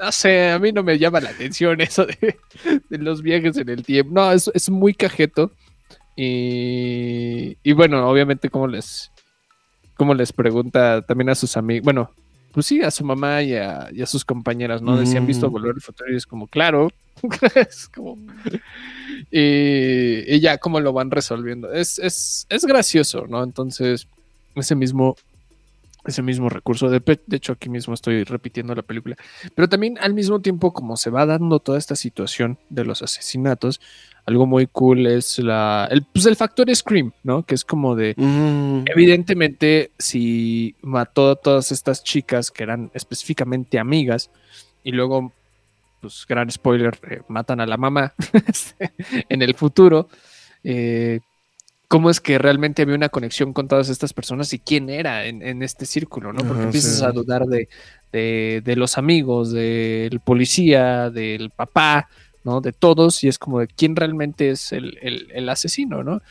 no 0.00 0.12
sé, 0.12 0.50
a 0.50 0.58
mí 0.58 0.72
no 0.72 0.82
me 0.82 0.98
llama 0.98 1.20
la 1.20 1.30
atención 1.30 1.80
eso 1.80 2.06
de, 2.06 2.38
de 2.88 2.98
los 2.98 3.22
viajes 3.22 3.56
en 3.56 3.68
el 3.68 3.84
tiempo. 3.84 4.12
No, 4.12 4.32
es, 4.32 4.50
es 4.52 4.68
muy 4.68 4.94
cajeto. 4.94 5.52
Y, 6.16 7.56
y 7.62 7.72
bueno, 7.72 8.08
obviamente, 8.10 8.50
como 8.50 8.66
les, 8.66 9.12
como 9.94 10.12
les 10.12 10.32
pregunta 10.32 11.02
también 11.02 11.30
a 11.30 11.36
sus 11.36 11.56
amigos, 11.56 11.84
bueno, 11.84 12.10
pues 12.52 12.66
sí, 12.66 12.82
a 12.82 12.90
su 12.90 13.04
mamá 13.04 13.42
y 13.42 13.54
a, 13.54 13.88
y 13.92 14.02
a 14.02 14.06
sus 14.06 14.24
compañeras, 14.24 14.82
¿no? 14.82 14.96
De 14.96 15.06
si 15.06 15.16
han 15.16 15.26
visto 15.26 15.48
Mm. 15.48 15.52
Volver 15.52 15.74
al 15.74 15.80
Futuro 15.80 16.12
y 16.12 16.16
es 16.16 16.26
como, 16.26 16.46
claro, 16.46 16.90
es 17.54 17.88
como... 17.88 18.18
Y, 19.30 20.34
y 20.34 20.40
ya 20.40 20.58
cómo 20.58 20.80
lo 20.80 20.92
van 20.92 21.10
resolviendo. 21.10 21.72
Es, 21.72 21.98
es, 21.98 22.46
es 22.48 22.64
gracioso, 22.64 23.26
¿no? 23.28 23.42
Entonces, 23.44 24.06
ese 24.54 24.74
mismo, 24.74 25.16
ese 26.04 26.22
mismo 26.22 26.48
recurso, 26.48 26.88
de, 26.88 27.00
de 27.00 27.36
hecho 27.36 27.52
aquí 27.52 27.68
mismo 27.68 27.94
estoy 27.94 28.24
repitiendo 28.24 28.74
la 28.74 28.82
película, 28.82 29.16
pero 29.54 29.68
también 29.68 29.98
al 29.98 30.14
mismo 30.14 30.40
tiempo 30.40 30.72
como 30.72 30.96
se 30.96 31.10
va 31.10 31.26
dando 31.26 31.58
toda 31.60 31.78
esta 31.78 31.96
situación 31.96 32.58
de 32.68 32.84
los 32.84 33.02
asesinatos, 33.02 33.80
algo 34.26 34.46
muy 34.46 34.66
cool 34.66 35.06
es 35.06 35.38
la, 35.38 35.88
el, 35.90 36.02
pues 36.02 36.26
el 36.26 36.36
factor 36.36 36.72
Scream, 36.74 37.12
¿no? 37.24 37.42
Que 37.42 37.54
es 37.54 37.64
como 37.64 37.96
de, 37.96 38.14
Mm, 38.16 38.84
evidentemente, 38.86 39.90
si 39.98 40.74
mató 40.82 41.30
a 41.30 41.36
todas 41.36 41.72
estas 41.72 42.04
chicas 42.04 42.50
que 42.50 42.62
eran 42.62 42.90
específicamente 42.94 43.78
amigas 43.78 44.30
y 44.84 44.92
luego, 44.92 45.32
pues 46.00 46.26
gran 46.28 46.50
spoiler, 46.50 46.98
eh, 47.10 47.22
matan 47.28 47.60
a 47.60 47.66
la 47.66 47.76
mamá 47.76 48.12
en 49.28 49.42
el 49.42 49.54
futuro, 49.54 50.08
eh, 50.62 51.20
¿cómo 51.90 52.08
es 52.08 52.20
que 52.20 52.38
realmente 52.38 52.82
había 52.82 52.94
una 52.94 53.08
conexión 53.08 53.52
con 53.52 53.66
todas 53.66 53.88
estas 53.88 54.12
personas 54.12 54.52
y 54.52 54.60
quién 54.60 54.88
era 54.90 55.26
en, 55.26 55.42
en 55.42 55.60
este 55.64 55.86
círculo, 55.86 56.32
¿no? 56.32 56.44
Porque 56.46 56.62
empiezas 56.62 56.98
sí. 57.00 57.04
a 57.04 57.10
dudar 57.10 57.46
de, 57.46 57.68
de- 58.12 58.62
de 58.64 58.76
los 58.76 58.96
amigos, 58.96 59.50
del 59.50 60.20
policía, 60.20 61.10
del 61.10 61.50
papá, 61.50 62.08
¿no? 62.44 62.60
De 62.60 62.70
todos 62.72 63.24
y 63.24 63.28
es 63.28 63.38
como 63.40 63.58
de 63.58 63.66
quién 63.66 63.96
realmente 63.96 64.50
es 64.50 64.70
el, 64.70 64.98
el- 65.02 65.26
el 65.34 65.48
asesino, 65.48 66.04
¿no? 66.04 66.22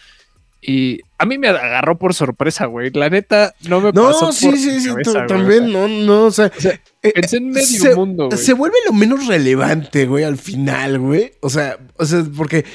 Y 0.62 1.02
a 1.18 1.26
mí 1.26 1.38
me 1.38 1.50
agarró 1.50 1.98
por 1.98 2.14
sorpresa, 2.14 2.66
güey. 2.66 2.90
La 2.92 3.10
neta, 3.10 3.54
no 3.68 3.80
me 3.82 3.92
pasó 3.94 4.28
No, 4.28 4.32
sí, 4.32 4.52
sí, 4.58 4.80
sí, 4.82 4.90
cabeza, 4.90 5.12
güey. 5.14 5.28
también, 5.28 5.72
no, 5.74 5.88
no, 5.88 6.26
o 6.28 6.32
sea, 6.32 6.52
o 6.58 6.62
sea, 6.62 6.80
eh, 7.02 7.12
pensé 7.16 7.38
en 7.38 7.50
medio 7.50 7.66
se, 7.66 7.96
mundo, 7.96 8.28
güey. 8.28 8.38
se 8.38 8.54
vuelve 8.54 8.78
lo 8.86 8.94
menos 8.94 9.28
relevante, 9.28 10.06
güey, 10.06 10.24
al 10.26 10.38
final, 10.38 11.00
güey. 11.00 11.32
O 11.42 11.50
sea, 11.50 11.78
o 11.98 12.06
sea, 12.06 12.26
porque, 12.36 12.66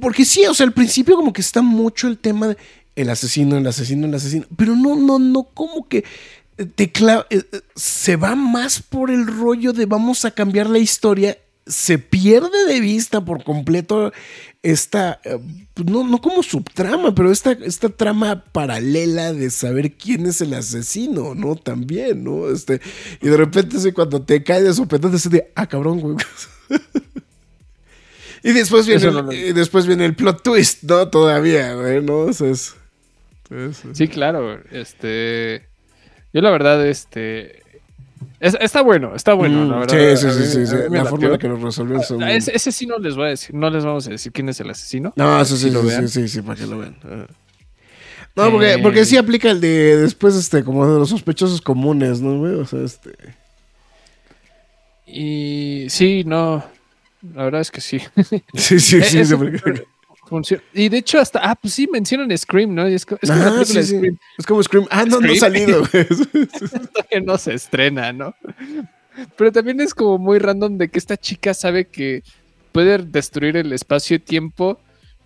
porque 0.00 0.24
sí, 0.24 0.44
o 0.46 0.54
sea, 0.54 0.66
al 0.66 0.72
principio 0.72 1.16
como 1.16 1.32
que 1.32 1.40
está 1.40 1.62
mucho 1.62 2.08
el 2.08 2.18
tema 2.18 2.48
de 2.48 2.56
el 2.94 3.10
asesino, 3.10 3.56
el 3.58 3.66
asesino, 3.66 4.06
el 4.06 4.14
asesino, 4.14 4.46
pero 4.56 4.74
no, 4.74 4.96
no, 4.96 5.18
no, 5.18 5.44
como 5.54 5.86
que 5.88 6.04
te 6.74 6.90
cla- 6.92 7.26
eh, 7.28 7.42
eh, 7.52 7.60
se 7.74 8.16
va 8.16 8.34
más 8.34 8.80
por 8.80 9.10
el 9.10 9.26
rollo 9.26 9.72
de 9.74 9.84
vamos 9.86 10.24
a 10.24 10.30
cambiar 10.30 10.70
la 10.70 10.78
historia. 10.78 11.36
Se 11.66 11.98
pierde 11.98 12.64
de 12.68 12.80
vista 12.80 13.24
por 13.24 13.42
completo 13.44 14.12
esta, 14.62 15.20
eh, 15.24 15.38
pues, 15.74 15.88
no, 15.90 16.06
no 16.06 16.20
como 16.20 16.42
subtrama, 16.42 17.14
pero 17.14 17.30
esta, 17.30 17.52
esta 17.52 17.88
trama 17.88 18.44
paralela 18.52 19.32
de 19.32 19.50
saber 19.50 19.96
quién 19.96 20.26
es 20.26 20.40
el 20.40 20.54
asesino, 20.54 21.34
¿no? 21.34 21.56
También, 21.56 22.24
¿no? 22.24 22.48
Este, 22.48 22.80
y 23.20 23.28
de 23.28 23.36
repente, 23.36 23.92
cuando 23.92 24.22
te 24.22 24.42
cae 24.42 24.62
de 24.62 24.72
sopetón, 24.72 25.18
te 25.18 25.28
de, 25.28 25.52
ah, 25.56 25.66
cabrón, 25.66 26.00
güey. 26.00 26.16
y 28.50 28.52
después 28.52 28.86
viene, 28.86 29.04
el, 29.06 29.14
no 29.14 29.32
y 29.32 29.52
después 29.52 29.86
viene 29.86 30.04
el 30.04 30.14
plot 30.14 30.42
twist, 30.42 30.82
¿no? 30.84 31.08
Todavía, 31.08 31.74
güey, 31.74 32.02
¿no? 32.02 32.18
O 32.20 32.32
sea, 32.32 32.48
es- 32.50 32.74
es- 33.50 33.82
Sí, 33.92 34.08
claro. 34.08 34.60
Este. 34.70 35.66
Yo 36.32 36.40
la 36.42 36.50
verdad, 36.50 36.86
este. 36.86 37.62
es- 38.40 38.56
está 38.60 38.82
bueno, 38.82 39.14
está 39.14 39.34
bueno, 39.34 39.64
Mm, 39.64 39.70
la 39.70 39.76
verdad. 39.78 40.16
sí, 40.16 40.16
sí, 40.16 40.26
mí- 40.26 40.46
sí, 40.46 40.66
sí, 40.66 40.74
La 40.74 40.82
latió. 40.88 41.06
forma 41.06 41.26
en 41.28 41.38
que 41.38 41.48
lo 41.48 41.56
resolvieron 41.56 42.02
son- 42.04 42.22
Ah, 42.22 42.32
Ese, 42.32 42.54
ese 42.54 42.72
sí 42.72 42.86
no 42.86 42.98
les 42.98 43.14
voy 43.16 43.26
a 43.26 43.30
decir, 43.30 43.54
no 43.54 43.70
les 43.70 43.84
vamos 43.84 44.06
a 44.06 44.10
decir 44.10 44.32
quién 44.32 44.48
es 44.48 44.60
el 44.60 44.70
asesino. 44.70 45.12
No, 45.16 45.40
eso 45.40 45.56
sí, 45.56 45.70
lo 45.70 45.82
sí, 45.82 45.88
vean. 45.88 46.08
sí, 46.08 46.22
sí, 46.22 46.28
sí, 46.28 46.42
para 46.42 46.58
que 46.60 46.66
lo 46.66 46.78
vean. 46.78 46.96
Ah. 47.04 47.26
No, 48.36 48.50
porque, 48.50 48.74
Eh. 48.74 48.78
porque 48.82 49.04
sí 49.06 49.16
aplica 49.16 49.50
el 49.50 49.60
de 49.62 49.96
después, 49.96 50.34
este, 50.34 50.62
como 50.62 50.86
de 50.86 50.98
los 50.98 51.08
sospechosos 51.08 51.62
comunes, 51.62 52.20
¿no, 52.20 52.38
güey? 52.38 52.54
O 52.54 52.66
sea, 52.66 52.82
este. 52.82 53.12
Y 55.06 55.86
sí, 55.88 56.24
no. 56.26 56.64
La 57.34 57.44
verdad 57.44 57.60
es 57.60 57.70
que 57.70 57.80
sí. 57.80 58.00
Sí, 58.54 58.78
sí, 58.80 58.96
Eh, 58.98 59.24
sí. 59.24 59.34
funciona. 60.26 60.62
Y 60.74 60.88
de 60.88 60.98
hecho, 60.98 61.18
hasta. 61.20 61.38
Ah, 61.42 61.54
pues 61.54 61.74
sí, 61.74 61.86
mencionan 61.90 62.36
Scream, 62.36 62.74
¿no? 62.74 62.86
Es, 62.86 63.06
co- 63.06 63.18
es 63.20 63.30
como 63.30 63.42
una 63.42 63.60
Ah, 63.60 63.64
sí, 63.64 63.82
sí. 63.82 63.96
Scream. 63.96 64.18
Es 64.38 64.46
como 64.46 64.62
Scream. 64.62 64.86
Ah, 64.90 65.04
no, 65.04 65.20
no 65.20 65.32
ha 65.32 65.36
Scream. 65.36 65.38
salido, 65.38 65.82
que 67.10 67.20
no 67.20 67.38
se 67.38 67.54
estrena, 67.54 68.12
¿no? 68.12 68.34
Pero 69.36 69.50
también 69.52 69.80
es 69.80 69.94
como 69.94 70.18
muy 70.18 70.38
random 70.38 70.76
de 70.78 70.88
que 70.88 70.98
esta 70.98 71.16
chica 71.16 71.54
sabe 71.54 71.86
que 71.86 72.22
puede 72.72 72.98
destruir 72.98 73.56
el 73.56 73.72
espacio 73.72 74.16
y 74.16 74.18
tiempo. 74.20 74.78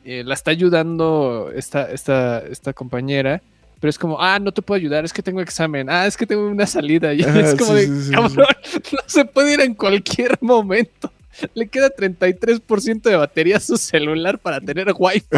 eh, 0.04 0.22
la 0.24 0.34
está 0.34 0.50
ayudando 0.52 1.50
esta, 1.54 1.90
esta, 1.90 2.38
esta 2.46 2.72
compañera. 2.72 3.42
Pero 3.80 3.88
es 3.90 3.98
como, 3.98 4.20
ah, 4.20 4.38
no 4.38 4.52
te 4.52 4.60
puedo 4.62 4.78
ayudar, 4.78 5.04
es 5.06 5.12
que 5.12 5.22
tengo 5.22 5.40
examen. 5.40 5.88
Ah, 5.88 6.06
es 6.06 6.14
que 6.16 6.26
tengo 6.26 6.46
una 6.46 6.66
salida. 6.66 7.14
Y 7.14 7.20
es 7.22 7.54
como 7.54 7.74
sí, 7.76 7.86
de, 7.86 8.10
cabrón, 8.12 8.46
no 8.92 8.98
se 9.06 9.24
puede 9.24 9.54
ir 9.54 9.60
en 9.62 9.74
cualquier 9.74 10.36
momento. 10.42 11.10
Le 11.54 11.68
queda 11.68 11.90
33% 11.90 13.02
de 13.02 13.16
batería 13.16 13.58
a 13.58 13.60
su 13.60 13.76
celular 13.76 14.38
para 14.38 14.60
tener 14.60 14.92
wifi. 14.98 15.26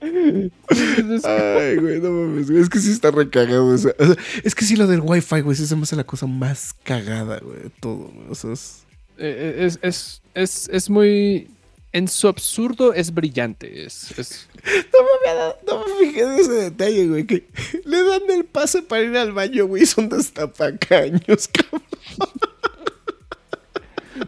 Ay, 0.00 1.76
güey, 1.76 2.00
no 2.00 2.10
mames, 2.10 2.50
güey. 2.50 2.62
Es 2.62 2.68
que 2.68 2.78
sí 2.78 2.92
está 2.92 3.10
recagado. 3.10 3.74
eso. 3.74 3.92
O 3.98 4.06
sea, 4.06 4.16
es 4.44 4.54
que 4.54 4.64
sí, 4.64 4.76
lo 4.76 4.86
del 4.86 5.00
Wi-Fi, 5.00 5.40
güey, 5.40 5.56
sí 5.56 5.66
se 5.66 5.76
me 5.76 5.82
hace 5.82 5.96
la 5.96 6.04
cosa 6.04 6.26
más 6.26 6.74
cagada, 6.84 7.40
güey, 7.40 7.62
de 7.64 7.70
todo. 7.80 8.10
güey. 8.14 8.26
O 8.30 8.34
sea, 8.34 8.52
es- 8.52 8.84
Eh, 9.18 9.64
Es, 9.66 9.78
es, 9.82 10.22
es, 10.34 10.68
es 10.72 10.90
muy. 10.90 11.48
En 11.92 12.06
su 12.06 12.28
absurdo 12.28 12.92
es 12.92 13.12
brillante. 13.14 13.84
Es, 13.86 14.16
es- 14.18 14.48
No 14.64 14.98
me, 15.02 15.30
había 15.30 15.40
dado- 15.42 15.58
no 15.66 15.84
me 15.86 16.06
fijé 16.06 16.20
en 16.22 16.32
ese 16.32 16.52
detalle, 16.52 17.06
güey, 17.08 17.26
que 17.26 17.48
le 17.84 18.02
dan 18.04 18.22
el 18.28 18.44
pase 18.44 18.82
para 18.82 19.02
ir 19.02 19.16
al 19.16 19.32
baño, 19.32 19.66
güey, 19.66 19.86
son 19.86 20.08
destapacaños, 20.10 21.48
cabrón. 21.52 21.82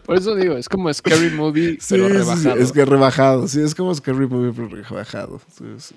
por 0.05 0.17
eso 0.17 0.35
digo, 0.35 0.55
es 0.57 0.67
como 0.69 0.91
Scary 0.93 1.29
Movie, 1.31 1.77
Sí, 1.79 1.87
pero 1.95 2.07
sí, 2.07 2.13
rebajado. 2.13 2.55
es 2.61 2.71
que 2.71 2.85
rebajado, 2.85 3.47
sí, 3.47 3.61
es 3.61 3.75
como 3.75 3.93
Scary 3.93 4.27
Movie, 4.27 4.53
pero 4.55 4.67
rebajado. 4.69 5.41
sí, 5.55 5.65
sí. 5.77 5.95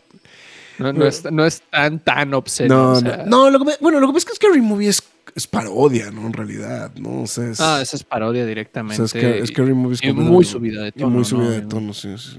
no, 0.79 0.93
no 0.93 1.07
es, 1.07 1.25
no 1.31 1.47
es 1.47 1.63
tan, 1.71 1.99
tan 2.01 2.35
obsceno. 2.35 2.75
No, 2.75 2.91
o 2.93 3.01
sea- 3.01 3.25
no, 3.27 3.51
no, 3.51 3.51
lo 3.51 3.65
que 3.65 3.77
bueno, 3.81 4.01
lo 4.01 4.09
que 4.09 4.13
pasa 4.15 4.27
es 4.33 4.39
que 4.39 4.47
Scary 4.47 4.61
Movie 4.61 4.89
es, 4.89 5.03
es 5.35 5.47
parodia, 5.47 6.11
¿no? 6.11 6.27
En 6.27 6.33
realidad, 6.33 6.93
¿no? 6.97 7.23
O 7.23 7.27
sea, 7.27 7.49
es, 7.51 7.61
Ah, 7.61 7.81
esa 7.83 7.97
es 7.97 8.05
parodia 8.05 8.45
o 8.45 8.47
directamente. 8.47 9.07
sea, 9.09 9.21
es 9.21 9.41
que- 9.41 9.47
Scary 9.47 9.75
Movie 9.75 9.95
es 9.95 10.01
y 10.03 10.07
completamente- 10.09 10.33
muy 10.33 10.45
subida 10.45 10.83
de 10.83 10.89
y 10.89 10.93
tono. 10.93 11.11
muy 11.11 11.25
subida 11.25 11.45
¿no? 11.47 11.51
de 11.51 11.61
tono, 11.63 11.93
sí, 11.95 12.09
sí. 12.19 12.31
sí. 12.35 12.39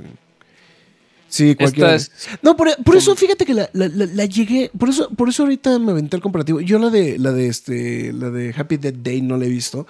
Sí, 1.28 1.56
cualquiera. 1.56 1.96
Esta 1.96 2.16
es- 2.16 2.40
No, 2.42 2.56
por, 2.56 2.74
por 2.84 2.96
eso, 2.96 3.14
fíjate 3.16 3.46
que 3.46 3.54
la, 3.54 3.70
la- 3.74 3.90
la- 3.90 4.06
la 4.06 4.26
llegué. 4.26 4.72
Por 4.78 4.88
eso, 4.90 5.10
por 5.10 5.28
eso 5.28 5.44
ahorita 5.44 5.78
me 5.80 5.92
aventé 5.92 6.16
el 6.16 6.22
comparativo. 6.22 6.62
Yo 6.62 6.80
la 6.80 6.90
de 6.90 7.18
la 7.20 7.32
de 7.34 7.48
este. 7.48 8.14
La 8.14 8.30
de 8.30 8.54
Happy 8.56 8.78
Dead 8.78 8.94
Day 8.94 9.22
no 9.22 9.36
la 9.38 9.46
he 9.46 9.50
visto. 9.50 9.86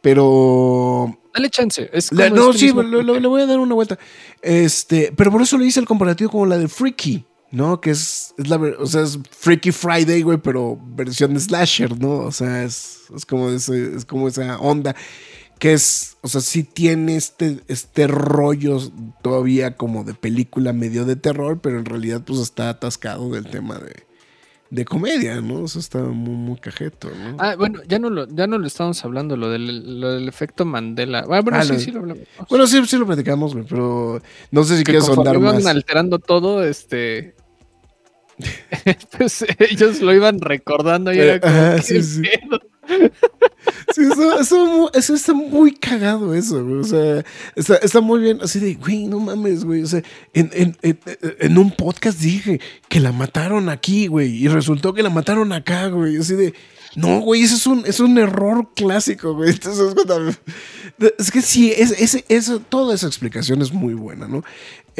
Pero. 0.00 1.18
Dale 1.34 1.50
chance. 1.50 1.90
Es 1.92 2.10
no, 2.12 2.22
este 2.50 2.58
sí, 2.58 2.66
le 2.72 3.28
voy 3.28 3.42
a 3.42 3.46
dar 3.46 3.58
una 3.58 3.74
vuelta. 3.74 3.98
Este. 4.40 5.12
Pero 5.14 5.30
por 5.30 5.42
eso 5.42 5.58
le 5.58 5.66
hice 5.66 5.80
el 5.80 5.86
comparativo 5.86 6.30
como 6.30 6.46
la 6.46 6.56
de 6.56 6.68
Freaky. 6.68 7.24
¿No? 7.50 7.80
Que 7.80 7.90
es, 7.90 8.34
es 8.36 8.48
la 8.48 8.56
o 8.56 8.86
sea, 8.86 9.02
es 9.02 9.18
Freaky 9.30 9.72
Friday, 9.72 10.20
güey, 10.22 10.36
pero 10.38 10.78
versión 10.94 11.32
de 11.34 11.40
slasher, 11.40 11.98
¿no? 11.98 12.18
O 12.18 12.32
sea, 12.32 12.62
es, 12.62 13.04
es 13.16 13.24
como 13.24 13.48
ese, 13.50 13.96
es 13.96 14.04
como 14.04 14.28
esa 14.28 14.58
onda 14.58 14.94
que 15.58 15.72
es, 15.72 16.18
o 16.20 16.28
sea, 16.28 16.40
sí 16.40 16.62
tiene 16.62 17.16
este, 17.16 17.58
este 17.66 18.06
rollo 18.06 18.78
todavía 19.22 19.76
como 19.76 20.04
de 20.04 20.14
película 20.14 20.72
medio 20.72 21.04
de 21.04 21.16
terror, 21.16 21.58
pero 21.60 21.78
en 21.78 21.84
realidad 21.84 22.22
pues 22.24 22.38
está 22.38 22.68
atascado 22.68 23.30
del 23.30 23.46
tema 23.50 23.76
de, 23.78 24.04
de 24.70 24.84
comedia, 24.84 25.40
¿no? 25.40 25.62
O 25.62 25.68
sea, 25.68 25.80
está 25.80 25.98
muy, 26.00 26.34
muy 26.36 26.58
cajeto, 26.60 27.08
¿no? 27.10 27.38
Ah, 27.40 27.56
bueno, 27.56 27.80
ya 27.88 27.98
no 27.98 28.08
lo, 28.08 28.28
ya 28.28 28.46
no 28.46 28.58
lo 28.58 28.66
estamos 28.68 29.04
hablando, 29.04 29.36
lo 29.36 29.48
del, 29.50 30.00
lo 30.00 30.12
del 30.12 30.28
efecto 30.28 30.64
Mandela. 30.64 31.20
Ah, 31.28 31.40
bueno, 31.40 31.54
Ah, 31.58 31.64
sí, 31.64 31.72
lo- 31.72 31.78
sí 31.80 31.90
lo 31.90 32.00
hablamos. 32.00 32.24
bueno, 32.50 32.66
sí, 32.68 32.80
sí 32.86 32.96
lo 32.96 33.06
platicamos, 33.06 33.54
güey, 33.54 33.64
pero 33.68 34.20
no 34.52 34.62
sé 34.62 34.74
si 34.76 34.84
que 34.84 34.92
quieres 34.92 35.08
más. 35.40 35.66
alterando 35.66 36.18
todo, 36.20 36.62
este. 36.62 37.34
pues 39.18 39.44
ellos 39.58 40.00
lo 40.00 40.14
iban 40.14 40.40
recordando 40.40 41.12
y 41.12 41.18
era 41.18 41.40
como, 41.40 41.54
Ajá, 41.54 41.76
¿qué 41.76 41.82
sí, 41.82 42.02
sí. 42.02 42.22
Sí, 43.94 44.02
eso, 44.40 44.90
eso, 44.94 45.14
está 45.14 45.34
muy 45.34 45.72
cagado 45.72 46.34
eso, 46.34 46.64
güey. 46.64 46.80
O 46.80 46.84
sea, 46.84 47.24
está, 47.54 47.76
está 47.76 48.00
muy 48.00 48.20
bien. 48.20 48.38
Así 48.42 48.60
de, 48.60 48.74
güey, 48.74 49.06
no 49.06 49.18
mames, 49.20 49.64
güey. 49.64 49.82
O 49.82 49.86
sea, 49.86 50.02
en, 50.32 50.50
en, 50.54 50.76
en, 50.82 50.98
en 51.40 51.58
un 51.58 51.70
podcast 51.70 52.18
dije 52.18 52.60
que 52.88 53.00
la 53.00 53.12
mataron 53.12 53.68
aquí, 53.68 54.06
güey. 54.06 54.30
Y 54.30 54.48
resultó 54.48 54.94
que 54.94 55.02
la 55.02 55.10
mataron 55.10 55.52
acá, 55.52 55.88
güey. 55.88 56.16
Así 56.16 56.34
de, 56.34 56.54
no, 56.96 57.20
güey, 57.20 57.42
eso 57.42 57.56
es 57.56 57.66
un, 57.66 57.84
es 57.86 58.00
un 58.00 58.18
error 58.18 58.70
clásico, 58.74 59.34
güey. 59.34 59.50
Entonces, 59.52 59.94
es 61.18 61.30
que 61.30 61.42
sí, 61.42 61.72
es, 61.76 61.92
es, 61.92 62.24
eso, 62.28 62.60
toda 62.60 62.94
esa 62.94 63.06
explicación 63.06 63.62
es 63.62 63.72
muy 63.72 63.94
buena, 63.94 64.26
¿no? 64.26 64.42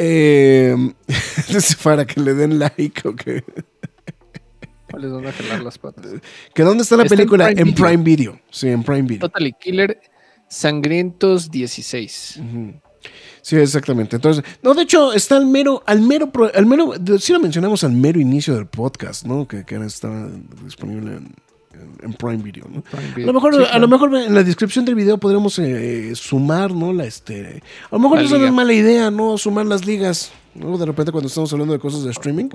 Eh, 0.01 0.93
para 1.83 2.05
que 2.05 2.21
le 2.21 2.33
den 2.33 2.57
like 2.57 3.05
o 3.05 3.15
que... 3.15 3.43
¿Cuál 4.89 5.01
les 5.01 5.11
van 5.11 5.27
a 5.27 5.31
jalar 5.33 5.61
las 5.61 5.77
patas? 5.77 6.05
¿Que 6.55 6.63
dónde 6.63 6.83
está 6.83 6.95
la 6.95 7.03
Está 7.03 7.15
en 7.15 7.17
película? 7.17 7.45
Prime 7.47 7.61
En. 7.61 7.75
Prime 7.75 8.03
Video. 8.03 8.39
Sí, 8.49 8.69
en 8.69 8.83
Prime 8.83 9.01
Video. 9.01 9.27
Totally 9.27 9.53
Killer 9.59 9.99
Sangrientos 10.47 11.51
16. 11.51 12.39
Ujú. 12.39 12.81
Sí, 13.41 13.57
exactamente. 13.57 14.15
Entonces, 14.15 14.43
no, 14.63 14.73
de 14.73 14.83
hecho, 14.83 15.13
está 15.13 15.35
al 15.35 15.45
mero, 15.45 15.83
al 15.85 16.01
mero, 16.01 16.31
al 16.55 16.65
mero, 16.65 16.93
sí 17.19 17.33
lo 17.33 17.39
mencionamos 17.39 17.83
al 17.83 17.91
mero 17.91 18.19
inicio 18.19 18.55
del 18.55 18.67
podcast, 18.67 19.25
¿no? 19.25 19.47
Que, 19.47 19.65
que 19.65 19.75
ahora 19.75 19.87
está 19.87 20.29
disponible 20.63 21.17
en, 21.17 21.35
en- 22.01 22.13
Prime 22.13 22.37
Video, 22.37 22.65
¿no? 22.71 22.81
Prime 22.81 23.07
A 23.11 23.15
Video. 23.15 23.27
lo 23.27 23.33
mejor, 23.33 23.55
Sí, 23.55 23.61
a 23.61 23.65
claro. 23.65 23.79
lo 23.79 23.87
mejor 23.87 24.15
en 24.15 24.33
la 24.35 24.43
descripción 24.43 24.85
del 24.85 24.95
video 24.95 25.17
podremos 25.17 25.57
eh, 25.59 26.11
sumar, 26.15 26.71
¿no? 26.73 26.93
La 26.93 27.05
este, 27.05 27.61
a 27.89 27.95
lo 27.95 27.99
mejor 27.99 28.21
La 28.21 28.37
no 28.37 28.45
es 28.45 28.51
mala 28.53 28.73
idea, 28.73 29.11
¿no? 29.11 29.37
Sumar 29.37 29.65
las 29.65 29.85
ligas, 29.85 30.31
¿no? 30.55 30.77
De 30.77 30.85
repente 30.85 31.11
cuando 31.11 31.27
estamos 31.27 31.51
hablando 31.53 31.73
de 31.73 31.79
cosas 31.79 32.03
de 32.03 32.11
streaming, 32.11 32.49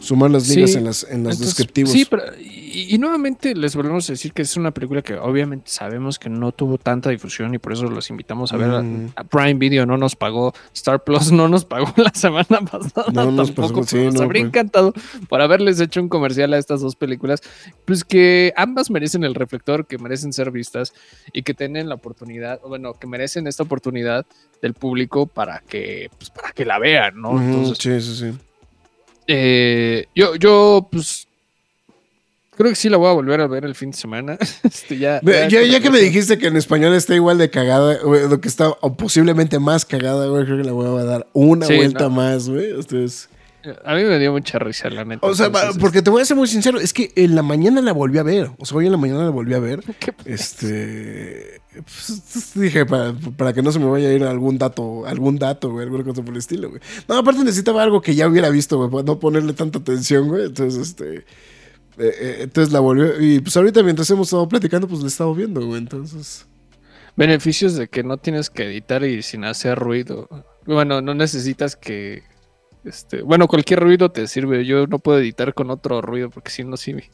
sumar 0.00 0.30
las 0.30 0.48
ligas 0.48 0.72
Sí. 0.72 0.78
en 0.78 0.84
las, 0.84 1.02
en 1.04 1.08
los 1.24 1.34
Entonces, 1.34 1.46
descriptivos. 1.46 1.90
Sí, 1.92 2.06
pero 2.08 2.22
y, 2.40 2.94
y 2.94 2.98
nuevamente 2.98 3.54
les 3.54 3.74
volvemos 3.74 4.08
a 4.08 4.12
decir 4.12 4.32
que 4.32 4.42
es 4.42 4.56
una 4.56 4.70
película 4.72 5.02
que 5.02 5.14
obviamente 5.14 5.70
sabemos 5.70 6.18
que 6.18 6.28
no 6.28 6.52
tuvo 6.52 6.78
tanta 6.78 7.10
difusión 7.10 7.54
y 7.54 7.58
por 7.58 7.72
eso 7.72 7.84
los 7.90 8.08
invitamos 8.10 8.52
a 8.52 8.56
ver. 8.56 8.70
a- 8.70 8.82
Mm. 8.82 9.12
A, 9.16 9.24
Prime 9.24 9.54
Video 9.54 9.86
no 9.86 9.96
nos 9.96 10.14
pagó, 10.16 10.54
Star 10.74 11.02
Plus 11.02 11.30
no 11.32 11.48
nos 11.48 11.64
pagó 11.64 11.92
la 11.96 12.12
semana 12.14 12.60
pasada 12.70 13.10
No 13.12 13.30
nos 13.32 13.48
tampoco. 13.54 13.80
pasó, 13.80 13.96
sí, 13.96 14.04
nos 14.04 14.14
no, 14.14 14.22
habría 14.22 14.42
pues. 14.42 14.50
encantado 14.50 14.92
por 15.28 15.40
haberles 15.40 15.80
hecho 15.80 16.00
un 16.00 16.08
comercial 16.08 16.52
a 16.54 16.58
estas 16.58 16.80
dos 16.80 16.94
películas, 16.96 17.40
pues 17.84 18.04
que 18.04 18.52
ambas 18.56 18.90
merecen 18.90 19.24
el 19.24 19.34
reflector, 19.34 19.86
que 19.86 19.98
merecen 19.98 20.32
ser 20.32 20.50
vistas 20.50 20.92
y 21.32 21.42
que 21.42 21.54
tienen 21.54 21.88
la 21.88 21.96
oportunidad, 21.96 22.60
bueno, 22.66 22.94
que 22.94 23.06
merecen 23.06 23.46
esta 23.46 23.64
oportunidad 23.64 24.26
del 24.62 24.74
público 24.74 25.26
para 25.26 25.60
que, 25.60 26.10
pues, 26.18 26.30
para 26.30 26.52
que 26.52 26.64
la 26.64 26.78
vean, 26.78 27.20
¿no? 27.20 27.40
Entonces, 27.40 27.78
sí, 27.78 28.00
sí, 28.00 28.16
sí. 28.32 28.38
Eh, 29.28 30.06
yo, 30.14 30.34
yo, 30.36 30.88
pues, 30.90 31.28
creo 32.56 32.70
que 32.70 32.76
sí 32.76 32.88
la 32.88 32.96
voy 32.96 33.08
a 33.08 33.12
volver 33.12 33.40
a 33.40 33.46
ver 33.46 33.64
el 33.64 33.74
fin 33.76 33.92
de 33.92 33.96
semana. 33.96 34.36
Este, 34.64 34.98
ya, 34.98 35.20
Ya, 35.22 35.80
que 35.80 35.90
me 35.90 36.00
dijiste 36.00 36.38
que 36.38 36.48
en 36.48 36.56
español 36.56 36.94
está 36.94 37.14
igual 37.14 37.38
de 37.38 37.50
cagada, 37.50 37.98
güey, 38.02 38.28
lo 38.28 38.40
que 38.40 38.48
está 38.48 38.70
o 38.70 38.96
posiblemente 38.96 39.58
más 39.60 39.84
cagada, 39.84 40.26
güey, 40.26 40.44
creo 40.44 40.56
que 40.58 40.64
le 40.64 40.72
voy 40.72 41.00
a 41.00 41.04
dar 41.04 41.26
una 41.34 41.66
Sí, 41.66 41.76
vuelta 41.76 42.04
no. 42.04 42.10
más, 42.10 42.48
güey. 42.48 42.70
Entonces, 42.70 43.28
A 43.84 43.94
mí 43.94 44.04
me 44.04 44.18
dio 44.18 44.32
mucha 44.32 44.58
risa, 44.58 44.88
la 44.88 45.04
neta. 45.04 45.26
o 45.26 45.34
sea, 45.34 45.46
entonces, 45.46 45.78
porque 45.78 46.00
te 46.00 46.10
voy 46.10 46.22
a 46.22 46.24
ser 46.24 46.36
muy 46.36 46.46
sincero, 46.46 46.78
es 46.78 46.92
que 46.92 47.12
en 47.16 47.34
la 47.34 47.42
mañana 47.42 47.80
la 47.82 47.92
volví 47.92 48.18
a 48.18 48.22
ver, 48.22 48.50
o 48.58 48.64
sea, 48.64 48.78
hoy 48.78 48.86
en 48.86 48.92
la 48.92 48.98
mañana 48.98 49.24
la 49.24 49.30
volví 49.30 49.52
a 49.54 49.58
ver. 49.58 49.80
¿qué- 49.98 50.14
Este, 50.24 51.60
pues, 51.74 52.52
dije 52.54 52.86
para, 52.86 53.14
para 53.36 53.52
que 53.52 53.62
no 53.62 53.72
se 53.72 53.78
me 53.78 53.86
vaya 53.86 54.08
a 54.08 54.12
ir 54.12 54.22
algún 54.24 54.58
dato, 54.58 55.06
algún 55.06 55.38
dato, 55.38 55.70
güey, 55.72 55.84
alguna 55.84 56.04
cosa 56.04 56.22
por 56.22 56.32
el 56.34 56.38
estilo, 56.38 56.70
güey. 56.70 56.80
No, 57.08 57.16
aparte 57.18 57.42
necesitaba 57.44 57.82
algo 57.82 58.00
que 58.00 58.14
ya 58.14 58.28
hubiera 58.28 58.48
visto, 58.48 58.78
güey, 58.78 58.90
para 58.90 59.02
no 59.02 59.18
ponerle 59.18 59.52
tanta 59.52 59.78
atención, 59.80 60.28
güey. 60.28 60.46
Entonces, 60.46 60.80
este, 60.90 61.16
eh, 61.18 61.24
eh, 61.98 62.36
entonces 62.42 62.72
la 62.72 62.78
volvió 62.80 63.20
y 63.20 63.40
pues 63.40 63.56
ahorita 63.56 63.82
mientras 63.82 64.08
hemos 64.10 64.28
estado 64.28 64.46
platicando, 64.48 64.86
pues 64.86 65.00
la 65.00 65.06
he 65.06 65.08
estado 65.08 65.34
viendo, 65.34 65.66
güey. 65.66 65.78
Entonces. 65.78 66.46
Beneficios 67.16 67.74
de 67.74 67.88
que 67.88 68.04
no 68.04 68.18
tienes 68.18 68.48
que 68.50 68.62
editar 68.64 69.02
y 69.04 69.22
sin 69.22 69.44
hacer 69.44 69.76
ruido. 69.78 70.28
Bueno, 70.64 71.02
no 71.02 71.14
necesitas 71.14 71.74
que. 71.74 72.22
Este, 72.88 73.22
bueno, 73.22 73.46
cualquier 73.48 73.80
ruido 73.80 74.10
te 74.10 74.26
sirve. 74.26 74.64
Yo 74.64 74.86
no 74.86 74.98
puedo 74.98 75.18
editar 75.18 75.54
con 75.54 75.70
otro 75.70 76.00
ruido 76.00 76.30
porque 76.30 76.50
si 76.50 76.64
no, 76.64 76.76
sí 76.76 76.94
me, 76.94 77.10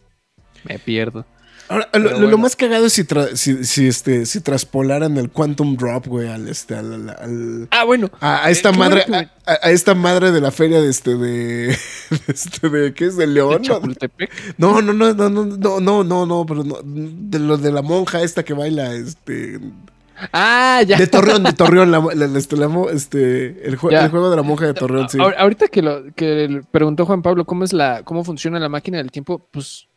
me 0.64 0.78
pierdo. 0.78 1.26
Ahora, 1.66 1.88
lo, 1.94 2.36
más 2.36 2.56
cagado 2.56 2.84
es 2.84 2.92
si, 2.92 3.04
tra- 3.04 3.34
si, 3.36 3.64
si, 3.64 3.86
este, 3.86 4.26
si 4.26 4.42
traspolaran 4.42 5.16
el 5.16 5.30
Quantum 5.30 5.78
Drop, 5.78 6.06
güey, 6.06 6.28
al, 6.28 6.46
este, 6.46 6.74
al, 6.74 7.68
Ah, 7.70 7.84
bueno. 7.84 8.10
a, 8.20 8.44
a 8.44 8.50
esta 8.50 8.68
Eh, 8.68 8.76
madre, 8.76 9.04
bueno 9.08 9.30
a, 9.46 9.70
esta 9.70 9.94
madre 9.94 10.30
de 10.30 10.42
la 10.42 10.50
feria 10.50 10.82
de 10.82 10.90
este, 10.90 11.16
de, 11.16 11.68
de 12.10 12.18
este, 12.28 12.68
de, 12.68 12.92
¿qué 12.92 13.06
es? 13.06 13.16
De 13.16 13.26
de 13.26 13.32
León. 13.32 13.62
¿no? 13.62 13.62
Chapultepec. 13.62 14.30
No, 14.58 14.82
no, 14.82 14.92
no, 14.92 15.14
no, 15.14 15.30
no, 15.30 15.44
no, 15.46 15.80
no, 15.80 16.04
no, 16.04 16.26
no, 16.26 16.44
pero 16.46 16.64
no, 16.64 16.76
de 16.84 17.38
lo 17.38 17.56
de 17.56 17.72
la 17.72 17.80
monja 17.80 18.20
esta 18.20 18.42
que 18.44 18.52
baila, 18.52 18.92
este, 18.92 19.58
Ah, 20.32 20.82
ya. 20.86 20.96
de 20.96 21.06
Torreón, 21.06 21.42
de 21.42 21.52
Torreón, 21.52 21.90
la, 21.90 21.98
la- 22.14 22.38
este, 22.38 22.56
la 22.56 22.68
mo- 22.68 22.88
este, 22.90 23.66
el, 23.66 23.76
jue- 23.78 23.92
el 24.00 24.10
juego 24.10 24.30
de 24.30 24.36
la 24.36 24.42
monja 24.42 24.66
de 24.66 24.74
Torreón, 24.74 25.08
sí. 25.08 25.18
Ahor- 25.18 25.34
Ahorita 25.36 25.68
que 25.68 25.82
lo 25.82 26.04
que 26.14 26.62
preguntó 26.70 27.04
Juan 27.06 27.22
Pablo 27.22 27.44
cómo 27.44 27.64
es 27.64 27.72
la 27.72 28.02
cómo 28.04 28.22
funciona 28.24 28.58
la 28.60 28.68
máquina 28.68 28.98
del 28.98 29.10
tiempo, 29.10 29.48
pues 29.50 29.88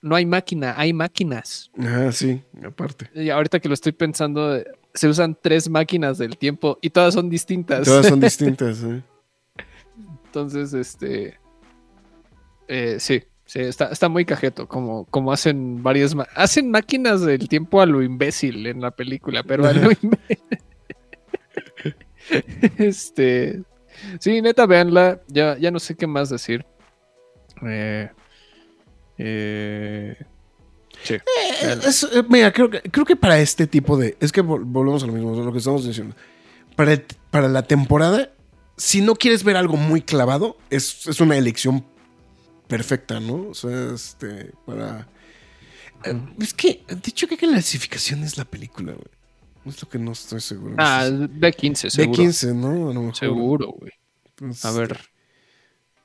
no 0.00 0.14
hay 0.16 0.24
máquina, 0.26 0.74
hay 0.76 0.92
máquinas. 0.92 1.70
Ajá, 1.78 2.12
sí, 2.12 2.42
aparte. 2.64 3.10
Y 3.14 3.30
ahorita 3.30 3.60
que 3.60 3.68
lo 3.68 3.74
estoy 3.74 3.92
pensando, 3.92 4.58
se 4.94 5.08
usan 5.08 5.36
tres 5.40 5.68
máquinas 5.68 6.18
del 6.18 6.38
tiempo 6.38 6.78
y 6.80 6.90
todas 6.90 7.14
son 7.14 7.28
distintas. 7.28 7.84
Todas 7.86 8.06
son 8.06 8.20
distintas, 8.20 8.82
¿eh? 8.84 9.02
Entonces, 10.26 10.72
este, 10.74 11.38
eh, 12.68 12.96
sí, 13.00 13.22
sí, 13.48 13.60
está, 13.60 13.86
está 13.86 14.08
muy 14.08 14.24
cajeto, 14.24 14.68
como, 14.68 15.06
como 15.06 15.32
hacen 15.32 15.82
varias, 15.82 16.14
hacen 16.36 16.70
máquinas 16.70 17.22
del 17.22 17.48
tiempo 17.48 17.80
a 17.80 17.86
lo 17.86 18.02
imbécil 18.02 18.66
en 18.68 18.80
la 18.80 18.90
película, 18.92 19.42
pero 19.42 19.66
a 19.66 19.72
lo 19.72 19.90
imbécil. 20.02 20.38
este, 22.78 23.62
sí, 24.20 24.42
neta, 24.42 24.66
véanla, 24.66 25.20
ya, 25.28 25.56
ya 25.58 25.70
no 25.70 25.78
sé 25.78 25.96
qué 25.96 26.06
más 26.06 26.30
decir. 26.30 26.64
Eh, 27.66 28.08
eh, 29.18 30.16
sí, 31.02 31.16
véanla. 31.62 31.84
Es- 31.88 32.04
eh, 32.12 32.22
mira, 32.28 32.52
creo 32.52 32.70
que, 32.70 32.80
creo 32.82 33.04
que 33.04 33.16
para 33.16 33.38
este 33.38 33.66
tipo 33.66 33.96
de. 33.96 34.16
Es 34.20 34.30
que 34.32 34.42
vol- 34.44 34.62
volvemos 34.64 35.02
a 35.02 35.06
lo 35.06 35.12
mismo, 35.12 35.34
lo 35.34 35.52
que 35.52 35.58
estamos 35.58 35.84
diciendo. 35.86 36.14
Para, 36.76 37.00
para 37.30 37.48
la 37.48 37.62
temporada, 37.62 38.30
si 38.76 39.00
no 39.00 39.16
quieres 39.16 39.42
ver 39.42 39.56
algo 39.56 39.76
muy 39.76 40.02
clavado, 40.02 40.56
es, 40.70 41.06
es 41.08 41.20
una 41.20 41.36
elección 41.36 41.84
perfecta, 42.68 43.18
¿no? 43.20 43.48
O 43.50 43.54
sea, 43.54 43.92
este, 43.94 44.52
para... 44.66 45.08
eh, 46.04 46.20
Es 46.40 46.54
que, 46.54 46.84
de 46.88 47.00
hecho, 47.08 47.26
¿qué 47.26 47.36
clasificación 47.36 48.22
es 48.22 48.36
la 48.36 48.44
película, 48.44 48.92
güey? 48.92 49.08
Es 49.74 49.82
lo 49.82 49.88
que 49.88 49.98
no 49.98 50.12
estoy 50.12 50.40
seguro. 50.40 50.74
Ah, 50.78 51.06
B15, 51.08 51.90
seguro. 51.90 52.22
B15, 52.22 52.54
¿no? 52.54 52.90
A 52.90 52.94
lo 52.94 53.00
mejor. 53.00 53.16
Seguro, 53.16 53.66
güey. 53.72 53.92
Pues, 54.36 54.64
A 54.64 54.70
ver. 54.72 54.98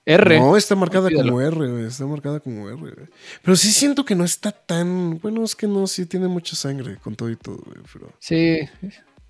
R. 0.06 0.38
No, 0.40 0.58
está 0.58 0.76
marcada 0.76 1.06
Olvídalo. 1.08 1.30
como 1.32 1.42
R, 1.42 1.56
güey. 1.72 1.86
Está 1.86 2.06
marcada 2.06 2.40
como 2.42 2.68
R, 2.68 2.76
güey. 2.78 2.94
Pero 3.42 3.56
sí 3.56 3.72
siento 3.72 4.04
que 4.04 4.16
no 4.16 4.26
está 4.26 4.52
tan. 4.52 5.18
Bueno, 5.20 5.46
es 5.46 5.56
que 5.56 5.66
no, 5.68 5.88
sí 5.88 6.06
tiene 6.06 6.28
mucha 6.28 6.58
sangre 6.58 6.98
con 6.98 7.16
todo 7.16 7.30
y 7.30 7.38
todo, 7.38 7.58
güey. 7.66 7.78
Pero, 7.94 8.12
Sí, 8.20 8.58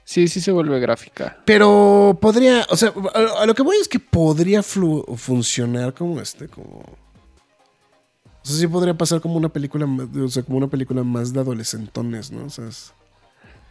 sí, 0.04 0.28
sí 0.28 0.42
se 0.42 0.52
vuelve 0.52 0.80
gráfica. 0.80 1.38
pero 1.46 2.18
podría. 2.20 2.66
O 2.72 2.78
sea, 2.78 2.92
a, 3.14 3.44
a 3.44 3.46
lo 3.46 3.54
que 3.54 3.62
voy 3.62 3.78
es 3.80 3.88
que 3.88 4.00
podría 4.00 4.62
flu- 4.62 5.16
funcionar 5.16 5.94
como 5.94 6.20
este, 6.20 6.48
como. 6.48 6.84
O 8.44 8.46
sea, 8.48 8.58
sí 8.58 8.68
podría 8.68 8.94
pasar 8.94 9.22
como 9.22 9.36
una 9.38 9.50
película, 9.50 9.86
más- 9.86 10.08
o 10.16 10.28
sea, 10.28 10.44
como 10.44 10.58
una 10.58 10.68
película 10.68 11.04
más 11.04 11.32
de 11.34 11.40
adolescentones, 11.40 12.32
¿no? 12.32 12.46
O 12.46 12.50
sea, 12.50 12.68
es- 12.68 12.94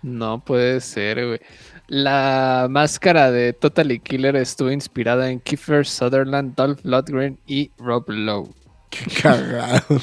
No 0.03 0.41
puede 0.45 0.81
ser, 0.81 1.27
güey. 1.27 1.41
La 1.89 2.67
máscara 2.71 3.31
de 3.31 3.53
Totally 3.53 4.01
Killer 4.01 4.35
estuvo 4.37 4.71
inspirada 4.71 5.31
en 5.31 5.39
Kiefer 5.41 5.87
Sutherland, 5.87 6.55
Dolph 6.57 6.81
Lundgren 6.85 7.39
y 7.47 7.71
Rob 7.79 8.05
Lowe. 8.09 8.49
Qué 8.91 9.05
cagado. 9.23 10.01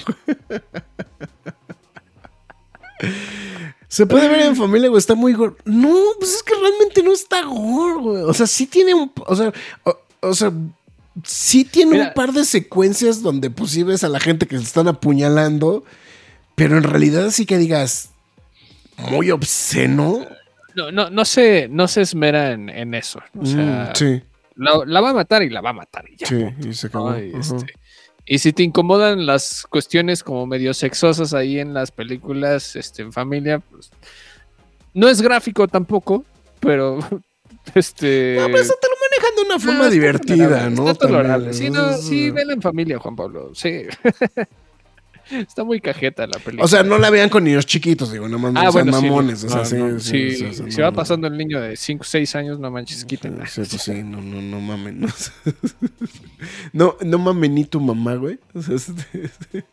Se 3.87 4.05
puede 4.05 4.27
ver 4.27 4.41
en 4.41 4.55
familia, 4.55 4.89
güey. 4.89 4.99
Está 4.99 5.15
muy 5.15 5.33
gore. 5.33 5.55
No, 5.65 5.93
pues 6.19 6.35
es 6.35 6.43
que 6.43 6.53
realmente 6.53 7.01
no 7.01 7.11
está 7.11 7.43
gore, 7.43 7.99
güey. 8.01 8.23
O 8.23 8.33
sea, 8.33 8.45
sí 8.45 8.67
tiene 8.67 8.93
un. 8.93 9.11
O 9.25 9.35
sea, 9.35 9.51
o, 9.83 9.97
o 10.21 10.33
sea, 10.33 10.51
sí 11.23 11.65
tiene 11.65 11.91
Mira. 11.93 12.07
un 12.07 12.13
par 12.13 12.31
de 12.33 12.45
secuencias 12.45 13.21
donde 13.21 13.49
pues 13.49 13.71
sí 13.71 13.83
ves 13.83 14.03
a 14.03 14.09
la 14.09 14.19
gente 14.19 14.47
que 14.47 14.57
se 14.57 14.63
están 14.63 14.87
apuñalando. 14.87 15.83
Pero 16.55 16.77
en 16.77 16.83
realidad 16.83 17.29
sí 17.31 17.45
que 17.45 17.57
digas. 17.57 18.09
Muy 19.09 19.31
obsceno. 19.31 20.25
No, 20.75 20.91
no, 20.91 21.09
no 21.09 21.25
se, 21.25 21.67
no 21.69 21.87
se 21.87 22.01
esmera 22.01 22.51
en, 22.51 22.69
en 22.69 22.93
eso. 22.93 23.19
O 23.39 23.45
sea, 23.45 23.91
Mm, 23.93 23.95
sí, 23.95 24.21
la, 24.55 24.81
la 24.85 25.01
va 25.01 25.11
a 25.11 25.13
matar 25.13 25.41
y 25.43 25.49
la 25.49 25.61
va 25.61 25.69
a 25.69 25.73
matar 25.73 26.05
y 26.09 26.17
ya. 26.17 26.27
sí, 26.27 26.45
y 26.67 26.73
se 26.73 26.87
acabó. 26.87 27.11
Ay, 27.11 27.31
este, 27.33 27.65
Y 28.25 28.39
si 28.39 28.51
te 28.53 28.63
incomodan 28.63 29.25
las 29.25 29.65
cuestiones 29.69 30.21
como 30.21 30.45
medio 30.45 30.73
sexosas 30.73 31.33
ahí 31.33 31.59
en 31.59 31.73
las 31.73 31.91
películas 31.91 32.75
este, 32.75 33.01
en 33.03 33.13
familia, 33.13 33.59
pues 33.59 33.89
no 34.93 35.07
es 35.07 35.21
gráfico 35.21 35.67
tampoco, 35.67 36.25
pero 36.59 36.99
este. 37.73 38.35
No, 38.39 38.47
pero 38.47 38.59
eso 38.59 38.73
te 38.81 38.87
lo 38.87 38.95
una 39.49 39.59
forma 39.59 39.89
divertida, 39.89 40.69
¿no? 40.69 40.89
Está 40.89 41.07
tolerable. 41.07 41.53
Sí, 41.53 41.69
¿no? 41.69 41.93
sí, 41.97 42.31
vela 42.31 42.53
en 42.53 42.61
familia, 42.61 42.99
Juan 42.99 43.15
Pablo. 43.15 43.51
Sí. 43.53 43.83
está 45.31 45.63
muy 45.63 45.79
cajeta 45.79 46.25
la 46.27 46.39
película. 46.39 46.63
O 46.65 46.67
sea, 46.67 46.83
no 46.83 46.97
la 46.97 47.09
vean 47.09 47.29
con 47.29 47.43
niños 47.43 47.65
chiquitos, 47.65 48.11
digo, 48.11 48.27
no 48.27 48.39
mames, 48.39 48.61
Ah, 48.61 48.65
no 48.65 48.71
sean 48.71 48.85
bueno, 48.85 48.99
sí, 48.99 49.05
mamones. 49.07 49.43
o 49.43 49.49
sea, 49.49 49.65
sí, 49.65 49.75
no, 49.75 49.99
sí, 49.99 50.31
sí, 50.31 50.35
sí, 50.37 50.45
o 50.45 50.53
sea, 50.53 50.71
si 50.71 50.77
no, 50.77 50.83
va 50.83 50.91
pasando 50.91 51.27
el 51.27 51.37
niño 51.37 51.59
de 51.61 51.75
5 51.75 52.01
o 52.01 52.05
6 52.05 52.35
años, 52.35 52.59
no 52.59 52.71
manches, 52.71 53.05
quítenla. 53.05 53.45
Sí, 53.47 53.61
pues 53.69 53.81
sí, 53.81 54.03
no, 54.03 54.21
no, 54.21 54.41
no 54.41 54.59
mamen. 54.59 55.05
No, 56.73 56.95
no, 57.01 57.05
no 57.05 57.17
mamen 57.19 57.53
ni 57.55 57.65
tu 57.65 57.79
mamá, 57.79 58.15
güey. 58.15 58.39
O 58.53 58.61
sea, 58.61 58.75
este- 58.75 59.65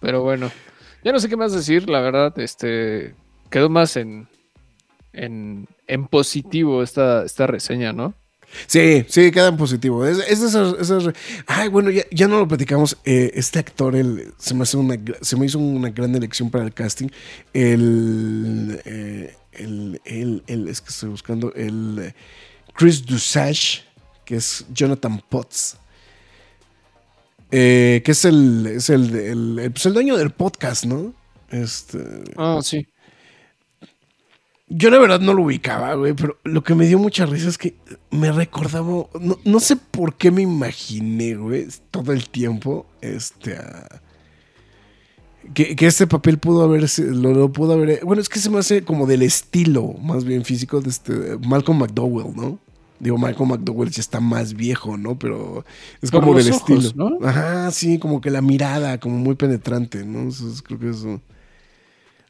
Pero 0.00 0.22
bueno, 0.22 0.50
ya 1.04 1.12
no 1.12 1.18
sé 1.20 1.28
qué 1.28 1.36
más 1.36 1.52
decir, 1.52 1.88
la 1.88 2.00
verdad, 2.00 2.38
este 2.38 3.14
quedó 3.50 3.68
más 3.68 3.96
en, 3.96 4.28
en, 5.12 5.66
en 5.86 6.06
positivo 6.08 6.82
esta, 6.82 7.24
esta 7.24 7.46
reseña, 7.46 7.92
¿no? 7.92 8.14
Sí, 8.66 9.04
sí, 9.08 9.30
queda 9.30 9.48
en 9.48 9.56
positivo. 9.56 10.04
Es, 10.06 10.18
es 10.28 10.40
de 10.40 10.46
esas, 10.48 10.74
esas- 10.80 11.14
Ay, 11.46 11.68
bueno, 11.68 11.90
ya, 11.90 12.02
ya 12.10 12.26
no 12.28 12.38
lo 12.38 12.48
platicamos. 12.48 12.96
Eh, 13.04 13.30
este 13.34 13.58
actor 13.58 13.94
el, 13.96 14.32
se, 14.38 14.54
me 14.54 14.62
hace 14.62 14.76
una, 14.76 14.96
se 15.20 15.36
me 15.36 15.46
hizo 15.46 15.58
una 15.58 15.90
gran 15.90 16.14
elección 16.14 16.50
para 16.50 16.64
el 16.64 16.72
casting. 16.74 17.08
El, 17.52 18.80
eh, 18.84 19.34
el, 19.52 20.00
el, 20.04 20.42
el- 20.46 20.68
es 20.68 20.80
que 20.80 20.90
estoy 20.90 21.10
buscando, 21.10 21.52
el 21.54 22.14
Chris 22.74 23.04
Dusage, 23.04 23.82
que 24.24 24.36
es 24.36 24.64
Jonathan 24.72 25.22
Potts. 25.28 25.76
Eh, 27.52 28.02
que 28.04 28.10
es 28.12 28.24
el, 28.24 28.66
es 28.66 28.90
el, 28.90 29.14
el- 29.14 29.58
el- 29.60 29.70
pues 29.72 29.86
el 29.86 29.94
dueño 29.94 30.16
del 30.16 30.30
podcast, 30.30 30.84
¿no? 30.84 31.14
Este, 31.50 31.98
Ah, 32.36 32.58
sí. 32.62 32.86
Yo 34.68 34.90
la 34.90 34.98
verdad 34.98 35.20
no 35.20 35.32
lo 35.34 35.42
ubicaba, 35.44 35.94
güey, 35.94 36.12
pero 36.14 36.38
lo 36.44 36.64
que 36.64 36.74
me 36.74 36.86
dio 36.86 36.98
mucha 36.98 37.24
risa 37.26 37.48
es 37.48 37.58
que 37.58 37.76
me 38.10 38.32
recordaba, 38.32 39.06
no, 39.20 39.38
no 39.44 39.60
sé 39.60 39.76
por 39.76 40.14
qué 40.16 40.30
me 40.30 40.42
imaginé, 40.42 41.34
güey, 41.36 41.66
todo 41.90 42.12
el 42.12 42.28
tiempo, 42.28 42.86
este, 43.00 43.56
a- 43.56 44.02
que, 45.54 45.76
que 45.76 45.86
este 45.86 46.06
papel 46.08 46.38
pudo 46.38 46.64
haber, 46.64 46.86
lo, 46.98 47.32
lo 47.32 47.52
pudo 47.52 47.74
haber, 47.74 48.04
bueno, 48.04 48.20
es 48.20 48.28
que 48.28 48.40
se 48.40 48.50
me 48.50 48.58
hace 48.58 48.82
como 48.82 49.06
del 49.06 49.22
estilo, 49.22 49.92
más 50.02 50.24
bien 50.24 50.44
físico, 50.44 50.80
de 50.80 50.90
este, 50.90 51.12
Malcolm 51.46 51.78
McDowell, 51.78 52.34
¿no? 52.34 52.58
Digo, 52.98 53.18
Malcolm 53.18 53.50
McDowell 53.50 53.90
ya 53.90 54.00
está 54.00 54.18
más 54.20 54.54
viejo, 54.54 54.96
¿no? 54.96 55.18
Pero 55.18 55.64
es 56.02 56.10
como 56.10 56.34
del 56.34 56.50
ojos, 56.52 56.84
estilo. 56.86 57.10
¿no? 57.20 57.26
Ajá, 57.28 57.70
sí, 57.70 57.98
como 57.98 58.20
que 58.20 58.30
la 58.30 58.40
mirada, 58.40 58.98
como 58.98 59.18
muy 59.18 59.34
penetrante, 59.36 60.04
¿no? 60.04 60.28
Eso 60.30 60.50
es- 60.50 60.62
creo 60.62 60.80
que 60.80 60.90
eso. 60.90 61.20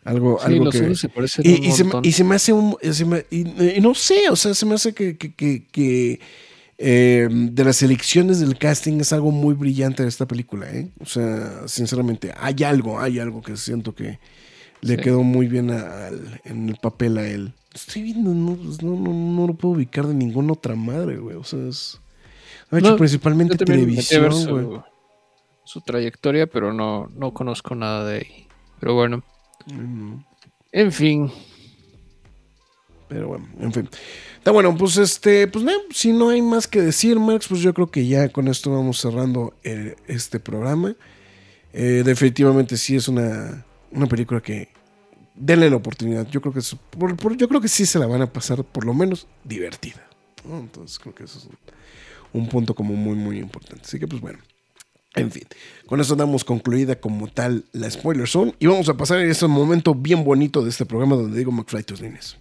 Algo, 0.07 0.39
Sí, 0.41 0.47
algo 0.47 0.71
que. 0.71 0.95
se 0.95 1.43
Y, 1.43 1.55
un 1.59 1.65
y 1.65 1.73
se, 1.73 1.85
y 2.05 2.13
se 2.13 2.25
me 2.25 2.35
hace 2.37 2.53
un. 2.53 2.77
se 2.93 3.05
me- 3.05 3.27
y, 3.31 3.77
y 3.77 3.81
no 3.81 3.95
sé, 3.95 4.31
o 4.31 4.37
sea, 4.37 4.55
se 4.55 4.65
me 4.67 4.75
hace 4.75 4.95
que, 4.95 5.17
que- 5.17 5.35
que- 5.35 5.67
que, 5.67 6.21
eh, 6.79 7.29
de 7.31 7.65
las 7.65 7.83
elecciones 7.83 8.39
del 8.41 8.57
casting 8.59 9.01
es 9.01 9.13
algo 9.13 9.31
muy 9.31 9.55
brillante 9.55 10.03
de 10.03 10.09
esta 10.09 10.27
película, 10.27 10.71
¿eh? 10.71 10.91
O 11.01 11.07
sea, 11.07 11.67
sinceramente, 11.67 12.33
hay 12.39 12.63
algo, 12.65 13.01
hay 13.01 13.19
algo 13.19 13.43
que 13.43 13.57
siento 13.57 13.95
que 13.95 14.19
le 14.83 14.97
Sí. 14.97 15.01
quedó 15.03 15.23
muy 15.23 15.47
bien 15.49 15.71
a- 15.71 16.09
en 16.45 16.69
el 16.69 16.77
papel 16.77 17.19
a 17.19 17.27
él. 17.27 17.53
Estoy 17.75 18.03
viendo, 18.03 18.31
no, 18.33 18.55
pues, 18.57 18.83
no, 18.83 18.95
no, 18.95 19.13
no 19.13 19.47
lo 19.47 19.55
puedo 19.55 19.75
ubicar 19.75 20.07
de 20.07 20.15
ninguna 20.15 20.53
otra 20.53 20.75
madre, 20.77 21.17
güey. 21.19 21.37
O 21.37 21.45
sea, 21.45 21.59
es. 21.69 22.01
Ha 22.71 22.79
hecho 22.79 22.91
No, 22.91 22.97
principalmente 22.97 23.57
televisión, 23.57 24.29
güey. 24.31 24.65
su, 24.65 24.83
su 25.65 25.81
trayectoria, 25.83 26.47
pero 26.47 26.73
no, 26.73 27.11
no 27.17 27.33
conozco 27.33 27.75
nada 27.75 28.05
de 28.09 28.19
ahí. 28.19 28.47
Pero 28.81 28.95
bueno, 28.95 29.23
En 30.73 30.93
fin. 30.93 31.31
Pero 33.09 33.29
bueno, 33.29 33.47
en 33.61 33.73
fin. 33.73 33.89
Está 34.39 34.51
bueno, 34.51 34.77
pues 34.77 34.97
este, 34.97 35.47
pues 35.49 35.65
si 35.91 36.13
no 36.13 36.29
hay 36.31 36.43
más 36.43 36.67
que 36.67 36.81
decir, 36.83 37.19
Max, 37.19 37.47
pues 37.49 37.61
yo 37.61 37.73
creo 37.73 37.89
que 37.91 38.07
ya 38.07 38.29
con 38.29 38.49
esto 38.49 38.71
vamos 38.73 39.01
cerrando 39.01 39.55
eh, 39.65 39.97
este 40.09 40.41
programa. 40.41 40.95
Eh, 41.73 42.03
definitivamente 42.05 42.77
sí 42.77 42.97
es 42.97 43.07
una, 43.09 43.65
una 43.93 44.07
película 44.07 44.41
que 44.41 44.69
denle 45.35 45.71
la 45.71 45.77
oportunidad. 45.77 46.27
Yo 46.29 46.41
creo 46.41 46.53
que 46.53 46.61
es- 46.61 46.77
yo 47.37 47.49
creo 47.49 47.61
que 47.61 47.69
sí 47.69 47.87
se 47.87 47.99
la 47.99 48.07
van 48.07 48.23
a 48.23 48.33
pasar 48.33 48.65
por 48.65 48.85
lo 48.85 48.95
menos 48.95 49.27
divertida. 49.45 50.07
Entonces 50.45 50.99
creo 50.99 51.15
que 51.15 51.25
eso 51.25 51.39
es 51.39 51.45
un, 51.47 52.43
un 52.43 52.49
punto 52.49 52.75
como 52.75 52.95
muy 52.95 53.15
muy 53.17 53.39
importante. 53.39 53.83
Así 53.85 53.99
que 53.99 54.07
pues 54.09 54.21
bueno. 54.21 54.39
En 55.17 55.31
fin, 55.31 55.45
con 55.87 56.01
eso 56.01 56.15
damos 56.15 56.45
concluida 56.45 56.97
como 56.97 57.27
tal 57.29 57.65
la 57.73 57.91
spoiler 57.91 58.29
zone 58.29 58.55
y 58.59 58.67
vamos 58.67 58.89
a 58.89 58.95
pasar 58.97 59.19
a 59.19 59.25
ese 59.25 59.47
momento 59.47 59.95
bien 59.95 60.25
bonito 60.25 60.63
de 60.63 60.71
este 60.71 60.85
programa 60.87 61.17
donde 61.17 61.37
digo 61.39 61.51
McFly 61.53 61.83
tus 61.85 62.01
líneas. 62.01 62.37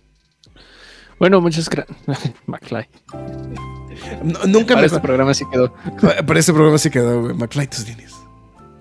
Bueno, 1.17 1.39
muchas 1.39 1.69
gracias. 1.69 1.97
McFly. 2.45 2.87
No- 4.23 4.45
nunca 4.47 4.73
Para 4.73 4.81
me 4.81 4.87
este 4.87 4.99
programa 4.99 5.33
sí 5.33 5.45
quedó. 5.51 5.73
Para 6.27 6.39
este 6.39 6.51
programa 6.53 6.77
sí 6.77 6.89
quedó. 6.89 7.33
McFly 7.33 7.67
tus 7.67 7.87
líneas. 7.87 8.13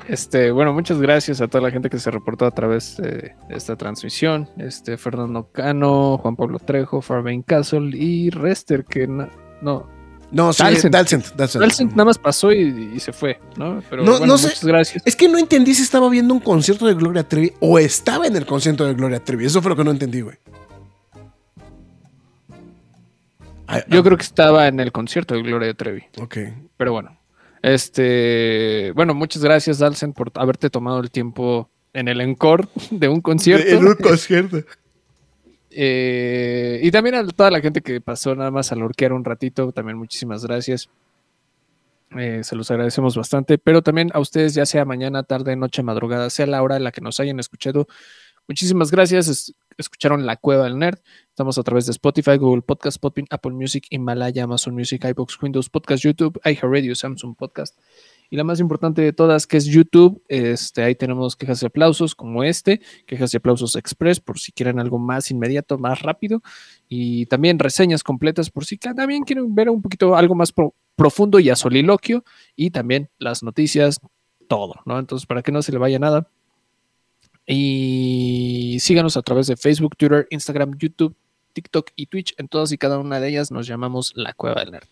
Este, 0.09 0.51
bueno, 0.51 0.75
muchas 0.75 1.01
gracias 1.01 1.41
a 1.41 1.49
toda 1.49 1.62
la 1.62 1.71
gente 1.71 1.89
que 1.89 1.99
se 1.99 2.11
reportó 2.11 2.45
a 2.45 2.51
través 2.51 2.97
de 2.99 3.35
esta 3.49 3.77
transmisión. 3.77 4.51
Este, 4.59 4.99
Fernando 4.99 5.49
Cano, 5.53 6.19
Juan 6.19 6.37
Pablo 6.37 6.59
Trejo, 6.59 7.01
Farvain 7.01 7.43
Castle 7.43 7.97
y 7.97 8.29
Rester, 8.31 8.85
que 8.85 9.07
no, 9.07 9.29
no 9.62 9.89
No, 10.35 10.52
sí, 10.52 10.62
Dalcent. 10.62 10.93
Dalcent. 10.93 11.27
Dalcent. 11.36 11.61
Dalcent 11.62 11.90
nada 11.93 12.05
más 12.06 12.19
pasó 12.19 12.52
y, 12.52 12.93
y 12.97 13.01
se 13.01 13.12
fue, 13.12 13.39
¿no? 13.56 13.82
Pero 13.89 14.02
No- 14.05 14.11
bueno, 14.12 14.27
no 14.27 14.36
sé. 14.39 14.48
muchas 14.48 14.65
gracias. 14.65 15.02
Es 15.06 15.15
que 15.16 15.28
no 15.28 15.39
entendí 15.39 15.73
si 15.74 15.82
estaba 15.82 16.09
viendo 16.11 16.35
un 16.35 16.40
concierto 16.40 16.86
de 16.86 16.94
Gloria 16.94 17.23
Trevi 17.23 17.52
o 17.61 17.78
estaba 17.78 18.27
en 18.27 18.35
el 18.36 18.44
concierto 18.44 18.85
de 18.85 18.94
Gloria 18.94 19.20
Trevi. 19.20 19.47
Eso 19.47 19.62
fue 19.62 19.70
lo 19.70 19.77
que 19.77 19.85
no 19.85 19.93
entendí, 19.93 20.20
güey. 20.23 20.36
Yo 23.89 24.01
ah, 24.01 24.02
creo 24.02 24.16
que 24.16 24.23
estaba 24.24 24.69
en 24.69 24.78
el 24.81 24.93
concierto 24.93 25.35
de 25.35 25.43
Gloria 25.43 25.73
Trevi, 25.73 26.02
Ok. 26.20 26.36
pero 26.77 26.93
bueno. 26.93 27.16
Este, 27.62 28.93
bueno, 28.94 29.15
muchas 29.15 29.43
gracias, 29.43 29.78
Dalsen, 29.78 30.12
por 30.12 30.31
haberte 30.35 30.69
tomado 30.69 31.01
el 31.01 31.11
tiempo 31.11 31.70
en 31.94 32.09
el 32.09 32.20
encore 32.20 32.69
de 32.90 33.09
un 33.09 33.23
concierto. 33.23 33.66
En 33.66 33.86
un 33.86 33.94
concierto. 33.94 34.59
Eh, 35.77 36.81
y 36.83 36.91
también 36.93 37.17
a 37.17 37.27
toda 37.27 37.51
la 37.51 37.61
gente 37.61 37.81
que 37.83 38.01
pasó 38.01 38.35
nada 38.37 38.51
más 38.53 38.71
a 38.71 38.77
lorquear 38.77 39.13
un 39.13 39.25
ratito, 39.25 39.73
también 39.73 39.99
muchísimas 39.99 40.45
gracias. 40.45 40.89
Eh, 42.17 42.45
se 42.45 42.55
los 42.55 42.71
agradecemos 42.71 43.17
bastante, 43.17 43.59
pero 43.59 43.83
también 43.83 44.11
a 44.15 44.21
ustedes, 44.21 44.55
ya 44.55 44.67
sea 44.67 44.85
mañana, 44.85 45.25
tarde, 45.25 45.57
noche, 45.57 45.83
madrugada, 45.83 46.31
sea 46.31 46.47
la 46.47 46.63
hora 46.63 46.77
en 46.77 46.85
la 46.85 46.93
que 46.93 47.01
nos 47.01 47.19
hayan 47.21 47.41
escuchado, 47.41 47.89
Muchísimas 48.47 48.91
gracias. 48.91 49.27
Es- 49.29 49.55
escucharon 49.79 50.27
La 50.27 50.37
Cueva 50.37 50.65
del 50.65 50.79
Nerd. 50.79 50.99
Estamos 51.31 51.57
a 51.57 51.63
través 51.63 51.87
de 51.87 51.93
Spotify, 51.93 52.37
Google 52.37 52.61
Podcast, 52.61 53.01
Podbean, 53.01 53.27
Apple 53.31 53.53
Music, 53.53 53.87
Himalaya, 53.89 54.45
Amazon 54.45 54.75
Music, 54.75 55.03
iBox, 55.03 55.43
Windows 55.43 55.71
Podcast, 55.71 56.05
YouTube, 56.05 56.39
iHeartRadio, 56.45 56.95
Samsung 56.95 57.35
Podcast. 57.37 57.75
Y 58.35 58.36
la 58.36 58.43
más 58.43 58.59
importante 58.59 59.01
de 59.01 59.12
todas, 59.12 59.47
que 59.47 59.56
es 59.56 59.65
YouTube. 59.65 60.20
Este, 60.27 60.82
ahí 60.82 60.97
tenemos 60.97 61.36
quejas 61.36 61.62
y 61.62 61.66
aplausos 61.66 62.16
como 62.16 62.43
este, 62.43 62.81
quejas 63.06 63.32
y 63.32 63.36
aplausos 63.36 63.77
express, 63.77 64.19
por 64.19 64.40
si 64.40 64.51
quieren 64.51 64.81
algo 64.81 64.98
más 64.98 65.31
inmediato, 65.31 65.78
más 65.78 66.02
rápido. 66.02 66.43
Y 66.89 67.27
también 67.27 67.61
reseñas 67.61 68.02
completas, 68.02 68.51
por 68.51 68.65
si 68.65 68.77
también 68.77 69.23
quieren 69.23 69.55
ver 69.55 69.70
un 69.70 69.81
poquito 69.81 70.16
algo 70.16 70.35
más 70.35 70.51
pro- 70.51 70.74
profundo 70.97 71.39
y 71.39 71.48
a 71.48 71.55
soliloquio. 71.55 72.24
Y 72.56 72.70
también 72.70 73.09
las 73.19 73.44
noticias, 73.44 74.01
todo, 74.48 74.74
¿no? 74.85 74.98
Entonces, 74.98 75.27
para 75.27 75.40
que 75.40 75.52
no 75.52 75.62
se 75.62 75.70
le 75.70 75.78
vaya 75.78 76.01
nada. 76.01 76.28
Y 77.47 78.78
síganos 78.81 79.16
a 79.16 79.23
través 79.23 79.47
de 79.47 79.56
Facebook, 79.56 79.97
Twitter, 79.97 80.27
Instagram, 80.31 80.77
YouTube, 80.77 81.15
TikTok 81.55 81.91
y 81.97 82.07
Twitch. 82.07 82.35
En 82.37 82.49
todas 82.49 82.71
y 82.73 82.79
cada 82.79 82.99
una 82.99 83.19
de 83.21 83.29
ellas 83.31 83.51
nos 83.51 83.67
llamamos 83.67 84.13
La 84.15 84.35
Cueva 84.35 84.61
del 84.61 84.73
Nerd. 84.73 84.85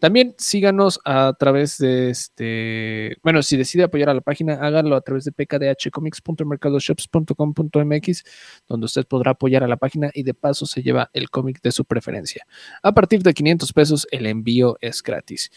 También 0.00 0.34
síganos 0.38 0.98
a 1.04 1.34
través 1.38 1.78
de 1.78 2.10
este. 2.10 3.16
Bueno, 3.22 3.42
si 3.42 3.56
decide 3.56 3.84
apoyar 3.84 4.08
a 4.08 4.14
la 4.14 4.20
página, 4.22 4.54
háganlo 4.54 4.96
a 4.96 5.00
través 5.02 5.24
de 5.24 5.30
pkdhcomics.mercadoshops.com.mx, 5.32 8.24
donde 8.68 8.84
usted 8.86 9.06
podrá 9.06 9.32
apoyar 9.32 9.62
a 9.64 9.68
la 9.68 9.76
página 9.76 10.10
y 10.14 10.22
de 10.22 10.34
paso 10.34 10.64
se 10.66 10.82
lleva 10.82 11.10
el 11.12 11.28
cómic 11.30 11.60
de 11.62 11.72
su 11.72 11.84
preferencia. 11.84 12.46
A 12.82 12.92
partir 12.92 13.22
de 13.22 13.34
500 13.34 13.72
pesos, 13.72 14.06
el 14.10 14.26
envío 14.26 14.76
es 14.80 15.02
gratis. 15.02 15.50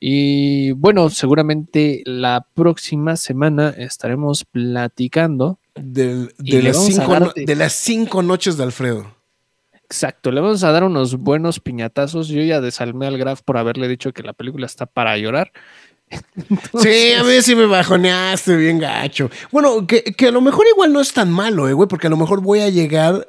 Y 0.00 0.72
bueno, 0.72 1.08
seguramente 1.10 2.02
la 2.04 2.46
próxima 2.54 3.16
semana 3.16 3.70
estaremos 3.70 4.44
platicando 4.44 5.58
Del- 5.74 6.32
de, 6.38 6.62
las 6.62 6.84
cinco, 6.84 7.32
de 7.34 7.56
las 7.56 7.72
cinco 7.72 8.22
noches 8.22 8.56
de 8.56 8.62
Alfredo. 8.64 9.14
Exacto, 9.86 10.30
le 10.32 10.40
vamos 10.40 10.64
a 10.64 10.72
dar 10.72 10.84
unos 10.84 11.16
buenos 11.16 11.60
piñatazos. 11.60 12.28
Yo 12.28 12.42
ya 12.42 12.60
desalmé 12.60 13.06
al 13.06 13.18
Graf 13.18 13.42
por 13.42 13.58
haberle 13.58 13.86
dicho 13.88 14.12
que 14.12 14.22
la 14.22 14.32
película 14.32 14.66
está 14.66 14.86
para 14.86 15.16
llorar. 15.16 15.52
Sí, 16.80 17.12
a 17.12 17.22
ver 17.22 17.42
si 17.42 17.54
me 17.56 17.66
bajoneaste 17.66 18.56
bien 18.56 18.78
gacho. 18.78 19.30
Bueno, 19.50 19.86
que, 19.86 20.02
que 20.02 20.28
a 20.28 20.30
lo 20.30 20.40
mejor 20.40 20.66
igual 20.72 20.92
no 20.92 21.00
es 21.00 21.12
tan 21.12 21.30
malo, 21.30 21.68
eh, 21.68 21.72
güey, 21.72 21.88
porque 21.88 22.06
a 22.08 22.10
lo 22.10 22.16
mejor 22.16 22.40
voy 22.40 22.60
a 22.60 22.68
llegar 22.68 23.26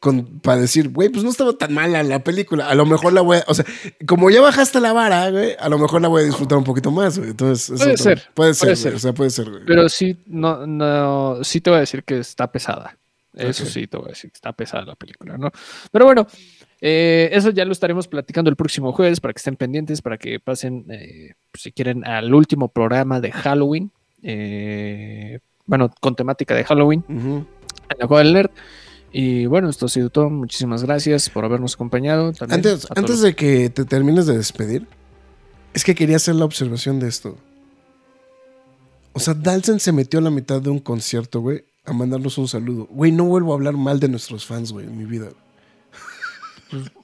con, 0.00 0.24
para 0.40 0.60
decir, 0.60 0.90
güey, 0.90 1.08
pues 1.08 1.24
no 1.24 1.30
estaba 1.30 1.52
tan 1.54 1.72
mala 1.72 2.02
la 2.02 2.18
película. 2.20 2.68
A 2.68 2.74
lo 2.74 2.84
mejor 2.86 3.12
la 3.12 3.20
voy 3.22 3.38
a, 3.38 3.44
o 3.46 3.54
sea, 3.54 3.64
como 4.06 4.30
ya 4.30 4.40
bajaste 4.40 4.80
la 4.80 4.92
vara, 4.92 5.30
güey, 5.30 5.56
a 5.58 5.68
lo 5.68 5.78
mejor 5.78 6.02
la 6.02 6.08
voy 6.08 6.22
a 6.22 6.26
disfrutar 6.26 6.58
un 6.58 6.64
poquito 6.64 6.90
más, 6.90 7.18
güey. 7.18 7.30
Entonces, 7.30 7.78
Puede 7.78 7.96
ser, 7.96 8.22
Puede 8.34 8.54
ser, 8.54 8.66
puede 8.66 8.74
güey, 8.74 8.76
ser. 8.76 8.94
o 8.94 8.98
sea, 8.98 9.12
puede 9.12 9.30
ser, 9.30 9.50
güey. 9.50 9.62
Pero 9.66 9.88
sí, 9.88 10.16
no, 10.26 10.66
no, 10.66 11.42
sí 11.42 11.60
te 11.60 11.70
voy 11.70 11.78
a 11.78 11.80
decir 11.80 12.04
que 12.04 12.18
está 12.18 12.50
pesada. 12.50 12.96
Eso 13.36 13.66
sí 13.66 13.86
te 13.86 13.96
voy 13.96 14.06
a 14.06 14.08
decir 14.10 14.30
que 14.30 14.36
está 14.36 14.52
pesada 14.52 14.84
la 14.84 14.94
película, 14.96 15.36
¿no? 15.36 15.50
Pero 15.92 16.06
bueno, 16.06 16.26
eh, 16.80 17.28
eso 17.32 17.50
ya 17.50 17.64
lo 17.64 17.72
estaremos 17.72 18.08
platicando 18.08 18.50
el 18.50 18.56
próximo 18.56 18.92
jueves 18.92 19.20
para 19.20 19.34
que 19.34 19.38
estén 19.38 19.56
pendientes, 19.56 20.02
para 20.02 20.18
que 20.18 20.40
pasen, 20.40 20.86
eh, 20.90 21.34
si 21.54 21.72
quieren, 21.72 22.06
al 22.06 22.32
último 22.34 22.68
programa 22.68 23.20
de 23.20 23.32
Halloween. 23.32 23.90
eh, 24.22 25.38
bueno, 25.66 25.92
con 26.00 26.14
temática 26.14 26.54
de 26.54 26.64
Halloween. 26.64 27.04
Ujú. 27.08 27.46
en 27.88 27.98
la 27.98 28.06
Cueva 28.06 28.22
del 28.22 28.32
Nerd. 28.32 28.50
Y 29.12 29.46
bueno, 29.46 29.68
esto 29.70 29.86
ha 29.86 29.88
sido 29.88 30.10
todo. 30.10 30.30
Muchísimas 30.30 30.82
gracias 30.84 31.30
por 31.30 31.44
habernos 31.44 31.74
acompañado. 31.74 32.32
También 32.32 32.58
Antes, 32.58 32.86
antes 32.94 33.20
de 33.20 33.34
que 33.34 33.70
te 33.70 33.84
termines 33.84 34.26
de 34.26 34.36
despedir, 34.36 34.86
es 35.74 35.84
que 35.84 35.94
quería 35.94 36.16
hacer 36.16 36.34
la 36.34 36.44
observación 36.44 36.98
de 37.00 37.08
esto. 37.08 37.38
O 39.12 39.20
sea, 39.20 39.34
Dalsen 39.34 39.80
se 39.80 39.92
metió 39.92 40.18
a 40.18 40.22
la 40.22 40.30
mitad 40.30 40.60
de 40.60 40.68
un 40.68 40.78
concierto, 40.78 41.40
güey, 41.40 41.64
a 41.86 41.92
mandarnos 41.92 42.36
un 42.38 42.48
saludo. 42.48 42.86
Güey, 42.90 43.12
no 43.12 43.24
vuelvo 43.24 43.52
a 43.52 43.54
hablar 43.54 43.76
mal 43.76 44.00
de 44.00 44.08
nuestros 44.08 44.44
fans, 44.44 44.72
güey, 44.72 44.86
en 44.86 44.98
mi 44.98 45.04
vida. 45.04 45.28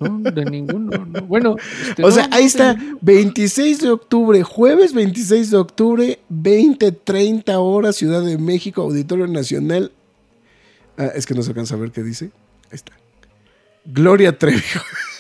No, 0.00 0.18
de 0.30 0.44
ninguno. 0.44 1.06
no. 1.06 1.22
Bueno, 1.22 1.56
este, 1.88 2.02
O 2.02 2.08
no, 2.08 2.12
sea, 2.12 2.28
ahí 2.32 2.44
está, 2.44 2.74
ninguno. 2.74 2.98
26 3.02 3.80
de 3.80 3.90
octubre, 3.90 4.42
jueves 4.42 4.92
26 4.92 5.50
de 5.52 5.56
octubre, 5.56 6.18
20, 6.28 6.90
30 6.92 7.60
horas, 7.60 7.94
Ciudad 7.96 8.22
de 8.22 8.38
México, 8.38 8.82
Auditorio 8.82 9.28
Nacional. 9.28 9.92
Ah, 10.98 11.10
es 11.14 11.26
que 11.26 11.34
no 11.34 11.42
se 11.42 11.50
alcanza 11.50 11.76
a 11.76 11.78
ver 11.78 11.92
qué 11.92 12.02
dice. 12.02 12.26
Ahí 12.70 12.74
está. 12.76 12.92
Gloria 13.84 14.36
Trevi. 14.36 14.62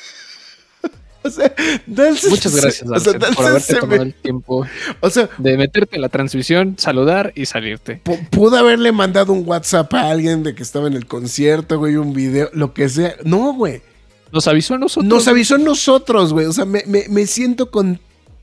o 1.24 1.30
sea, 1.30 1.52
Dalsen 1.86 2.30
Muchas 2.30 2.54
gracias, 2.56 2.88
o 2.90 2.98
sea, 3.00 3.12
Dalsen, 3.14 3.34
por 3.34 3.44
Dalsen 3.44 3.46
haberte 3.46 3.74
tomado 3.76 3.98
me- 3.98 4.08
el 4.08 4.14
tiempo 4.14 4.66
o 5.00 5.10
sea, 5.10 5.28
de 5.38 5.56
meterte 5.56 5.96
en 5.96 6.02
la 6.02 6.08
transmisión, 6.08 6.74
saludar 6.78 7.32
y 7.36 7.46
salirte. 7.46 8.00
pu- 8.04 8.28
pudo 8.30 8.56
haberle 8.56 8.92
mandado 8.92 9.32
un 9.32 9.46
WhatsApp 9.46 9.92
a 9.94 10.10
alguien 10.10 10.42
de 10.42 10.54
que 10.54 10.62
estaba 10.62 10.86
en 10.88 10.94
el 10.94 11.06
concierto, 11.06 11.78
güey, 11.78 11.96
un 11.96 12.12
video, 12.12 12.48
lo 12.52 12.72
que 12.74 12.88
sea. 12.88 13.16
No, 13.24 13.54
güey. 13.54 13.82
Nos 14.32 14.46
avisó 14.48 14.74
a 14.74 14.78
nosotros. 14.78 15.04
Nos 15.12 15.28
avisó 15.28 15.56
a 15.56 15.58
nosotros, 15.58 16.32
güey. 16.32 16.46
O 16.46 16.52
sea, 16.52 16.64
me, 16.64 16.82
me- 16.86 17.06
me 17.10 17.26
siento 17.26 17.70
con, 17.70 18.00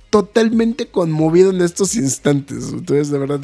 totalmente 0.09 0.87
conmovido 0.87 1.51
en 1.51 1.61
estos 1.61 1.95
instantes. 1.95 2.69
Entonces, 2.71 3.09
de 3.09 3.17
verdad, 3.19 3.39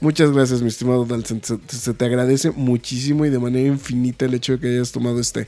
muchas 0.00 0.30
gracias, 0.32 0.62
mi 0.62 0.68
estimado 0.68 1.04
Dalton. 1.04 1.40
Se, 1.42 1.58
se 1.68 1.94
te 1.94 2.04
agradece 2.04 2.50
muchísimo 2.50 3.24
y 3.26 3.30
de 3.30 3.38
manera 3.38 3.68
infinita 3.68 4.24
el 4.26 4.34
hecho 4.34 4.52
de 4.52 4.58
que 4.60 4.68
hayas 4.68 4.92
tomado 4.92 5.20
este 5.20 5.46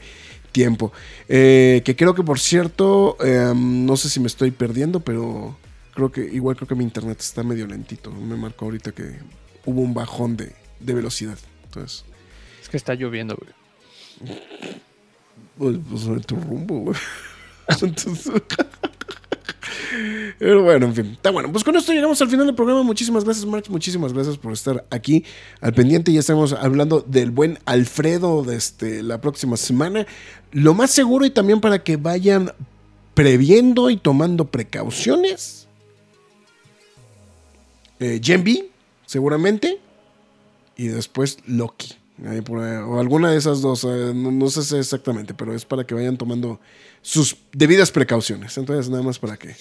tiempo. 0.56 0.90
Eh, 1.28 1.82
que 1.84 1.94
creo 1.96 2.14
que, 2.14 2.22
por 2.22 2.40
cierto, 2.40 3.18
eh, 3.22 3.52
no 3.54 3.94
sé 3.98 4.08
si 4.08 4.20
me 4.20 4.26
estoy 4.26 4.50
perdiendo, 4.52 5.00
pero 5.00 5.54
creo 5.94 6.10
que 6.10 6.22
igual 6.24 6.56
creo 6.56 6.66
que 6.66 6.74
mi 6.74 6.82
internet 6.82 7.18
está 7.20 7.42
medio 7.42 7.66
lentito. 7.66 8.10
Me 8.10 8.36
marcó 8.36 8.64
ahorita 8.64 8.92
que 8.92 9.18
hubo 9.66 9.82
un 9.82 9.92
bajón 9.92 10.38
de, 10.38 10.54
de 10.80 10.94
velocidad. 10.94 11.38
Entonces, 11.64 12.06
Es 12.62 12.70
que 12.70 12.78
está 12.78 12.94
lloviendo, 12.94 13.36
güey. 13.36 14.40
pues, 15.58 15.76
pues 15.90 16.04
en 16.06 16.20
tu 16.22 16.36
rumbo, 16.36 16.78
güey. 16.80 16.96
Entonces- 17.82 18.32
Pero 20.38 20.62
bueno, 20.62 20.86
en 20.86 20.94
fin. 20.94 21.06
Está 21.12 21.30
bueno. 21.30 21.50
Pues 21.50 21.64
con 21.64 21.76
esto 21.76 21.92
llegamos 21.92 22.20
al 22.20 22.28
final 22.28 22.46
del 22.46 22.54
programa. 22.54 22.82
Muchísimas 22.82 23.24
gracias, 23.24 23.46
Marx. 23.46 23.70
Muchísimas 23.70 24.12
gracias 24.12 24.36
por 24.36 24.52
estar 24.52 24.84
aquí 24.90 25.24
al 25.60 25.72
pendiente. 25.72 26.12
Ya 26.12 26.20
estamos 26.20 26.52
hablando 26.52 27.00
del 27.00 27.30
buen 27.30 27.58
Alfredo 27.64 28.42
de 28.42 28.56
este, 28.56 29.02
la 29.02 29.20
próxima 29.20 29.56
semana. 29.56 30.06
Lo 30.52 30.74
más 30.74 30.90
seguro 30.90 31.24
y 31.26 31.30
también 31.30 31.60
para 31.60 31.82
que 31.82 31.96
vayan 31.96 32.52
previendo 33.14 33.90
y 33.90 33.96
tomando 33.96 34.46
precauciones. 34.46 35.66
Eh, 37.98 38.20
seguramente. 39.06 39.80
Y 40.76 40.88
después 40.88 41.38
Loki. 41.46 41.96
Ahí 42.24 42.40
por 42.40 42.62
ahí, 42.62 42.78
o 42.78 42.98
alguna 42.98 43.30
de 43.30 43.36
esas 43.36 43.60
dos, 43.60 43.84
eh, 43.84 44.12
no, 44.14 44.30
no 44.30 44.48
sé 44.48 44.78
exactamente, 44.78 45.34
pero 45.34 45.54
es 45.54 45.66
para 45.66 45.84
que 45.84 45.94
vayan 45.94 46.16
tomando 46.16 46.58
sus 47.02 47.36
debidas 47.52 47.90
precauciones. 47.90 48.56
Entonces, 48.56 48.88
nada 48.88 49.02
más 49.02 49.18
para 49.18 49.36
que. 49.36 49.54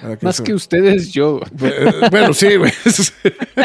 para 0.00 0.16
Más 0.22 0.36
eso- 0.36 0.44
que 0.44 0.54
ustedes, 0.54 1.12
yo. 1.12 1.40
Bueno, 2.10 2.32
sí, 2.34 2.54
güey. 2.54 2.72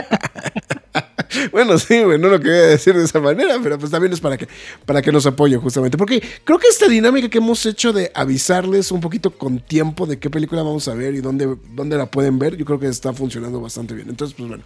bueno, 1.51 1.77
sí, 1.77 2.03
güey. 2.03 2.19
No 2.19 2.27
lo 2.29 2.39
quería 2.39 2.61
decir 2.63 2.95
de 2.95 3.03
esa 3.05 3.19
manera, 3.19 3.57
pero 3.61 3.77
pues 3.77 3.91
también 3.91 4.13
es 4.13 4.19
para 4.19 4.37
que, 4.37 4.47
para 4.85 5.01
que 5.01 5.11
nos 5.11 5.25
apoyen, 5.25 5.59
justamente. 5.61 5.97
Porque 5.97 6.21
creo 6.43 6.59
que 6.59 6.67
esta 6.67 6.87
dinámica 6.87 7.29
que 7.29 7.37
hemos 7.37 7.65
hecho 7.65 7.93
de 7.93 8.11
avisarles 8.13 8.91
un 8.91 9.01
poquito 9.01 9.31
con 9.31 9.59
tiempo 9.59 10.05
de 10.05 10.19
qué 10.19 10.29
película 10.29 10.63
vamos 10.63 10.87
a 10.87 10.93
ver 10.95 11.13
y 11.13 11.21
dónde, 11.21 11.55
dónde 11.75 11.97
la 11.97 12.07
pueden 12.07 12.39
ver, 12.39 12.57
yo 12.57 12.65
creo 12.65 12.79
que 12.79 12.87
está 12.87 13.13
funcionando 13.13 13.61
bastante 13.61 13.93
bien. 13.93 14.09
Entonces, 14.09 14.35
pues 14.35 14.49
bueno. 14.49 14.63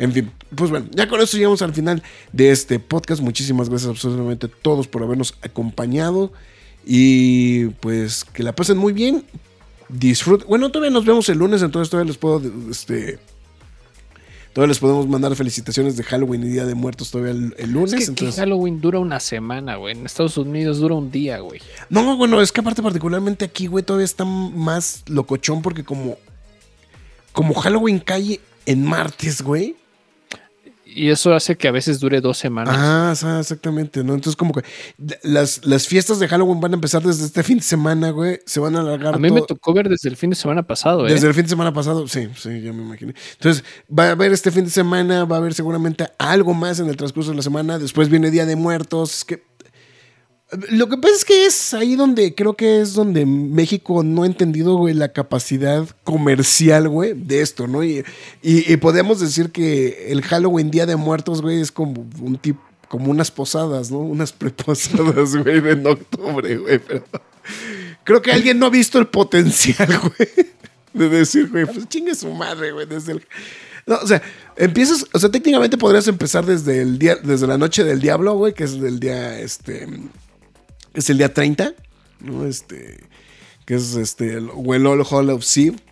En 0.00 0.12
fin, 0.12 0.32
pues 0.56 0.70
bueno, 0.70 0.86
ya 0.92 1.06
con 1.08 1.20
esto 1.20 1.36
llegamos 1.36 1.60
al 1.60 1.74
final 1.74 2.02
de 2.32 2.50
este 2.50 2.80
podcast. 2.80 3.20
Muchísimas 3.20 3.68
gracias 3.68 3.90
absolutamente 3.90 4.46
a 4.46 4.48
todos 4.48 4.88
por 4.88 5.02
habernos 5.02 5.34
acompañado. 5.42 6.32
Y 6.86 7.66
pues 7.80 8.24
que 8.24 8.42
la 8.42 8.54
pasen 8.54 8.78
muy 8.78 8.94
bien. 8.94 9.24
Disfruten. 9.90 10.48
Bueno, 10.48 10.70
todavía 10.70 10.90
nos 10.90 11.04
vemos 11.04 11.28
el 11.28 11.36
lunes, 11.36 11.60
entonces 11.60 11.90
todavía 11.90 12.08
les 12.08 12.16
puedo, 12.16 12.40
este, 12.70 13.18
todavía 14.54 14.68
les 14.68 14.78
podemos 14.78 15.06
mandar 15.06 15.36
felicitaciones 15.36 15.98
de 15.98 16.02
Halloween 16.04 16.44
y 16.44 16.48
Día 16.48 16.64
de 16.64 16.74
Muertos 16.74 17.10
todavía 17.10 17.32
el, 17.32 17.54
el 17.58 17.70
lunes. 17.70 17.92
Es 17.92 18.10
que, 18.12 18.32
Halloween 18.32 18.80
dura 18.80 19.00
una 19.00 19.20
semana, 19.20 19.76
güey. 19.76 19.98
En 19.98 20.06
Estados 20.06 20.38
Unidos 20.38 20.78
dura 20.78 20.94
un 20.94 21.10
día, 21.10 21.40
güey. 21.40 21.60
no, 21.90 22.16
bueno, 22.16 22.40
es 22.40 22.52
que 22.52 22.62
aparte 22.62 22.82
particularmente 22.82 23.44
aquí, 23.44 23.66
güey, 23.66 23.84
todavía 23.84 24.06
está 24.06 24.24
más 24.24 25.02
locochón 25.08 25.60
porque 25.60 25.84
como, 25.84 26.16
como 27.32 27.52
Halloween 27.52 27.98
cae 27.98 28.40
en 28.64 28.86
martes, 28.86 29.42
güey. 29.42 29.76
Y 30.94 31.10
eso 31.10 31.34
hace 31.34 31.56
que 31.56 31.68
a 31.68 31.70
veces 31.70 32.00
dure 32.00 32.20
dos 32.20 32.38
semanas. 32.38 32.74
Ah, 32.76 33.38
exactamente, 33.40 34.02
¿no? 34.02 34.14
Entonces 34.14 34.36
como 34.36 34.52
que 34.52 34.62
las, 35.22 35.64
las 35.64 35.86
fiestas 35.86 36.18
de 36.18 36.28
Halloween 36.28 36.60
van 36.60 36.72
a 36.72 36.74
empezar 36.74 37.02
desde 37.02 37.26
este 37.26 37.42
fin 37.42 37.58
de 37.58 37.62
semana, 37.62 38.10
güey. 38.10 38.40
Se 38.46 38.60
van 38.60 38.76
a 38.76 38.80
alargar 38.80 39.14
a 39.14 39.18
mí 39.18 39.30
me 39.30 39.42
tocó 39.42 39.72
ver 39.72 39.88
desde 39.88 40.08
el 40.08 40.16
fin 40.16 40.30
de 40.30 40.36
semana 40.36 40.62
pasado, 40.62 41.06
¿eh? 41.06 41.12
Desde 41.12 41.28
el 41.28 41.34
fin 41.34 41.44
de 41.44 41.50
semana 41.50 41.72
pasado, 41.72 42.08
sí, 42.08 42.28
sí, 42.36 42.60
ya 42.60 42.72
me 42.72 42.82
imaginé. 42.82 43.14
Entonces, 43.34 43.64
va 43.96 44.08
a 44.08 44.10
haber 44.12 44.32
este 44.32 44.50
fin 44.50 44.64
de 44.64 44.70
semana, 44.70 45.24
va 45.24 45.36
a 45.36 45.38
haber 45.38 45.54
seguramente 45.54 46.08
algo 46.18 46.54
más 46.54 46.80
en 46.80 46.88
el 46.88 46.96
transcurso 46.96 47.30
de 47.30 47.36
la 47.36 47.42
semana. 47.42 47.78
Después 47.78 48.08
viene 48.08 48.30
Día 48.30 48.46
de 48.46 48.56
Muertos. 48.56 49.18
Es 49.18 49.24
que. 49.24 49.49
Lo 50.70 50.88
que 50.88 50.96
pasa 50.96 51.14
es 51.14 51.24
que 51.24 51.46
es 51.46 51.74
ahí 51.74 51.94
donde 51.94 52.34
creo 52.34 52.54
que 52.54 52.80
es 52.80 52.94
donde 52.94 53.24
México 53.24 54.02
no 54.02 54.24
ha 54.24 54.26
entendido, 54.26 54.76
güey, 54.76 54.94
la 54.94 55.12
capacidad 55.12 55.88
comercial, 56.02 56.88
güey, 56.88 57.12
de 57.14 57.40
esto, 57.40 57.68
¿no? 57.68 57.84
Y, 57.84 58.04
y, 58.42 58.72
y 58.72 58.76
decir 58.76 59.50
que 59.52 60.10
el 60.10 60.22
Halloween 60.22 60.70
Día 60.70 60.86
de 60.86 60.96
Muertos, 60.96 61.40
güey, 61.40 61.60
es 61.60 61.70
como 61.70 62.06
un 62.20 62.36
tipo 62.36 62.60
como 62.90 63.12
unas 63.12 63.30
posadas, 63.30 63.92
¿no? 63.92 64.00
Unas 64.00 64.32
preposadas, 64.32 65.36
güey, 65.44 65.58
en 65.58 65.86
octubre, 65.86 66.56
güey. 66.56 66.80
Pero 66.80 67.04
creo 68.02 68.20
que 68.20 68.32
alguien 68.32 68.58
no 68.58 68.66
ha 68.66 68.70
visto 68.70 68.98
el 68.98 69.06
potencial, 69.06 69.88
güey, 70.00 70.48
de 70.92 71.08
decir, 71.08 71.48
güey, 71.48 71.66
pues 71.66 71.88
chingue 71.88 72.16
su 72.16 72.32
madre, 72.32 72.72
güey, 72.72 72.86
desde 72.86 73.12
el... 73.12 73.26
No, 73.86 73.94
o 73.94 74.06
sea, 74.08 74.20
empiezas, 74.56 75.06
o 75.12 75.20
sea, 75.20 75.30
técnicamente 75.30 75.78
podrías 75.78 76.08
empezar 76.08 76.44
desde 76.44 76.82
el 76.82 76.98
día, 76.98 77.14
desde 77.14 77.46
la 77.46 77.58
noche 77.58 77.84
del 77.84 78.00
diablo, 78.00 78.34
güey, 78.34 78.54
que 78.54 78.64
es 78.64 78.72
el 78.72 78.98
día, 78.98 79.38
este, 79.38 79.86
es 80.94 81.10
el 81.10 81.18
día 81.18 81.32
30, 81.32 81.74
¿no? 82.20 82.46
Este, 82.46 83.00
que 83.66 83.74
es 83.74 83.94
este, 83.94 84.34
el 84.34 84.50
Hall 84.50 85.30
of 85.30 85.44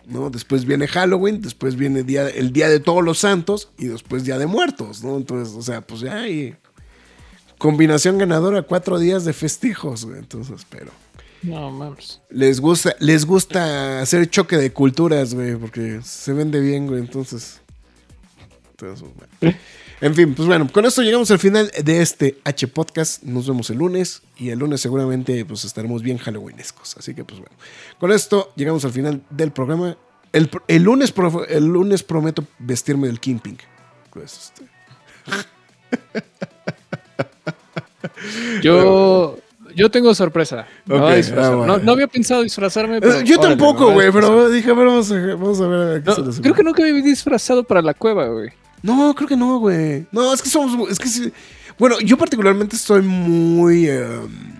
¿no? 0.07 0.29
Después 0.29 0.65
viene 0.65 0.87
Halloween, 0.87 1.41
después 1.41 1.75
viene 1.75 2.03
día, 2.03 2.27
el 2.27 2.51
Día 2.51 2.67
de 2.67 2.79
Todos 2.79 3.03
los 3.03 3.19
Santos 3.19 3.71
y 3.77 3.85
después 3.85 4.23
Día 4.25 4.37
de 4.37 4.47
Muertos, 4.47 5.03
¿no? 5.03 5.15
Entonces, 5.17 5.55
o 5.55 5.61
sea, 5.61 5.81
pues 5.81 6.01
ya 6.01 6.17
hay 6.19 6.55
combinación 7.57 8.17
ganadora, 8.17 8.61
cuatro 8.63 8.99
días 8.99 9.25
de 9.25 9.33
festejos, 9.33 10.05
güey. 10.05 10.19
Entonces, 10.19 10.65
pero 10.69 10.91
No 11.41 11.71
mames. 11.71 12.21
les 12.29 12.59
gusta, 12.59 12.95
les 12.99 13.25
gusta 13.25 14.01
hacer 14.01 14.29
choque 14.29 14.57
de 14.57 14.71
culturas, 14.73 15.33
güey, 15.33 15.55
porque 15.55 16.01
se 16.03 16.33
vende 16.33 16.59
bien, 16.59 16.87
güey, 16.87 16.99
entonces. 16.99 17.61
entonces, 18.71 19.07
bueno. 19.39 19.57
En 20.01 20.15
fin, 20.15 20.33
pues 20.33 20.47
bueno, 20.47 20.67
con 20.71 20.85
esto 20.85 21.01
llegamos 21.01 21.29
al 21.31 21.39
final 21.39 21.69
de 21.83 22.01
este 22.01 22.37
H 22.45 22.67
Podcast. 22.69 23.21
Nos 23.23 23.47
vemos 23.47 23.69
el 23.69 23.77
lunes 23.79 24.21
y 24.37 24.49
el 24.49 24.59
lunes 24.59 24.79
seguramente 24.79 25.43
pues 25.45 25.65
estaremos 25.65 26.01
bien 26.01 26.17
halloweenescos. 26.17 26.95
Así 26.97 27.13
que 27.13 27.25
pues 27.25 27.39
bueno, 27.41 27.53
con 27.99 28.11
esto 28.13 28.53
llegamos 28.55 28.85
al 28.85 28.91
final 28.91 29.21
del 29.29 29.51
programa. 29.51 29.97
El, 30.31 30.49
el 30.67 30.83
lunes, 30.83 31.11
pro- 31.11 31.45
el 31.47 31.65
lunes 31.65 32.03
prometo 32.03 32.45
vestirme 32.59 33.07
del 33.07 33.19
Kingpin. 33.19 33.57
Pues, 34.13 34.53
este, 34.55 34.69
Yo, 38.61 39.37
yo 39.75 39.89
tengo 39.91 40.13
sorpresa. 40.15 40.67
Disfrazar. 40.85 41.39
ah, 41.43 41.55
bueno. 41.55 41.77
no, 41.77 41.83
no 41.83 41.91
había 41.93 42.07
pensado 42.07 42.43
disfrazarme. 42.43 42.99
Pero 43.01 43.15
Eh, 43.19 43.23
Yo 43.25 43.39
órale, 43.39 43.55
tampoco, 43.55 43.91
güey, 43.91 44.11
pero 44.11 44.49
dije, 44.49 44.71
a 44.71 44.73
ver, 44.73 44.85
vamos 44.87 45.11
a, 45.11 45.15
vamos 45.15 45.61
a 45.61 45.67
ver 45.67 45.97
a 45.97 46.03
qué 46.03 46.21
No, 46.21 46.31
se 46.31 46.41
creo 46.41 46.53
que 46.53 46.63
nunca 46.63 46.83
me 46.83 46.89
había 46.89 47.03
disfrazado 47.03 47.63
para 47.63 47.81
la 47.81 47.93
cueva, 47.93 48.27
güey. 48.27 48.49
No, 48.81 49.13
creo 49.15 49.27
que 49.27 49.35
no, 49.37 49.59
güey. 49.59 50.07
No, 50.11 50.33
es 50.33 50.41
que 50.41 50.49
somos. 50.49 50.89
Es 50.89 50.99
que 50.99 51.07
sí. 51.07 51.31
Bueno, 51.77 51.99
yo 51.99 52.17
particularmente 52.17 52.75
estoy 52.75 53.01
muy. 53.01 53.87
em, 53.89 54.59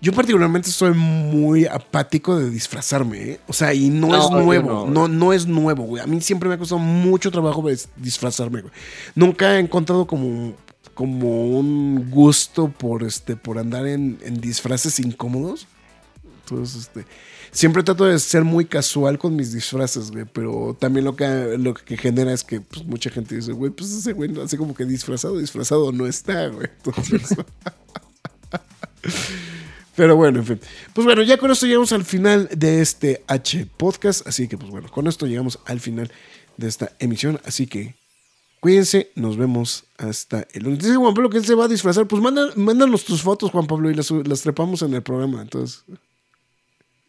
yo 0.00 0.12
particularmente 0.12 0.68
estoy 0.68 0.92
muy 0.94 1.64
apático 1.66 2.36
de 2.36 2.50
disfrazarme, 2.50 3.18
¿eh? 3.22 3.40
O 3.46 3.52
sea, 3.52 3.72
y 3.72 3.88
no, 3.88 4.08
No, 4.08 4.24
es 4.24 4.30
nuevo. 4.30 4.68
no, 4.86 4.86
No, 4.86 5.08
no, 5.08 5.32
es 5.32 5.46
nuevo, 5.46 5.84
güey. 5.84 6.02
A 6.02 6.06
mí 6.06 6.20
siempre 6.20 6.48
me 6.48 6.56
ha 6.56 6.58
costado 6.58 6.80
mucho 6.80 7.30
trabajo 7.30 7.62
dis- 7.62 7.88
disfrazarme, 7.96 8.62
güey. 8.62 8.72
Nunca 9.14 9.54
he 9.54 9.60
encontrado 9.60 10.06
como, 10.06 10.54
como 10.94 11.46
un 11.58 12.10
gusto 12.10 12.68
por, 12.68 13.04
este, 13.04 13.36
por 13.36 13.58
andar 13.58 13.86
en, 13.86 14.18
en 14.24 14.40
disfraces 14.40 14.98
incómodos. 14.98 15.68
Entonces, 16.44 16.80
este, 16.82 17.06
siempre 17.52 17.82
trato 17.82 18.06
de 18.06 18.18
ser 18.18 18.42
muy 18.42 18.64
casual 18.64 19.18
con 19.18 19.36
mis 19.36 19.52
disfraces, 19.52 20.10
güey, 20.10 20.24
pero 20.24 20.76
también 20.78 21.04
lo 21.04 21.14
que, 21.14 21.56
lo 21.58 21.74
que 21.74 21.96
genera 21.96 22.32
es 22.32 22.42
que 22.42 22.60
pues, 22.60 22.84
mucha 22.84 23.10
gente 23.10 23.36
dice, 23.36 23.52
güey, 23.52 23.70
pues 23.70 23.92
ese 23.92 24.12
güey 24.12 24.30
así 24.40 24.56
como 24.56 24.74
que 24.74 24.84
disfrazado, 24.84 25.38
disfrazado 25.38 25.92
no 25.92 26.06
está, 26.06 26.48
güey. 26.48 26.68
Pero 29.96 30.16
bueno, 30.16 30.38
en 30.40 30.46
fin. 30.46 30.60
Pues 30.94 31.04
bueno, 31.04 31.22
ya 31.22 31.36
con 31.36 31.50
esto 31.50 31.66
llegamos 31.66 31.92
al 31.92 32.04
final 32.04 32.48
de 32.56 32.80
este 32.80 33.22
H 33.26 33.66
podcast, 33.76 34.26
así 34.26 34.48
que 34.48 34.56
pues 34.56 34.70
bueno, 34.70 34.88
con 34.90 35.06
esto 35.06 35.26
llegamos 35.26 35.58
al 35.66 35.80
final 35.80 36.10
de 36.56 36.68
esta 36.68 36.92
emisión, 36.98 37.40
así 37.44 37.66
que 37.66 37.94
cuídense, 38.60 39.10
nos 39.16 39.36
vemos 39.36 39.84
hasta 39.98 40.46
el 40.52 40.64
lunes. 40.64 40.78
Dice 40.78 40.96
Juan 40.96 41.14
Pablo 41.14 41.30
que 41.30 41.38
él 41.38 41.44
se 41.44 41.54
va 41.54 41.66
a 41.66 41.68
disfrazar, 41.68 42.06
pues 42.08 42.22
manda, 42.22 42.50
mándanos 42.56 43.04
tus 43.04 43.22
fotos, 43.22 43.50
Juan 43.50 43.66
Pablo, 43.66 43.90
y 43.90 43.94
las, 43.94 44.10
las 44.10 44.42
trepamos 44.42 44.82
en 44.82 44.94
el 44.94 45.02
programa, 45.02 45.42
entonces... 45.42 45.84